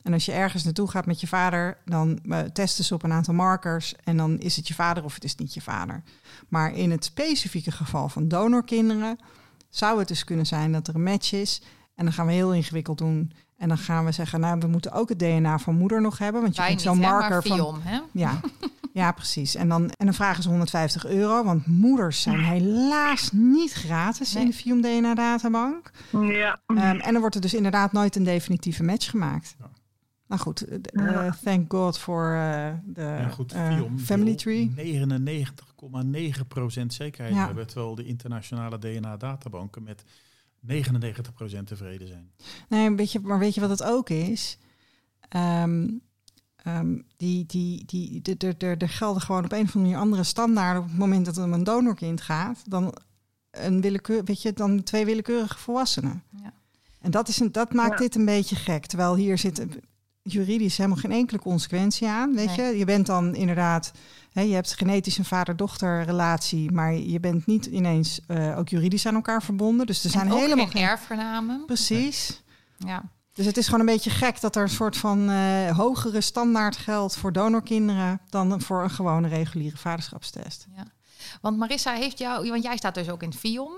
En 0.03 0.13
als 0.13 0.25
je 0.25 0.31
ergens 0.31 0.63
naartoe 0.63 0.89
gaat 0.89 1.05
met 1.05 1.19
je 1.21 1.27
vader, 1.27 1.77
dan 1.85 2.19
eh, 2.29 2.39
testen 2.39 2.83
ze 2.83 2.93
op 2.93 3.03
een 3.03 3.11
aantal 3.11 3.33
markers. 3.33 3.95
En 4.03 4.17
dan 4.17 4.39
is 4.39 4.55
het 4.55 4.67
je 4.67 4.73
vader 4.73 5.03
of 5.03 5.13
het 5.13 5.23
is 5.23 5.35
niet 5.35 5.53
je 5.53 5.61
vader. 5.61 6.03
Maar 6.47 6.73
in 6.73 6.91
het 6.91 7.05
specifieke 7.05 7.71
geval 7.71 8.09
van 8.09 8.27
donorkinderen 8.27 9.19
zou 9.69 9.99
het 9.99 10.07
dus 10.07 10.23
kunnen 10.23 10.45
zijn 10.45 10.71
dat 10.71 10.87
er 10.87 10.95
een 10.95 11.03
match 11.03 11.31
is. 11.31 11.61
En 11.95 12.05
dan 12.05 12.13
gaan 12.13 12.25
we 12.25 12.31
heel 12.31 12.53
ingewikkeld 12.53 12.97
doen. 12.97 13.31
En 13.57 13.67
dan 13.67 13.77
gaan 13.77 14.05
we 14.05 14.11
zeggen, 14.11 14.39
nou, 14.39 14.59
we 14.59 14.67
moeten 14.67 14.91
ook 14.91 15.09
het 15.09 15.19
DNA 15.19 15.59
van 15.59 15.75
moeder 15.75 16.01
nog 16.01 16.17
hebben. 16.17 16.41
Want 16.41 16.55
je 16.55 16.61
Wij 16.61 16.69
kunt 16.75 16.85
niet, 16.85 16.93
zo'n 16.93 17.03
hè, 17.03 17.09
marker 17.11 17.49
maar 17.49 17.57
van. 17.57 17.81
Hè? 17.81 17.99
Ja, 18.11 18.39
ja 19.01 19.11
precies. 19.11 19.55
En 19.55 19.69
dan, 19.69 19.89
en 19.89 20.05
dan 20.05 20.13
vragen 20.13 20.43
ze 20.43 20.49
150 20.49 21.05
euro, 21.05 21.43
want 21.43 21.67
moeders 21.67 22.21
zijn 22.21 22.39
helaas 22.39 23.31
niet 23.31 23.73
gratis 23.73 24.35
in 24.35 24.47
de 24.47 24.53
Fium 24.53 24.81
DNA 24.81 25.15
databank. 25.15 25.91
Ja. 26.11 26.59
Ehm, 26.65 26.77
en 26.79 27.11
dan 27.11 27.19
wordt 27.19 27.35
er 27.35 27.41
dus 27.41 27.53
inderdaad 27.53 27.91
nooit 27.91 28.15
een 28.15 28.23
definitieve 28.23 28.83
match 28.83 29.09
gemaakt. 29.09 29.55
Ja. 29.59 29.69
Nou 30.27 30.41
goed, 30.41 30.61
eh, 30.61 30.77
eh, 31.27 31.33
thank 31.43 31.71
God 31.71 31.97
voor 31.97 32.31
eh, 32.33 32.67
de 32.85 33.01
Ja, 33.01 33.27
goed, 33.27 33.53
Fiom 33.53 33.99
Family 33.99 34.35
Tree. 34.35 34.71
99,9% 34.75 36.93
zekerheid 36.93 37.35
Ja. 37.35 37.45
hebben. 37.45 37.67
Terwijl 37.67 37.95
de 37.95 38.05
internationale 38.05 38.79
DNA-databanken 38.79 39.83
met 39.83 40.03
99% 40.67 41.63
tevreden 41.65 42.07
zijn. 42.07 42.31
Nee, 42.69 42.91
weet 42.91 43.11
je, 43.11 43.19
maar 43.19 43.39
weet 43.39 43.53
je 43.55 43.61
wat 43.61 43.69
het 43.69 43.83
ook 43.83 44.09
is? 44.09 44.57
Ehm, 45.29 45.89
ehm, 46.55 46.97
die, 47.17 47.45
die, 47.45 47.85
die, 47.85 48.21
de- 48.21 48.37
de- 48.37 48.57
de- 48.57 48.75
er 48.77 48.89
gelden 48.89 49.21
gewoon 49.21 49.43
op 49.45 49.51
een 49.51 49.57
of 49.61 49.65
andere 49.67 49.79
manier 49.83 49.97
andere 49.97 50.23
standaarden 50.23 50.81
op 50.83 50.89
het 50.89 50.97
moment 50.97 51.25
dat 51.25 51.35
het 51.35 51.45
om 51.45 51.53
een 51.53 51.63
donorkind 51.63 52.21
gaat, 52.21 52.63
dan 52.65 52.97
een 53.51 53.81
willekeur, 53.81 54.23
weet 54.23 54.41
je, 54.41 54.53
dan 54.53 54.83
twee 54.83 55.05
willekeurige 55.05 55.57
volwassenen. 55.57 56.23
Ja. 56.43 56.53
En 57.01 57.11
dat, 57.11 57.27
is 57.27 57.39
een, 57.39 57.51
dat 57.51 57.73
maakt 57.73 57.91
Ja. 57.91 57.97
dit 57.97 58.15
een 58.15 58.25
beetje 58.25 58.55
gek. 58.55 58.85
Terwijl 58.85 59.15
hier 59.15 59.37
zit 59.37 59.59
een- 59.59 59.83
juridisch 60.21 60.77
helemaal 60.77 60.97
geen 60.97 61.11
enkele 61.11 61.39
consequentie 61.39 62.07
aan. 62.07 62.35
Weet 62.35 62.55
Nee. 62.57 62.65
je, 62.71 62.77
je 62.77 62.85
bent 62.85 63.05
dan 63.05 63.35
inderdaad, 63.35 63.91
hè, 64.35 64.41
je 64.41 64.53
hebt 64.53 64.73
genetisch 64.73 65.17
een 65.17 65.25
vader-dochter 65.25 66.03
relatie, 66.03 66.71
maar 66.71 66.93
je 66.93 67.19
bent 67.19 67.45
niet 67.45 67.65
ineens 67.65 68.19
eh, 68.27 68.57
ook 68.57 68.69
juridisch 68.69 69.05
aan 69.05 69.15
elkaar 69.15 69.43
verbonden. 69.43 69.85
Dus 69.85 70.03
er 70.03 70.09
zijn 70.09 70.25
en 70.25 70.33
ook 70.33 70.39
helemaal 70.39 70.67
geen 70.67 70.83
erfgenamen. 70.83 71.65
Precies. 71.65 72.43
Ja. 72.77 73.03
Dus 73.33 73.45
het 73.45 73.57
is 73.57 73.65
gewoon 73.65 73.79
een 73.79 73.85
beetje 73.85 74.09
gek 74.09 74.41
dat 74.41 74.55
er 74.55 74.61
een 74.61 74.69
soort 74.69 74.97
van 74.97 75.29
eh, 75.29 75.77
hogere 75.77 76.21
standaard 76.21 76.77
geldt 76.77 77.17
voor 77.17 77.31
donorkinderen 77.33 78.21
dan 78.29 78.61
voor 78.61 78.83
een 78.83 78.89
gewone 78.89 79.27
reguliere 79.27 79.77
vaderschapstest. 79.77 80.67
ja. 80.75 80.83
Want 81.41 81.57
Marissa 81.57 81.93
heeft 81.93 82.17
jou... 82.17 82.49
Want 82.49 82.63
jij 82.63 82.77
staat 82.77 82.95
dus 82.95 83.09
ook 83.09 83.23
in 83.23 83.29
het 83.29 83.37
FIOM. 83.37 83.73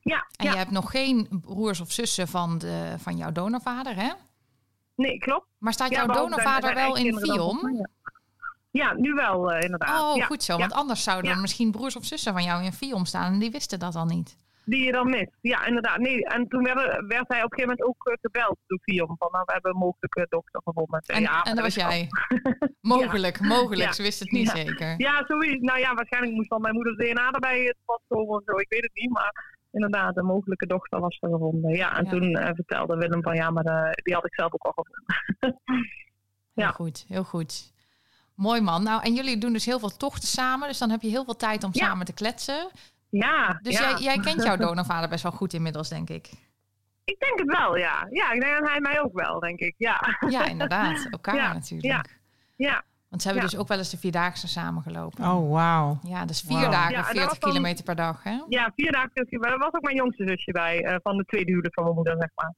Ja, 0.00 0.26
En 0.36 0.44
ja. 0.44 0.50
je 0.50 0.56
hebt 0.56 0.70
nog 0.70 0.90
geen 0.90 1.28
broers 1.30 1.80
of 1.80 1.92
zussen 1.92 2.28
van, 2.28 2.58
de, 2.58 2.94
van 2.98 3.16
jouw 3.16 3.32
donorvader, 3.32 3.96
hè? 3.96 4.12
nee, 4.96 5.18
klopt. 5.18 5.46
Maar 5.58 5.72
staat 5.72 5.90
Ja, 5.90 6.04
jouw 6.04 6.14
donorvader 6.14 6.74
wel 6.74 6.96
in 6.96 7.18
FIOM? 7.18 7.76
Ja, 7.76 7.88
Ja, 8.80 8.92
nu 8.92 9.12
wel 9.12 9.52
eh, 9.52 9.62
inderdaad. 9.62 10.00
Oh, 10.00 10.16
ja. 10.16 10.24
goed 10.24 10.42
zo. 10.42 10.52
Ja. 10.52 10.58
Want 10.58 10.72
anders 10.72 11.02
zouden 11.02 11.30
er 11.30 11.36
Ja. 11.36 11.40
misschien 11.42 11.70
broers 11.70 11.96
of 11.96 12.04
zussen 12.04 12.32
van 12.32 12.42
jou 12.44 12.64
in 12.64 12.72
FIOM 12.72 13.04
staan. 13.04 13.32
En 13.32 13.38
die 13.38 13.50
wisten 13.50 13.78
dat 13.78 13.94
al 13.94 14.04
niet. 14.04 14.36
Die 14.66 14.84
je 14.84 14.92
dan 14.92 15.10
mist. 15.10 15.30
Ja, 15.40 15.64
inderdaad. 15.66 15.98
Nee, 15.98 16.24
en 16.26 16.48
toen 16.48 16.62
werd, 16.62 16.76
werd 17.06 17.28
hij 17.28 17.42
op 17.42 17.52
een 17.52 17.58
gegeven 17.58 17.62
moment 17.62 17.82
ook 17.82 18.06
eh, 18.06 18.14
gebeld 18.20 18.58
door 18.66 18.78
Fion. 18.82 19.14
Van 19.18 19.28
nou, 19.32 19.42
we 19.46 19.52
hebben 19.52 19.70
een 19.70 19.78
mogelijke 19.78 20.26
dochter 20.28 20.60
gevonden. 20.64 21.00
En, 21.06 21.20
ja, 21.20 21.42
en 21.42 21.54
dat 21.54 21.64
was 21.64 21.74
jij. 21.74 22.08
mogelijk, 22.96 23.40
mogelijk. 23.40 23.92
Ze 23.92 24.02
wisten 24.02 24.26
het 24.26 24.34
niet 24.38 24.48
zeker. 24.50 24.94
Ja, 24.96 25.24
zoiets. 25.26 25.60
Nou 25.62 25.78
ja, 25.78 25.94
waarschijnlijk 25.94 26.34
moest 26.34 26.50
dan 26.50 26.60
mijn 26.60 26.74
moeder 26.74 26.96
DNA 26.96 27.30
erbij 27.30 27.60
het 27.62 27.76
pas 27.84 28.00
komen 28.08 28.34
of 28.36 28.42
zo. 28.46 28.56
Ik 28.58 28.68
weet 28.68 28.82
het 28.82 28.94
niet, 28.94 29.10
maar 29.10 29.56
inderdaad, 29.70 30.16
een 30.16 30.24
mogelijke 30.26 30.66
dochter 30.66 31.00
was 31.00 31.18
er 31.20 31.28
gevonden. 31.30 31.70
Ja, 31.76 31.96
en 31.98 32.04
Ja. 32.04 32.10
toen 32.10 32.34
eh, 32.36 32.50
vertelde 32.54 32.96
Willem 32.96 33.22
van 33.22 33.34
ja, 33.34 33.50
maar 33.50 33.64
eh, 33.64 33.90
die 34.02 34.14
had 34.14 34.24
ik 34.26 34.34
zelf 34.34 34.52
ook 34.52 34.62
al 34.64 34.72
gevonden. 34.76 35.04
Heel 36.54 36.64
Ja. 36.64 36.70
goed, 36.70 37.04
heel 37.08 37.24
goed. 37.24 37.72
Mooi 38.34 38.60
man. 38.60 38.82
Nou, 38.82 39.02
en 39.02 39.14
jullie 39.14 39.38
doen 39.38 39.52
dus 39.52 39.64
heel 39.64 39.78
veel 39.78 39.96
tochten 39.96 40.28
samen. 40.28 40.68
Dus 40.68 40.78
dan 40.78 40.90
heb 40.90 41.02
je 41.02 41.08
heel 41.08 41.24
veel 41.24 41.36
tijd 41.36 41.64
om 41.64 41.70
Ja. 41.72 41.84
samen 41.86 42.06
te 42.06 42.12
kletsen. 42.12 42.68
Ja, 43.08 43.58
Dus 43.62 43.78
ja. 43.78 43.90
jij, 43.90 43.98
jij 44.00 44.18
kent 44.18 44.42
jouw 44.42 44.56
donorvader 44.66 45.08
best 45.08 45.22
wel 45.22 45.32
goed 45.32 45.52
inmiddels, 45.52 45.88
denk 45.88 46.10
ik. 46.10 46.30
Ik 47.04 47.18
denk 47.20 47.38
het 47.38 47.58
wel, 47.58 47.76
ja. 47.76 48.06
Ja, 48.10 48.32
ik 48.32 48.40
denk 48.40 48.58
dat 48.60 48.68
hij 48.68 48.80
mij 48.80 49.00
ook 49.02 49.12
wel, 49.12 49.40
denk 49.40 49.58
ik. 49.60 49.74
Ja, 49.78 50.00
Ja, 50.28 50.44
inderdaad. 50.54 51.06
Elkaar 51.10 51.34
Ja, 51.36 51.52
natuurlijk. 51.52 52.18
ja. 52.56 52.82
Want 53.08 53.22
ze 53.26 53.32
hebben 53.32 53.44
Ja. 53.48 53.50
dus 53.50 53.60
ook 53.60 53.68
wel 53.68 53.78
eens 53.78 53.90
de 53.90 53.98
Vierdaagse 53.98 54.48
samengelopen. 54.48 55.24
Oh, 55.24 55.50
wauw. 55.52 55.98
Ja, 56.02 56.24
dus 56.24 56.40
vier 56.40 56.58
Wauw. 56.58 56.70
dagen, 56.70 56.90
Ja, 56.90 56.96
en 56.98 57.02
dat 57.02 57.10
40 57.12 57.28
was 57.30 57.38
dan- 57.38 57.50
kilometer 57.50 57.84
per 57.84 57.94
dag, 57.96 58.22
hè? 58.22 58.38
ja 58.48 58.72
vier 58.76 58.92
dagen. 58.92 59.10
Maar 59.30 59.52
er 59.52 59.58
was 59.58 59.72
ook 59.72 59.82
mijn 59.82 59.96
jongste 59.96 60.26
zusje 60.28 60.52
bij, 60.52 60.84
eh, 60.84 60.96
van 61.02 61.16
de 61.16 61.24
tweede 61.24 61.50
huwelijk 61.50 61.74
van 61.74 61.82
mijn 61.84 61.96
moeder, 61.96 62.16
zeg 62.18 62.30
maar. 62.34 62.54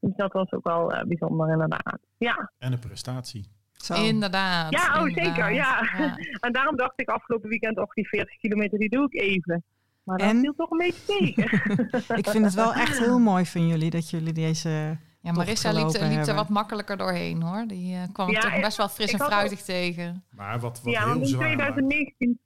Dus 0.00 0.12
dat 0.16 0.32
was 0.32 0.52
ook 0.52 0.64
wel 0.66 0.92
eh, 0.92 1.04
bijzonder, 1.06 1.50
inderdaad. 1.52 1.98
Ja. 2.18 2.50
En 2.58 2.72
een 2.72 2.78
prestatie. 2.78 3.46
Zo. 3.84 3.94
Inderdaad. 3.94 4.72
Ja, 4.72 5.00
oh, 5.00 5.08
inderdaad. 5.08 5.34
zeker, 5.34 5.52
ja. 5.52 5.80
En 6.46 6.52
daarom 6.52 6.76
dacht 6.76 6.92
ik 7.00 7.08
afgelopen 7.08 7.48
weekend, 7.48 7.78
och, 7.78 7.94
die 7.94 8.08
40 8.08 8.36
kilometer, 8.38 8.78
die 8.78 8.88
doe 8.88 9.04
ik 9.10 9.20
even. 9.20 9.64
Maar 10.02 10.18
dat 10.18 10.28
En? 10.28 10.40
viel 10.40 10.54
toch 10.56 10.70
een 10.70 10.78
beetje 10.78 11.04
tegen. 11.18 11.44
Ik 12.18 12.28
vind 12.28 12.44
het 12.44 12.54
wel 12.54 12.74
echt 12.74 12.98
heel 12.98 13.18
mooi 13.18 13.46
van 13.46 13.66
jullie 13.66 13.90
dat 13.90 14.10
jullie 14.10 14.32
deze. 14.32 14.98
Ja, 15.20 15.32
Marissa 15.32 15.68
liep, 15.72 15.78
gelopen 15.78 16.08
liep 16.08 16.26
er 16.26 16.34
wat 16.34 16.48
makkelijker 16.48 16.96
doorheen, 16.96 17.42
hoor. 17.42 17.64
Die 17.66 17.94
eh, 17.94 18.02
kwam 18.12 18.28
er 18.28 18.34
Ja, 18.34 18.40
toch 18.40 18.52
ik- 18.52 18.60
best 18.60 18.76
wel 18.76 18.88
fris 18.88 19.12
en 19.12 19.18
fruitig 19.18 19.62
tegen. 19.62 20.24
Maar 20.30 20.60
wat, 20.60 20.80
wat 20.82 20.92
ja, 20.92 20.98
heel 21.00 21.08
want 21.08 21.20
in 21.20 21.26
zwaar 21.26 21.56
maakt, 21.56 21.56
2019, 21.58 22.38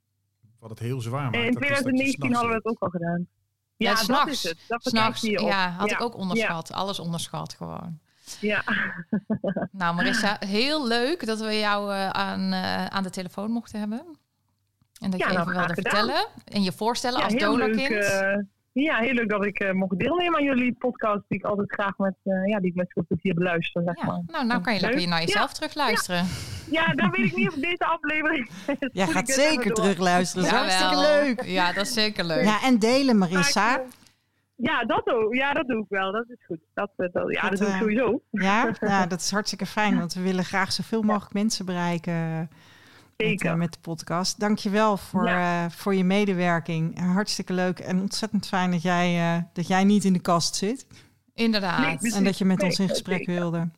wat 0.59 0.69
het 0.69 0.79
heel 0.79 1.01
zwaar 1.01 1.21
maakt, 1.21 1.35
in 1.35 1.51
dat 1.53 1.61
is 1.63 1.69
dat 1.69 1.77
je 1.77 1.83
2019 1.83 2.15
s'nachts 2.15 2.35
hadden 2.35 2.51
we 2.51 2.55
het 2.57 2.65
ook 2.65 2.79
al 2.79 2.89
gedaan. 2.89 3.27
Ja, 3.75 3.89
Ja, 3.89 4.05
dat 4.05 4.27
is 4.27 4.43
het. 4.43 4.65
Dat 4.67 5.21
je 5.21 5.41
op. 5.41 5.47
ja, 5.47 5.69
had 5.69 5.89
ja. 5.89 5.95
ik 5.95 6.01
ook 6.01 6.15
onderschat. 6.15 6.71
Alles 6.73 6.99
onderschat 6.99 7.53
gewoon. 7.53 7.99
Ja. 8.41 8.63
Nou, 9.71 9.95
Marissa, 9.95 10.37
heel 10.39 10.87
leuk 10.87 11.25
dat 11.25 11.39
we 11.39 11.57
jou 11.59 11.93
eh, 11.93 12.09
aan, 12.09 12.51
eh, 12.53 12.85
aan 12.85 13.03
de 13.03 13.09
telefoon 13.09 13.51
mochten 13.51 13.79
hebben. 13.79 14.01
En 15.01 15.09
dat 15.11 15.19
Ja, 15.19 15.27
je 15.27 15.33
nou, 15.33 15.47
even 15.49 15.59
wilde 15.59 15.73
vertellen 15.81 16.27
en 16.45 16.63
je 16.63 16.71
voorstellen 16.71 17.17
Ja, 17.19 17.23
als 17.23 17.33
heel 17.33 17.57
leuk. 17.57 17.73
donorkind. 17.73 18.03
eh, 18.03 18.37
ja, 18.71 18.97
heel 18.97 19.13
leuk 19.13 19.29
dat 19.29 19.45
ik 19.45 19.59
eh, 19.59 19.71
mocht 19.71 19.99
deelnemen 19.99 20.35
aan 20.39 20.43
jullie 20.45 20.73
podcast. 20.79 21.21
Die 21.27 21.37
ik 21.37 21.45
altijd 21.45 21.71
graag 21.73 21.97
met, 21.97 22.13
eh, 22.23 22.33
ja, 22.45 22.59
die 22.59 22.69
ik 22.69 22.75
met 22.75 22.91
veel 22.91 23.03
plezier 23.07 23.33
beluister, 23.33 23.81
zeg 23.85 23.97
ja, 23.97 24.05
maar. 24.05 24.21
nou, 24.27 24.45
nou 24.45 24.61
kan 24.61 24.73
je 24.73 24.79
lekker 24.79 25.07
naar 25.07 25.21
jezelf 25.21 25.53
terugluisteren. 25.53 26.27
Ja, 26.71 26.85
daar 26.93 27.11
weet 27.11 27.25
ik 27.25 27.35
niet 27.35 27.47
of 27.47 27.55
deze 27.69 27.85
aflevering. 27.85 28.49
Jij 28.93 29.07
gaat 29.07 29.29
zeker 29.29 29.73
terugluisteren. 29.73 30.43
Dat 30.43 30.53
is 30.53 30.59
hartstikke 30.59 30.97
leuk. 30.97 31.43
Ja, 31.43 31.73
dat 31.73 31.85
is 31.85 31.93
zeker 31.93 32.25
leuk. 32.25 32.43
Ja, 32.43 32.61
en 32.63 32.79
delen, 32.79 33.17
Marissa. 33.17 33.81
Ja, 34.63 34.83
dat 34.85 35.07
ook. 35.07 35.33
Ja, 35.35 35.53
dat 35.53 35.67
doe 35.67 35.81
ik 35.81 35.89
wel. 35.89 36.11
Dat 36.11 36.25
is 36.29 36.45
goed. 36.45 36.59
Dat, 36.73 36.91
eh, 36.97 37.07
dat, 37.11 37.31
ja, 37.33 37.49
Dat, 37.49 37.49
dat, 37.49 37.59
doe 37.59 37.67
ik 37.67 37.73
eh, 37.73 37.79
sowieso. 37.79 38.21
Ja, 38.31 38.71
nou, 38.79 39.07
dat 39.07 39.19
is 39.19 39.31
hartstikke 39.31 39.65
fijn, 39.65 39.97
want 39.97 40.13
we 40.13 40.21
willen 40.21 40.43
graag 40.45 40.71
zoveel 40.71 41.01
mogelijk 41.01 41.33
mensen 41.33 41.65
bereiken 41.65 42.37
met, 42.39 42.49
Zeker. 43.27 43.49
eh, 43.51 43.55
met 43.55 43.73
de 43.73 43.79
podcast. 43.81 44.39
Dankjewel 44.39 44.97
voor, 44.97 45.25
eh, 45.27 45.65
voor 45.69 45.95
je 45.95 46.03
medewerking. 46.03 46.99
Hartstikke 46.99 47.53
leuk 47.53 47.79
en 47.79 47.99
ontzettend 47.99 48.47
fijn 48.47 48.71
dat 48.71 48.81
jij, 48.81 49.35
eh, 49.35 49.41
dat 49.53 49.67
jij 49.67 49.83
niet 49.83 50.03
in 50.03 50.13
de 50.13 50.21
kast 50.21 50.55
zit. 50.55 50.87
Inderdaad. 51.33 52.01
Nee, 52.01 52.13
En 52.13 52.23
dat 52.23 52.37
je 52.37 52.45
met 52.45 52.63
ons 52.63 52.79
in 52.79 52.89
gesprek 52.89 53.17
zeker. 53.17 53.33
wilde. 53.33 53.69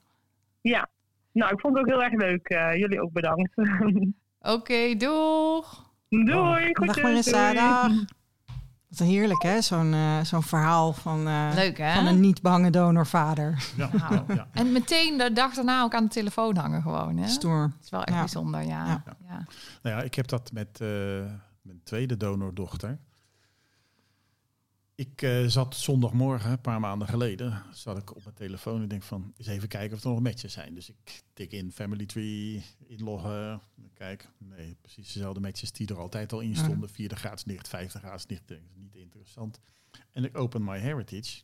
Ja. 0.62 0.88
Nou, 1.32 1.54
ik 1.54 1.60
vond 1.60 1.74
het 1.78 1.84
ook 1.86 1.92
heel 1.92 2.04
erg 2.04 2.14
leuk. 2.14 2.48
Eh, 2.48 2.76
jullie 2.76 3.02
ook 3.02 3.12
bedankt. 3.12 3.52
Oké, 4.56 4.96
doeg. 4.98 5.84
doei. 6.10 6.26
Dag 6.26 6.70
Groetjes, 6.72 7.04
Marissa, 7.04 7.46
doei. 7.54 7.60
dag. 7.60 7.92
Wat 8.98 9.08
heerlijk 9.08 9.44
hè, 9.44 9.62
zo'n 9.62 9.94
eh, 9.94 10.22
zo'n 10.24 10.44
verhaal 10.44 10.94
van, 10.94 11.28
eh, 11.28 11.50
Leuk, 11.56 11.78
hè? 11.78 11.94
van 11.94 12.06
een 12.06 12.20
niet 12.20 12.42
bange 12.42 12.70
donorvader. 12.70 13.64
Ja, 13.76 13.90
Nou. 14.10 14.24
ja. 14.36 14.48
En 14.52 14.72
meteen 14.72 15.18
de 15.18 15.34
dag 15.34 15.54
daarna 15.54 15.84
ook 15.84 15.94
aan 15.96 16.04
de 16.04 16.10
telefoon 16.10 16.56
hangen 16.58 16.82
gewoon, 16.82 17.18
hè? 17.18 17.28
Stoer. 17.28 17.62
Dat 17.76 17.84
is 17.84 17.90
wel 17.90 18.04
echt 18.04 18.14
Ja. 18.14 18.20
bijzonder, 18.20 18.62
ja. 18.62 18.86
Ja. 18.86 19.04
ja. 19.28 19.46
Nou 19.82 19.96
ja, 19.96 20.02
ik 20.02 20.16
heb 20.16 20.28
dat 20.28 20.52
met 20.54 20.68
eh, 20.82 20.88
mijn 21.62 21.82
tweede 21.84 22.18
donordochter. 22.18 22.98
Ik 24.96 25.22
eh, 25.22 25.46
zat 25.46 25.76
zondagmorgen, 25.76 26.52
een 26.52 26.62
paar 26.62 26.80
maanden 26.80 27.08
geleden, 27.08 27.64
zat 27.72 27.98
ik 27.98 28.16
op 28.16 28.24
mijn 28.24 28.36
telefoon 28.36 28.82
en 28.82 28.88
denk 28.88 29.04
van, 29.04 29.34
eens 29.38 29.48
even 29.48 29.68
kijken 29.68 29.98
of 29.98 30.04
er 30.04 30.10
nog 30.10 30.20
matches 30.20 30.54
zijn. 30.54 30.74
Dus 30.74 30.90
ik 30.90 31.24
tik 31.34 31.52
in 31.52 31.72
Family 31.72 32.06
Tree, 32.06 32.64
inloggen, 32.88 33.62
kijk, 33.94 34.30
nee, 34.38 34.78
precies 34.82 35.14
dezelfde 35.14 35.40
matches 35.40 35.72
die 35.72 35.88
er 35.88 35.98
altijd 35.98 36.34
al 36.34 36.40
in 36.40 36.56
stonden. 36.56 36.90
Vierde 36.90 37.16
graad 37.16 37.46
nicht, 37.46 37.68
vijfde 37.68 38.00
graad 38.00 38.26
nicht, 38.28 38.48
denk 38.48 38.62
ik, 38.62 38.76
niet 38.76 38.96
interessant. 38.96 39.60
En 40.12 40.24
ik 40.24 40.38
open 40.38 40.64
My 40.64 40.80
Heritage 40.80 41.42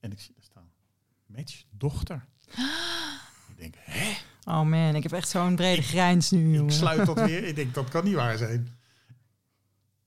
en 0.00 0.12
ik 0.12 0.20
zie 0.20 0.34
er 0.36 0.42
staan, 0.42 0.70
match 1.26 1.64
dochter. 1.70 2.26
ik 3.50 3.56
denk, 3.56 3.74
hè? 3.78 4.12
Oh 4.44 4.62
man, 4.62 4.94
ik 4.94 5.02
heb 5.02 5.12
echt 5.12 5.28
zo'n 5.28 5.56
brede 5.56 5.82
grijns 5.82 6.30
nu, 6.30 6.54
jongen. 6.54 6.72
Ik 6.72 6.78
sluit 6.78 7.06
dat 7.06 7.20
weer. 7.28 7.44
Ik 7.44 7.54
denk, 7.54 7.74
dat 7.74 7.88
kan 7.88 8.04
niet 8.04 8.14
waar 8.14 8.38
zijn. 8.38 8.78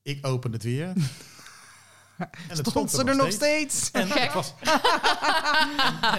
Ik 0.02 0.26
open 0.26 0.52
het 0.52 0.62
weer. 0.62 0.92
En 2.18 2.28
het 2.46 2.66
Stond 2.68 2.90
ze 2.90 3.04
er 3.04 3.16
nog 3.16 3.32
steeds? 3.32 3.90
En 3.90 4.06
Gek. 4.06 4.22
het, 4.22 4.32
was, 4.32 4.54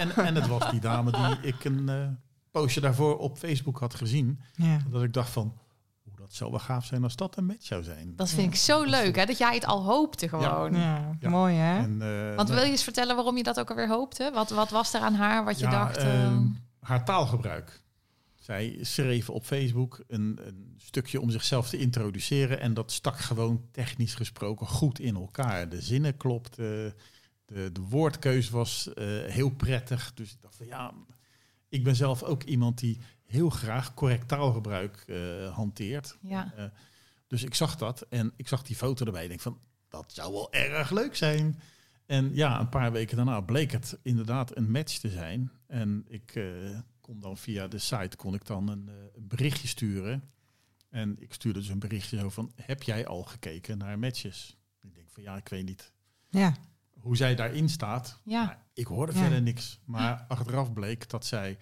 en, 0.00 0.24
en 0.24 0.34
het 0.34 0.46
was 0.46 0.70
die 0.70 0.80
dame 0.80 1.10
die 1.12 1.52
ik 1.52 1.64
een 1.64 1.88
eh, 1.88 2.06
postje 2.50 2.80
daarvoor 2.80 3.18
op 3.18 3.38
Facebook 3.38 3.78
had 3.78 3.94
gezien. 3.94 4.40
Ja. 4.54 4.78
Dat 4.88 5.02
ik 5.02 5.12
dacht 5.12 5.30
van, 5.30 5.54
hoe 6.04 6.16
dat 6.16 6.34
zou 6.34 6.50
wel 6.50 6.60
gaaf 6.60 6.84
zijn 6.84 7.02
als 7.02 7.16
dat 7.16 7.36
een 7.36 7.46
match 7.46 7.64
zou 7.66 7.82
zijn. 7.82 8.12
Dat 8.16 8.28
vind 8.28 8.46
ik 8.52 8.58
zo 8.58 8.82
leuk, 8.84 9.16
hè? 9.16 9.24
Dat 9.26 9.38
jij 9.38 9.54
het 9.54 9.66
al 9.66 9.84
hoopte 9.84 10.28
gewoon. 10.28 10.74
Ja, 10.74 11.10
Ja. 11.20 11.28
mooi 11.28 11.54
hè? 11.56 11.78
En, 11.78 12.02
eh, 12.30 12.36
Want 12.36 12.48
wil 12.48 12.62
je 12.64 12.70
eens 12.70 12.82
vertellen 12.84 13.14
waarom 13.16 13.36
je 13.36 13.42
dat 13.42 13.60
ook 13.60 13.70
alweer 13.70 13.88
hoopte? 13.88 14.30
Wat, 14.34 14.50
wat 14.50 14.70
was 14.70 14.94
er 14.94 15.00
aan 15.00 15.14
haar 15.14 15.44
wat 15.44 15.58
je 15.58 15.64
ja, 15.64 15.70
dacht... 15.70 15.96
eh, 15.96 16.24
ehm, 16.24 16.42
haar 16.80 17.04
taalgebruik. 17.04 17.84
Zij 18.46 18.78
schreef 18.80 19.30
op 19.30 19.44
Facebook 19.44 20.04
een, 20.06 20.38
een 20.46 20.74
stukje 20.76 21.20
om 21.20 21.30
zichzelf 21.30 21.68
te 21.68 21.78
introduceren. 21.78 22.60
En 22.60 22.74
dat 22.74 22.92
stak 22.92 23.18
gewoon 23.18 23.68
technisch 23.70 24.14
gesproken 24.14 24.66
goed 24.66 24.98
in 24.98 25.14
elkaar. 25.14 25.68
De 25.68 25.80
zinnen 25.80 26.16
klopten. 26.16 26.94
De, 27.44 27.72
de 27.72 27.80
woordkeus 27.80 28.50
was 28.50 28.94
eh, 28.94 29.06
heel 29.24 29.50
prettig. 29.50 30.14
Dus 30.14 30.32
ik 30.32 30.40
dacht 30.40 30.56
van 30.56 30.66
ja, 30.66 30.92
ik 31.68 31.84
ben 31.84 31.96
zelf 31.96 32.22
ook 32.22 32.42
iemand 32.42 32.78
die 32.78 32.98
heel 33.24 33.50
graag 33.50 33.94
correct 33.94 34.28
taalgebruik 34.28 35.04
eh, 35.06 35.54
hanteert. 35.54 36.16
ja. 36.20 36.52
Eh, 36.56 36.64
dus 37.26 37.42
ik 37.42 37.54
zag 37.54 37.76
dat 37.76 38.06
en 38.08 38.32
ik 38.36 38.48
zag 38.48 38.62
die 38.62 38.76
foto 38.76 39.04
erbij. 39.04 39.22
Ik 39.22 39.28
denk 39.28 39.40
van, 39.40 39.58
dat 39.88 40.12
zou 40.12 40.32
wel 40.32 40.52
erg 40.52 40.90
leuk 40.90 41.16
zijn. 41.16 41.60
En 42.04 42.34
ja, 42.34 42.60
een 42.60 42.68
paar 42.68 42.92
weken 42.92 43.16
daarna 43.16 43.40
bleek 43.40 43.72
het 43.72 43.98
inderdaad 44.02 44.56
een 44.56 44.70
match 44.70 44.98
te 44.98 45.10
zijn. 45.10 45.50
En 45.66 46.04
ik 46.08 46.34
kon 47.06 47.20
dan 47.20 47.36
via 47.36 47.68
de 47.68 47.78
site 47.78 48.16
kon 48.16 48.34
ik 48.34 48.46
dan 48.46 48.68
een, 48.68 48.88
eh, 48.88 48.94
een 49.14 49.28
berichtje 49.28 49.68
sturen. 49.68 50.30
En 50.90 51.16
ik 51.18 51.32
stuurde 51.32 51.58
dus 51.58 51.68
een 51.68 51.78
berichtje 51.78 52.18
zo 52.18 52.28
van, 52.28 52.52
heb 52.54 52.82
jij 52.82 53.06
al 53.06 53.22
gekeken 53.22 53.78
naar 53.78 53.98
matches? 53.98 54.56
Ik 54.82 54.94
denk 54.94 55.10
van, 55.10 55.22
ja, 55.22 55.36
ik 55.36 55.48
weet 55.48 55.64
niet 55.64 55.92
Ja. 56.28 56.54
hoe 57.00 57.16
zij 57.16 57.34
daarin 57.34 57.68
staat. 57.68 58.20
Ja. 58.24 58.44
Maar 58.44 58.64
ik 58.72 58.86
hoorde 58.86 59.12
Ja. 59.12 59.18
verder 59.18 59.42
niks. 59.42 59.80
Maar 59.84 60.24
achteraf 60.28 60.72
bleek 60.72 61.08
dat 61.08 61.26
zij 61.26 61.58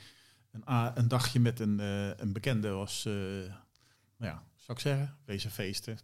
een, 0.50 0.62
een 0.98 1.08
dagje 1.08 1.40
met 1.40 1.60
een, 1.60 1.80
eh, 1.80 2.16
een 2.16 2.32
bekende 2.32 2.68
was, 2.68 3.04
eh, 3.06 3.12
nou 3.12 4.32
ja, 4.32 4.42
zou 4.54 4.78
ik 4.78 4.78
zeggen, 4.78 5.16
wezen 5.24 5.50
feesten. 5.50 5.98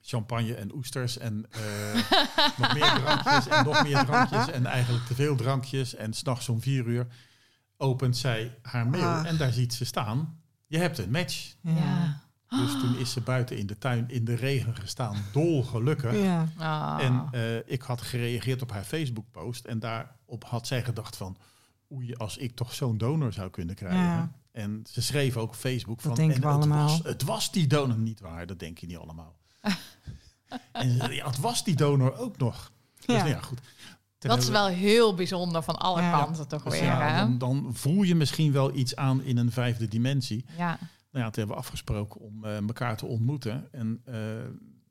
Champagne 0.00 0.54
en 0.54 0.74
oesters 0.74 1.18
en 1.18 1.40
nog 2.58 2.74
meer 2.74 2.92
drankjes 2.94 3.48
en 3.48 3.64
nog 3.64 3.82
meer 3.82 4.04
drankjes 4.04 4.50
en 4.50 4.66
eigenlijk 4.66 5.06
te 5.06 5.14
veel 5.14 5.36
drankjes. 5.36 5.94
En 5.94 6.12
s'nachts 6.12 6.48
om 6.48 6.60
vier 6.60 6.86
uur 6.86 7.06
opent 7.82 8.16
zij 8.16 8.58
haar 8.62 8.86
mail 8.86 9.04
Ah. 9.04 9.26
en 9.26 9.36
daar 9.36 9.52
ziet 9.52 9.74
ze 9.74 9.84
staan, 9.84 10.40
je 10.66 10.78
hebt 10.78 10.98
een 10.98 11.10
match. 11.10 11.54
Ja. 11.60 12.20
Dus 12.48 12.70
toen 12.80 12.96
is 12.98 13.12
ze 13.12 13.20
buiten 13.20 13.56
in 13.58 13.66
de 13.66 13.78
tuin 13.78 14.08
in 14.08 14.24
de 14.24 14.34
regen 14.34 14.76
gestaan, 14.76 15.16
dolgelukkig. 15.32 16.16
Ja. 16.22 16.46
Ah. 16.56 17.04
En 17.04 17.28
eh, 17.32 17.72
ik 17.72 17.82
had 17.82 18.02
gereageerd 18.02 18.62
op 18.62 18.70
haar 18.72 18.84
Facebook-post. 18.84 19.64
En 19.64 19.78
daarop 19.78 20.44
had 20.44 20.66
zij 20.66 20.84
gedacht 20.84 21.16
van... 21.16 21.36
Oei, 21.92 22.14
als 22.14 22.36
ik 22.36 22.54
toch 22.56 22.74
zo'n 22.74 22.98
donor 22.98 23.32
zou 23.32 23.50
kunnen 23.50 23.74
krijgen. 23.74 24.00
Ja. 24.00 24.32
En 24.52 24.84
ze 24.90 25.02
schreef 25.02 25.36
ook 25.36 25.48
op 25.48 25.54
Facebook 25.54 26.00
van... 26.00 26.14
denken 26.14 26.34
en 26.36 26.40
we 26.40 26.46
het 26.46 26.56
allemaal. 26.56 26.86
Was, 26.88 27.02
het 27.02 27.22
was 27.22 27.52
die 27.52 27.66
donor 27.66 27.98
niet 27.98 28.20
waar. 28.20 28.46
Dat 28.46 28.58
denk 28.58 28.78
je 28.78 28.86
niet 28.86 28.96
allemaal. 28.96 29.36
en 30.72 31.12
ja, 31.12 31.26
het 31.26 31.40
was 31.40 31.64
die 31.64 31.76
donor 31.76 32.16
ook 32.18 32.36
nog. 32.38 32.72
Dus 32.96 33.04
Ja. 33.06 33.12
nou 33.16 33.28
ja, 33.28 33.40
goed. 33.40 33.60
Dat 34.28 34.38
is 34.38 34.48
wel 34.48 34.66
heel 34.66 35.14
bijzonder 35.14 35.62
van 35.62 35.76
alle 35.78 36.00
Ja. 36.00 36.24
kanten 36.24 36.48
toch 36.48 36.62
Dus 36.62 36.72
weer, 36.72 36.82
ja, 36.84 37.24
dan, 37.24 37.38
dan 37.38 37.70
voel 37.74 38.02
je 38.02 38.14
misschien 38.14 38.52
wel 38.52 38.74
iets 38.74 38.96
aan 38.96 39.22
in 39.22 39.36
een 39.36 39.52
vijfde 39.52 39.88
dimensie. 39.88 40.44
Ja. 40.56 40.78
Nou 41.10 41.24
ja, 41.24 41.30
toen 41.30 41.38
hebben 41.38 41.56
we 41.56 41.62
afgesproken 41.62 42.20
om 42.20 42.44
eh, 42.44 42.56
elkaar 42.56 42.96
te 42.96 43.06
ontmoeten. 43.06 43.68
En 43.72 44.00
eh, 44.04 44.14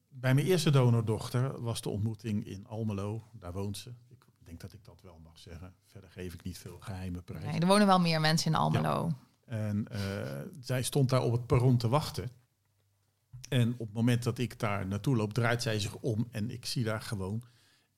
bij 0.09 0.33
mijn 0.33 0.47
eerste 0.47 0.69
donordochter 0.69 1.61
was 1.61 1.81
de 1.81 1.89
ontmoeting 1.89 2.45
in 2.45 2.67
Almelo. 2.67 3.23
Daar 3.33 3.53
woont 3.53 3.77
ze. 3.77 3.89
Ik 4.09 4.47
denk 4.57 4.61
dat 4.61 4.73
ik 4.73 4.85
dat 4.85 5.01
wel 5.01 5.19
mag 5.23 5.39
zeggen. 5.39 5.73
Verder 5.85 6.09
geef 6.09 6.33
ik 6.33 6.43
niet 6.43 6.57
veel 6.57 6.77
geheime 6.79 7.21
prijs. 7.21 7.43
Nee, 7.45 7.59
er 7.59 7.67
wonen 7.67 7.87
wel 7.87 7.99
meer 7.99 8.21
mensen 8.21 8.51
in 8.51 8.57
Almelo. 8.57 9.11
En 9.45 9.87
eh, 9.87 9.99
zij 10.59 10.81
stond 10.83 11.09
daar 11.09 11.21
op 11.21 11.31
het 11.31 11.45
perron 11.45 11.77
te 11.77 11.87
wachten. 11.87 12.31
En 13.49 13.71
op 13.77 13.79
het 13.87 13.93
moment 13.93 14.23
dat 14.23 14.37
ik 14.37 14.59
daar 14.59 14.87
naartoe 14.87 15.15
loop, 15.15 15.33
draait 15.33 15.61
zij 15.61 15.79
zich 15.79 15.95
om. 15.95 16.27
En 16.31 16.51
ik 16.51 16.65
zie 16.65 16.83
daar 16.83 17.01
gewoon 17.01 17.43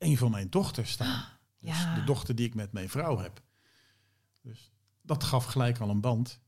een 0.04 0.18
van 0.18 0.32
mijn 0.32 0.50
dochters 0.50 0.92
staan. 0.92 1.26
Dus 1.60 1.78
Ja. 1.78 1.96
de 1.96 2.04
dochter 2.04 2.36
die 2.36 2.46
ik 2.48 2.54
met 2.56 2.72
mijn 2.72 2.90
vrouw 2.90 3.18
heb. 3.18 3.42
Dus 4.42 4.72
dat 5.02 5.24
gaf 5.24 5.46
gelijk 5.46 5.80
al 5.80 5.90
een 5.90 6.02
band. 6.02 6.40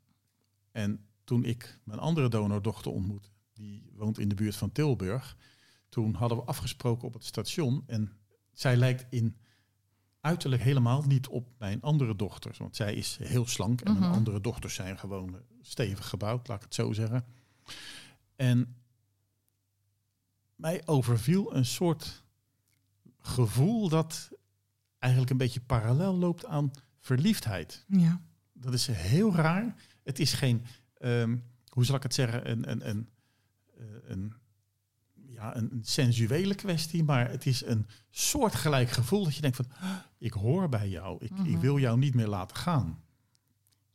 En 0.71 1.05
toen 1.23 1.43
ik 1.45 1.79
mijn 1.83 1.99
andere 1.99 2.29
donordochter 2.29 2.91
ontmoette, 2.91 3.29
die 3.53 3.89
woont 3.93 4.19
in 4.19 4.27
de 4.29 4.35
buurt 4.35 4.55
van 4.55 4.71
Tilburg. 4.71 5.37
Toen 5.89 6.13
hadden 6.13 6.37
we 6.37 6.43
afgesproken 6.43 7.07
op 7.07 7.13
het 7.13 7.25
station. 7.25 7.83
En 7.87 8.11
zij 8.53 8.75
lijkt 8.77 9.05
in 9.09 9.37
uiterlijk 10.21 10.61
helemaal 10.61 11.01
niet 11.01 11.27
op 11.27 11.47
mijn 11.57 11.81
andere 11.81 12.15
dochters. 12.15 12.57
Want 12.57 12.75
zij 12.75 12.93
is 12.95 13.17
heel 13.21 13.47
slank 13.47 13.81
en 13.81 13.91
Mhm. 13.91 13.99
mijn 14.01 14.11
andere 14.13 14.41
dochters 14.41 14.73
zijn 14.73 14.97
gewoon 14.99 15.41
stevig 15.61 16.09
gebouwd, 16.09 16.47
laat 16.47 16.57
ik 16.57 16.63
het 16.63 16.73
zo 16.75 16.93
zeggen. 16.93 17.25
En 18.35 18.75
mij 20.55 20.81
overviel 20.87 21.55
een 21.55 21.65
soort 21.65 22.23
gevoel 23.27 23.89
dat 23.89 24.29
eigenlijk 24.99 25.31
een 25.31 25.37
beetje 25.37 25.61
parallel 25.61 26.15
loopt 26.15 26.45
aan 26.45 26.71
verliefdheid. 26.99 27.85
Ja. 27.87 28.21
Dat 28.53 28.73
is 28.73 28.87
heel 28.87 29.33
raar. 29.35 29.75
Het 30.03 30.19
is 30.19 30.33
geen, 30.33 30.65
ehm, 30.97 31.37
hoe 31.69 31.85
zal 31.85 31.95
ik 31.95 32.03
het 32.03 32.13
zeggen, 32.13 32.49
een, 32.51 32.71
een, 32.71 32.89
een, 32.89 33.09
eh, 33.77 33.85
een, 34.03 34.33
ja, 35.27 35.55
een, 35.55 35.79
sensuele 35.81 36.55
kwestie, 36.55 37.03
maar 37.03 37.29
het 37.29 37.45
is 37.45 37.65
een 37.65 37.87
soortgelijk 38.09 38.89
gevoel 38.89 39.23
dat 39.23 39.35
je 39.35 39.41
denkt 39.41 39.55
van, 39.57 39.71
"Ah, 39.79 39.89
ik 40.17 40.33
hoor 40.33 40.69
bij 40.69 40.89
jou, 40.89 41.15
ik, 41.19 41.31
ik 41.31 41.37
Mhm. 41.37 41.59
wil 41.59 41.79
jou 41.79 41.97
niet 41.97 42.13
meer 42.13 42.27
laten 42.27 42.57
gaan. 42.57 43.03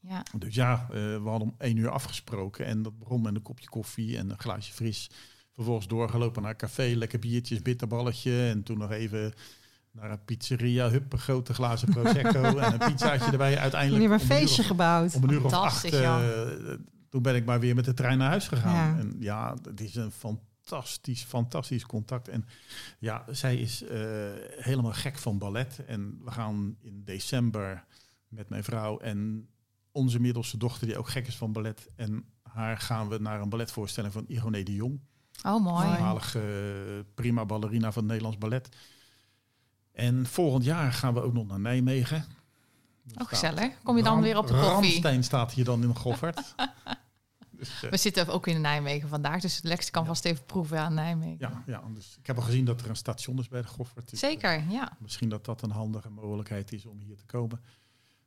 Ja. 0.00 0.22
Dus 0.38 0.54
ja, 0.54 0.82
eh, 0.82 0.90
we 0.90 1.22
hadden 1.28 1.48
om 1.48 1.54
één 1.58 1.76
uur 1.76 1.90
afgesproken 1.90 2.66
en 2.66 2.82
dat 2.82 2.98
begon 2.98 3.22
met 3.22 3.34
een 3.34 3.42
kopje 3.42 3.68
koffie 3.68 4.18
en 4.18 4.30
een 4.30 4.38
glaasje 4.38 4.72
fris. 4.72 5.10
Vervolgens 5.54 5.86
doorgelopen 5.88 6.42
naar 6.42 6.50
een 6.50 6.56
café, 6.56 6.92
lekker 6.94 7.18
biertjes, 7.18 7.62
bitterballetje 7.62 8.48
en 8.48 8.62
toen 8.62 8.78
nog 8.78 8.90
even 8.90 9.32
naar 9.92 10.10
een 10.10 10.24
pizzeria, 10.24 10.90
hup, 10.90 11.12
een 11.12 11.18
grote 11.18 11.54
glazen 11.54 11.88
prosecco 11.88 12.42
en 12.58 12.72
een 12.72 12.92
pizzaatje 12.92 13.30
erbij. 13.30 13.58
Uiteindelijk 13.58 14.00
hebben 14.02 14.20
een 14.20 14.26
feestje 14.36 14.62
of- 14.62 14.68
gebouwd. 14.68 15.14
om 15.14 15.22
een 15.22 15.30
uur 15.30 15.44
of 15.44 15.52
acht, 15.52 15.62
Fantastisch, 15.80 16.00
ja. 16.00 16.30
eh, 16.30 16.74
toen 17.08 17.22
ben 17.22 17.34
ik 17.34 17.44
maar 17.44 17.60
weer 17.60 17.74
met 17.74 17.84
de 17.84 17.94
trein 17.94 18.18
naar 18.18 18.28
huis 18.28 18.48
gegaan. 18.48 18.94
Ja. 18.94 18.98
En 18.98 19.16
ja, 19.18 19.54
het 19.62 19.80
is 19.80 19.94
een 19.94 20.10
fantastisch, 20.12 21.22
fantastisch 21.22 21.86
contact. 21.86 22.28
En 22.28 22.44
ja, 22.98 23.24
zij 23.30 23.56
is 23.56 23.82
eh, 23.82 24.00
helemaal 24.56 24.92
gek 24.92 25.18
van 25.18 25.38
ballet. 25.38 25.84
En 25.86 26.20
we 26.24 26.30
gaan 26.30 26.76
in 26.80 27.02
december 27.04 27.84
met 28.28 28.48
mijn 28.48 28.64
vrouw 28.64 28.98
en 28.98 29.48
onze 29.92 30.20
middelste 30.20 30.56
dochter, 30.56 30.86
die 30.86 30.98
ook 30.98 31.08
gek 31.08 31.26
is 31.26 31.36
van 31.36 31.52
ballet. 31.52 31.88
En 31.96 32.24
haar 32.42 32.78
gaan 32.78 33.08
we 33.08 33.18
naar 33.18 33.40
een 33.40 33.48
balletvoorstelling 33.48 34.12
van 34.12 34.24
Ironé 34.28 34.62
de 34.62 34.74
Jong. 34.74 35.00
Oh, 35.42 35.62
mooi. 35.62 35.86
Voormalige 35.86 36.38
eh, 36.38 37.04
prima 37.14 37.44
ballerina 37.44 37.92
van 37.92 38.02
het 38.02 38.06
Nederlands 38.10 38.38
Ballet. 38.38 38.68
En 39.92 40.26
volgend 40.26 40.64
jaar 40.64 40.92
gaan 40.92 41.14
we 41.14 41.20
ook 41.22 41.32
nog 41.32 41.46
naar 41.46 41.60
Nijmegen. 41.60 42.16
Er 43.14 43.20
Oh, 43.22 43.28
gezellig. 43.28 43.72
Kom 43.82 43.96
je 43.96 44.02
dan 44.02 44.12
Ram- 44.12 44.22
weer 44.22 44.36
op 44.36 44.46
de 44.46 44.52
koffie? 44.52 44.70
Ramstein 44.70 45.24
staat 45.24 45.52
hier 45.52 45.64
dan 45.64 45.82
in 45.82 45.96
goffert. 45.96 46.36
dus, 47.50 47.82
eh, 47.82 47.90
We 47.90 47.96
zitten 47.96 48.28
ook 48.28 48.46
in 48.46 48.60
Nijmegen 48.60 49.08
vandaag, 49.08 49.40
dus 49.40 49.60
Lex 49.62 49.90
kan 49.90 50.06
vast 50.06 50.24
even 50.24 50.44
proeven 50.44 50.78
aan 50.80 50.94
Nijmegen. 50.94 51.36
ja, 51.38 51.62
ja, 51.66 51.82
dus 51.94 52.16
ik 52.18 52.26
heb 52.26 52.36
al 52.36 52.42
gezien 52.42 52.64
dat 52.64 52.80
er 52.80 52.88
een 52.88 52.96
station 52.96 53.38
is 53.38 53.48
bij 53.48 53.62
de 53.62 53.68
goffert. 53.68 54.10
Dus, 54.10 54.18
Zeker, 54.20 54.64
ja. 54.68 54.90
eh, 54.90 54.94
Misschien 54.98 55.28
dat 55.28 55.44
dat 55.44 55.62
een 55.62 55.70
handige 55.70 56.10
mogelijkheid 56.10 56.72
is 56.72 56.86
om 56.86 56.98
hier 56.98 57.16
te 57.16 57.24
komen. 57.26 57.60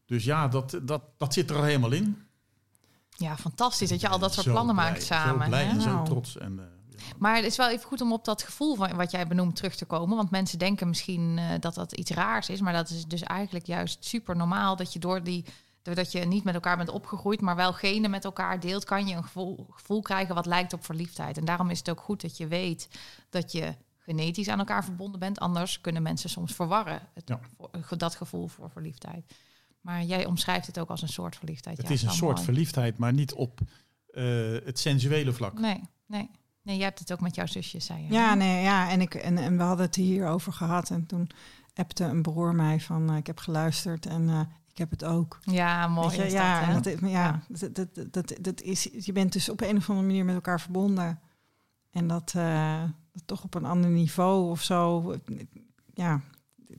Dus 0.05 0.23
ja, 0.23 0.47
dat, 0.47 0.79
dat, 0.83 1.03
dat 1.17 1.33
zit 1.33 1.49
er 1.49 1.55
al 1.55 1.63
helemaal 1.63 1.91
in. 1.91 2.17
Ja, 3.17 3.37
fantastisch 3.37 3.89
dat 3.89 4.01
je 4.01 4.07
al 4.09 4.19
dat 4.19 4.33
soort 4.33 4.47
plannen 4.47 4.75
blij, 4.75 4.89
maakt 4.89 5.03
samen. 5.03 5.41
Zo 5.43 5.47
blij 5.49 5.63
hè? 5.65 5.69
en 5.71 5.81
zo 5.81 6.03
trots. 6.03 6.37
En, 6.37 6.59
eh. 6.59 6.65
Maar 7.17 7.35
het 7.35 7.45
is 7.45 7.55
wel 7.57 7.69
even 7.69 7.87
goed 7.87 8.01
om 8.01 8.11
op 8.13 8.25
dat 8.25 8.43
gevoel 8.43 8.75
van 8.75 8.95
wat 8.95 9.11
jij 9.11 9.27
benoemt 9.27 9.55
terug 9.55 9.75
te 9.75 9.85
komen. 9.85 10.15
Want 10.17 10.31
mensen 10.31 10.59
denken 10.59 10.87
misschien 10.87 11.37
eh, 11.37 11.45
dat 11.59 11.73
dat 11.75 11.91
iets 11.93 12.11
raars 12.11 12.49
is. 12.49 12.61
Maar 12.61 12.73
dat 12.73 12.89
is 12.89 13.05
dus 13.05 13.21
eigenlijk 13.21 13.65
juist 13.65 14.05
super 14.05 14.35
normaal. 14.35 14.75
Dat 14.75 14.93
je 14.93 14.99
door 14.99 15.23
die, 15.23 15.45
doordat 15.81 16.11
je 16.11 16.19
niet 16.19 16.43
met 16.43 16.53
elkaar 16.53 16.77
bent 16.77 16.89
opgegroeid, 16.89 17.41
maar 17.41 17.55
wel 17.55 17.73
genen 17.73 18.09
met 18.09 18.25
elkaar 18.25 18.59
deelt, 18.59 18.83
kan 18.85 19.07
je 19.07 19.15
een 19.15 19.23
gevoel, 19.23 19.67
gevoel 19.69 20.01
krijgen 20.01 20.35
wat 20.35 20.45
lijkt 20.45 20.73
op 20.73 20.85
verliefdheid. 20.85 21.37
En 21.37 21.45
daarom 21.45 21.69
is 21.69 21.77
het 21.77 21.89
ook 21.89 21.99
goed 22.01 22.21
dat 22.21 22.37
je 22.37 22.47
weet 22.47 22.87
dat 23.29 23.51
je 23.51 23.73
genetisch 23.97 24.47
aan 24.47 24.59
elkaar 24.59 24.83
verbonden 24.83 25.19
bent. 25.19 25.39
Anders 25.39 25.81
kunnen 25.81 26.01
mensen 26.03 26.29
soms 26.29 26.53
verwarren 26.53 27.01
het, 27.13 27.23
Ja. 27.27 27.39
voor- 27.81 27.97
dat 27.97 28.15
gevoel 28.15 28.47
voor 28.47 28.69
verliefdheid. 28.69 29.33
Maar 29.81 30.03
jij 30.03 30.25
omschrijft 30.25 30.67
het 30.67 30.79
ook 30.79 30.89
als 30.89 31.01
een 31.01 31.07
soort 31.07 31.35
verliefdheid. 31.35 31.77
Het 31.77 31.87
Ja, 31.87 31.93
is 31.93 32.01
een 32.01 32.07
wel 32.07 32.15
soort 32.17 32.33
mooi. 32.33 32.45
verliefdheid, 32.45 32.97
maar 32.97 33.13
niet 33.13 33.33
op 33.33 33.59
eh, 34.13 34.23
het 34.65 34.79
sensuele 34.79 35.33
vlak. 35.33 35.59
Nee, 35.59 35.81
nee. 36.05 36.29
Nee, 36.63 36.75
jij 36.75 36.85
hebt 36.85 36.99
het 36.99 37.11
ook 37.13 37.21
met 37.21 37.35
jouw 37.35 37.45
zusje, 37.45 37.79
zei 37.79 38.01
je. 38.03 38.13
Ja, 38.13 38.33
nee, 38.33 38.61
ja 38.63 38.89
en, 38.89 39.01
ik, 39.01 39.13
en, 39.15 39.37
en 39.37 39.57
we 39.57 39.63
hadden 39.63 39.85
het 39.85 39.95
hierover 39.95 40.53
gehad. 40.53 40.89
En 40.89 41.05
toen 41.05 41.29
appte 41.75 42.03
een 42.03 42.21
broer 42.21 42.55
mij 42.55 42.79
van, 42.79 43.09
eh, 43.09 43.17
ik 43.17 43.27
heb 43.27 43.37
geluisterd. 43.39 44.05
En 44.05 44.29
eh, 44.29 44.39
Ik 44.71 44.77
heb 44.77 44.89
het 44.89 45.03
ook. 45.03 45.39
Ja, 45.41 45.87
mooi. 45.87 46.15
Je, 46.15 46.25
is 46.25 46.31
ja, 46.31 46.59
dat, 46.59 46.85
hè? 46.85 46.91
dat, 46.91 46.99
ja, 47.01 47.07
Ja. 47.09 47.43
Dat, 47.47 47.75
dat, 47.75 48.13
dat, 48.13 48.33
dat 48.41 48.61
is, 48.61 48.87
je 48.99 49.11
bent 49.11 49.33
dus 49.33 49.49
op 49.49 49.61
een 49.61 49.77
of 49.77 49.89
andere 49.89 50.07
manier 50.07 50.25
met 50.25 50.35
elkaar 50.35 50.61
verbonden. 50.61 51.19
En 51.91 52.07
dat, 52.07 52.33
eh, 52.35 52.83
dat 53.13 53.23
toch 53.25 53.43
op 53.43 53.55
een 53.55 53.65
ander 53.65 53.89
niveau 53.89 54.49
of 54.49 54.61
zo. 54.61 55.13
Ja, 55.93 56.21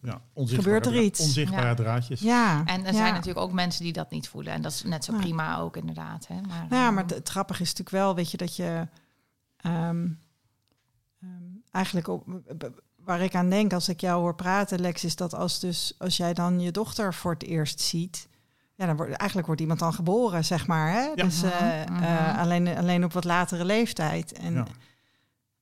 Ja, 0.03 0.21
onzichtbare 0.33 0.75
Gebeurt 0.83 0.87
er 0.97 1.03
iets? 1.03 1.21
Onzichtbare 1.21 1.67
Ja. 1.67 1.75
draadjes. 1.75 2.21
ja. 2.21 2.65
En 2.65 2.81
er 2.81 2.93
ja. 2.93 2.99
zijn 2.99 3.13
natuurlijk 3.13 3.47
ook 3.47 3.53
mensen 3.53 3.85
die 3.85 3.93
dat 3.93 4.11
niet 4.11 4.29
voelen. 4.29 4.53
En 4.53 4.63
dat 4.63 4.73
is 4.73 4.83
net 4.83 5.05
zo 5.05 5.13
Ja. 5.13 5.19
prima 5.19 5.59
ook, 5.59 5.77
inderdaad. 5.77 6.27
Hè? 6.27 6.41
Maar, 6.41 6.67
ja, 6.71 6.91
maar 6.91 7.03
het, 7.03 7.15
het 7.15 7.29
grappige 7.29 7.63
is 7.63 7.69
natuurlijk 7.69 7.97
wel, 8.05 8.15
weet 8.15 8.31
je, 8.31 8.37
dat 8.37 8.57
je 8.57 8.89
ehm, 9.65 10.09
ehm, 11.21 11.31
eigenlijk 11.71 12.09
op, 12.09 12.25
waar 12.97 13.21
ik 13.21 13.35
aan 13.35 13.51
denk 13.51 13.73
als 13.73 13.89
ik 13.89 14.01
jou 14.01 14.21
hoor 14.21 14.35
praten, 14.35 14.81
Lex, 14.81 15.05
is 15.05 15.17
dat 15.17 15.35
als 15.35 15.61
dus 15.61 15.95
als 15.99 16.17
jij 16.17 16.35
dan 16.35 16.61
je 16.61 16.71
dochter 16.71 17.15
voor 17.15 17.33
het 17.33 17.43
eerst 17.43 17.81
ziet, 17.81 18.29
ja, 18.75 18.87
dan 18.87 18.97
wordt 18.97 19.13
eigenlijk 19.13 19.47
wordt 19.47 19.61
iemand 19.63 19.81
dan 19.81 19.95
geboren, 19.95 20.45
zeg 20.45 20.67
maar, 20.67 20.93
hè? 20.93 21.01
Ja. 21.03 21.15
Dus 21.15 21.43
eh, 21.43 21.51
Mhm, 21.61 22.03
eh, 22.03 22.29
mhm. 22.29 22.39
alleen 22.39 22.77
alleen 22.77 23.05
op 23.05 23.13
wat 23.13 23.25
latere 23.25 23.65
leeftijd. 23.65 24.33
En 24.33 24.55
Ja. 24.55 24.67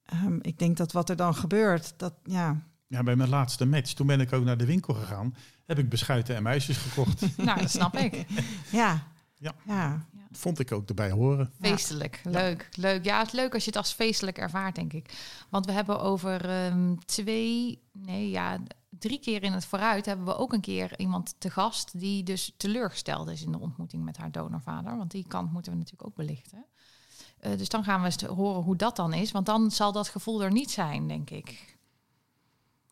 ehm, 0.05 0.39
ik 0.41 0.59
denk 0.59 0.77
dat 0.77 0.93
wat 0.93 1.11
er 1.11 1.17
dan 1.17 1.35
gebeurt, 1.35 1.95
dat 1.97 2.15
ja, 2.25 2.57
Ja, 2.87 3.03
bij 3.03 3.17
mijn 3.17 3.29
laatste 3.29 3.67
match, 3.67 3.93
toen 3.93 4.07
ben 4.07 4.21
ik 4.21 4.33
ook 4.33 4.45
naar 4.45 4.57
de 4.57 4.67
winkel 4.67 4.95
gegaan. 4.95 5.35
Heb 5.67 5.79
ik 5.79 5.89
beschuiten 5.89 6.37
en 6.37 6.43
muisjes 6.43 6.77
gekocht. 6.79 7.37
nou, 7.47 7.61
dat 7.61 7.71
snap 7.71 7.97
ik. 7.97 8.27
ja, 8.71 9.03
Ja. 9.35 9.53
ja, 9.65 10.07
Vond 10.33 10.59
ik 10.59 10.73
ook 10.73 10.89
erbij 10.89 11.11
horen. 11.11 11.53
Feestelijk, 11.61 12.21
leuk, 12.25 12.69
leuk. 12.73 13.05
Ja, 13.05 13.19
het 13.19 13.27
is 13.27 13.33
leuk 13.33 13.55
als 13.55 13.65
je 13.65 13.71
het 13.71 13.79
als 13.79 13.93
feestelijk 13.93 14.39
ervaart, 14.39 14.75
denk 14.75 14.93
ik. 14.93 15.15
Want 15.49 15.67
we 15.67 15.73
hebben 15.73 16.01
over 16.01 16.49
ehm, 16.49 16.95
twee, 17.05 17.83
nee 17.93 18.31
ja, 18.31 18.59
drie 18.89 19.21
keer 19.21 19.43
in 19.43 19.53
het 19.53 19.65
vooruit 19.65 20.07
hebben 20.07 20.27
we 20.27 20.37
ook 20.37 20.53
een 20.53 20.61
keer 20.61 20.99
iemand 20.99 21.35
te 21.39 21.51
gast 21.51 21.99
die 22.01 22.23
dus 22.23 22.55
teleurgesteld 22.57 23.29
is 23.29 23.43
in 23.43 23.53
de 23.53 23.59
ontmoeting 23.59 24.05
met 24.05 24.17
haar 24.17 24.31
donorvader. 24.31 24.97
Want 24.97 25.11
die 25.11 25.27
kant 25.29 25.53
moeten 25.53 25.73
we 25.73 25.79
natuurlijk 25.79 26.07
ook 26.09 26.17
belichten. 26.17 26.65
Eh, 27.39 27.59
dus 27.59 27.69
dan 27.69 27.85
gaan 27.85 28.01
we 28.01 28.07
eens 28.07 28.23
horen 28.23 28.63
hoe 28.63 28.77
dat 28.77 28.97
dan 28.97 29.13
is. 29.13 29.31
Want 29.31 29.47
dan 29.47 29.71
zal 29.71 29.93
dat 29.93 30.09
gevoel 30.09 30.43
er 30.43 30.53
niet 30.53 30.71
zijn, 30.71 31.09
denk 31.09 31.31
ik. 31.31 31.77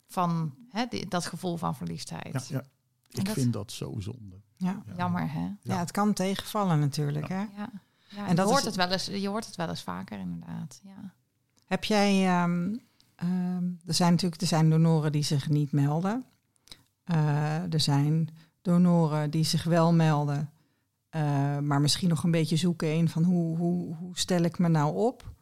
Van 0.07 0.55
hè, 0.69 0.85
dat 1.09 1.27
gevoel 1.27 1.57
van 1.57 1.77
verliefdheid. 1.77 2.33
Ja, 2.33 2.43
ja. 2.49 2.65
Ik 3.09 3.25
dat- 3.25 3.35
vind 3.35 3.53
dat 3.53 3.73
zo 3.73 3.95
zonde. 3.99 4.41
Ja. 4.61 4.83
Ja. 4.87 4.95
Jammer, 4.97 5.33
hè? 5.33 5.49
Ja, 5.63 5.79
het 5.79 5.91
kan 5.91 6.13
tegenvallen 6.13 6.79
natuurlijk. 6.81 7.29
Hè? 7.29 7.35
Ja. 7.39 7.49
ja 7.57 7.71
En 8.17 8.27
en 8.27 8.37
dat 8.37 8.47
je, 8.47 8.53
hoort 8.53 8.59
is- 8.59 8.65
het 8.67 8.77
wel 8.77 8.91
eens, 8.91 9.07
je 9.07 9.29
hoort 9.29 9.47
het 9.47 9.57
wel 9.57 9.69
eens 9.69 9.83
vaker, 9.83 10.19
inderdaad. 10.19 10.81
Ja. 10.83 11.13
Heb 11.67 11.85
jij, 11.85 12.27
ehm, 12.27 12.77
ehm, 13.15 13.65
er 13.87 13.95
zijn 13.95 14.11
natuurlijk 14.11 14.41
er 14.41 14.47
zijn 14.47 14.71
donoren 14.71 15.13
die 15.13 15.23
zich 15.23 15.49
niet 15.49 15.73
melden. 15.73 16.25
Eh, 17.05 17.73
er 17.73 17.81
zijn 17.81 18.29
donoren 18.63 19.31
die 19.31 19.45
zich 19.45 19.65
wel 19.65 19.93
melden, 19.93 20.51
eh, 21.09 21.59
maar 21.59 21.81
misschien 21.81 22.09
nog 22.09 22.25
een 22.25 22.31
beetje 22.31 22.57
zoeken 22.57 22.95
in 22.95 23.09
van 23.09 23.23
hoe, 23.25 23.57
hoe, 23.57 23.95
hoe 23.97 24.19
stel 24.19 24.43
ik 24.43 24.59
me 24.59 24.69
nou 24.69 24.97
op? 24.97 25.33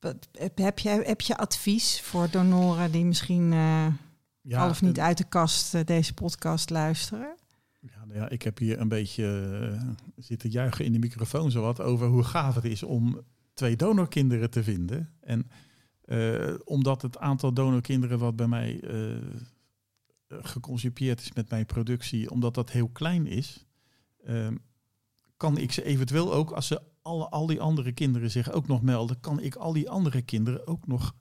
Wat, 0.00 0.28
heb, 0.32 0.58
heb, 0.58 0.78
jij, 0.78 1.02
heb 1.04 1.20
je 1.20 1.36
advies 1.36 2.00
voor 2.00 2.30
donoren 2.30 2.92
die 2.92 3.04
misschien 3.04 3.52
eh 3.52 3.86
Ja, 4.40 4.62
al 4.62 4.68
of 4.70 4.82
niet 4.82 5.00
uit 5.00 5.18
de 5.18 5.24
kast 5.24 5.86
deze 5.86 6.14
podcast 6.14 6.70
luisteren? 6.70 7.34
Ja, 8.12 8.28
ik 8.28 8.42
heb 8.42 8.58
hier 8.58 8.80
een 8.80 8.88
beetje 8.88 9.24
eh, 9.72 9.88
zitten 10.16 10.50
juichen 10.50 10.84
in 10.84 10.92
de 10.92 10.98
microfoon 10.98 11.50
zowat 11.50 11.80
over 11.80 12.06
hoe 12.06 12.24
gaaf 12.24 12.54
het 12.54 12.64
is 12.64 12.82
om 12.82 13.20
twee 13.54 13.76
donorkinderen 13.76 14.50
te 14.50 14.62
vinden. 14.62 15.12
En 15.20 15.50
eh, 16.04 16.54
omdat 16.64 17.02
het 17.02 17.18
aantal 17.18 17.52
donorkinderen 17.52 18.18
wat 18.18 18.36
bij 18.36 18.48
mij 18.48 18.80
eh 18.80 19.16
geconcipieerd 20.38 21.20
is 21.20 21.32
met 21.32 21.50
mijn 21.50 21.66
productie, 21.66 22.30
omdat 22.30 22.54
dat 22.54 22.70
heel 22.70 22.88
klein 22.88 23.26
is, 23.26 23.66
ehm, 24.24 24.56
kan 25.36 25.58
ik 25.58 25.72
ze 25.72 25.84
eventueel 25.84 26.32
ook, 26.32 26.50
als 26.50 26.66
ze 26.66 26.82
alle, 27.02 27.28
al 27.28 27.46
die 27.46 27.60
andere 27.60 27.92
kinderen 27.92 28.30
zich 28.30 28.52
ook 28.52 28.66
nog 28.66 28.82
melden, 28.82 29.20
kan 29.20 29.40
ik 29.40 29.54
al 29.54 29.72
die 29.72 29.90
andere 29.90 30.22
kinderen 30.22 30.66
ook 30.66 30.86
nog 30.86 31.14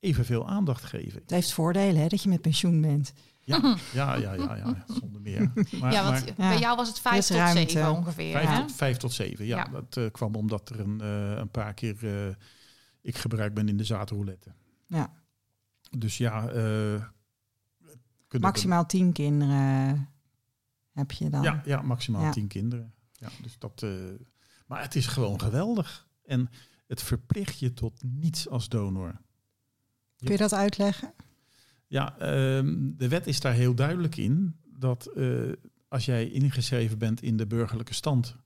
evenveel 0.00 0.48
aandacht 0.48 0.84
geven. 0.84 1.20
Het 1.20 1.30
heeft 1.30 1.52
voordelen 1.52 2.00
hè, 2.02 2.08
dat 2.08 2.22
je 2.22 2.28
met 2.28 2.40
pensioen 2.40 2.80
bent. 2.80 3.12
Ja, 3.48 3.76
ja, 3.92 4.14
ja, 4.14 4.32
ja, 4.34 4.54
ja 4.56 4.84
zonder 5.00 5.20
meer. 5.20 5.52
Maar, 5.80 5.92
ja, 5.92 6.04
want 6.04 6.36
maar- 6.38 6.48
bij 6.48 6.58
jou 6.58 6.76
was 6.76 6.88
het 6.88 7.00
vijf 7.00 7.26
tot 7.26 7.48
zeven 7.52 7.90
ongeveer. 7.96 8.32
Vijf 8.32 8.48
hè? 8.48 8.60
tot, 8.60 8.72
vijf 8.72 8.96
tot 8.96 9.12
zeven, 9.12 9.44
ja. 9.46 9.56
Ja. 9.56 9.64
Dat 9.64 9.96
eh, 9.96 10.10
kwam 10.10 10.34
omdat 10.34 10.68
er 10.68 10.80
een, 10.80 11.00
eh, 11.00 11.30
een 11.38 11.50
paar 11.50 11.74
keer 11.74 12.26
eh, 12.28 12.34
ik 13.00 13.16
gebruikt 13.16 13.54
ben 13.54 13.68
in 13.68 13.76
de 13.76 13.84
zaadroulette. 13.84 14.52
Ja. 14.86 15.12
Dus 15.98 16.18
ja, 16.18 16.40
eh, 16.48 17.04
kunnen 18.28 18.48
Maximaal 18.48 18.86
tien 18.86 19.12
kinderen 19.12 20.08
heb 20.92 21.10
je 21.12 21.30
dan. 21.30 21.42
ja, 21.42 21.62
ja, 21.64 21.82
maximaal 21.82 22.22
Ja. 22.22 22.30
tien 22.30 22.46
kinderen. 22.48 22.92
Ja, 23.12 23.28
dus 23.42 23.58
dat, 23.58 23.82
eh, 23.82 23.90
maar 24.66 24.82
het 24.82 24.94
is 24.94 25.06
gewoon 25.06 25.40
geweldig. 25.40 26.06
En 26.24 26.50
het 26.86 27.02
verplicht 27.02 27.58
je 27.58 27.72
tot 27.72 28.02
niets 28.02 28.48
als 28.48 28.68
donor. 28.68 29.20
Kun 30.16 30.30
je 30.32 30.36
dat 30.36 30.52
uitleggen? 30.52 31.12
Ja, 31.88 32.18
ehm, 32.18 32.96
de 32.96 33.08
wet 33.08 33.26
is 33.26 33.40
daar 33.40 33.52
heel 33.52 33.74
duidelijk 33.74 34.16
in. 34.16 34.56
Dat 34.78 35.06
eh, 35.06 35.52
als 35.88 36.04
jij 36.04 36.30
ingeschreven 36.30 36.98
bent 36.98 37.22
in 37.22 37.36
de 37.36 37.46
burgerlijke 37.46 37.94
stand 37.94 38.36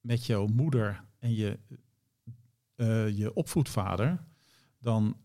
met 0.00 0.26
jouw 0.26 0.46
moeder 0.46 1.04
en 1.18 1.34
je, 1.34 1.58
eh, 2.74 3.08
je 3.08 3.34
opvoedvader, 3.34 4.24
dan 4.78 5.16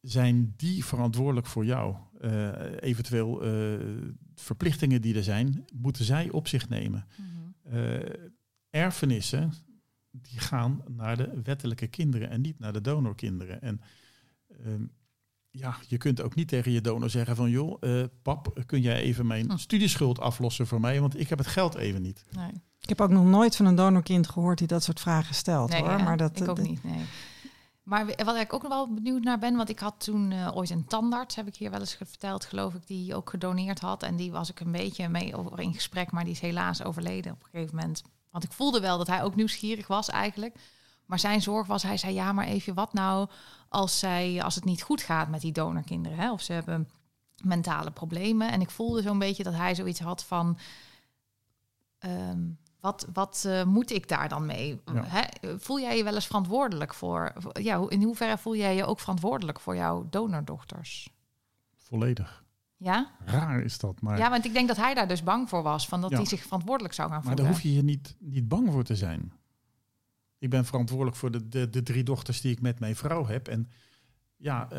zijn 0.00 0.54
die 0.56 0.84
verantwoordelijk 0.84 1.46
voor 1.46 1.64
jou. 1.64 1.96
Eh, 2.20 2.52
eventueel 2.80 3.42
eh, 3.42 3.86
verplichtingen 4.34 5.00
die 5.00 5.14
er 5.16 5.22
zijn, 5.22 5.64
moeten 5.74 6.04
zij 6.04 6.30
op 6.30 6.48
zich 6.48 6.68
nemen. 6.68 7.06
Mhm. 7.16 7.76
Eh, 7.76 8.28
erfenissen 8.70 9.52
die 10.10 10.38
gaan 10.38 10.82
naar 10.88 11.16
de 11.16 11.40
wettelijke 11.42 11.86
kinderen 11.86 12.30
en 12.30 12.40
niet 12.40 12.58
naar 12.58 12.72
de 12.72 12.80
donorkinderen. 12.80 13.62
En 13.62 13.80
ehm, 14.48 14.84
ja, 15.50 15.76
je 15.88 15.96
kunt 15.96 16.20
ook 16.22 16.34
niet 16.34 16.48
tegen 16.48 16.72
je 16.72 16.80
donor 16.80 17.10
zeggen 17.10 17.36
van 17.36 17.50
joh, 17.50 17.76
eh, 17.80 18.04
pap, 18.22 18.62
kun 18.66 18.80
jij 18.80 19.00
even 19.00 19.26
mijn 19.26 19.50
Hm. 19.50 19.56
studieschuld 19.56 20.20
aflossen 20.20 20.66
voor 20.66 20.80
mij, 20.80 21.00
want 21.00 21.20
ik 21.20 21.28
heb 21.28 21.38
het 21.38 21.46
geld 21.46 21.74
even 21.74 22.02
niet. 22.02 22.24
Nee, 22.30 22.50
Ik 22.80 22.88
heb 22.88 23.00
ook 23.00 23.10
nog 23.10 23.24
nooit 23.24 23.56
van 23.56 23.66
een 23.66 23.74
donorkind 23.74 24.28
gehoord 24.28 24.58
die 24.58 24.66
dat 24.66 24.82
soort 24.82 25.00
vragen 25.00 25.34
stelt 25.34 25.70
nee 25.70 25.80
hoor. 25.82 26.02
Maar 26.02 26.16
dat, 26.16 26.40
ik 26.40 26.48
ook 26.48 26.56
dat- 26.56 26.66
niet, 26.66 26.84
nee. 26.84 27.04
Maar 27.82 28.06
wat 28.24 28.36
ik 28.36 28.52
ook 28.52 28.62
nog 28.62 28.70
wel 28.72 28.94
benieuwd 28.94 29.22
naar 29.22 29.38
ben, 29.38 29.56
want 29.56 29.68
ik 29.68 29.78
had 29.78 29.94
toen 29.98 30.32
eh, 30.32 30.56
ooit 30.56 30.70
een 30.70 30.84
tandarts, 30.84 31.36
heb 31.36 31.46
ik 31.46 31.56
hier 31.56 31.70
wel 31.70 31.80
eens 31.80 31.94
verteld, 31.94 32.44
geloof 32.44 32.74
ik, 32.74 32.86
die 32.86 33.14
ook 33.14 33.30
gedoneerd 33.30 33.80
had. 33.80 34.02
En 34.02 34.16
die 34.16 34.30
was 34.30 34.50
ik 34.50 34.60
een 34.60 34.72
beetje 34.72 35.08
mee 35.08 35.36
over 35.36 35.60
in 35.60 35.74
gesprek, 35.74 36.10
maar 36.10 36.24
die 36.24 36.32
is 36.32 36.40
helaas 36.40 36.82
overleden 36.84 37.32
op 37.32 37.42
een 37.42 37.48
gegeven 37.50 37.76
moment. 37.76 38.02
Want 38.30 38.44
ik 38.44 38.52
voelde 38.52 38.80
wel 38.80 38.98
dat 38.98 39.06
hij 39.06 39.22
ook 39.22 39.34
nieuwsgierig 39.36 39.86
was 39.86 40.08
eigenlijk. 40.08 40.54
Maar 41.06 41.18
zijn 41.18 41.42
zorg 41.42 41.66
was, 41.66 41.82
hij 41.82 41.96
zei, 41.96 42.14
ja, 42.14 42.32
maar 42.32 42.46
even 42.46 42.74
wat 42.74 42.92
nou 42.92 43.28
als, 43.68 43.98
zij, 43.98 44.42
als 44.42 44.54
het 44.54 44.64
niet 44.64 44.82
goed 44.82 45.02
gaat 45.02 45.28
met 45.28 45.40
die 45.40 45.52
donorkinderen? 45.52 46.18
Hè? 46.18 46.32
Of 46.32 46.42
ze 46.42 46.52
hebben 46.52 46.88
mentale 47.42 47.90
problemen. 47.90 48.50
En 48.50 48.60
ik 48.60 48.70
voelde 48.70 49.02
zo'n 49.02 49.18
beetje 49.18 49.42
dat 49.42 49.54
hij 49.54 49.74
zoiets 49.74 50.00
had 50.00 50.24
van... 50.24 50.58
ehm, 51.98 52.40
wat 52.80 53.06
wat 53.12 53.44
eh, 53.46 53.64
moet 53.64 53.90
ik 53.90 54.08
daar 54.08 54.28
dan 54.28 54.46
mee? 54.46 54.80
Ja. 54.92 55.04
Hè? 55.06 55.56
Voel 55.58 55.80
jij 55.80 55.96
je 55.96 56.04
wel 56.04 56.14
eens 56.14 56.26
verantwoordelijk 56.26 56.94
voor... 56.94 57.32
Ja, 57.52 57.84
in 57.88 58.02
hoeverre 58.02 58.38
voel 58.38 58.56
jij 58.56 58.74
je 58.76 58.84
ook 58.84 59.00
verantwoordelijk 59.00 59.60
voor 59.60 59.76
jouw 59.76 60.06
donordochters? 60.10 61.10
Volledig. 61.76 62.44
Ja? 62.76 63.10
Raar 63.24 63.60
is 63.60 63.78
dat, 63.78 64.00
maar, 64.00 64.18
ja, 64.18 64.30
want 64.30 64.44
ik 64.44 64.52
denk 64.52 64.68
dat 64.68 64.76
hij 64.76 64.94
daar 64.94 65.08
dus 65.08 65.22
bang 65.22 65.48
voor 65.48 65.62
was. 65.62 65.88
Van 65.88 66.00
dat 66.00 66.10
Ja. 66.10 66.16
hij 66.16 66.26
zich 66.26 66.42
verantwoordelijk 66.42 66.94
zou 66.94 67.08
gaan 67.08 67.16
maar 67.16 67.26
voelen. 67.26 67.44
daar 67.44 67.52
hoef 67.54 67.62
je 67.62 67.74
je 67.74 67.82
niet, 67.82 68.16
niet 68.18 68.48
bang 68.48 68.72
voor 68.72 68.84
te 68.84 68.96
zijn. 68.96 69.32
Ik 70.38 70.50
ben 70.50 70.64
verantwoordelijk 70.64 71.16
voor 71.16 71.30
de, 71.30 71.48
de, 71.48 71.70
de 71.70 71.82
drie 71.82 72.02
dochters 72.04 72.40
die 72.40 72.52
ik 72.52 72.60
met 72.60 72.80
mijn 72.80 72.96
vrouw 72.96 73.26
heb. 73.26 73.48
En 73.48 73.70
ja, 74.36 74.70
eh, 74.70 74.78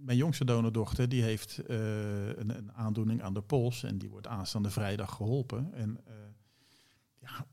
mijn 0.00 0.16
jongste 0.16 0.44
donordochter 0.44 1.08
die 1.08 1.22
heeft 1.22 1.58
eh, 1.58 1.76
een, 2.28 2.56
een 2.56 2.72
aandoening 2.72 3.22
aan 3.22 3.34
de 3.34 3.42
pols. 3.42 3.82
En 3.82 3.98
die 3.98 4.10
wordt 4.10 4.26
aanstaande 4.26 4.70
vrijdag 4.70 5.14
geholpen. 5.14 5.72
En 5.74 6.00
eh, 6.06 6.14
ja, 7.20 7.46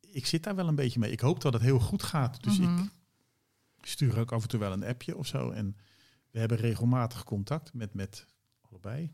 ik 0.00 0.26
zit 0.26 0.42
daar 0.42 0.54
wel 0.54 0.68
een 0.68 0.74
beetje 0.74 0.98
mee. 0.98 1.10
Ik 1.10 1.20
hoop 1.20 1.40
dat 1.40 1.52
het 1.52 1.62
heel 1.62 1.80
goed 1.80 2.02
gaat. 2.02 2.42
Dus 2.42 2.58
Mhm. 2.58 2.82
ik 3.76 3.86
stuur 3.86 4.18
ook 4.18 4.32
af 4.32 4.42
en 4.42 4.48
toe 4.48 4.60
wel 4.60 4.72
een 4.72 4.84
appje 4.84 5.16
of 5.16 5.26
zo. 5.26 5.50
En 5.50 5.76
we 6.30 6.38
hebben 6.38 6.58
regelmatig 6.58 7.24
contact 7.24 7.74
met, 7.74 7.94
met 7.94 8.26
allebei. 8.60 9.12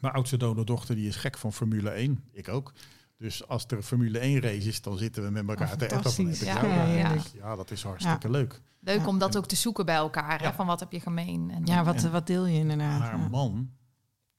Mijn 0.00 0.14
oudste 0.14 0.36
donordochter 0.36 0.94
die 0.94 1.08
is 1.08 1.16
gek 1.16 1.38
van 1.38 1.52
Formule 1.52 1.90
1. 1.90 2.24
Ik 2.32 2.48
ook. 2.48 2.72
Dus 3.18 3.46
als 3.48 3.64
er 3.66 3.76
een 3.76 3.82
Formule 3.82 4.18
1 4.18 4.40
race 4.40 4.68
is, 4.68 4.82
dan 4.82 4.98
zitten 4.98 5.22
we 5.22 5.30
met 5.30 5.48
elkaar 5.48 5.68
Oh, 5.72 5.74
te 5.78 5.94
appen. 5.94 6.12
van, 6.12 6.32
jou 6.32 6.66
Ja, 6.66 6.84
ja. 6.86 7.16
Ja, 7.34 7.56
dat 7.56 7.70
is 7.70 7.82
hartstikke 7.82 8.30
leuk. 8.30 8.60
Leuk 8.80 8.98
Ja. 9.00 9.06
om 9.06 9.18
dat 9.18 9.36
ook 9.36 9.46
te 9.46 9.56
zoeken 9.56 9.84
bij 9.86 9.94
elkaar. 9.94 10.42
Hè? 10.42 10.52
Van 10.52 10.66
wat 10.66 10.80
heb 10.80 10.92
je 10.92 11.00
gemeen? 11.00 11.50
En, 11.50 11.64
Ja, 11.66 11.84
wat, 11.84 12.04
En 12.04 12.12
wat 12.12 12.26
deel 12.26 12.46
je 12.46 12.58
inderdaad? 12.58 13.00
Haar 13.00 13.18
ja. 13.18 13.28
man, 13.28 13.70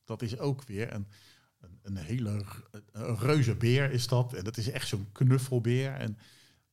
dat 0.04 0.22
is 0.22 0.38
ook 0.40 0.64
weer 0.64 0.94
een, 0.94 1.08
een, 1.60 1.80
een 1.84 1.98
hele 1.98 2.44
een 2.92 3.18
reuze 3.18 3.56
beer 3.56 3.92
is 3.92 4.08
dat. 4.08 4.34
En 4.34 4.44
dat 4.44 4.58
is 4.58 4.70
echt 4.72 4.88
zo'n 4.88 5.08
knuffelbeer. 5.12 5.92
En 5.94 6.18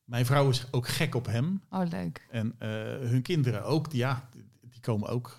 mijn 0.05 0.27
vrouw 0.27 0.49
is 0.49 0.67
ook 0.71 0.89
gek 0.89 1.15
op 1.15 1.27
hem. 1.27 1.63
Oh, 1.71 1.89
leuk. 1.89 2.27
En 2.31 2.55
eh, 2.59 2.69
hun 3.09 3.23
kinderen 3.23 3.65
ook, 3.65 3.91
die, 3.91 3.99
ja, 4.01 4.29
die 4.61 4.81
komen 4.81 5.09
ook, 5.09 5.37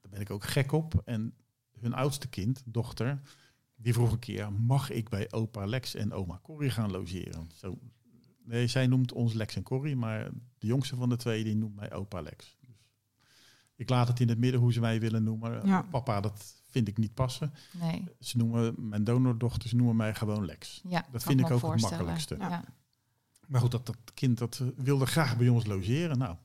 daar 0.00 0.10
ben 0.10 0.20
ik 0.20 0.30
ook 0.30 0.44
gek 0.44 0.72
op. 0.72 1.02
En 1.04 1.34
hun 1.80 1.94
oudste 1.94 2.28
kind, 2.28 2.62
dochter, 2.64 3.20
die 3.82 3.92
vroeg 3.92 4.12
een 4.12 4.18
keer, 4.18 4.52
mag 4.52 4.90
ik 4.90 5.08
bij 5.08 5.32
opa 5.32 5.66
Lex 5.66 5.94
en 5.94 6.12
oma 6.12 6.40
Corrie 6.42 6.70
gaan 6.70 6.90
logeren? 6.90 7.50
Zo, 7.54 7.78
nee, 8.44 8.66
zij 8.66 8.86
noemt 8.86 9.12
ons 9.12 9.32
Lex 9.32 9.56
en 9.56 9.62
Corrie, 9.62 9.96
maar 9.96 10.30
de 10.58 10.66
jongste 10.66 10.96
van 10.96 11.08
de 11.08 11.16
twee 11.16 11.44
die 11.44 11.56
noemt 11.56 11.76
mij 11.76 11.92
opa 11.92 12.20
Lex. 12.20 12.56
Dus 12.60 12.74
ik 13.74 13.88
laat 13.88 14.08
het 14.08 14.20
in 14.20 14.28
het 14.28 14.38
midden 14.38 14.60
hoe 14.60 14.72
ze 14.72 14.80
mij 14.80 15.00
willen 15.00 15.22
noemen. 15.22 15.66
Ja. 15.66 15.82
Papa, 15.82 16.20
dat 16.20 16.62
vind 16.68 16.88
ik 16.88 16.98
niet 16.98 17.14
passen. 17.14 17.52
Nee. 17.72 18.04
Ze 18.20 18.36
noemen 18.36 18.88
mijn 18.88 19.04
donordochters 19.04 19.72
noemen 19.72 19.96
mij 19.96 20.14
gewoon 20.14 20.44
Lex. 20.44 20.80
Ja, 20.88 21.06
Dat 21.12 21.22
vind 21.22 21.40
ik 21.40 21.50
ook 21.50 21.72
het 21.72 21.80
makkelijkste. 21.80 22.36
Ja. 22.38 22.64
Maar 23.46 23.60
goed, 23.60 23.70
dat, 23.70 23.86
dat 23.86 23.96
kind 24.14 24.38
dat 24.38 24.58
eh, 24.62 24.66
wilde 24.76 25.06
graag 25.06 25.36
bij 25.36 25.48
ons 25.48 25.66
logeren. 25.66 26.18
Nou, 26.18 26.36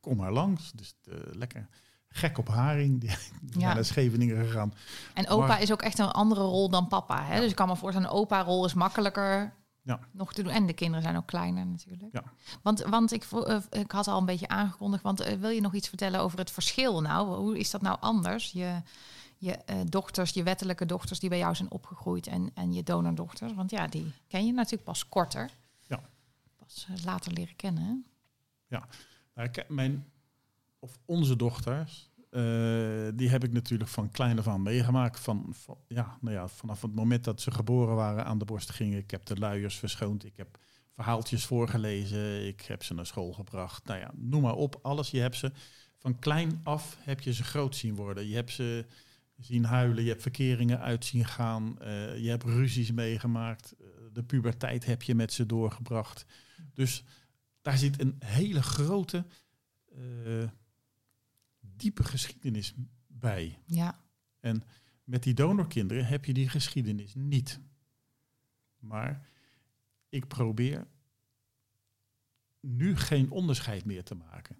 kom 0.00 0.16
maar 0.16 0.32
langs. 0.32 0.72
Dus 0.72 0.94
eh, 1.04 1.16
lekker 1.32 1.68
gek 2.16 2.38
op 2.38 2.48
haring. 2.48 3.00
Die, 3.00 3.10
Ja. 3.62 3.74
naar 3.74 3.84
Scheveningen 3.84 4.44
gegaan. 4.46 4.74
En 5.14 5.28
opa 5.28 5.46
Maar- 5.46 5.62
is 5.62 5.72
ook 5.72 5.82
echt 5.82 5.98
een 5.98 6.10
andere 6.10 6.40
rol 6.42 6.68
dan 6.70 6.88
papa. 6.88 7.22
Hè? 7.24 7.34
Ja. 7.34 7.40
Dus 7.40 7.50
ik 7.50 7.56
kan 7.56 7.68
me 7.68 7.76
voorstellen, 7.76 8.08
een 8.10 8.14
opa-rol 8.14 8.64
is 8.64 8.74
makkelijker 8.74 9.52
Ja. 9.82 10.00
nog 10.12 10.32
te 10.32 10.42
doen. 10.42 10.52
En 10.52 10.66
de 10.66 10.72
kinderen 10.72 11.02
zijn 11.02 11.16
ook 11.16 11.26
kleiner 11.26 11.66
natuurlijk. 11.66 12.12
Ja. 12.12 12.22
Want, 12.62 12.80
want 12.82 13.12
ik, 13.12 13.24
eh, 13.24 13.56
ik 13.70 13.90
had 13.90 14.08
al 14.08 14.18
een 14.18 14.24
beetje 14.24 14.48
aangekondigd, 14.48 15.02
want 15.02 15.20
eh, 15.20 15.36
wil 15.38 15.50
je 15.50 15.60
nog 15.60 15.74
iets 15.74 15.88
vertellen 15.88 16.20
over 16.20 16.38
het 16.38 16.50
verschil 16.50 17.00
nou? 17.00 17.36
Hoe 17.36 17.58
is 17.58 17.70
dat 17.70 17.82
nou 17.82 17.96
anders? 18.00 18.52
Je, 18.52 18.82
je 19.38 19.52
eh, 19.52 19.76
dochters, 19.88 20.30
je 20.32 20.42
wettelijke 20.42 20.86
dochters 20.86 21.18
die 21.20 21.28
bij 21.28 21.38
jou 21.38 21.54
zijn 21.54 21.70
opgegroeid 21.70 22.26
en, 22.26 22.50
en 22.54 22.72
je 22.72 22.82
donordochters. 22.82 23.54
Want 23.54 23.70
ja, 23.70 23.86
die 23.86 24.12
ken 24.28 24.46
je 24.46 24.52
natuurlijk 24.52 24.84
pas 24.84 25.08
korter. 25.08 25.50
Ja. 25.86 26.00
Pas 26.58 26.86
later 27.04 27.32
leren 27.32 27.56
kennen. 27.56 27.82
hè? 27.82 27.94
Nou, 29.34 29.48
ik- 29.48 29.68
mijn, 29.68 30.06
of 30.86 30.98
onze 31.04 31.36
dochters, 31.36 32.10
eh, 32.30 32.42
die 33.14 33.28
heb 33.28 33.44
ik 33.44 33.52
natuurlijk 33.52 33.90
van 33.90 34.10
klein 34.10 34.38
af 34.38 34.48
aan 34.48 34.62
meegemaakt. 34.62 35.20
Van, 35.20 35.54
ja, 35.88 36.18
nou 36.20 36.34
ja, 36.34 36.48
vanaf 36.48 36.82
het 36.82 36.94
moment 36.94 37.24
dat 37.24 37.40
ze 37.40 37.50
geboren 37.50 37.94
waren 37.94 38.24
aan 38.24 38.38
de 38.38 38.44
borst 38.44 38.70
gingen. 38.70 38.98
Ik 38.98 39.10
heb 39.10 39.26
de 39.26 39.36
luiers 39.36 39.76
verschoond. 39.76 40.24
Ik 40.24 40.36
heb 40.36 40.58
verhaaltjes 40.94 41.44
voorgelezen. 41.44 42.46
Ik 42.46 42.60
heb 42.60 42.82
ze 42.82 42.94
naar 42.94 43.06
school 43.06 43.32
gebracht. 43.32 43.84
Nou 43.84 44.00
ja, 44.00 44.10
noem 44.14 44.42
maar 44.42 44.54
op. 44.54 44.78
Alles. 44.82 45.10
Je 45.10 45.20
hebt 45.20 45.36
ze 45.36 45.52
van 45.98 46.18
klein 46.18 46.60
af 46.62 46.96
heb 47.00 47.20
je 47.20 47.32
ze 47.32 47.44
groot 47.44 47.76
zien 47.76 47.94
worden. 47.94 48.28
Je 48.28 48.34
hebt 48.34 48.50
ze 48.52 48.86
zien 49.36 49.64
huilen. 49.64 50.02
Je 50.02 50.08
hebt 50.10 50.22
verkeringen 50.22 50.80
uit 50.80 51.04
zien 51.04 51.24
gaan. 51.24 51.78
eh, 51.80 52.18
je 52.18 52.28
hebt 52.28 52.44
ruzies 52.44 52.92
meegemaakt. 52.92 53.74
eh, 53.78 53.86
de 54.12 54.22
puberteit 54.22 54.84
heb 54.84 55.02
je 55.02 55.14
met 55.14 55.32
ze 55.32 55.46
doorgebracht. 55.46 56.24
Dus 56.74 57.04
daar 57.62 57.78
zit 57.78 58.00
een 58.00 58.16
hele 58.24 58.62
grote, 58.62 59.24
diepe 61.76 62.04
geschiedenis 62.04 62.74
bij. 63.06 63.58
Ja, 63.66 64.04
Met 65.04 65.22
die 65.22 65.34
donorkinderen 65.34 66.06
heb 66.06 66.24
je 66.24 66.32
die 66.32 66.48
geschiedenis 66.48 67.14
niet. 67.14 67.60
Maar 68.78 69.28
ik 70.08 70.26
probeer 70.26 70.86
nu 72.60 72.96
geen 72.96 73.30
onderscheid 73.30 73.84
meer 73.84 74.04
te 74.04 74.14
maken. 74.14 74.56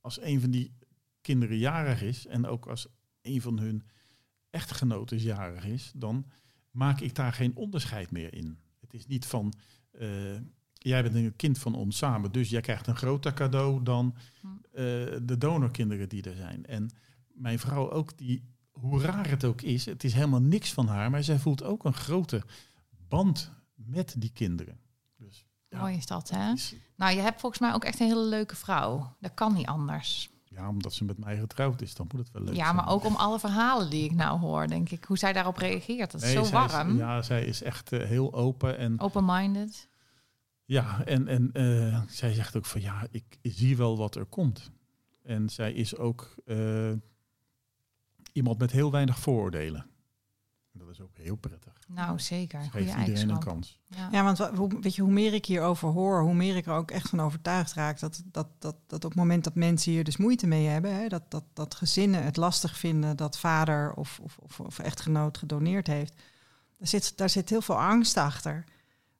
Als 0.00 0.20
een 0.20 0.40
van 0.40 0.50
die 0.50 0.72
kinderen 1.20 1.58
jarig 1.58 2.02
is 2.02 2.26
en 2.26 2.46
ook 2.46 2.66
als 2.66 2.88
een 3.22 3.40
van 3.40 3.58
hun 3.58 3.82
echtgenoten 4.50 5.18
jarig 5.18 5.64
is, 5.64 5.92
dan 5.94 6.26
maak 6.70 7.00
ik 7.00 7.14
daar 7.14 7.32
geen 7.32 7.56
onderscheid 7.56 8.10
meer 8.10 8.34
in. 8.34 8.58
Het 8.80 8.94
is 8.94 9.06
niet 9.06 9.26
van, 9.26 9.52
eh, 9.90 10.36
jij 10.78 11.02
bent 11.02 11.14
een 11.14 11.36
kind 11.36 11.58
van 11.58 11.74
ons 11.74 11.96
samen, 11.96 12.32
dus 12.32 12.48
jij 12.50 12.60
krijgt 12.60 12.86
een 12.86 12.96
groter 12.96 13.32
cadeau 13.34 13.82
dan 13.82 14.14
Hm. 14.40 14.46
eh, 14.46 14.82
de 15.22 15.34
donorkinderen 15.38 16.08
die 16.08 16.22
er 16.22 16.36
zijn. 16.36 16.66
En 16.66 16.90
mijn 17.32 17.58
vrouw 17.58 17.90
ook, 17.90 18.18
die, 18.18 18.42
hoe 18.72 19.00
raar 19.00 19.28
het 19.30 19.44
ook 19.44 19.62
is, 19.62 19.84
het 19.86 20.04
is 20.04 20.12
helemaal 20.12 20.40
niks 20.40 20.72
van 20.72 20.86
haar, 20.86 21.10
maar 21.10 21.24
zij 21.24 21.38
voelt 21.38 21.62
ook 21.62 21.84
een 21.84 21.94
grote 21.94 22.42
band 23.08 23.52
met 23.74 24.14
die 24.18 24.30
kinderen. 24.32 24.78
Dus, 25.16 25.44
ja, 25.68 25.80
mooi 25.80 25.96
is 25.96 26.06
dat 26.06 26.30
hè? 26.30 26.52
is- 26.52 26.74
Nou, 26.96 27.14
je 27.14 27.20
hebt 27.20 27.40
volgens 27.40 27.60
mij 27.60 27.74
ook 27.74 27.84
echt 27.84 28.00
een 28.00 28.06
hele 28.06 28.24
leuke 28.24 28.56
vrouw. 28.56 29.16
Dat 29.20 29.34
kan 29.34 29.52
niet 29.54 29.66
anders. 29.66 30.30
ja, 30.50 30.68
omdat 30.68 30.92
ze 30.94 31.04
met 31.04 31.18
mij 31.18 31.38
getrouwd 31.38 31.80
is, 31.82 31.94
dan 31.94 32.06
moet 32.10 32.20
het 32.20 32.30
wel 32.32 32.42
leuk 32.42 32.54
ja, 32.56 32.64
zijn. 32.64 32.76
maar 32.76 32.88
ook 32.88 33.04
om 33.04 33.14
alle 33.16 33.38
verhalen 33.38 33.90
die 33.90 34.04
ik 34.04 34.12
nou 34.14 34.38
hoor, 34.40 34.66
denk 34.66 34.90
ik. 34.90 35.04
Hoe 35.04 35.18
zij 35.18 35.32
daarop 35.32 35.56
reageert. 35.56 36.10
Dat 36.10 36.20
is 36.22 36.26
Nee, 36.26 36.36
zo 36.36 36.42
is- 36.42 36.50
warm. 36.50 36.96
ja, 36.96 37.22
zij 37.22 37.44
is 37.44 37.62
echt 37.62 37.92
eh, 37.92 38.06
heel 38.06 38.34
open 38.34 38.78
en 38.78 39.00
Open-minded. 39.00 39.88
Ja, 40.68 41.04
en, 41.04 41.28
en 41.28 41.50
eh, 41.52 42.02
zij 42.08 42.32
zegt 42.32 42.56
ook 42.56 42.66
van 42.66 42.80
ja, 42.80 43.06
ik 43.10 43.38
zie 43.42 43.76
wel 43.76 43.96
wat 43.96 44.14
er 44.14 44.24
komt. 44.24 44.70
En 45.22 45.48
zij 45.48 45.72
is 45.72 45.96
ook 45.96 46.34
eh, 46.46 46.92
iemand 48.32 48.58
met 48.58 48.70
heel 48.70 48.90
weinig 48.90 49.18
vooroordelen. 49.18 49.86
Dat 50.72 50.88
is 50.88 51.00
ook 51.00 51.16
heel 51.16 51.36
prettig. 51.36 51.72
Nou, 51.88 52.18
zeker. 52.18 52.60
Geeft 52.60 52.74
iedereen 52.74 52.98
een 52.98 53.04
eigenschap. 53.06 53.40
kans. 53.44 53.80
Ja. 53.86 54.08
Ja, 54.12 54.22
want 54.24 54.38
wa- 54.38 54.54
hoe, 54.54 54.80
weet 54.80 54.94
je, 54.94 55.02
hoe 55.02 55.12
meer 55.12 55.34
ik 55.34 55.46
hierover 55.46 55.88
hoor, 55.88 56.20
hoe 56.22 56.34
meer 56.34 56.56
ik 56.56 56.66
er 56.66 56.72
ook 56.72 56.90
echt 56.90 57.08
van 57.08 57.20
overtuigd 57.20 57.72
raak 57.72 57.98
dat, 58.00 58.22
dat, 58.24 58.48
dat, 58.58 58.76
dat 58.86 59.04
op 59.04 59.10
het 59.10 59.18
moment 59.18 59.44
dat 59.44 59.54
mensen 59.54 59.92
hier 59.92 60.04
dus 60.04 60.16
moeite 60.16 60.46
mee 60.46 60.66
hebben, 60.66 60.94
hè, 60.94 61.08
dat, 61.08 61.30
dat, 61.30 61.44
dat 61.52 61.74
gezinnen 61.74 62.24
het 62.24 62.36
lastig 62.36 62.78
vinden 62.78 63.16
dat 63.16 63.38
vader 63.38 63.92
of, 63.92 64.20
of, 64.22 64.38
of, 64.38 64.60
of 64.60 64.78
echtgenoot 64.78 65.38
gedoneerd 65.38 65.86
heeft, 65.86 66.14
daar 66.78 66.88
zit, 66.88 67.16
daar 67.16 67.30
zit 67.30 67.48
heel 67.50 67.62
veel 67.62 67.80
angst 67.80 68.16
achter. 68.16 68.64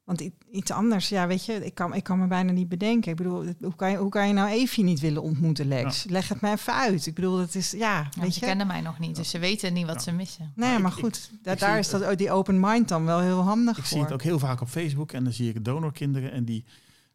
Want 0.09 0.28
iets 0.51 0.70
anders, 0.70 1.09
ja, 1.09 1.26
weet 1.26 1.44
je, 1.44 1.64
ik 1.64 1.74
kan, 1.74 1.94
ik 1.94 2.02
kan 2.05 2.18
me 2.18 2.26
bijna 2.26 2.52
niet 2.52 2.68
bedenken. 2.68 3.10
Ik 3.10 3.16
bedoel, 3.16 3.44
hoe 3.60 3.74
kan 3.76 3.90
je, 3.90 3.97
hoe 3.97 4.10
kan 4.10 4.26
je 4.26 4.32
nou 4.32 4.48
Evie 4.48 4.85
niet 4.85 5.01
willen 5.01 5.22
ontmoeten, 5.22 5.66
Lex? 5.68 6.05
Leg 6.05 6.28
het 6.28 6.40
mij 6.40 6.52
even 6.52 6.72
uit. 6.74 7.06
Ik 7.06 7.14
bedoel, 7.14 7.36
dat 7.36 7.55
is, 7.55 7.70
ja, 7.70 7.78
Ja, 7.78 8.09
weet 8.20 8.32
ze 8.35 8.40
je. 8.40 8.47
kennen 8.47 8.66
mij 8.66 8.80
nog 8.80 8.98
niet, 8.98 9.16
dus 9.16 9.30
ze 9.30 9.39
weten 9.39 9.72
niet 9.72 9.86
wat 9.86 9.94
Ja. 9.94 10.01
ze 10.01 10.12
missen. 10.12 10.52
Nee, 10.56 10.70
Maar 10.70 10.80
maar 10.80 10.93
ik- 10.93 10.98
goed, 10.98 11.30
daar, 11.43 11.56
daar 11.59 11.78
is 11.78 11.90
dat, 11.90 12.02
oh, 12.02 12.14
die 12.16 12.30
open 12.30 12.60
mind 12.60 12.89
dan 12.89 13.05
wel 13.05 13.20
heel 13.20 13.40
handig 13.43 13.76
Ik 13.78 13.82
voor. 13.85 13.93
zie 13.93 14.01
het 14.01 14.12
ook 14.12 14.22
heel 14.22 14.39
vaak 14.39 14.60
op 14.60 14.68
Facebook 14.68 15.12
en 15.12 15.24
dan 15.24 15.32
zie 15.32 15.48
ik 15.55 15.64
donorkinderen 15.64 16.32
en 16.32 16.44
die 16.44 16.64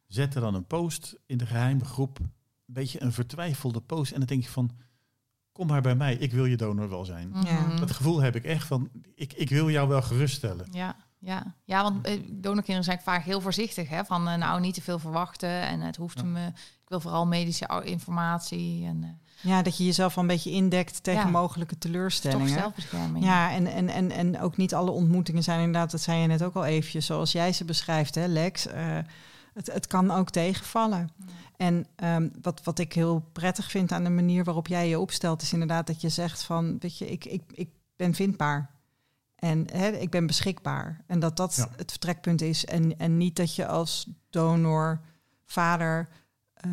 zetten 0.07 0.41
dan 0.41 0.53
een 0.55 0.67
post 0.67 1.15
in 1.25 1.37
de 1.37 1.45
geheime 1.45 1.85
groep. 1.85 2.19
Een 2.19 2.29
beetje 2.73 3.01
een 3.03 3.11
vertwijfelde 3.13 3.79
post. 3.81 4.11
En 4.11 4.17
dan 4.17 4.27
denk 4.27 4.43
je 4.43 4.49
van, 4.49 4.71
kom 5.51 5.67
maar 5.67 5.81
bij 5.81 5.95
mij, 5.95 6.15
ik 6.15 6.31
wil 6.31 6.45
je 6.45 6.57
donor 6.57 6.89
wel 6.89 7.05
zijn. 7.05 7.31
Ja. 7.43 7.59
Mhm. 7.67 7.79
Dat 7.79 7.91
gevoel 7.91 8.21
heb 8.21 8.35
ik 8.35 8.43
echt 8.43 8.67
van, 8.67 8.89
ik, 9.15 9.33
ik 9.33 9.49
wil 9.49 9.69
jou 9.69 9.87
wel 9.87 10.01
geruststellen. 10.01 10.67
Ja, 10.71 10.95
ja. 11.23 11.53
ja, 11.63 11.83
want 11.83 12.05
eh, 12.05 12.19
donorkinderen 12.29 12.83
zijn 12.83 12.99
vaak 13.03 13.23
heel 13.23 13.41
voorzichtig. 13.41 13.89
Hè? 13.89 14.05
Van 14.05 14.27
eh, 14.27 14.37
nou, 14.37 14.59
niet 14.61 14.73
te 14.73 14.81
veel 14.81 14.99
verwachten 14.99 15.49
en 15.61 15.79
het 15.81 15.95
hoeft 15.95 16.17
Ja. 16.19 16.23
me. 16.25 16.47
Ik 16.47 16.89
wil 16.89 16.99
vooral 16.99 17.25
medische 17.27 17.81
informatie 17.83 18.85
en 18.85 19.03
eh, 19.03 19.09
Ja, 19.51 19.61
dat 19.61 19.77
je 19.77 19.85
jezelf 19.85 20.15
al 20.15 20.21
een 20.21 20.27
beetje 20.27 20.51
indekt 20.51 21.03
tegen 21.03 21.21
Ja. 21.25 21.29
mogelijke 21.29 21.77
toch 21.77 21.91
teleurstellingen. 21.91 22.47
zelfbescherming. 22.49 23.25
Ja, 23.25 23.51
en, 23.51 23.67
en, 23.67 23.89
en, 23.89 24.11
en 24.11 24.39
ook 24.41 24.57
niet 24.57 24.73
alle 24.73 24.91
ontmoetingen 24.91 25.43
zijn 25.43 25.59
inderdaad, 25.59 25.91
dat 25.91 26.01
zei 26.01 26.19
je 26.19 26.27
net 26.27 26.43
ook 26.43 26.55
al 26.55 26.65
eventjes, 26.65 27.05
zoals 27.05 27.31
jij 27.31 27.53
ze 27.53 27.65
beschrijft, 27.65 28.15
hè, 28.15 28.25
Lex. 28.25 28.67
Eh, 28.67 28.97
het, 29.53 29.73
het 29.73 29.87
kan 29.87 30.11
ook 30.11 30.29
tegenvallen. 30.29 31.09
En 31.57 31.85
ehm, 31.95 32.29
wat, 32.41 32.61
wat 32.63 32.79
ik 32.79 32.93
heel 32.93 33.29
prettig 33.31 33.69
vind 33.71 33.91
aan 33.91 34.03
de 34.03 34.09
manier 34.09 34.43
waarop 34.43 34.67
jij 34.67 34.89
je 34.89 34.99
opstelt, 34.99 35.41
is 35.41 35.53
inderdaad 35.53 35.87
dat 35.87 36.01
je 36.01 36.09
zegt 36.09 36.43
van, 36.43 36.77
weet 36.79 36.97
je, 36.97 37.11
ik, 37.11 37.25
ik, 37.25 37.41
ik 37.51 37.69
ben 37.95 38.13
vindbaar. 38.13 38.69
En 39.43 39.67
hè, 39.71 39.87
ik 39.87 40.09
ben 40.09 40.27
beschikbaar. 40.27 41.03
En 41.07 41.19
dat 41.19 41.37
dat 41.37 41.55
Ja. 41.55 41.67
het 41.75 41.91
vertrekpunt 41.91 42.41
is. 42.41 42.65
En, 42.65 42.97
en 42.97 43.17
niet 43.17 43.35
dat 43.35 43.55
je 43.55 43.67
als 43.67 44.07
donor, 44.29 45.01
vader, 45.45 46.09
eh, 46.53 46.71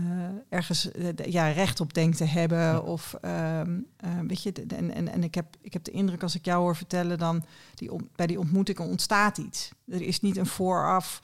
ergens 0.49 0.91
eh, 0.93 1.09
ja, 1.33 1.49
recht 1.51 1.81
op 1.81 1.95
denkt 1.95 2.17
te 2.17 2.25
hebben. 2.25 2.59
Ja. 2.59 2.79
Of 2.79 3.15
ehm, 3.21 3.81
eh, 3.97 4.11
weet 4.27 4.43
je, 4.43 4.53
en, 4.53 4.95
en, 4.95 5.09
en 5.09 5.23
ik, 5.23 5.35
heb, 5.35 5.57
ik 5.61 5.73
heb 5.73 5.85
de 5.85 5.91
indruk 5.91 6.23
als 6.23 6.35
ik 6.35 6.45
jou 6.45 6.61
hoor 6.61 6.77
vertellen, 6.77 7.19
dan 7.19 7.45
die, 7.75 7.91
bij 8.15 8.27
die 8.27 8.39
ontmoetingen 8.39 8.85
ontstaat 8.85 9.39
iets. 9.39 9.73
Er 9.87 10.03
is 10.03 10.21
niet 10.21 10.37
een 10.37 10.47
vooraf 10.47 11.23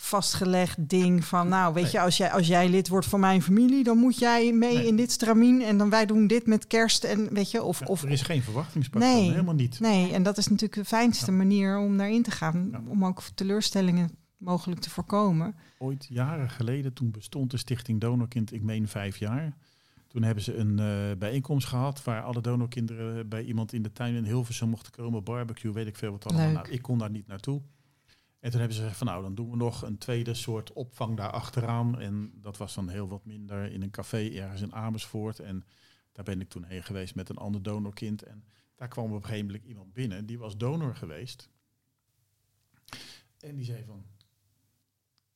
vastgelegd 0.00 0.88
ding 0.88 1.24
van, 1.24 1.48
nou, 1.48 1.74
weet 1.74 1.82
Nee. 1.82 1.92
je, 1.92 2.00
als 2.00 2.16
jij, 2.16 2.32
als 2.32 2.46
jij 2.46 2.68
lid 2.68 2.88
wordt 2.88 3.06
van 3.06 3.20
mijn 3.20 3.42
familie, 3.42 3.84
dan 3.84 3.98
moet 3.98 4.18
jij 4.18 4.52
mee 4.52 4.74
Nee. 4.76 4.86
in 4.86 4.96
dit 4.96 5.10
stramien 5.10 5.62
en 5.62 5.78
dan 5.78 5.90
wij 5.90 6.06
doen 6.06 6.26
dit 6.26 6.46
met 6.46 6.66
kerst 6.66 7.04
en 7.04 7.34
weet 7.34 7.50
je, 7.50 7.62
of, 7.62 7.80
Ja, 7.80 7.86
of 7.86 8.02
er 8.02 8.10
is 8.10 8.22
geen 8.22 8.42
verwachtingspatroon, 8.42 9.12
Nee. 9.12 9.30
helemaal 9.30 9.54
niet. 9.54 9.80
Nee, 9.80 10.12
en 10.12 10.22
dat 10.22 10.38
is 10.38 10.46
natuurlijk 10.48 10.74
de 10.80 10.84
fijnste 10.84 11.30
Ja. 11.30 11.36
manier 11.36 11.78
om 11.78 11.96
daarin 11.96 12.22
te 12.22 12.30
gaan. 12.30 12.68
Ja. 12.72 12.82
Om 12.88 13.04
ook 13.04 13.22
teleurstellingen 13.34 14.10
mogelijk 14.36 14.80
te 14.80 14.90
voorkomen. 14.90 15.54
Ooit 15.78 16.06
jaren 16.10 16.50
geleden, 16.50 16.92
toen 16.92 17.10
bestond 17.10 17.50
de 17.50 17.56
stichting 17.56 18.00
Donorkind, 18.00 18.52
ik 18.52 18.62
meen 18.62 18.88
vijf 18.88 19.16
jaar. 19.16 19.56
Toen 20.08 20.22
hebben 20.22 20.44
ze 20.44 20.54
een 20.56 20.78
eh, 20.78 21.18
bijeenkomst 21.18 21.66
gehad 21.66 22.04
waar 22.04 22.22
alle 22.22 22.40
donorkinderen 22.40 23.28
bij 23.28 23.44
iemand 23.44 23.72
in 23.72 23.82
de 23.82 23.92
tuin 23.92 24.14
in 24.14 24.24
Hilversum 24.24 24.68
mochten 24.68 24.92
komen. 24.92 25.24
Barbecue, 25.24 25.72
weet 25.72 25.86
ik 25.86 25.96
veel 25.96 26.10
wat 26.10 26.26
allemaal. 26.26 26.50
Nou, 26.52 26.68
ik 26.70 26.82
kon 26.82 26.98
daar 26.98 27.10
niet 27.10 27.26
naartoe. 27.26 27.60
En 28.40 28.50
toen 28.50 28.58
hebben 28.58 28.76
ze 28.76 28.82
gezegd 28.82 28.98
van 28.98 29.06
nou, 29.06 29.22
dan 29.22 29.34
doen 29.34 29.50
we 29.50 29.56
nog 29.56 29.82
een 29.82 29.98
tweede 29.98 30.34
soort 30.34 30.72
opvang 30.72 31.16
daar 31.16 31.30
achteraan. 31.30 32.00
En 32.00 32.32
dat 32.34 32.56
was 32.56 32.74
dan 32.74 32.88
heel 32.88 33.08
wat 33.08 33.24
minder 33.24 33.72
in 33.72 33.82
een 33.82 33.90
café 33.90 34.28
ergens 34.30 34.60
in 34.60 34.74
Amersfoort. 34.74 35.38
En 35.38 35.64
daar 36.12 36.24
ben 36.24 36.40
ik 36.40 36.48
toen 36.48 36.64
heen 36.64 36.82
geweest 36.82 37.14
met 37.14 37.28
een 37.28 37.36
ander 37.36 37.62
donorkind. 37.62 38.22
En 38.22 38.44
daar 38.76 38.88
kwam 38.88 39.04
op 39.04 39.12
een 39.16 39.24
gegeven 39.24 39.46
moment 39.46 39.64
iemand 39.64 39.92
binnen, 39.92 40.26
die 40.26 40.38
was 40.38 40.56
donor 40.56 40.96
geweest. 40.96 41.48
En 43.38 43.56
die 43.56 43.64
zei 43.64 43.84
van, 43.84 44.04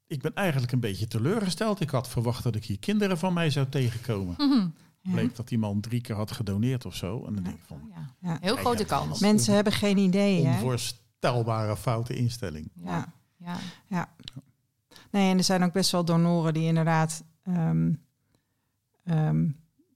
ik 0.07 0.21
ben 0.23 0.35
eigenlijk 0.35 0.73
een 0.73 0.81
beetje 0.81 1.07
teleurgesteld. 1.07 1.81
Ik 1.81 1.91
had 1.91 2.09
verwacht 2.09 2.43
dat 2.43 2.55
ik 2.55 2.65
hier 2.65 2.79
kinderen 2.79 3.19
van 3.19 3.33
mij 3.33 3.51
zou 3.51 3.69
tegenkomen. 3.69 4.35
Mhm. 4.39 4.69
bleek 5.15 5.37
dat 5.37 5.49
die 5.49 5.59
man 5.59 5.81
drie 5.81 6.01
keer 6.01 6.17
had 6.17 6.31
gedoneerd 6.33 6.85
of 6.85 6.95
zo. 6.97 7.25
En 7.27 7.35
dan 7.35 7.43
Ja. 7.45 7.49
denk 7.51 7.57
ik 7.61 7.67
van, 7.67 7.81
Oh, 7.83 7.89
ja. 7.95 8.15
Ja. 8.21 8.39
Heel 8.41 8.57
grote 8.57 8.85
kans. 8.85 9.21
Mensen 9.21 9.55
hebben 9.55 9.73
geen 9.73 9.97
idee. 9.99 10.45
Hè? 10.47 10.61
Onvoorstelbare 11.23 11.77
foute 11.77 12.15
instelling. 12.15 12.71
Ja. 12.75 13.13
Ja. 13.37 13.57
Ja. 13.87 14.09
Nee, 15.11 15.31
en 15.31 15.39
er 15.39 15.45
zijn 15.45 15.63
ook 15.63 15.73
best 15.73 15.91
wel 15.91 16.05
donoren 16.05 16.55
die 16.55 16.67
inderdaad. 16.67 17.25
ehm, 17.43 17.93
ehm, 19.05 19.49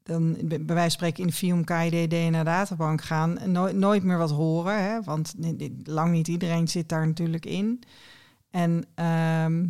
dan 0.02 0.36
bij 0.44 0.58
wijze 0.66 0.80
van 0.80 0.90
spreken 0.90 1.20
in 1.20 1.26
de 1.26 1.32
film 1.32 1.64
KID 1.64 2.10
DNA 2.10 2.44
databank 2.44 3.02
gaan 3.02 3.38
en 3.38 3.52
nooit, 3.52 3.76
nooit 3.76 4.02
meer 4.02 4.18
wat 4.18 4.30
horen. 4.30 4.82
Hè? 4.82 5.02
Want 5.02 5.34
lang 5.84 6.12
niet 6.12 6.28
iedereen 6.28 6.68
zit 6.68 6.88
daar 6.88 7.06
natuurlijk 7.06 7.46
in. 7.46 7.82
En 8.50 8.84
ehm, 8.94 9.68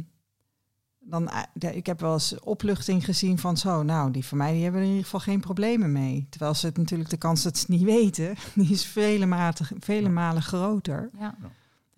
dan, 1.09 1.29
eh, 1.29 1.77
ik 1.77 1.87
heb 1.87 2.01
wel 2.01 2.13
eens 2.13 2.39
opluchting 2.41 3.05
gezien 3.05 3.39
van 3.39 3.57
zo, 3.57 3.83
nou, 3.83 4.11
die 4.11 4.25
van 4.25 4.39
mij 4.39 4.53
die 4.53 4.63
hebben 4.63 4.81
er 4.81 4.85
in 4.87 4.93
ieder 4.93 5.05
geval 5.05 5.21
geen 5.21 5.41
problemen 5.41 5.93
mee. 5.93 6.27
Terwijl 6.31 6.55
ze 6.55 6.67
het 6.67 6.77
natuurlijk 6.77 7.11
de 7.11 7.17
kans 7.17 7.43
dat 7.43 7.57
ze 7.57 7.61
het 7.61 7.69
niet 7.71 7.83
weten, 7.99 8.35
die 8.55 8.71
is 8.71 8.85
vele, 8.85 9.53
vele 9.79 10.09
malen 10.09 10.43
groter. 10.43 11.11
Ja. 11.19 11.37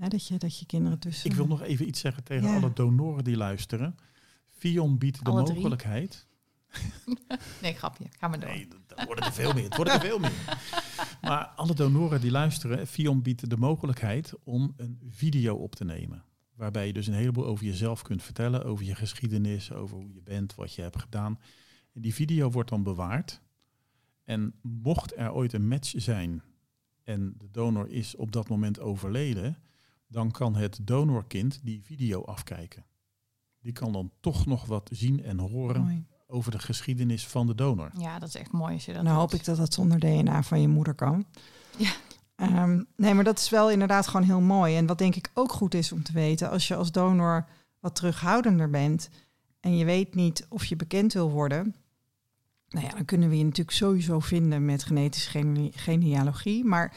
Dat, 0.09 0.27
je, 0.27 0.37
dat 0.37 0.59
je 0.59 0.67
kinderen 0.67 0.99
tussen. 0.99 1.31
Ik 1.31 1.37
wil 1.37 1.47
nog 1.47 1.63
even 1.63 1.89
iets 1.89 2.01
zeggen 2.01 2.25
tegen 2.25 2.49
Ja. 2.49 2.57
alle 2.57 2.73
donoren 2.73 3.25
die 3.25 3.37
luisteren. 3.37 3.97
Fion 4.59 4.99
biedt 4.99 5.25
de 5.25 5.31
Alle 5.31 5.43
drie. 5.43 5.55
mogelijkheid. 5.57 6.27
Nee, 7.63 7.75
grapje. 7.75 8.05
Ga 8.19 8.29
maar 8.29 8.41
door. 8.41 8.49
Nee, 8.49 8.69
dat- 8.69 8.79
dat 8.99 9.07
worden 9.07 9.25
er 9.25 9.33
veel 9.33 9.53
meer. 9.53 9.65
Het 9.65 9.77
worden 9.77 9.95
er 9.95 10.01
veel 10.01 10.19
meer. 10.19 10.59
Maar 11.21 11.47
alle 11.57 11.75
donoren 11.75 12.21
die 12.21 12.31
luisteren, 12.31 12.87
Fion 12.87 13.23
biedt 13.23 13.51
de 13.51 13.57
mogelijkheid 13.57 14.33
om 14.45 14.75
een 14.77 14.99
video 15.11 15.55
op 15.57 15.75
te 15.75 15.85
nemen. 15.85 16.23
Waarbij 16.59 16.87
je 16.87 16.93
dus 16.93 17.07
een 17.07 17.15
heleboel 17.15 17.47
over 17.47 17.65
jezelf 17.65 18.03
kunt 18.03 18.23
vertellen, 18.23 18.65
over 18.65 18.85
je 18.85 18.95
geschiedenis, 18.95 19.73
over 19.73 19.97
hoe 19.97 20.13
je 20.13 20.23
bent, 20.23 20.55
wat 20.55 20.75
je 20.75 20.83
hebt 20.83 21.01
gedaan. 21.01 21.39
En 21.93 22.01
die 22.01 22.15
video 22.15 22.51
wordt 22.51 22.71
dan 22.71 22.83
bewaard. 22.83 23.41
En 24.25 24.55
mocht 24.63 25.17
er 25.17 25.33
ooit 25.33 25.53
een 25.53 25.69
match 25.69 25.93
zijn 25.97 26.43
en 27.09 27.35
de 27.37 27.51
donor 27.51 27.89
is 27.89 28.17
op 28.17 28.33
dat 28.33 28.49
moment 28.49 28.81
overleden, 28.81 29.59
dan 30.07 30.31
kan 30.31 30.57
het 30.57 30.79
donorkind 30.83 31.61
die 31.63 31.83
video 31.83 32.25
afkijken. 32.25 32.85
Die 33.61 33.73
kan 33.73 33.93
dan 33.93 34.11
toch 34.21 34.47
nog 34.47 34.65
wat 34.65 34.91
zien 34.93 35.23
en 35.23 35.39
horen 35.39 35.81
Mooi. 35.81 36.07
over 36.27 36.51
de 36.51 36.59
geschiedenis 36.59 37.27
van 37.27 37.47
de 37.47 37.55
donor. 37.55 37.91
Ja, 37.99 38.19
dat 38.19 38.29
is 38.29 38.35
echt 38.35 38.53
mooi 38.53 38.75
als 38.75 38.85
je 38.85 38.93
dat 38.93 39.03
nou 39.03 39.15
doet. 39.15 39.31
hoop 39.31 39.41
ik 39.41 39.47
dat 39.47 39.57
dat 39.57 39.75
zonder 39.75 39.99
DNA 39.99 40.43
van 40.43 40.61
je 40.61 40.69
moeder 40.69 40.95
kan. 40.95 41.27
Ja. 41.77 41.93
Ehm, 42.39 42.83
nee, 42.97 43.15
maar 43.15 43.25
dat 43.25 43.39
is 43.39 43.51
wel 43.51 43.71
inderdaad 43.71 44.07
gewoon 44.07 44.27
heel 44.27 44.41
mooi. 44.41 44.77
En 44.77 44.87
wat 44.87 44.99
denk 44.99 45.15
ik 45.17 45.31
ook 45.35 45.53
goed 45.53 45.75
is 45.75 45.93
om 45.93 46.03
te 46.03 46.13
weten, 46.13 46.51
als 46.51 46.69
je 46.69 46.75
als 46.75 46.93
donor 46.93 47.47
wat 47.81 47.95
terughoudender 47.95 48.71
bent 48.71 49.09
en 49.61 49.77
je 49.77 49.85
weet 49.85 50.15
niet 50.15 50.47
of 50.49 50.65
je 50.65 50.77
bekend 50.77 51.13
wil 51.13 51.31
worden, 51.31 51.75
nou 52.69 52.87
ja, 52.87 52.93
dan 52.93 53.05
kunnen 53.05 53.29
we 53.29 53.39
je 53.39 53.45
natuurlijk 53.45 53.77
sowieso 53.77 54.21
vinden 54.21 54.65
met 54.65 54.85
genetische 54.85 55.31
gene- 55.31 55.71
genealogie. 55.75 56.65
Maar 56.65 56.93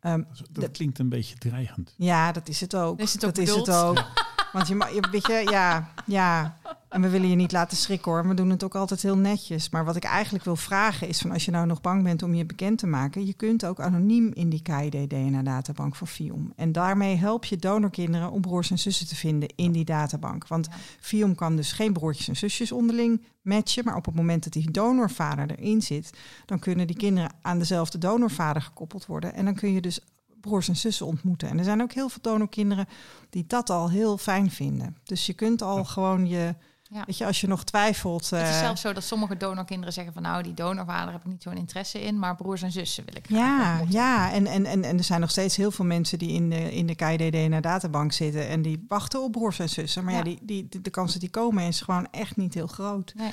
ehm, 0.00 0.22
Dat, 0.50 0.70
klinkt 0.70 0.98
een 0.98 1.08
beetje 1.08 1.36
dreigend. 1.38 1.94
ja, 1.96 2.32
dat 2.32 2.48
is 2.48 2.60
het 2.60 2.76
ook. 2.76 2.98
Is 3.00 3.12
het 3.12 3.24
ook 3.24 3.34
dat 3.34 3.44
is 3.48 3.54
het 3.54 3.70
ook. 3.70 4.04
Want 4.52 4.68
je 4.68 5.06
weet 5.10 5.26
je, 5.26 5.46
ja, 5.50 5.92
ja. 6.06 6.58
En 6.90 7.00
we 7.00 7.08
willen 7.08 7.28
je 7.28 7.36
niet 7.36 7.52
laten 7.52 7.76
schrikken 7.76 8.12
hoor. 8.12 8.28
We 8.28 8.34
doen 8.34 8.50
het 8.50 8.64
ook 8.64 8.74
altijd 8.74 9.02
heel 9.02 9.16
netjes. 9.16 9.68
Maar 9.68 9.84
wat 9.84 9.96
ik 9.96 10.04
eigenlijk 10.04 10.44
wil 10.44 10.56
vragen 10.56 11.08
is 11.08 11.18
van 11.18 11.30
als 11.30 11.44
je 11.44 11.50
nou 11.50 11.66
nog 11.66 11.80
bang 11.80 12.02
bent 12.02 12.22
om 12.22 12.34
je 12.34 12.46
bekend 12.46 12.78
te 12.78 12.86
maken, 12.86 13.26
je 13.26 13.34
kunt 13.34 13.64
ook 13.64 13.80
anoniem 13.80 14.30
in 14.32 14.48
die 14.48 14.62
KID 14.62 15.10
DNA 15.10 15.42
databank 15.42 15.96
van 15.96 16.06
FIOM. 16.06 16.52
En 16.56 16.72
daarmee 16.72 17.16
help 17.16 17.44
je 17.44 17.56
donorkinderen 17.56 18.30
om 18.30 18.40
broers 18.40 18.70
en 18.70 18.78
zussen 18.78 19.06
te 19.06 19.16
vinden 19.16 19.48
in 19.56 19.72
die 19.72 19.84
databank. 19.84 20.46
Want. 20.46 20.68
FIOM 21.00 21.34
kan 21.34 21.56
dus 21.56 21.72
geen 21.72 21.92
broertjes 21.92 22.28
en 22.28 22.36
zusjes 22.36 22.72
onderling 22.72 23.22
matchen, 23.42 23.84
maar 23.84 23.96
op 23.96 24.04
het 24.04 24.14
moment 24.14 24.44
dat 24.44 24.52
die 24.52 24.70
donorvader 24.70 25.50
erin 25.50 25.82
zit, 25.82 26.10
dan 26.46 26.58
kunnen 26.58 26.86
die 26.86 26.96
kinderen 26.96 27.32
aan 27.42 27.58
dezelfde 27.58 27.98
donorvader 27.98 28.62
gekoppeld 28.62 29.06
worden. 29.06 29.34
En 29.34 29.44
dan 29.44 29.54
kun 29.54 29.72
je 29.72 29.80
dus 29.80 30.00
broers 30.40 30.68
en 30.68 30.76
zussen 30.76 31.06
ontmoeten. 31.06 31.48
En 31.48 31.58
er 31.58 31.64
zijn 31.64 31.82
ook 31.82 31.92
heel 31.92 32.08
veel 32.08 32.22
donorkinderen 32.22 32.88
die 33.30 33.44
dat 33.46 33.70
al 33.70 33.90
heel 33.90 34.18
fijn 34.18 34.50
vinden. 34.50 34.96
Dus 35.04 35.26
je 35.26 35.32
kunt 35.32 35.62
al 35.62 35.76
Ja. 35.76 35.84
gewoon 35.84 36.28
je, 36.28 36.54
Ja. 36.92 37.02
weet 37.06 37.18
je, 37.18 37.26
als 37.26 37.40
je 37.40 37.46
nog 37.46 37.64
twijfelt. 37.64 38.30
Het 38.30 38.48
is 38.48 38.54
eh, 38.54 38.58
zelfs 38.58 38.80
zo 38.80 38.92
dat 38.92 39.04
sommige 39.04 39.36
donorkinderen 39.36 39.92
zeggen 39.92 40.12
van 40.12 40.22
nou, 40.22 40.42
die 40.42 40.54
donorvader 40.54 41.12
heb 41.12 41.20
ik 41.24 41.26
niet 41.30 41.42
zo'n 41.42 41.56
interesse 41.56 42.00
in, 42.02 42.18
maar 42.18 42.36
broers 42.36 42.62
en 42.62 42.72
zussen 42.72 43.04
wil 43.04 43.16
ik 43.16 43.26
graag 43.26 43.38
ja, 43.38 43.70
ontmoeten. 43.70 43.98
ja. 44.00 44.32
En, 44.32 44.46
en, 44.46 44.66
en, 44.66 44.84
en 44.84 44.98
er 44.98 45.04
zijn 45.04 45.20
nog 45.20 45.30
steeds 45.30 45.56
heel 45.56 45.70
veel 45.70 45.84
mensen 45.84 46.18
die 46.18 46.30
in 46.32 46.50
de, 46.50 46.74
in 46.74 46.86
de 46.86 46.94
KID 46.94 47.32
DNA 47.32 47.60
databank 47.60 48.12
zitten 48.12 48.48
en 48.48 48.62
die 48.62 48.84
wachten 48.88 49.22
op 49.22 49.32
broers 49.32 49.58
en 49.58 49.68
zussen. 49.68 50.04
Maar 50.04 50.12
ja, 50.12 50.18
Ja. 50.18 50.24
die, 50.24 50.38
die, 50.42 50.68
de, 50.68 50.80
de 50.80 50.90
kans 50.90 51.12
dat 51.12 51.20
die 51.20 51.30
komen 51.30 51.64
is 51.64 51.80
gewoon 51.80 52.08
echt 52.10 52.36
niet 52.36 52.54
heel 52.54 52.66
groot. 52.66 53.12
Nee. 53.16 53.32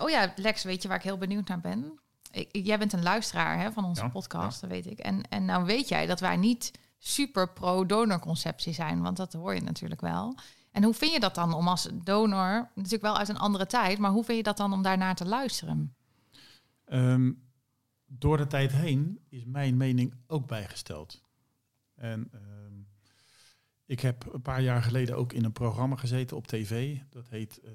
Oh 0.00 0.10
ja, 0.10 0.32
Lex, 0.36 0.62
weet 0.62 0.82
je 0.82 0.88
waar 0.88 0.96
ik 0.96 1.02
heel 1.02 1.18
benieuwd 1.18 1.48
naar 1.48 1.60
ben? 1.60 1.98
Ik, 2.30 2.48
jij 2.52 2.78
bent 2.78 2.92
een 2.92 3.02
luisteraar 3.02 3.58
hè, 3.60 3.72
van 3.72 3.84
onze 3.84 4.02
Ja, 4.02 4.08
podcast, 4.08 4.60
dat 4.60 4.70
weet 4.70 4.86
ik. 4.86 4.98
En, 4.98 5.22
en 5.28 5.44
nou 5.44 5.64
weet 5.64 5.88
jij 5.88 6.06
dat 6.06 6.20
wij 6.20 6.36
niet 6.36 6.70
super 6.98 7.52
pro-donorconceptie 7.52 8.72
zijn, 8.72 9.02
want 9.02 9.16
dat 9.16 9.32
hoor 9.32 9.54
je 9.54 9.60
natuurlijk 9.62 10.00
wel. 10.00 10.34
En 10.70 10.82
hoe 10.82 10.94
vind 10.94 11.12
je 11.12 11.20
dat 11.20 11.34
dan 11.34 11.52
om 11.52 11.68
als 11.68 11.88
donor, 12.04 12.70
natuurlijk 12.74 13.02
wel 13.02 13.18
uit 13.18 13.28
een 13.28 13.38
andere 13.38 13.66
tijd, 13.66 13.98
maar 13.98 14.10
hoe 14.10 14.24
vind 14.24 14.36
je 14.36 14.42
dat 14.44 14.56
dan 14.56 14.72
om 14.72 14.82
daarnaar 14.82 15.14
te 15.14 15.26
luisteren? 15.26 15.94
Ehm, 16.84 17.32
door 18.06 18.36
de 18.36 18.46
tijd 18.46 18.72
heen 18.72 19.20
is 19.28 19.44
mijn 19.44 19.76
mening 19.76 20.14
ook 20.26 20.46
bijgesteld. 20.46 21.22
En 21.94 22.28
ehm, 22.32 22.74
ik 23.86 24.00
heb 24.00 24.32
een 24.32 24.42
paar 24.42 24.62
jaar 24.62 24.82
geleden 24.82 25.16
ook 25.16 25.32
in 25.32 25.44
een 25.44 25.52
programma 25.52 25.96
gezeten 25.96 26.36
op 26.36 26.46
tv. 26.46 26.98
Dat 27.08 27.28
heet 27.28 27.60
eh 27.60 27.70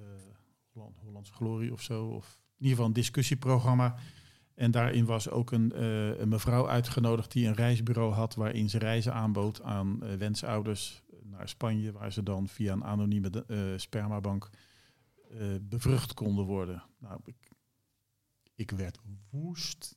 Holland, 0.75 0.97
Hollandse 0.99 1.33
Glorie 1.33 1.73
of 1.73 1.81
zo. 1.81 2.05
Of 2.05 2.25
in 2.25 2.53
ieder 2.57 2.69
geval 2.69 2.85
een 2.85 2.93
discussieprogramma. 2.93 3.95
En 4.55 4.71
daarin 4.71 5.05
was 5.05 5.29
ook 5.29 5.51
een, 5.51 5.71
eh, 5.71 6.19
een 6.19 6.29
mevrouw 6.29 6.67
uitgenodigd 6.69 7.31
die 7.31 7.47
een 7.47 7.53
reisbureau 7.53 8.13
had... 8.13 8.35
waarin 8.35 8.69
ze 8.69 8.77
reizen 8.77 9.13
aanbood 9.13 9.61
aan 9.61 10.03
eh, 10.03 10.13
wensouders 10.13 11.03
naar 11.29 11.49
Spanje... 11.49 11.91
waar 11.91 12.11
ze 12.11 12.23
dan 12.23 12.47
via 12.47 12.73
een 12.73 12.83
anonieme 12.83 13.45
eh, 13.47 13.57
spermabank 13.75 14.49
eh, 15.29 15.39
bevrucht 15.61 16.13
konden 16.13 16.45
worden. 16.45 16.83
Nou, 16.99 17.19
ik, 17.23 17.51
ik 18.55 18.71
werd 18.71 18.99
woest. 19.29 19.95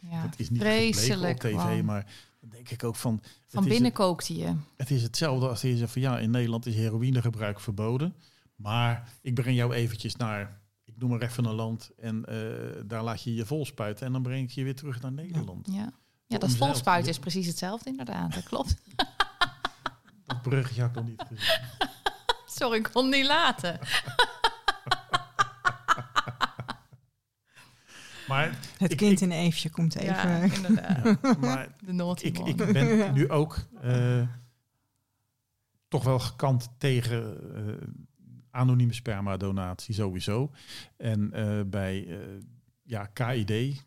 Ja, 0.00 0.22
dat 0.22 0.38
is 0.38 0.50
niet 0.50 0.60
vreselijk. 0.60 1.44
op 1.44 1.50
tv, 1.50 1.54
man. 1.54 1.84
maar 1.84 2.12
dan 2.40 2.50
denk 2.50 2.70
ik 2.70 2.84
ook 2.84 2.96
van... 2.96 3.22
Van 3.46 3.62
het 3.62 3.72
binnen 3.72 3.92
kookte 3.92 4.36
je. 4.36 4.54
het 4.76 4.90
is 4.90 5.02
hetzelfde 5.02 5.48
als 5.48 5.60
je 5.60 5.76
zegt 5.76 5.92
van 5.92 6.02
ja, 6.02 6.18
in 6.18 6.30
Nederland 6.30 6.66
is 6.66 6.74
heroïnegebruik 6.74 7.60
verboden. 7.60 8.14
Maar 8.56 9.12
ik 9.22 9.34
breng 9.34 9.56
jou 9.56 9.74
eventjes 9.74 10.16
naar, 10.16 10.60
ik 10.84 10.98
noem 10.98 11.10
maar 11.10 11.22
even 11.22 11.44
een 11.44 11.54
land. 11.54 11.90
En 11.96 12.24
eh, 12.24 12.82
daar 12.86 13.02
laat 13.02 13.22
je 13.22 13.34
je 13.34 13.46
vol 13.46 13.66
spuiten. 13.66 14.06
En 14.06 14.12
dan 14.12 14.22
breng 14.22 14.48
ik 14.48 14.50
je 14.50 14.64
weer 14.64 14.76
terug 14.76 15.00
naar 15.00 15.12
Nederland. 15.12 15.66
Ja, 15.70 15.74
ja 15.74 15.92
dat 16.26 16.42
omzeild. 16.42 16.64
volspuiten 16.64 17.10
is 17.10 17.18
precies 17.18 17.46
hetzelfde 17.46 17.90
inderdaad. 17.90 18.34
Dat 18.34 18.42
klopt. 18.42 18.76
Dat 20.32 20.42
bruggetje 20.42 20.80
had 20.80 20.90
ik 20.90 20.96
nog 20.96 21.06
niet 21.06 21.22
gezien. 21.28 21.60
Sorry, 22.58 22.78
ik 22.78 22.88
kon 22.92 23.04
het 23.06 23.14
niet 23.14 23.26
laten. 23.26 23.78
Maar, 28.28 28.58
Het 28.78 28.90
Ik- 28.90 28.96
kind 28.96 29.12
ik- 29.12 29.20
in 29.20 29.30
Eefje 29.30 29.70
komt 29.70 29.94
even. 29.94 30.14
Ja, 30.14 30.38
inderdaad. 30.38 31.18
ja, 31.22 31.36
maar 31.40 31.68
De 31.86 31.92
naughty 31.92 32.26
ik, 32.26 32.38
ik 32.38 32.56
ben 32.56 33.12
nu 33.14 33.30
ook 33.30 33.58
eh, 33.80 34.22
toch 35.88 36.04
wel 36.04 36.18
gekant 36.18 36.68
tegen 36.78 37.38
eh, 37.56 37.86
anonieme 38.50 38.92
spermadonatie 38.92 39.94
sowieso. 39.94 40.50
En 40.96 41.32
eh, 41.32 41.60
bij 41.66 42.06
eh, 42.08 42.18
ja, 42.82 43.06
KID 43.06 43.84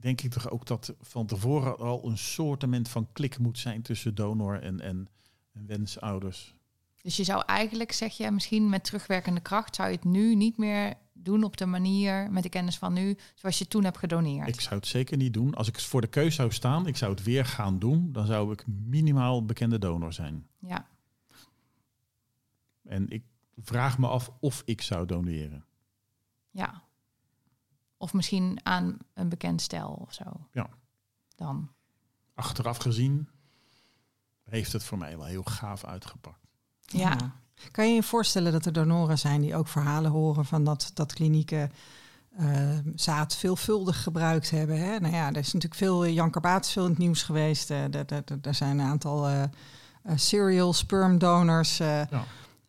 denk 0.00 0.20
ik 0.20 0.30
toch 0.32 0.50
ook 0.50 0.66
dat 0.66 0.94
van 1.00 1.26
tevoren 1.26 1.78
al 1.78 2.06
een 2.08 2.18
soortement 2.18 2.88
van 2.88 3.08
klik 3.12 3.38
moet 3.38 3.58
zijn 3.58 3.82
tussen 3.82 4.14
donor 4.14 4.62
en, 4.62 4.80
en, 4.80 5.08
en 5.56 5.66
wensouders. 5.66 6.54
Dus 7.02 7.16
je 7.16 7.24
zou 7.24 7.42
eigenlijk, 7.46 7.92
zeg 7.92 8.16
je, 8.16 8.30
misschien 8.30 8.68
met 8.68 8.84
terugwerkende 8.84 9.40
kracht, 9.40 9.74
zou 9.74 9.88
je 9.88 9.94
het 9.94 10.04
nu 10.04 10.34
niet 10.34 10.56
meer 10.56 10.94
doen 11.12 11.42
op 11.44 11.56
de 11.56 11.66
manier, 11.66 12.30
met 12.30 12.42
de 12.42 12.48
kennis 12.48 12.78
van 12.78 12.92
nu, 12.92 13.16
zoals 13.34 13.58
je 13.58 13.68
toen 13.68 13.84
hebt 13.84 13.98
gedoneerd. 13.98 14.48
Ik 14.48 14.60
zou 14.60 14.74
het 14.74 14.86
zeker 14.86 15.16
niet 15.16 15.32
doen. 15.34 15.54
Als 15.54 15.68
ik 15.68 15.80
voor 15.80 16.00
de 16.00 16.06
keus 16.06 16.34
zou 16.34 16.52
staan, 16.52 16.86
ik 16.86 16.96
zou 16.96 17.10
het 17.10 17.22
weer 17.22 17.44
gaan 17.44 17.78
doen, 17.78 18.12
dan 18.12 18.26
zou 18.26 18.52
ik 18.52 18.66
minimaal 18.66 19.44
bekende 19.44 19.78
donor 19.78 20.12
zijn. 20.12 20.46
Ja, 20.58 20.86
En 22.82 23.08
ik 23.08 23.24
vraag 23.56 23.98
me 23.98 24.06
af 24.08 24.30
of 24.40 24.62
ik 24.64 24.82
zou 24.82 25.06
doneren. 25.06 25.64
ja. 26.50 26.84
Of 27.98 28.12
misschien 28.12 28.58
aan 28.62 28.98
een 29.14 29.28
bekend 29.28 29.60
stel 29.60 29.88
of 29.88 30.12
zo. 30.12 30.24
Ja. 30.52 30.68
Dan. 31.34 31.70
Achteraf 32.34 32.76
gezien 32.76 33.28
heeft 34.48 34.72
het 34.72 34.84
voor 34.84 34.98
mij 34.98 35.16
wel 35.16 35.26
heel 35.26 35.42
gaaf 35.42 35.84
uitgepakt. 35.84 36.38
Ja. 36.80 37.16
Kan 37.70 37.88
je 37.88 37.94
je 37.94 38.02
voorstellen 38.02 38.52
dat 38.52 38.66
er 38.66 38.72
donoren 38.72 39.18
zijn 39.18 39.40
die 39.40 39.56
ook 39.56 39.68
verhalen 39.68 40.10
horen 40.10 40.44
van 40.44 40.64
dat, 40.64 40.90
dat 40.94 41.12
klinieken 41.12 41.72
eh, 42.36 42.78
zaad 42.94 43.36
veelvuldig 43.36 44.02
gebruikt 44.02 44.50
hebben? 44.50 44.78
Hè? 44.78 44.98
Nou 45.00 45.14
ja, 45.14 45.28
er 45.28 45.36
is 45.36 45.52
natuurlijk 45.52 45.74
veel, 45.80 46.06
Jan 46.06 46.30
Karbaat 46.30 46.64
is 46.64 46.72
veel 46.72 46.84
in 46.84 46.90
het 46.90 46.98
nieuws 46.98 47.22
geweest. 47.22 47.70
Eh, 47.70 47.82
Er 47.94 48.24
er 48.42 48.54
zijn 48.54 48.78
een 48.78 48.86
aantal 48.86 49.26
eh, 49.28 49.42
eh, 49.42 49.48
serial 50.14 50.72
sperm 50.72 51.18
donors. 51.18 51.80
eh, 51.80 52.06
Ja. 52.06 52.24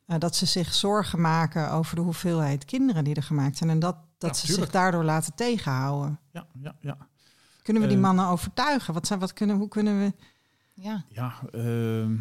eh, 0.06 0.20
dat 0.20 0.36
ze 0.36 0.46
zich 0.46 0.74
zorgen 0.74 1.22
maken 1.22 1.72
over 1.72 1.96
de 1.96 2.02
hoeveelheid 2.02 2.66
kinderen 2.66 3.04
die 3.04 3.16
er 3.16 3.24
gemaakt 3.24 3.58
zijn. 3.58 3.70
En 3.70 3.80
dat, 3.80 3.96
dat 4.18 4.30
Ja, 4.30 4.36
ze 4.36 4.46
tuurlijk. 4.46 4.64
zich 4.72 4.82
daardoor 4.82 5.04
laten 5.04 5.36
tegenhouden. 5.36 6.20
Ja, 6.32 6.48
ja, 6.62 6.76
ja. 6.80 6.98
Kunnen 7.62 7.82
we 7.82 7.88
die 7.88 7.98
Eh. 7.98 8.04
mannen 8.04 8.28
overtuigen? 8.28 8.94
Wat 8.94 9.08
zijn, 9.08 9.20
wat 9.20 9.34
kunnen, 9.34 9.58
hoe 9.58 9.68
kunnen 9.68 10.00
we... 10.00 10.14
Ja, 10.80 11.06
ja 11.10 11.34
ehm, 11.52 12.16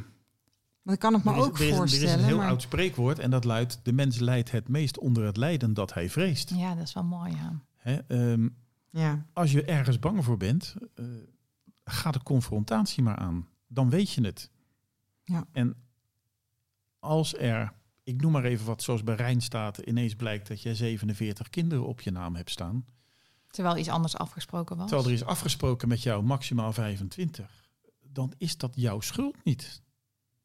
Want 0.83 0.97
ik 0.97 0.99
kan 0.99 1.15
het 1.15 1.25
me 1.25 1.31
er, 1.31 1.37
is, 1.39 1.45
ook 1.45 1.59
er, 1.59 1.65
is, 1.65 1.71
er 1.71 1.77
voorstellen. 1.77 2.09
is 2.09 2.21
een 2.21 2.25
heel 2.27 2.37
maar- 2.37 2.49
oud 2.49 2.63
spreekwoord 2.63 3.19
en 3.19 3.31
dat 3.31 3.45
luidt... 3.45 3.81
de 3.83 3.93
mens 3.93 4.19
lijdt 4.19 4.51
het 4.51 4.69
meest 4.69 4.99
onder 4.99 5.25
het 5.25 5.37
lijden 5.37 5.75
dat 5.75 5.95
hij 5.95 6.11
vreest. 6.11 6.51
ja, 6.51 6.75
dat 6.75 6.85
is 6.87 6.93
wel 6.93 7.05
mooi, 7.05 7.33
ja. 7.33 7.61
Hè, 7.77 7.97
ehm, 7.97 8.49
Ja, 8.91 9.27
als 9.33 9.53
je 9.53 9.65
ergens 9.65 9.99
bang 9.99 10.25
voor 10.25 10.37
bent, 10.37 10.75
eh, 10.95 11.05
ga 11.85 12.11
de 12.11 12.23
confrontatie 12.23 13.03
maar 13.03 13.17
aan. 13.17 13.49
Dan 13.67 13.91
weet 13.91 14.11
je 14.11 14.25
het. 14.25 14.51
Ja. 15.25 15.47
En 15.53 15.75
als 16.99 17.35
er, 17.39 17.73
ik 18.03 18.21
noem 18.21 18.33
maar 18.33 18.45
even 18.45 18.67
wat, 18.67 18.83
zoals 18.83 19.03
bij 19.03 19.15
Rijnstaten, 19.15 19.89
ineens 19.89 20.15
blijkt 20.15 20.49
dat 20.49 20.63
jij 20.63 20.75
47 20.75 21.51
kinderen 21.51 21.87
op 21.87 22.01
je 22.01 22.11
naam 22.11 22.35
hebt 22.37 22.51
staan. 22.51 22.85
Terwijl 23.51 23.77
iets 23.77 23.89
anders 23.89 24.17
afgesproken 24.17 24.77
was. 24.77 24.87
Terwijl 24.89 25.09
er 25.09 25.15
is 25.15 25.25
afgesproken 25.25 25.89
met 25.89 26.03
jou 26.03 26.23
maximaal 26.23 26.73
25. 26.73 27.66
Dan 28.17 28.33
is 28.39 28.57
dat 28.57 28.73
jouw 28.75 29.01
schuld 29.01 29.45
niet. 29.45 29.83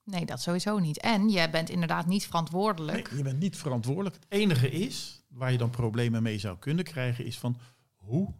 Nee, 0.03 0.25
dat 0.25 0.41
sowieso 0.41 0.79
niet. 0.79 0.99
En 0.99 1.29
jij 1.29 1.51
bent 1.51 1.69
inderdaad 1.69 2.05
niet 2.05 2.25
verantwoordelijk. 2.25 3.09
Nee, 3.09 3.17
je 3.17 3.23
bent 3.23 3.39
niet 3.39 3.57
verantwoordelijk. 3.57 4.15
Het 4.15 4.25
enige 4.29 4.69
is, 4.69 5.23
waar 5.27 5.51
je 5.51 5.57
dan 5.57 5.69
problemen 5.69 6.23
mee 6.23 6.37
zou 6.39 6.57
kunnen 6.57 6.83
krijgen, 6.83 7.25
is 7.25 7.39
van 7.39 7.57
hoe, 7.95 8.33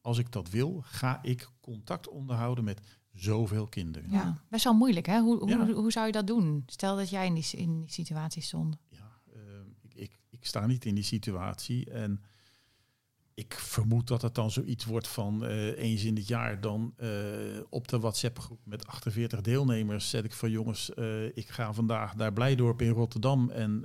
als 0.00 0.18
ik 0.18 0.32
dat 0.32 0.50
wil, 0.50 0.80
ga 0.84 1.18
ik 1.22 1.48
contact 1.60 2.08
onderhouden 2.08 2.64
met 2.64 2.80
zoveel 3.12 3.66
kinderen. 3.66 4.10
Ja, 4.10 4.42
best 4.48 4.64
wel 4.64 4.74
moeilijk, 4.74 5.06
hè? 5.06 5.20
Hoe, 5.20 5.38
hoe, 5.38 5.48
Ja. 5.48 5.72
hoe 5.72 5.92
zou 5.92 6.06
je 6.06 6.12
dat 6.12 6.26
doen? 6.26 6.62
Stel 6.66 6.96
dat 6.96 7.10
jij 7.10 7.26
in 7.26 7.34
die, 7.34 7.46
in 7.50 7.80
die 7.80 7.92
situatie 7.92 8.42
stond. 8.42 8.76
Ja, 8.88 9.20
eh, 9.34 9.40
ik, 9.82 9.94
ik, 9.94 10.18
ik 10.30 10.46
sta 10.46 10.66
niet 10.66 10.84
in 10.84 10.94
die 10.94 11.04
situatie 11.04 11.90
en 11.90 12.22
ik 13.34 13.54
vermoed 13.54 14.06
dat 14.06 14.22
het 14.22 14.34
dan 14.34 14.50
zoiets 14.50 14.84
wordt 14.84 15.08
van 15.08 15.44
eh, 15.44 15.78
eens 15.78 16.04
in 16.04 16.16
het 16.16 16.28
jaar 16.28 16.60
dan 16.60 16.94
eh, 16.96 17.08
op 17.68 17.88
de 17.88 17.98
WhatsApp 17.98 18.38
groep 18.38 18.60
met 18.64 18.86
48 18.86 19.40
deelnemers 19.40 20.10
zet 20.10 20.24
ik 20.24 20.32
van 20.32 20.50
jongens, 20.50 20.94
eh, 20.94 21.24
ik 21.24 21.48
ga 21.48 21.72
vandaag 21.72 22.16
naar 22.16 22.32
Blijdorp 22.32 22.82
in 22.82 22.90
Rotterdam 22.90 23.50
en 23.50 23.84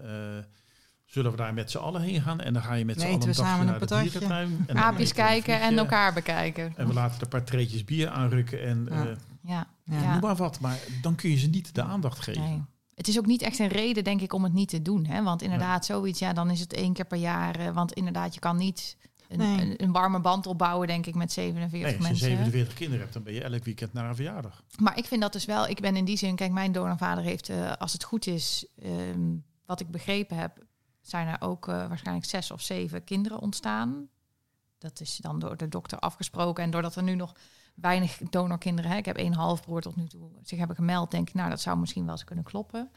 zullen 1.06 1.32
we 1.32 1.38
daar 1.38 1.54
met 1.54 1.72
z'n 1.72 1.78
allen 1.78 2.02
heen 2.02 2.22
gaan 2.22 2.42
en 2.42 2.54
dan 2.54 2.64
ga 2.64 2.74
je 2.74 2.86
met 2.86 3.00
z'n 3.00 3.08
allen 3.08 3.28
een 3.28 3.36
samen 3.36 3.66
naar 3.66 3.82
een 3.82 3.88
de 3.88 4.02
dierentuin. 4.02 4.64
En 4.68 4.78
Aapjes 4.78 5.14
kijken 5.14 5.62
en 5.62 5.78
elkaar 5.78 6.14
bekijken. 6.14 6.74
En 6.76 6.88
we 6.88 6.94
laten 6.94 7.16
er 7.16 7.24
een 7.24 7.30
paar 7.30 7.44
treetjes 7.44 7.84
bier 7.84 8.10
aanrukken 8.10 8.62
en 8.62 8.88
Ja. 8.90 9.04
Ja, 9.42 9.68
Ja. 9.84 10.02
ja. 10.02 10.12
noem 10.12 10.22
maar 10.22 10.36
wat. 10.36 10.60
Maar 10.60 10.80
dan 11.02 11.16
kun 11.16 11.30
je 11.30 11.38
ze 11.38 11.48
niet 11.48 11.76
de 11.76 11.84
aandacht 11.84 12.20
geven. 12.20 12.42
Nee. 12.42 12.62
Het 12.96 13.08
is 13.08 13.18
ook 13.18 13.26
niet 13.26 13.42
echt 13.42 13.60
een 13.60 13.68
reden, 13.68 14.04
denk 14.04 14.22
ik, 14.22 14.34
om 14.34 14.44
het 14.44 14.54
niet 14.54 14.70
te 14.70 14.82
doen. 14.82 15.06
Hè? 15.06 15.24
Want 15.24 15.42
inderdaad, 15.42 15.86
zoiets, 15.86 16.20
ja, 16.20 16.34
dan 16.34 16.50
is 16.50 16.60
het 16.60 16.74
één 16.74 16.94
keer 16.94 17.06
per 17.06 17.18
jaar. 17.18 17.74
Want 17.74 17.94
inderdaad, 17.94 18.34
je 18.34 18.40
kan 18.40 18.58
niet 18.58 18.98
een, 19.28 19.38
Nee. 19.38 19.62
een, 19.62 19.84
een 19.84 19.92
warme 19.92 20.20
band 20.20 20.48
opbouwen, 20.48 20.88
denk 20.88 21.06
ik, 21.06 21.16
met 21.16 21.32
47 21.32 21.80
Nee, 21.80 21.86
als 21.86 21.96
je 21.96 22.10
mensen. 22.10 22.28
47 22.28 22.74
kinderen 22.74 23.02
hebt, 23.02 23.14
dan 23.14 23.24
ben 23.24 23.34
je 23.34 23.44
elk 23.44 23.64
weekend 23.64 23.94
naar 23.94 24.10
een 24.10 24.16
verjaardag. 24.16 24.64
Maar 24.80 24.98
ik 24.98 25.06
vind 25.06 25.22
dat 25.22 25.34
dus 25.34 25.46
wel, 25.46 25.68
ik 25.68 25.82
ben 25.82 25.96
in 25.96 26.06
die 26.06 26.18
zin, 26.18 26.36
kijk, 26.36 26.52
mijn 26.52 26.72
donorvader 26.72 27.24
heeft, 27.24 27.50
eh, 27.50 27.72
als 27.74 27.94
het 27.94 28.04
goed 28.04 28.28
is, 28.28 28.66
ehm, 28.82 29.36
wat 29.66 29.80
ik 29.80 29.92
begrepen 29.92 30.38
heb, 30.38 30.66
zijn 31.02 31.28
er 31.28 31.42
ook 31.42 31.68
eh, 31.68 31.88
waarschijnlijk 31.88 32.26
zes 32.28 32.52
of 32.52 32.62
zeven 32.62 33.04
kinderen 33.04 33.40
ontstaan. 33.40 34.08
Dat 34.78 35.00
is 35.02 35.18
dan 35.18 35.40
door 35.40 35.58
de 35.58 35.68
dokter 35.68 36.00
afgesproken. 36.00 36.64
En 36.64 36.72
doordat 36.72 36.96
er 36.96 37.04
nu 37.04 37.16
nog 37.16 37.36
weinig 37.76 38.18
donorkinderen, 38.30 38.92
hè, 38.92 38.98
ik 38.98 39.06
heb 39.06 39.18
één 39.18 39.34
halfbroer 39.34 39.82
tot 39.82 39.96
nu 39.96 40.08
toe, 40.08 40.30
zich 40.44 40.58
hebben 40.58 40.76
gemeld, 40.76 41.12
denk 41.12 41.28
ik, 41.28 41.34
nou, 41.34 41.50
dat 41.50 41.62
zou 41.62 41.78
misschien 41.78 42.04
wel 42.04 42.14
eens 42.14 42.24
kunnen 42.24 42.44
kloppen. 42.44 42.92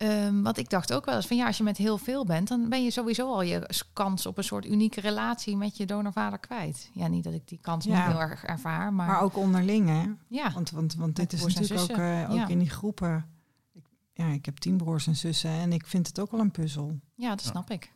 Ehm, 0.00 0.42
want 0.42 0.56
ik 0.58 0.70
dacht 0.70 0.92
ook 0.92 1.04
wel 1.04 1.14
eens 1.16 1.26
van 1.26 1.36
ja, 1.36 1.46
als 1.46 1.56
je 1.56 1.62
met 1.62 1.76
heel 1.76 1.98
veel 1.98 2.24
bent, 2.24 2.48
dan 2.48 2.68
ben 2.68 2.84
je 2.84 2.90
sowieso 2.90 3.26
al 3.32 3.42
je 3.42 3.70
kans 3.92 4.26
op 4.26 4.38
een 4.38 4.44
soort 4.44 4.66
unieke 4.66 5.00
relatie 5.00 5.56
met 5.56 5.76
je 5.76 5.86
donorvader 5.86 6.38
kwijt. 6.38 6.90
Ja, 6.94 7.06
niet 7.06 7.24
dat 7.24 7.32
ik 7.32 7.48
die 7.48 7.58
kans 7.60 7.84
Ja. 7.84 7.94
niet 8.06 8.12
heel 8.12 8.20
erg 8.20 8.44
ervaar, 8.44 8.92
maar, 8.92 9.06
maar 9.06 9.20
ook 9.20 9.36
onderling, 9.36 9.88
hè? 9.88 10.04
ja. 10.28 10.52
Want, 10.52 10.70
want, 10.70 10.94
want 10.94 11.16
dit 11.16 11.32
is 11.32 11.44
natuurlijk 11.44 11.80
ook, 11.90 11.96
eh, 11.98 12.26
ook 12.30 12.36
ja. 12.36 12.48
in 12.48 12.58
die 12.58 12.70
groepen. 12.70 13.26
Ik, 13.72 13.84
ja, 14.12 14.26
ik 14.26 14.44
heb 14.44 14.56
tien 14.58 14.76
broers 14.76 15.06
en 15.06 15.16
zussen 15.16 15.50
en 15.50 15.72
ik 15.72 15.86
vind 15.86 16.06
het 16.06 16.20
ook 16.20 16.30
wel 16.30 16.40
een 16.40 16.50
puzzel. 16.50 16.98
Ja, 17.14 17.28
dat 17.28 17.42
Ja. 17.44 17.50
snap 17.50 17.70
ik. 17.70 17.92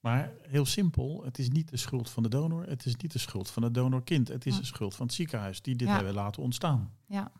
Maar 0.00 0.32
heel 0.42 0.66
simpel, 0.66 1.22
het 1.24 1.38
is 1.38 1.48
niet 1.48 1.68
de 1.70 1.76
schuld 1.76 2.10
van 2.10 2.22
de 2.22 2.28
donor, 2.28 2.66
het 2.66 2.84
is 2.86 2.96
niet 2.96 3.12
de 3.12 3.18
schuld 3.18 3.50
van 3.50 3.62
het 3.62 3.74
donorkind. 3.74 4.28
Het 4.28 4.46
is 4.46 4.54
Ja. 4.54 4.60
de 4.60 4.66
schuld 4.66 4.94
van 4.94 5.06
het 5.06 5.14
ziekenhuis 5.14 5.62
die 5.62 5.76
dit 5.76 5.88
Ja. 5.88 5.94
hebben 5.94 6.14
laten 6.14 6.42
ontstaan. 6.42 6.92
Ja, 7.06 7.30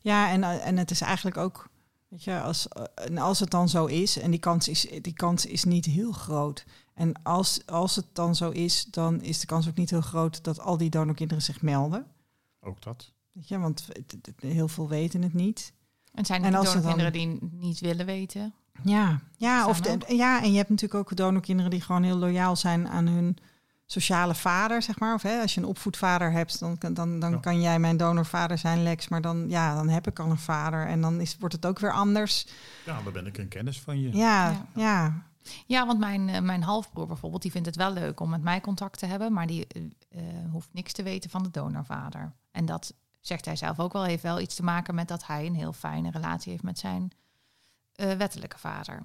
Ja, 0.00 0.30
en, 0.30 0.42
eh, 0.42 0.66
en 0.66 0.76
het 0.76 0.90
is 0.90 1.00
eigenlijk 1.00 1.36
ook, 1.36 1.68
weet 2.14 2.24
je, 2.24 2.40
als, 2.40 2.68
eh, 2.68 2.82
en 2.94 3.18
als 3.18 3.40
het 3.40 3.50
dan 3.50 3.68
zo 3.68 3.86
is, 3.86 4.18
en 4.18 4.30
die 4.30 4.40
kans 4.40 4.68
is, 4.68 4.86
die 5.02 5.12
kans 5.12 5.46
is 5.46 5.64
niet 5.64 5.84
heel 5.84 6.12
groot. 6.12 6.64
En 6.94 7.22
als, 7.22 7.66
als 7.66 7.96
het 7.96 8.06
dan 8.12 8.34
zo 8.34 8.50
is, 8.50 8.84
dan 8.84 9.22
is 9.22 9.40
de 9.40 9.46
kans 9.46 9.68
ook 9.68 9.76
niet 9.76 9.90
heel 9.90 10.00
groot 10.00 10.44
dat 10.44 10.60
al 10.60 10.76
die 10.76 10.90
donorkinderen 10.90 11.42
zich 11.42 11.62
melden. 11.62 12.06
Ook 12.60 12.82
dat. 12.82 13.12
Weet 13.32 13.48
je, 13.48 13.58
want 13.58 13.88
heel 14.38 14.68
veel 14.68 14.88
weten 14.88 15.22
het 15.22 15.34
niet. 15.34 15.72
en 16.12 16.24
zijn 16.24 16.44
En 16.44 16.52
er 16.52 16.58
als 16.58 16.70
ze 16.70 16.80
kinderen 16.80 17.12
die 17.12 17.38
niet 17.50 17.80
willen 17.80 18.06
weten? 18.06 18.54
Ja, 18.84 19.20
ja, 19.36 19.68
of 19.68 19.80
de- 19.80 20.14
ja, 20.16 20.42
en 20.42 20.50
je 20.50 20.56
hebt 20.56 20.68
natuurlijk 20.68 21.00
ook 21.00 21.16
donorkinderen 21.16 21.70
die 21.70 21.80
gewoon 21.80 22.02
heel 22.02 22.16
loyaal 22.16 22.56
zijn 22.56 22.88
aan 22.88 23.06
hun 23.06 23.36
sociale 23.86 24.34
vader, 24.34 24.82
zeg 24.82 24.98
maar. 24.98 25.14
Of 25.14 25.22
hè, 25.22 25.40
als 25.40 25.54
je 25.54 25.60
een 25.60 25.66
opvoedvader 25.66 26.32
hebt, 26.32 26.58
dan, 26.60 26.78
kan- 26.78 26.94
dan, 26.94 27.18
dan 27.18 27.30
Ja. 27.30 27.36
kan 27.38 27.60
jij 27.60 27.78
mijn 27.78 27.96
donorvader 27.96 28.58
zijn, 28.58 28.82
Lex. 28.82 29.08
Maar 29.08 29.20
dan, 29.20 29.48
ja, 29.48 29.74
dan 29.74 29.88
heb 29.88 30.06
ik 30.06 30.18
al 30.18 30.30
een 30.30 30.38
vader 30.38 30.86
en 30.86 31.00
dan 31.00 31.20
is, 31.20 31.36
wordt 31.38 31.54
het 31.54 31.66
ook 31.66 31.78
weer 31.78 31.92
anders. 31.92 32.46
Ja, 32.84 33.02
dan 33.02 33.12
ben 33.12 33.26
ik 33.26 33.38
een 33.38 33.48
kennis 33.48 33.80
van 33.80 34.00
je. 34.00 34.16
Ja, 34.16 34.50
Ja. 34.50 34.66
ja. 34.74 35.22
Ja, 35.66 35.86
want 35.86 35.98
mijn, 35.98 36.28
eh, 36.28 36.40
mijn 36.40 36.62
halfbroer 36.62 37.06
bijvoorbeeld, 37.06 37.42
die 37.42 37.50
vindt 37.50 37.66
het 37.66 37.76
wel 37.76 37.92
leuk 37.92 38.20
om 38.20 38.28
met 38.30 38.42
mij 38.42 38.60
contact 38.60 38.98
te 38.98 39.06
hebben, 39.06 39.32
maar 39.32 39.46
die 39.46 39.66
eh, 39.66 39.82
eh, 40.10 40.50
hoeft 40.50 40.68
niks 40.72 40.92
te 40.92 41.02
weten 41.02 41.30
van 41.30 41.42
de 41.42 41.50
donorvader. 41.50 42.32
En 42.50 42.64
dat 42.66 42.94
zegt 43.20 43.44
hij 43.44 43.56
zelf 43.56 43.80
ook 43.80 43.92
wel, 43.92 44.04
heeft 44.04 44.22
wel 44.22 44.40
iets 44.40 44.54
te 44.54 44.62
maken 44.62 44.94
met 44.94 45.08
dat 45.08 45.26
hij 45.26 45.46
een 45.46 45.54
heel 45.54 45.72
fijne 45.72 46.10
relatie 46.10 46.50
heeft 46.50 46.62
met 46.64 46.78
zijn 46.78 47.10
eh, 47.94 48.12
wettelijke 48.12 48.58
vader. 48.58 49.02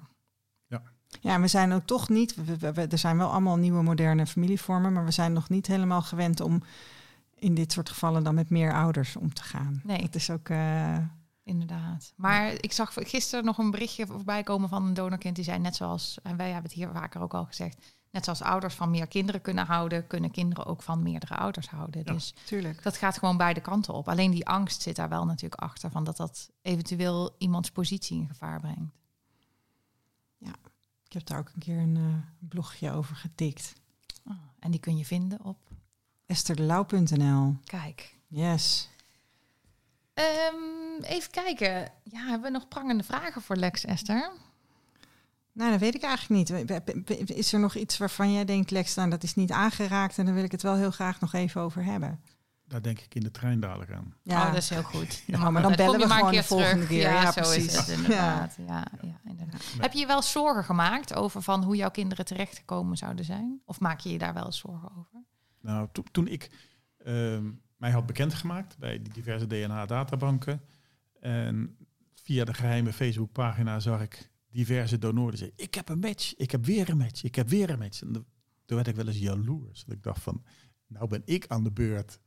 Ja, 1.20 1.40
we 1.40 1.48
zijn 1.48 1.72
ook 1.72 1.86
toch 1.86 2.08
niet. 2.08 2.34
we- 2.34 2.58
we- 2.58 2.72
we- 2.72 2.86
er 2.86 2.98
zijn 2.98 3.16
wel 3.16 3.30
allemaal 3.30 3.56
nieuwe 3.56 3.82
moderne 3.82 4.26
familievormen, 4.26 4.92
maar 4.92 5.04
we 5.04 5.10
zijn 5.10 5.32
nog 5.32 5.48
niet 5.48 5.66
helemaal 5.66 6.02
gewend 6.02 6.40
om 6.40 6.62
in 7.34 7.54
dit 7.54 7.72
soort 7.72 7.88
gevallen 7.88 8.24
dan 8.24 8.34
met 8.34 8.50
meer 8.50 8.72
ouders 8.74 9.16
om 9.16 9.34
te 9.34 9.42
gaan. 9.42 9.80
Nee. 9.84 10.00
Dat 10.00 10.14
is 10.14 10.30
ook. 10.30 10.48
eh, 10.48 10.98
Inderdaad. 11.44 12.12
Maar 12.16 12.52
ik 12.52 12.72
zag 12.72 12.92
gisteren 12.94 13.44
nog 13.44 13.58
een 13.58 13.70
berichtje 13.70 14.06
voorbij 14.06 14.42
komen 14.42 14.68
van 14.68 14.84
een 14.86 14.94
donorkind 14.94 15.34
die 15.34 15.44
zei 15.44 15.58
net 15.58 15.76
zoals, 15.76 16.18
en 16.22 16.36
wij 16.36 16.46
hebben 16.46 16.64
het 16.64 16.72
hier 16.72 16.90
vaker 16.92 17.20
ook 17.20 17.34
al 17.34 17.44
gezegd, 17.44 17.94
net 18.10 18.24
zoals 18.24 18.42
ouders 18.42 18.74
van 18.74 18.90
meer 18.90 19.06
kinderen 19.06 19.40
kunnen 19.40 19.66
houden, 19.66 20.06
kunnen 20.06 20.30
kinderen 20.30 20.66
ook 20.66 20.82
van 20.82 21.02
meerdere 21.02 21.36
ouders 21.36 21.68
houden. 21.68 22.02
Ja. 22.04 22.12
Dus 22.12 22.34
tuurlijk. 22.44 22.82
dat 22.82 22.96
gaat 22.96 23.18
gewoon 23.18 23.36
beide 23.36 23.60
kanten 23.60 23.94
op. 23.94 24.08
Alleen 24.08 24.30
die 24.30 24.46
angst 24.46 24.82
zit 24.82 24.96
daar 24.96 25.08
wel 25.08 25.24
natuurlijk 25.24 25.60
achter 25.62 25.90
van 25.90 26.04
dat 26.04 26.16
dat 26.16 26.50
eventueel 26.62 27.34
iemands 27.38 27.70
positie 27.70 28.20
in 28.20 28.28
gevaar 28.28 28.60
brengt. 28.60 28.94
Ik 31.10 31.16
heb 31.16 31.26
daar 31.26 31.38
ook 31.38 31.50
een 31.54 31.60
keer 31.60 31.78
een 31.78 31.96
eh, 31.96 32.48
blogje 32.48 32.92
over 32.92 33.16
getikt. 33.16 33.72
Ah, 34.24 34.36
en 34.58 34.70
die 34.70 34.80
kun 34.80 34.96
je 34.96 35.04
vinden 35.04 35.44
op. 35.44 35.58
Estherdelauw.nl. 36.26 37.56
Kijk. 37.64 38.14
Yes. 38.26 38.88
Ehm, 40.14 41.02
even 41.02 41.30
kijken. 41.30 41.92
Ja, 42.02 42.20
hebben 42.20 42.42
we 42.42 42.50
nog 42.50 42.68
prangende 42.68 43.02
vragen 43.02 43.42
voor 43.42 43.56
Lex, 43.56 43.84
Esther? 43.84 44.32
Nou, 45.52 45.70
dat 45.70 45.80
weet 45.80 45.94
ik 45.94 46.02
eigenlijk 46.02 46.50
niet. 46.50 47.30
Is 47.30 47.52
er 47.52 47.60
nog 47.60 47.74
iets 47.74 47.98
waarvan 47.98 48.32
jij 48.32 48.44
denkt, 48.44 48.70
Lex, 48.70 48.94
nou, 48.94 49.10
dat 49.10 49.22
is 49.22 49.34
niet 49.34 49.50
aangeraakt 49.50 50.18
en 50.18 50.24
dan 50.24 50.34
wil 50.34 50.44
ik 50.44 50.52
het 50.52 50.62
wel 50.62 50.76
heel 50.76 50.90
graag 50.90 51.20
nog 51.20 51.32
even 51.32 51.60
over 51.60 51.84
hebben? 51.84 52.20
Daar 52.70 52.82
denk 52.82 53.00
ik 53.00 53.14
in 53.14 53.20
de 53.22 53.30
trein 53.30 53.60
dadelijk 53.60 53.90
aan. 53.92 54.14
Ja, 54.22 54.40
oh, 54.40 54.46
dat 54.46 54.62
is 54.62 54.68
heel 54.68 54.82
goed. 54.82 55.22
Ja, 55.26 55.50
maar 55.50 55.62
dan 55.62 55.76
bellen 55.76 56.00
we 56.00 56.06
maar 56.06 56.18
gewoon 56.18 56.32
de 56.32 56.42
volgende 56.42 56.72
terug. 56.72 56.88
keer. 56.88 57.00
Ja, 57.00 57.22
Ja, 57.22 57.32
zo 57.32 57.40
precies. 57.40 57.66
is 57.66 57.76
het 57.76 57.88
inderdaad. 57.88 58.54
Ja. 58.66 58.86
Ja, 59.02 59.20
inderdaad. 59.24 59.60
Nee. 59.72 59.80
Heb 59.80 59.92
je 59.92 59.98
je 59.98 60.06
wel 60.06 60.22
zorgen 60.22 60.64
gemaakt 60.64 61.14
over 61.14 61.42
van 61.42 61.64
hoe 61.64 61.76
jouw 61.76 61.90
kinderen 61.90 62.24
terechtgekomen 62.24 62.96
zouden 62.96 63.24
zijn? 63.24 63.60
Of 63.64 63.80
maak 63.80 64.00
je 64.00 64.10
je 64.10 64.18
daar 64.18 64.34
wel 64.34 64.44
eens 64.44 64.58
zorgen 64.58 64.90
over? 64.96 65.24
Nou, 65.60 65.88
to- 65.92 66.02
toen 66.10 66.26
ik 66.28 66.50
ehm, 67.04 67.50
mij 67.76 67.90
had 67.90 68.06
bekendgemaakt 68.06 68.78
bij 68.78 69.02
die 69.02 69.12
diverse 69.12 69.46
DNA-databanken 69.46 70.60
en 71.20 71.76
via 72.14 72.44
de 72.44 72.54
geheime 72.54 72.92
Facebookpagina 72.92 73.80
zag 73.80 74.00
ik 74.02 74.30
diverse 74.50 74.98
donoren 74.98 75.38
zeiden, 75.38 75.58
ik 75.64 75.74
heb 75.74 75.88
een 75.88 75.98
match, 75.98 76.34
ik 76.36 76.50
heb 76.50 76.64
weer 76.64 76.88
een 76.90 76.96
match, 76.96 77.22
ik 77.22 77.34
heb 77.34 77.48
weer 77.48 77.70
een 77.70 77.78
match. 77.78 78.02
En 78.02 78.12
toen 78.66 78.76
werd 78.76 78.86
ik 78.88 78.94
wel 78.96 79.06
eens 79.06 79.18
jaloers. 79.18 79.84
Dat 79.84 79.96
ik 79.96 80.02
dacht 80.02 80.22
van, 80.22 80.42
nou 80.86 81.06
ben 81.08 81.22
ik 81.24 81.44
aan 81.46 81.64
de 81.64 81.70
beurt. 81.72 82.20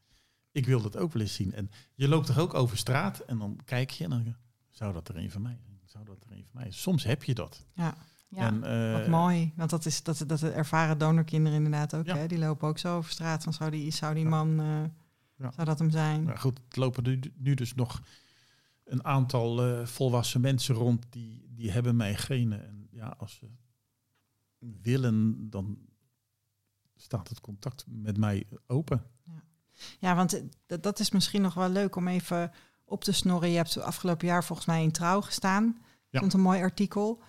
Ik 0.53 0.65
wil 0.65 0.81
dat 0.81 0.97
ook 0.97 1.13
wel 1.13 1.21
eens 1.21 1.33
zien. 1.33 1.53
En 1.53 1.69
je 1.93 2.07
loopt 2.07 2.25
toch 2.25 2.37
ook 2.39 2.53
over 2.53 2.77
straat 2.77 3.19
en 3.19 3.37
dan 3.37 3.59
kijk 3.65 3.89
je 3.89 4.03
en 4.03 4.09
dan 4.09 4.35
zou 4.69 4.93
dat 4.93 5.07
er 5.07 5.17
een 5.17 5.31
van 5.31 5.41
mij 5.41 5.57
zijn? 5.63 5.79
Zou 5.85 6.05
dat 6.05 6.23
er 6.23 6.31
een 6.31 6.43
van 6.45 6.51
mij 6.53 6.63
zijn? 6.63 6.73
Soms 6.73 7.03
heb 7.03 7.23
je 7.23 7.33
dat. 7.33 7.65
Ja, 7.73 7.95
Ja. 8.27 8.47
En, 8.47 8.63
eh, 8.63 8.99
wat 8.99 9.07
mooi. 9.07 9.53
Want 9.55 9.69
dat, 9.69 9.85
is, 9.85 10.03
dat, 10.03 10.23
dat 10.27 10.41
ervaren 10.43 10.97
donorkinderen 10.97 11.57
inderdaad 11.57 11.93
ook. 11.95 12.05
Ja. 12.05 12.15
Hè? 12.15 12.27
Die 12.27 12.37
lopen 12.37 12.67
ook 12.67 12.77
zo 12.77 12.97
over 12.97 13.11
straat. 13.11 13.43
Van 13.43 13.53
zou 13.53 13.71
die, 13.71 13.91
zou 13.91 14.13
die 14.13 14.25
man, 14.25 14.59
eh, 14.59 14.83
Ja. 15.37 15.51
zou 15.51 15.65
dat 15.65 15.79
hem 15.79 15.89
zijn? 15.89 16.23
Maar 16.23 16.37
goed, 16.37 16.59
het 16.67 16.75
lopen 16.75 17.03
nu, 17.03 17.19
nu 17.35 17.53
dus 17.53 17.73
nog 17.73 18.01
een 18.83 19.03
aantal 19.05 19.63
eh, 19.63 19.85
volwassen 19.85 20.41
mensen 20.41 20.75
rond 20.75 21.05
die, 21.09 21.47
die 21.49 21.71
hebben 21.71 21.95
mijn 21.95 22.17
genen. 22.17 22.67
En 22.67 22.87
ja, 22.91 23.15
als 23.17 23.33
ze 23.33 23.49
willen, 24.81 25.49
dan 25.49 25.77
staat 26.95 27.29
het 27.29 27.41
contact 27.41 27.85
met 27.87 28.17
mij 28.17 28.43
open. 28.67 29.03
Ja, 29.25 29.43
want 29.99 30.33
eh, 30.33 30.77
dat, 30.81 30.99
is 30.99 31.11
misschien 31.11 31.41
nog 31.41 31.53
wel 31.53 31.69
leuk 31.69 31.95
om 31.95 32.07
even 32.07 32.51
op 32.85 33.03
te 33.03 33.11
snorren. 33.11 33.49
Je 33.49 33.57
hebt 33.57 33.81
afgelopen 33.81 34.27
jaar 34.27 34.43
volgens 34.43 34.67
mij 34.67 34.83
in 34.83 34.91
Trouw 34.91 35.21
gestaan. 35.21 35.77
Ja. 36.09 36.19
Vond 36.19 36.33
een 36.33 36.41
mooi 36.41 36.61
artikel. 36.61 37.19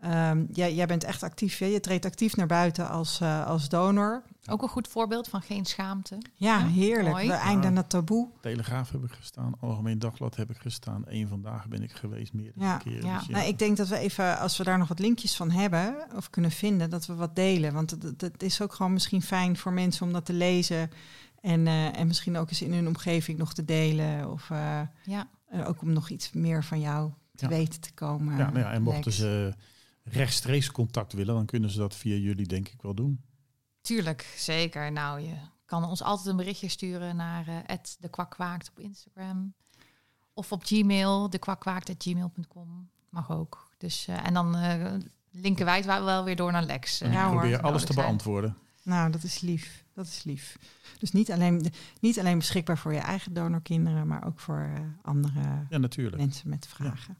Ehm, 0.00 0.44
jij, 0.52 0.74
jij 0.74 0.86
bent 0.86 1.04
echt 1.04 1.22
actief. 1.22 1.58
hè? 1.58 1.66
Je 1.66 1.80
treedt 1.80 2.04
actief 2.04 2.36
naar 2.36 2.46
buiten 2.46 2.88
als, 2.88 3.20
eh, 3.20 3.46
als 3.46 3.68
donor. 3.68 4.22
Ook 4.50 4.62
een 4.62 4.68
goed 4.68 4.88
voorbeeld 4.88 5.28
van 5.28 5.42
geen 5.42 5.64
schaamte. 5.64 6.18
Ja, 6.34 6.58
Ja, 6.58 6.66
heerlijk. 6.66 7.08
mooi. 7.14 7.26
We 7.26 7.32
eindigen 7.32 7.74
Ja. 7.74 7.80
het 7.80 7.90
taboe. 7.90 8.28
Telegraaf 8.40 8.90
heb 8.90 9.04
ik 9.04 9.12
gestaan, 9.12 9.52
Algemeen 9.60 9.98
Dagblad 9.98 10.36
heb 10.36 10.50
ik 10.50 10.56
gestaan. 10.56 11.02
Eén 11.06 11.28
vandaag 11.28 11.68
ben 11.68 11.82
ik 11.82 11.92
geweest, 11.92 12.32
meerdere 12.32 12.64
Ja. 12.64 12.76
keren. 12.76 13.06
Ja. 13.06 13.18
Dus 13.18 13.28
Nou, 13.28 13.46
ik 13.46 13.58
denk 13.58 13.76
dat 13.76 13.88
we 13.88 13.96
even, 13.98 14.38
als 14.38 14.56
we 14.56 14.64
daar 14.64 14.78
nog 14.78 14.88
wat 14.88 14.98
linkjes 14.98 15.36
van 15.36 15.50
hebben 15.50 16.06
of 16.16 16.30
kunnen 16.30 16.50
vinden, 16.50 16.90
dat 16.90 17.06
we 17.06 17.14
wat 17.14 17.36
delen. 17.36 17.72
Want 17.72 17.90
het 18.16 18.42
is 18.42 18.60
ook 18.60 18.72
gewoon 18.74 18.92
misschien 18.92 19.22
fijn 19.22 19.56
voor 19.56 19.72
mensen 19.72 20.06
om 20.06 20.12
dat 20.12 20.24
te 20.24 20.32
lezen. 20.32 20.90
En, 21.44 21.66
eh, 21.66 21.98
en 21.98 22.06
misschien 22.06 22.36
ook 22.36 22.48
eens 22.48 22.62
in 22.62 22.72
hun 22.72 22.86
omgeving 22.86 23.38
nog 23.38 23.54
te 23.54 23.64
delen. 23.64 24.30
Of 24.30 24.50
eh, 24.50 24.80
Ja, 25.04 25.28
eh, 25.46 25.68
ook 25.68 25.82
om 25.82 25.92
nog 25.92 26.08
iets 26.08 26.32
meer 26.32 26.64
van 26.64 26.80
jou 26.80 27.12
te 27.34 27.44
Ja. 27.44 27.50
weten 27.50 27.80
te 27.80 27.92
komen. 27.92 28.36
ja, 28.36 28.46
nou 28.50 28.58
ja, 28.58 28.72
en 28.72 28.82
mochten 28.82 29.04
Lex. 29.04 29.16
ze 29.16 29.54
rechtstreeks 30.02 30.70
contact 30.70 31.12
willen, 31.12 31.34
dan 31.34 31.46
kunnen 31.46 31.70
ze 31.70 31.78
dat 31.78 31.94
via 31.94 32.16
jullie 32.16 32.46
denk 32.46 32.68
ik 32.68 32.82
wel 32.82 32.94
doen. 32.94 33.20
tuurlijk. 33.80 34.34
Zeker. 34.36 34.92
Nou, 34.92 35.20
je 35.20 35.34
kan 35.64 35.84
ons 35.84 36.02
altijd 36.02 36.26
een 36.28 36.36
berichtje 36.36 36.68
sturen 36.68 37.16
naar 37.16 37.44
de 38.00 38.08
kwakwaakt 38.08 38.70
op 38.70 38.78
Instagram. 38.78 39.54
Of 40.34 40.52
op 40.52 40.64
Gmail, 40.64 41.30
dekwakkwaakt.gmail.com. 41.30 42.88
Mag 43.10 43.30
ook. 43.30 43.68
Dus, 43.78 44.06
eh, 44.08 44.26
en 44.26 44.34
dan 44.34 44.56
eh, 44.56 44.92
linken 45.30 45.64
wij 45.64 45.76
het 45.76 45.84
wel- 45.86 46.04
wel 46.04 46.24
weer 46.24 46.36
door 46.36 46.52
naar 46.52 46.62
Lex. 46.64 47.00
En 47.00 47.12
Ja, 47.12 47.28
hoor. 47.28 47.38
probeer 47.40 47.60
alles 47.60 47.84
te 47.84 47.92
zijn. 47.92 48.04
beantwoorden. 48.06 48.56
Nou, 48.82 49.10
dat 49.10 49.22
is 49.22 49.40
lief. 49.40 49.83
Dat 49.94 50.06
is 50.06 50.24
lief. 50.24 50.58
Dus 50.98 51.12
niet 51.12 51.32
alleen, 51.32 51.66
niet 52.00 52.18
alleen 52.18 52.38
beschikbaar 52.38 52.78
voor 52.78 52.92
je 52.92 52.98
eigen 52.98 53.32
donorkinderen, 53.32 54.06
maar 54.06 54.26
ook 54.26 54.40
voor 54.40 54.70
eh, 54.74 54.80
andere 55.02 55.66
Ja, 55.68 55.78
natuurlijk. 55.78 56.16
mensen 56.16 56.48
met 56.48 56.66
vragen. 56.66 57.18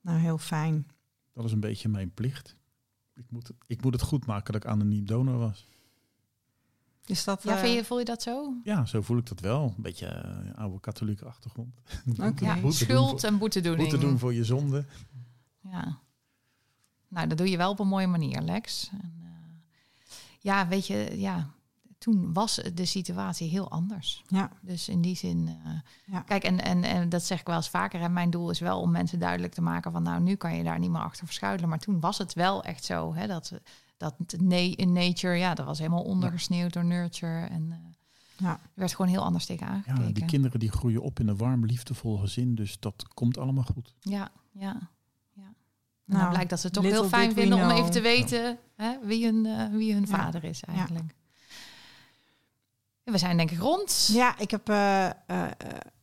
Nou, 0.00 0.18
heel 0.18 0.38
fijn. 0.38 0.86
Dat 1.34 1.44
is 1.44 1.52
een 1.52 1.60
beetje 1.60 1.88
mijn 1.88 2.10
plicht. 2.14 2.56
Ik 3.14 3.24
moet, 3.28 3.50
ik 3.66 3.82
moet 3.82 3.92
het 3.92 4.02
goed 4.02 4.26
maken 4.26 4.52
dat 4.52 4.62
ik 4.64 4.70
anoniem 4.70 5.06
donor 5.06 5.38
was. 5.38 5.68
Is 7.06 7.24
dat... 7.24 7.42
Ja, 7.42 7.54
eh, 7.54 7.60
vind 7.62 7.74
je, 7.74 7.84
voel 7.84 7.98
je 7.98 8.04
dat 8.04 8.22
zo? 8.22 8.54
Ja, 8.64 8.84
zo 8.84 9.02
voel 9.02 9.16
ik 9.18 9.26
dat 9.26 9.40
wel. 9.40 9.74
Een 9.76 9.82
beetje 9.82 10.06
eh, 10.06 10.54
oude 10.54 10.80
katholieke 10.80 11.24
achtergrond. 11.24 11.80
Ja, 12.04 12.12
Boete 12.14 12.60
doen 12.60 12.72
schuld 12.72 13.20
voor- 13.20 13.28
en 13.28 13.38
boetedoening. 13.38 13.82
Moeten 13.90 14.08
doen 14.08 14.18
voor 14.18 14.34
je 14.34 14.44
zonde. 14.44 14.84
Ja. 15.60 15.98
Nou, 17.08 17.26
dat 17.28 17.38
doe 17.38 17.50
je 17.50 17.56
wel 17.56 17.70
op 17.70 17.78
een 17.78 17.88
mooie 17.88 18.06
manier, 18.06 18.40
Lex. 18.40 18.88
En, 18.92 19.14
eh, 19.20 19.26
ja, 20.40 20.68
weet 20.68 20.86
je, 20.86 21.14
ja, 21.18 21.50
toen 22.02 22.32
was 22.32 22.60
de 22.74 22.84
situatie 22.84 23.48
heel 23.50 23.70
anders. 23.70 24.22
Ja. 24.28 24.50
Dus 24.60 24.88
in 24.88 25.00
die 25.00 25.16
zin, 25.16 25.48
eh, 25.64 25.72
Ja. 26.04 26.20
kijk, 26.20 26.44
en, 26.44 26.60
en, 26.64 26.84
en 26.84 27.08
dat 27.08 27.22
zeg 27.22 27.40
ik 27.40 27.46
wel 27.46 27.56
eens 27.56 27.68
vaker. 27.68 28.00
Hè, 28.00 28.08
mijn 28.08 28.30
doel 28.30 28.50
is 28.50 28.60
wel 28.60 28.80
om 28.80 28.90
mensen 28.90 29.18
duidelijk 29.18 29.52
te 29.54 29.62
maken 29.62 29.92
van, 29.92 30.02
nou, 30.02 30.22
nu 30.22 30.34
kan 30.34 30.56
je 30.56 30.62
daar 30.64 30.78
niet 30.78 30.90
meer 30.90 31.00
achter 31.00 31.26
verschuilen. 31.26 31.68
Maar 31.68 31.78
toen 31.78 32.00
was 32.00 32.18
het 32.18 32.32
wel 32.32 32.64
echt 32.64 32.84
zo, 32.84 33.14
hè, 33.14 33.26
dat, 33.26 33.52
dat 33.96 34.14
nee 34.38 34.74
in 34.76 34.92
nature, 34.92 35.34
ja, 35.36 35.54
dat 35.54 35.66
was 35.66 35.78
helemaal 35.78 36.02
ondergesneeuwd 36.02 36.72
door 36.72 36.84
nurture. 36.84 37.46
En 37.46 37.68
eh, 37.72 37.78
Ja. 38.36 38.50
er 38.52 38.58
werd 38.74 38.94
gewoon 38.94 39.10
heel 39.10 39.22
anders 39.24 39.46
tegen 39.46 39.66
Ja, 39.66 39.72
aangekeken. 39.72 40.14
die 40.14 40.24
kinderen 40.24 40.60
die 40.60 40.70
groeien 40.70 41.02
op 41.02 41.20
in 41.20 41.28
een 41.28 41.36
warm, 41.36 41.66
liefdevol 41.66 42.16
gezin. 42.16 42.54
Dus 42.54 42.76
dat 42.80 43.08
komt 43.14 43.38
allemaal 43.38 43.64
goed. 43.74 43.94
Ja, 44.00 44.30
ja, 44.52 44.76
ja. 45.32 45.42
En 45.42 45.54
Nou, 46.04 46.20
dan 46.22 46.28
blijkt 46.30 46.50
dat 46.50 46.60
ze 46.60 46.66
het 46.66 46.74
toch 46.74 46.84
heel 46.84 47.04
fijn 47.08 47.32
vinden 47.32 47.62
om 47.62 47.70
even 47.70 47.90
te 47.90 48.00
weten 48.00 48.58
hè, 48.76 48.96
wie 49.02 49.24
hun, 49.24 49.46
eh, 49.46 49.66
wie 49.70 49.92
hun 49.92 50.04
Ja. 50.08 50.16
vader 50.16 50.44
is 50.44 50.62
eigenlijk. 50.64 51.14
We 53.04 53.18
zijn 53.18 53.36
denk 53.36 53.50
ik 53.50 53.58
rond. 53.58 54.08
Ja, 54.12 54.38
ik 54.38 54.50
heb 54.50 54.68
eh, 54.68 55.10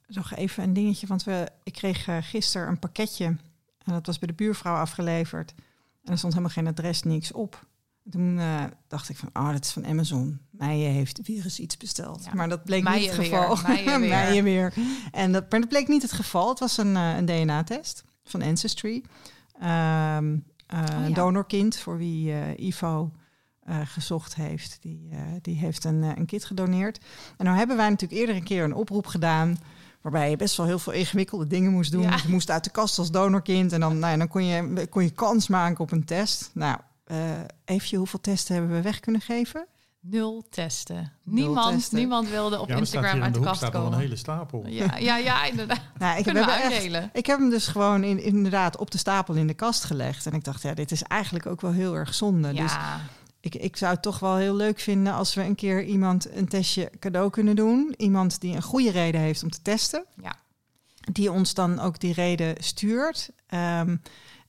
nog 0.07 0.35
even 0.35 0.63
een 0.63 0.73
dingetje. 0.73 1.07
Want 1.07 1.23
we, 1.23 1.47
ik 1.63 1.73
kreeg 1.73 2.07
gisteren 2.21 2.67
een 2.67 2.79
pakketje. 2.79 3.25
En 3.25 3.93
dat 3.93 4.05
was 4.05 4.19
bij 4.19 4.27
de 4.27 4.33
buurvrouw 4.33 4.75
afgeleverd. 4.75 5.53
En 6.03 6.11
er 6.11 6.17
stond 6.17 6.33
helemaal 6.33 6.55
geen 6.55 6.67
adres, 6.67 7.03
niks 7.03 7.31
op. 7.31 7.67
En 8.05 8.11
toen 8.11 8.39
dacht 8.87 9.09
ik 9.09 9.17
van, 9.17 9.29
oh, 9.33 9.51
dat 9.51 9.65
is 9.65 9.71
van 9.71 9.85
Amazon. 9.85 10.39
Meijen 10.49 10.91
heeft 10.91 11.19
virus 11.23 11.59
iets 11.59 11.77
besteld. 11.77 12.23
Ja. 12.25 12.33
Maar 12.33 12.49
dat 12.49 12.63
bleek 12.63 12.83
Meijen 12.83 13.01
niet 13.01 13.11
het 13.11 13.29
weer, 13.29 13.39
geval. 13.39 13.67
Meijen 13.67 13.99
weer. 14.01 14.09
Meijen 14.09 14.43
weer. 14.43 14.73
En 15.11 15.31
dat, 15.31 15.51
maar 15.51 15.59
dat 15.59 15.69
bleek 15.69 15.87
niet 15.87 16.01
het 16.01 16.11
geval. 16.11 16.49
Het 16.49 16.59
was 16.59 16.77
een, 16.77 16.95
een 16.95 17.25
DNA-test 17.25 18.03
van 18.23 18.41
Ancestry. 18.41 19.03
Ehm 19.59 20.37
eh, 20.67 20.79
Oh, 20.79 20.85
ja. 20.87 21.05
Een 21.05 21.13
donorkind 21.13 21.77
voor 21.77 21.97
wie 21.97 22.33
Ivo 22.55 23.11
eh, 23.69 23.79
gezocht 23.85 24.35
heeft. 24.35 24.77
Die, 24.81 25.09
eh, 25.11 25.19
die 25.41 25.55
heeft 25.55 25.83
een, 25.83 26.03
eh, 26.03 26.11
een 26.15 26.25
kit 26.25 26.45
gedoneerd. 26.45 26.99
En 27.37 27.45
nou 27.45 27.57
hebben 27.57 27.77
wij 27.77 27.89
natuurlijk 27.89 28.19
eerder 28.19 28.35
een 28.35 28.43
keer 28.43 28.63
een 28.63 28.73
oproep 28.73 29.07
gedaan... 29.07 29.57
waarbij 30.01 30.29
je 30.29 30.35
best 30.35 30.57
wel 30.57 30.65
heel 30.65 30.79
veel 30.79 30.93
ingewikkelde 30.93 31.47
dingen 31.47 31.71
moest 31.71 31.91
doen. 31.91 32.01
Ja. 32.01 32.19
Je 32.23 32.29
moest 32.29 32.49
uit 32.49 32.63
de 32.63 32.69
kast 32.69 32.97
als 32.99 33.11
donorkind... 33.11 33.71
en 33.71 33.79
dan, 33.79 33.99
nou 33.99 34.11
ja, 34.11 34.17
dan 34.17 34.27
kon, 34.27 34.45
je, 34.45 34.87
kon 34.89 35.03
je 35.03 35.09
kans 35.09 35.47
maken 35.47 35.79
op 35.79 35.91
een 35.91 36.05
test. 36.05 36.51
Nou, 36.53 36.77
eh 37.03 37.17
even 37.65 37.97
hoeveel 37.97 38.21
testen 38.21 38.55
hebben 38.55 38.75
we 38.75 38.81
weg 38.81 38.99
kunnen 38.99 39.21
geven? 39.21 39.67
Nul 40.01 40.45
testen. 40.49 41.11
Nul 41.23 41.45
niemand, 41.45 41.75
testen. 41.75 41.97
niemand 41.97 42.29
wilde 42.29 42.59
op 42.59 42.67
ja, 42.67 42.73
staat 42.73 42.79
Instagram 42.79 43.21
uit 43.21 43.23
de 43.23 43.31
de 43.31 43.37
hoek 43.37 43.47
kast 43.47 43.59
staat 43.59 43.75
al 43.75 43.79
een 43.79 43.85
komen. 43.85 43.99
hele 43.99 44.15
stapel. 44.15 44.63
Ja, 44.67 44.97
ja, 44.97 45.17
ja, 45.17 45.45
inderdaad. 45.45 45.81
Nou, 45.97 46.17
ik 46.17 46.25
heb, 46.25 46.33
Kunnen 46.33 46.45
we 46.45 46.51
hem 46.51 46.61
echt, 46.61 46.73
uitdelen. 46.73 47.09
ik 47.13 47.25
heb 47.25 47.39
hem 47.39 47.49
dus 47.49 47.67
gewoon 47.67 48.03
in, 48.03 48.23
inderdaad 48.23 48.77
op 48.77 48.91
de 48.91 48.97
stapel 48.97 49.33
in 49.33 49.47
de 49.47 49.53
kast 49.53 49.83
gelegd. 49.83 50.25
En 50.25 50.33
ik 50.33 50.43
dacht, 50.43 50.61
ja, 50.61 50.73
dit 50.73 50.91
is 50.91 51.03
eigenlijk 51.03 51.45
ook 51.45 51.61
wel 51.61 51.71
heel 51.71 51.95
erg 51.95 52.13
zonde. 52.13 52.53
Dus 52.53 52.71
Ja, 52.71 52.99
ik, 53.39 53.55
ik 53.55 53.77
zou 53.77 53.93
het 53.93 54.01
toch 54.01 54.19
wel 54.19 54.35
heel 54.35 54.55
leuk 54.55 54.79
vinden 54.79 55.13
als 55.13 55.33
we 55.33 55.43
een 55.43 55.55
keer 55.55 55.83
iemand 55.83 56.35
een 56.35 56.47
testje 56.47 56.91
cadeau 56.99 57.29
kunnen 57.29 57.55
doen. 57.55 57.93
Iemand 57.97 58.41
die 58.41 58.55
een 58.55 58.61
goede 58.61 58.91
reden 58.91 59.21
heeft 59.21 59.43
om 59.43 59.49
te 59.49 59.61
testen. 59.61 60.05
Ja. 60.21 60.35
Die 61.11 61.31
ons 61.31 61.53
dan 61.53 61.79
ook 61.79 61.99
die 61.99 62.13
reden 62.13 62.55
stuurt. 62.63 63.29
Ehm, 63.47 63.97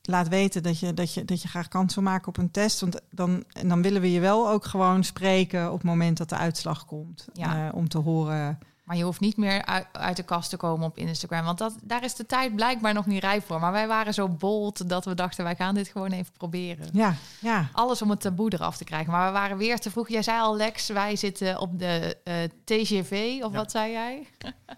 laat 0.03 0.29
weten 0.29 0.62
dat 0.62 0.79
je, 0.79 0.95
dat, 0.95 1.15
je, 1.15 1.25
dat 1.25 1.43
je 1.43 1.49
graag 1.49 1.69
kans 1.69 1.95
wil 1.95 2.05
maken 2.05 2.29
op 2.29 2.37
een 2.37 2.51
test. 2.51 2.81
Want 2.81 3.01
dan, 3.11 3.45
en 3.53 3.69
dan 3.69 3.83
willen 3.83 4.01
we 4.01 4.12
je 4.12 4.21
wel 4.21 4.49
ook 4.49 4.65
gewoon 4.65 5.05
spreken 5.05 5.67
op 5.67 5.79
het 5.79 5.87
moment 5.87 6.17
dat 6.17 6.29
de 6.29 6.37
uitslag 6.37 6.85
komt. 6.85 7.27
Ja. 7.33 7.69
Eh, 7.69 7.75
om 7.75 7.89
te 7.89 7.99
horen. 7.99 8.59
Maar 8.91 8.99
je 8.99 9.05
hoeft 9.05 9.21
niet 9.21 9.37
meer 9.37 9.65
uit, 9.65 9.87
uit 9.93 10.17
de 10.17 10.23
kast 10.23 10.51
te 10.51 10.57
komen 10.57 10.87
op 10.87 10.99
Instagram. 10.99 11.45
Want 11.45 11.59
dat, 11.59 11.75
daar 11.83 12.05
is 12.05 12.15
de 12.15 12.27
tijd 12.27 12.55
blijkbaar 12.55 12.95
nog 12.95 13.07
niet 13.07 13.23
rijp 13.23 13.45
voor. 13.47 13.61
Maar 13.61 13.73
wij 13.73 13.87
waren 13.89 14.15
zo 14.15 14.29
bold 14.29 14.89
dat 14.89 15.05
we 15.05 15.15
dachten, 15.15 15.45
wij 15.45 15.57
gaan 15.57 15.75
dit 15.75 15.89
gewoon 15.89 16.11
even 16.12 16.33
proberen. 16.33 16.89
Ja, 16.93 17.15
ja. 17.41 17.69
Alles 17.73 18.03
om 18.03 18.11
het 18.11 18.21
taboe 18.21 18.53
eraf 18.53 18.77
te 18.77 18.85
krijgen. 18.85 19.12
Maar 19.12 19.27
we 19.27 19.33
waren 19.33 19.57
weer 19.57 19.79
te 19.79 19.91
vroeg. 19.91 20.09
Jij 20.09 20.23
zei 20.23 20.41
al, 20.41 20.57
Lex, 20.57 20.89
wij 20.89 21.17
zitten 21.17 21.59
op 21.59 21.79
de 21.79 22.17
eh, 22.25 22.35
TGV, 22.65 23.39
of 23.43 23.51
Ja. 23.53 23.57
wat 23.59 23.71
zei 23.71 23.93
jij? 23.93 24.27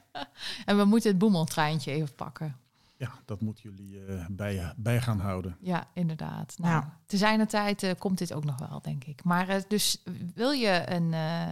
en 0.65 0.77
we 0.77 0.85
moeten 0.85 1.11
het 1.11 1.19
boemeltreintje 1.19 1.91
even 1.93 2.15
pakken. 2.15 2.57
Ja, 2.97 3.11
dat 3.25 3.41
moeten 3.41 3.63
jullie 3.63 4.05
eh, 4.07 4.27
bij, 4.31 4.73
bij 4.77 5.01
gaan 5.01 5.21
houden. 5.21 5.57
Ja, 5.61 5.87
inderdaad. 5.95 6.55
Nou, 6.59 6.73
Ja. 6.73 6.99
te 7.07 7.17
zijner 7.17 7.47
tijd 7.47 7.83
eh, 7.83 7.91
komt 7.99 8.19
dit 8.19 8.33
ook 8.33 8.45
nog 8.45 8.59
wel, 8.69 8.81
denk 8.83 9.05
ik. 9.05 9.25
Maar 9.25 9.49
eh, 9.49 9.63
dus 9.69 10.03
wil 10.35 10.51
je 10.51 10.83
een, 10.91 11.13
eh, 11.15 11.47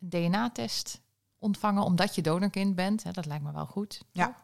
een 0.00 0.08
DNA-test 0.08 1.00
ontvangen 1.40 1.82
omdat 1.82 2.14
je 2.14 2.22
donorkind 2.22 2.74
bent? 2.74 3.02
Hè, 3.02 3.10
dat 3.10 3.26
lijkt 3.26 3.44
me 3.44 3.52
wel 3.52 3.66
goed. 3.66 4.02
Ja. 4.12 4.34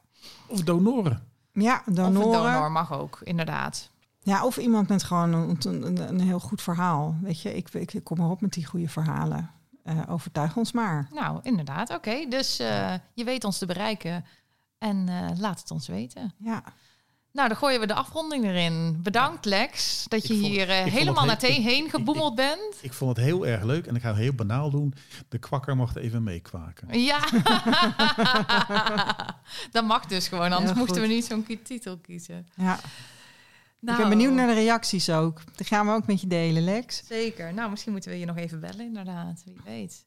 Of 0.47 0.60
donoren. 0.60 1.28
Ja, 1.52 1.82
Of 1.86 1.94
donoren. 1.94 2.27
een 2.27 2.52
donor 2.52 2.73
mag 2.73 2.93
ook, 2.93 3.18
inderdaad. 3.23 3.90
Ja, 4.20 4.44
of 4.44 4.56
iemand 4.56 4.89
met 4.89 5.02
gewoon 5.02 5.32
een, 5.32 5.56
een, 5.60 6.09
een 6.09 6.20
heel 6.20 6.40
goed 6.40 6.62
verhaal. 6.62 7.16
Weet 7.23 7.40
je, 7.40 7.55
ik, 7.55 7.68
ik, 7.74 7.93
ik 7.94 8.05
kom 8.05 8.18
maar 8.18 8.31
op 8.31 8.40
met 8.40 8.52
die 8.52 8.66
goede 8.66 8.89
verhalen. 8.89 9.51
Eh, 9.82 10.01
overtuig 10.09 10.56
ons 10.56 10.73
maar. 10.73 11.09
Nou, 11.12 11.39
inderdaad. 11.43 11.90
Oké, 11.90 12.27
dus 12.28 12.59
eh, 12.59 12.94
je 13.14 13.24
weet 13.24 13.44
ons 13.44 13.59
te 13.59 13.66
bereiken. 13.66 14.24
En 14.78 15.09
eh, 15.09 15.39
laat 15.39 15.60
het 15.60 15.70
ons 15.70 15.86
weten. 15.86 16.35
Ja, 16.39 16.62
Nou, 17.37 17.49
dan 17.49 17.57
gooien 17.57 17.81
we 17.81 17.87
de 17.87 17.95
afronding 17.95 18.45
erin. 18.45 18.99
Bedankt, 19.03 19.45
Lex, 19.45 20.05
dat 20.09 20.27
je 20.27 20.35
vond- 20.35 20.47
hier 20.47 20.69
eh, 20.71 20.85
helemaal 20.85 21.25
naar 21.25 21.39
thee 21.39 21.61
heen 21.61 21.85
ik- 21.85 21.91
geboemeld 21.91 22.35
bent. 22.35 22.77
Ik 22.81 22.93
vond 22.93 23.17
het 23.17 23.25
heel 23.27 23.47
erg 23.47 23.63
leuk 23.63 23.87
en 23.87 23.95
ik 23.97 24.03
ga 24.03 24.09
het 24.09 24.17
heel 24.17 24.33
banaal 24.33 24.71
doen. 24.71 24.95
De 25.29 25.39
kwakker 25.39 25.77
mocht 25.77 25.97
even 25.97 26.23
meekwaken. 26.23 27.01
Ja, 27.01 27.19
dat 29.71 29.85
mag 29.85 30.07
dus 30.07 30.29
gewoon. 30.29 30.53
Anders 30.53 30.77
mochten 30.79 30.95
we 30.97 31.01
goed. 31.07 31.09
niet 31.15 31.25
zo'n 31.25 31.47
titel 31.65 31.97
kiezen. 31.99 32.47
ja. 32.55 32.79
Nou, 33.81 33.99
ik 33.99 34.09
ben 34.09 34.17
benieuwd 34.19 34.35
naar 34.35 34.47
de 34.47 34.55
reacties 34.55 35.11
ook. 35.11 35.41
Die 35.57 35.67
gaan 35.67 35.87
we 35.87 35.93
ook 35.93 36.07
met 36.07 36.21
je 36.21 36.27
delen, 36.27 36.65
Lex. 36.65 37.03
Zeker. 37.07 37.55
Nou, 37.55 37.71
misschien 37.71 37.93
moeten 37.93 38.11
we 38.11 38.19
je 38.19 38.27
nog 38.27 38.37
even 38.37 38.61
bellen, 38.61 38.87
inderdaad. 38.87 39.43
Wie 39.45 39.61
weet. 39.65 40.05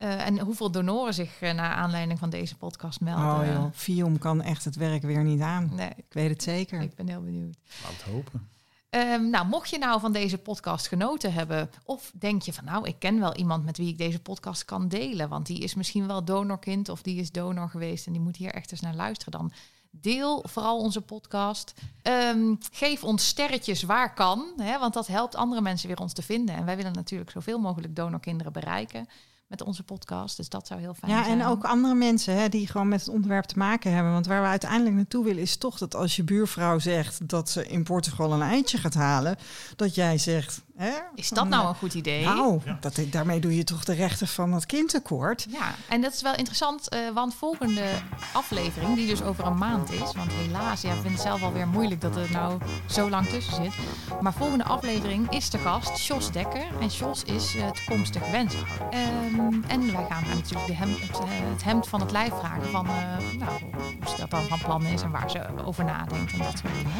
Eh, 0.00 0.26
en 0.26 0.38
hoeveel 0.38 0.70
donoren 0.70 1.14
zich 1.14 1.40
eh, 1.40 1.54
naar 1.54 1.72
aanleiding 1.72 2.18
van 2.18 2.30
deze 2.30 2.56
podcast 2.56 3.00
melden? 3.00 3.40
Oh 3.40 3.54
joh, 3.54 3.72
Fium 3.72 4.18
kan 4.18 4.42
echt 4.42 4.64
het 4.64 4.76
werk 4.76 5.02
weer 5.02 5.22
niet 5.24 5.40
aan. 5.40 5.70
Nee, 5.74 5.90
Ik 5.96 6.04
weet 6.08 6.30
het 6.30 6.42
zeker. 6.42 6.80
ik 6.80 6.94
ben 6.94 7.08
heel 7.08 7.22
benieuwd. 7.22 7.56
Laat 7.82 7.92
het 7.92 8.02
hopen. 8.02 8.48
Ehm, 8.90 9.30
nou, 9.30 9.46
mocht 9.46 9.70
je 9.70 9.78
nou 9.78 10.00
van 10.00 10.12
deze 10.12 10.38
podcast 10.38 10.88
genoten 10.88 11.32
hebben, 11.32 11.70
of 11.84 12.12
denk 12.14 12.42
je 12.42 12.52
van 12.52 12.64
nou, 12.64 12.88
ik 12.88 12.98
ken 12.98 13.20
wel 13.20 13.34
iemand 13.34 13.64
met 13.64 13.76
wie 13.76 13.88
ik 13.88 13.98
deze 13.98 14.20
podcast 14.20 14.64
kan 14.64 14.88
delen, 14.88 15.28
want 15.28 15.46
die 15.46 15.58
is 15.58 15.74
misschien 15.74 16.06
wel 16.06 16.24
donorkind 16.24 16.88
of 16.88 17.02
die 17.02 17.20
is 17.20 17.32
donor 17.32 17.68
geweest 17.68 18.06
en 18.06 18.12
die 18.12 18.20
moet 18.20 18.36
hier 18.36 18.52
echt 18.52 18.72
eens 18.72 18.80
naar 18.80 18.94
luisteren, 18.94 19.32
dan 19.32 19.52
Deel 19.92 20.44
vooral 20.48 20.78
onze 20.78 21.00
podcast. 21.00 21.74
Ehm, 22.02 22.54
geef 22.72 23.04
ons 23.04 23.26
sterretjes 23.26 23.82
waar 23.82 24.14
kan, 24.14 24.52
hè, 24.56 24.78
want 24.78 24.94
dat 24.94 25.06
helpt 25.06 25.34
andere 25.34 25.60
mensen 25.60 25.88
weer 25.88 25.98
ons 25.98 26.12
te 26.12 26.22
vinden. 26.22 26.54
En 26.54 26.64
wij 26.64 26.76
willen 26.76 26.92
natuurlijk 26.92 27.30
zoveel 27.30 27.58
mogelijk 27.58 27.96
donorkinderen 27.96 28.52
bereiken 28.52 29.08
met 29.50 29.62
onze 29.62 29.82
podcast. 29.82 30.36
Dus 30.36 30.48
dat 30.48 30.66
zou 30.66 30.80
heel 30.80 30.94
fijn 30.94 31.12
Ja, 31.12 31.24
zijn. 31.24 31.40
en 31.40 31.46
ook 31.46 31.64
andere 31.64 31.94
mensen 31.94 32.34
hè, 32.36 32.48
die 32.48 32.66
gewoon 32.66 32.88
met 32.88 33.00
het 33.00 33.08
onderwerp 33.08 33.44
te 33.44 33.58
maken 33.58 33.92
hebben. 33.92 34.12
Want 34.12 34.26
waar 34.26 34.42
we 34.42 34.48
uiteindelijk 34.48 34.96
naartoe 34.96 35.24
willen 35.24 35.42
is 35.42 35.56
toch 35.56 35.78
dat 35.78 35.94
als 35.94 36.16
je 36.16 36.22
buurvrouw 36.24 36.78
zegt 36.78 37.28
dat 37.28 37.50
ze 37.50 37.66
in 37.66 37.82
Portugal 37.82 38.32
een 38.32 38.42
eitje 38.42 38.78
gaat 38.78 38.94
halen, 38.94 39.36
dat 39.76 39.94
jij 39.94 40.18
zegt. 40.18 40.62
Hè, 40.80 40.92
Is 41.14 41.28
dat 41.28 41.48
nou 41.48 41.68
een 41.68 41.74
goed 41.74 41.94
idee? 41.94 42.24
Nou, 42.24 42.60
Ja. 42.64 42.76
dat, 42.80 43.00
daarmee 43.06 43.40
doe 43.40 43.56
je 43.56 43.64
toch 43.64 43.84
de 43.84 43.92
rechten 43.92 44.28
van 44.28 44.52
het 44.52 44.66
kind 44.66 44.88
tekort. 44.88 45.46
Ja, 45.48 45.74
en 45.88 46.00
dat 46.00 46.12
is 46.12 46.22
wel 46.22 46.34
interessant, 46.34 46.88
eh, 46.88 46.98
want 47.14 47.34
volgende 47.34 47.84
aflevering, 48.32 48.94
die 48.94 49.06
dus 49.06 49.22
over 49.22 49.46
een 49.46 49.58
maand 49.58 49.92
is, 49.92 50.12
want 50.16 50.32
helaas, 50.32 50.80
ja, 50.80 50.92
ik 50.92 51.00
vind 51.00 51.12
het 51.12 51.22
zelf 51.22 51.42
alweer 51.42 51.68
moeilijk 51.68 52.00
dat 52.00 52.16
er 52.16 52.30
nou 52.30 52.58
zo 52.86 53.10
lang 53.10 53.26
tussen 53.26 53.54
zit. 53.54 53.72
Maar 54.20 54.32
volgende 54.32 54.64
aflevering 54.64 55.30
is 55.30 55.50
de 55.50 55.58
gast 55.58 56.06
Jos 56.06 56.30
Dekker. 56.32 56.66
En 56.80 56.86
Jos 56.86 57.22
is 57.24 57.54
eh, 57.56 57.70
toekomstig 57.70 58.30
wenshouder. 58.30 58.88
Ehm, 58.90 59.62
en 59.66 59.92
wij 59.92 60.06
gaan 60.08 60.22
haar 60.24 60.34
natuurlijk 60.34 60.66
de 60.66 60.74
hem, 60.74 60.90
het, 61.00 61.18
eh, 61.18 61.24
het 61.52 61.64
hemd 61.64 61.88
van 61.88 62.00
het 62.00 62.10
lijf 62.10 62.32
vragen 62.38 62.70
van 62.70 62.86
eh, 62.86 62.92
nou, 63.38 63.60
hoe 64.00 64.08
ze 64.08 64.16
dat 64.16 64.30
dan 64.30 64.46
van 64.46 64.58
plan 64.58 64.84
is 64.86 65.02
en 65.02 65.10
waar 65.10 65.30
ze 65.30 65.46
over 65.64 65.84
nadenkt 65.84 66.32
en 66.32 66.38
dat 66.38 66.58
soort 66.58 66.74
dingen. 66.74 66.92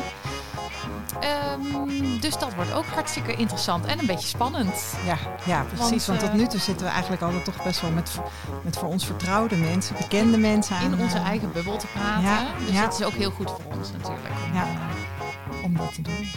Ehm, 1.21 2.21
dus 2.21 2.39
dat 2.39 2.55
wordt 2.55 2.73
ook 2.73 2.85
hartstikke 2.87 3.35
interessant 3.35 3.69
en 3.79 3.99
een 3.99 4.07
beetje 4.07 4.29
spannend. 4.29 4.95
Ja, 5.07 5.17
ja 5.45 5.63
precies. 5.75 6.07
Want, 6.07 6.07
Want, 6.07 6.21
tot 6.21 6.29
eh, 6.29 6.35
nu 6.35 6.47
toe 6.47 6.61
zitten 6.61 6.87
we 6.87 6.93
eigenlijk 6.93 7.23
altijd 7.23 7.45
toch 7.45 7.63
best 7.63 7.81
wel 7.81 7.91
met, 7.91 8.11
met 8.63 8.77
voor 8.77 8.89
ons 8.89 9.07
vertrouwde 9.07 9.57
mensen, 9.57 9.97
bekende 9.97 10.39
mensen 10.39 10.77
aan. 10.77 10.93
in 10.93 11.01
onze 11.01 11.17
eh, 11.17 11.27
eigen 11.27 11.53
bubbel 11.53 11.77
te 11.77 11.87
praten. 11.87 12.23
Ja, 12.23 12.47
dus 12.67 12.75
ja. 12.75 12.81
dat 12.85 12.99
is 13.01 13.07
ook 13.07 13.13
heel 13.15 13.31
goed 13.31 13.51
voor 13.51 13.73
ons 13.79 13.93
natuurlijk. 13.93 14.29
Om, 14.47 14.55
Ja. 14.55 14.63
eh, 14.63 15.65
om 15.65 15.77
dat 15.77 15.95
te 15.95 16.03
doen. 16.03 16.29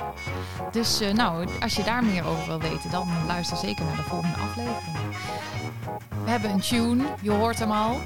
Dus 0.72 1.00
eh, 1.02 1.14
nou, 1.14 1.48
als 1.62 1.76
je 1.76 1.84
daar 1.84 2.04
meer 2.04 2.26
over 2.26 2.46
wil 2.48 2.60
weten, 2.60 2.90
dan 2.92 3.08
luister 3.28 3.58
zeker 3.58 3.86
naar 3.86 3.96
de 3.96 4.02
volgende 4.04 4.36
aflevering. 4.36 4.98
We 6.24 6.30
hebben 6.30 6.52
een 6.52 6.60
tune, 6.62 7.04
je 7.22 7.32
hoort 7.32 7.60
hem 7.60 7.72
al. 7.72 8.00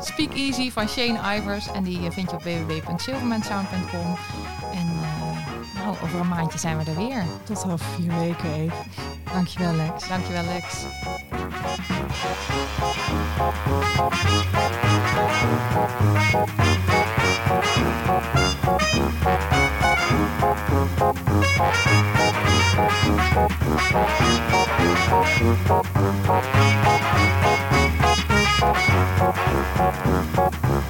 Speak 0.00 0.32
Easy 0.34 0.70
van 0.72 0.88
Shane 0.88 1.36
Ivers. 1.36 1.70
En 1.72 1.82
die 1.82 2.06
eh, 2.06 2.10
vind 2.12 2.30
je 2.30 2.36
op 2.36 2.42
www.silvermansound.com. 2.42 4.16
En 4.72 4.86
eh, 5.02 5.27
nou, 5.78 5.96
over 6.02 6.20
een 6.20 6.28
maandje 6.28 6.58
zijn 6.58 6.78
we 6.78 6.90
er 6.90 6.96
weer. 6.96 7.24
Tot 7.44 7.64
over 7.64 7.78
vier 7.78 8.18
weken 8.18 8.52
even. 8.52 8.76
Dankjewel 9.32 9.72
Lex. 9.72 10.08
Dankjewel 10.08 10.44
Lex. 10.44 10.86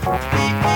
Thank 0.08 0.67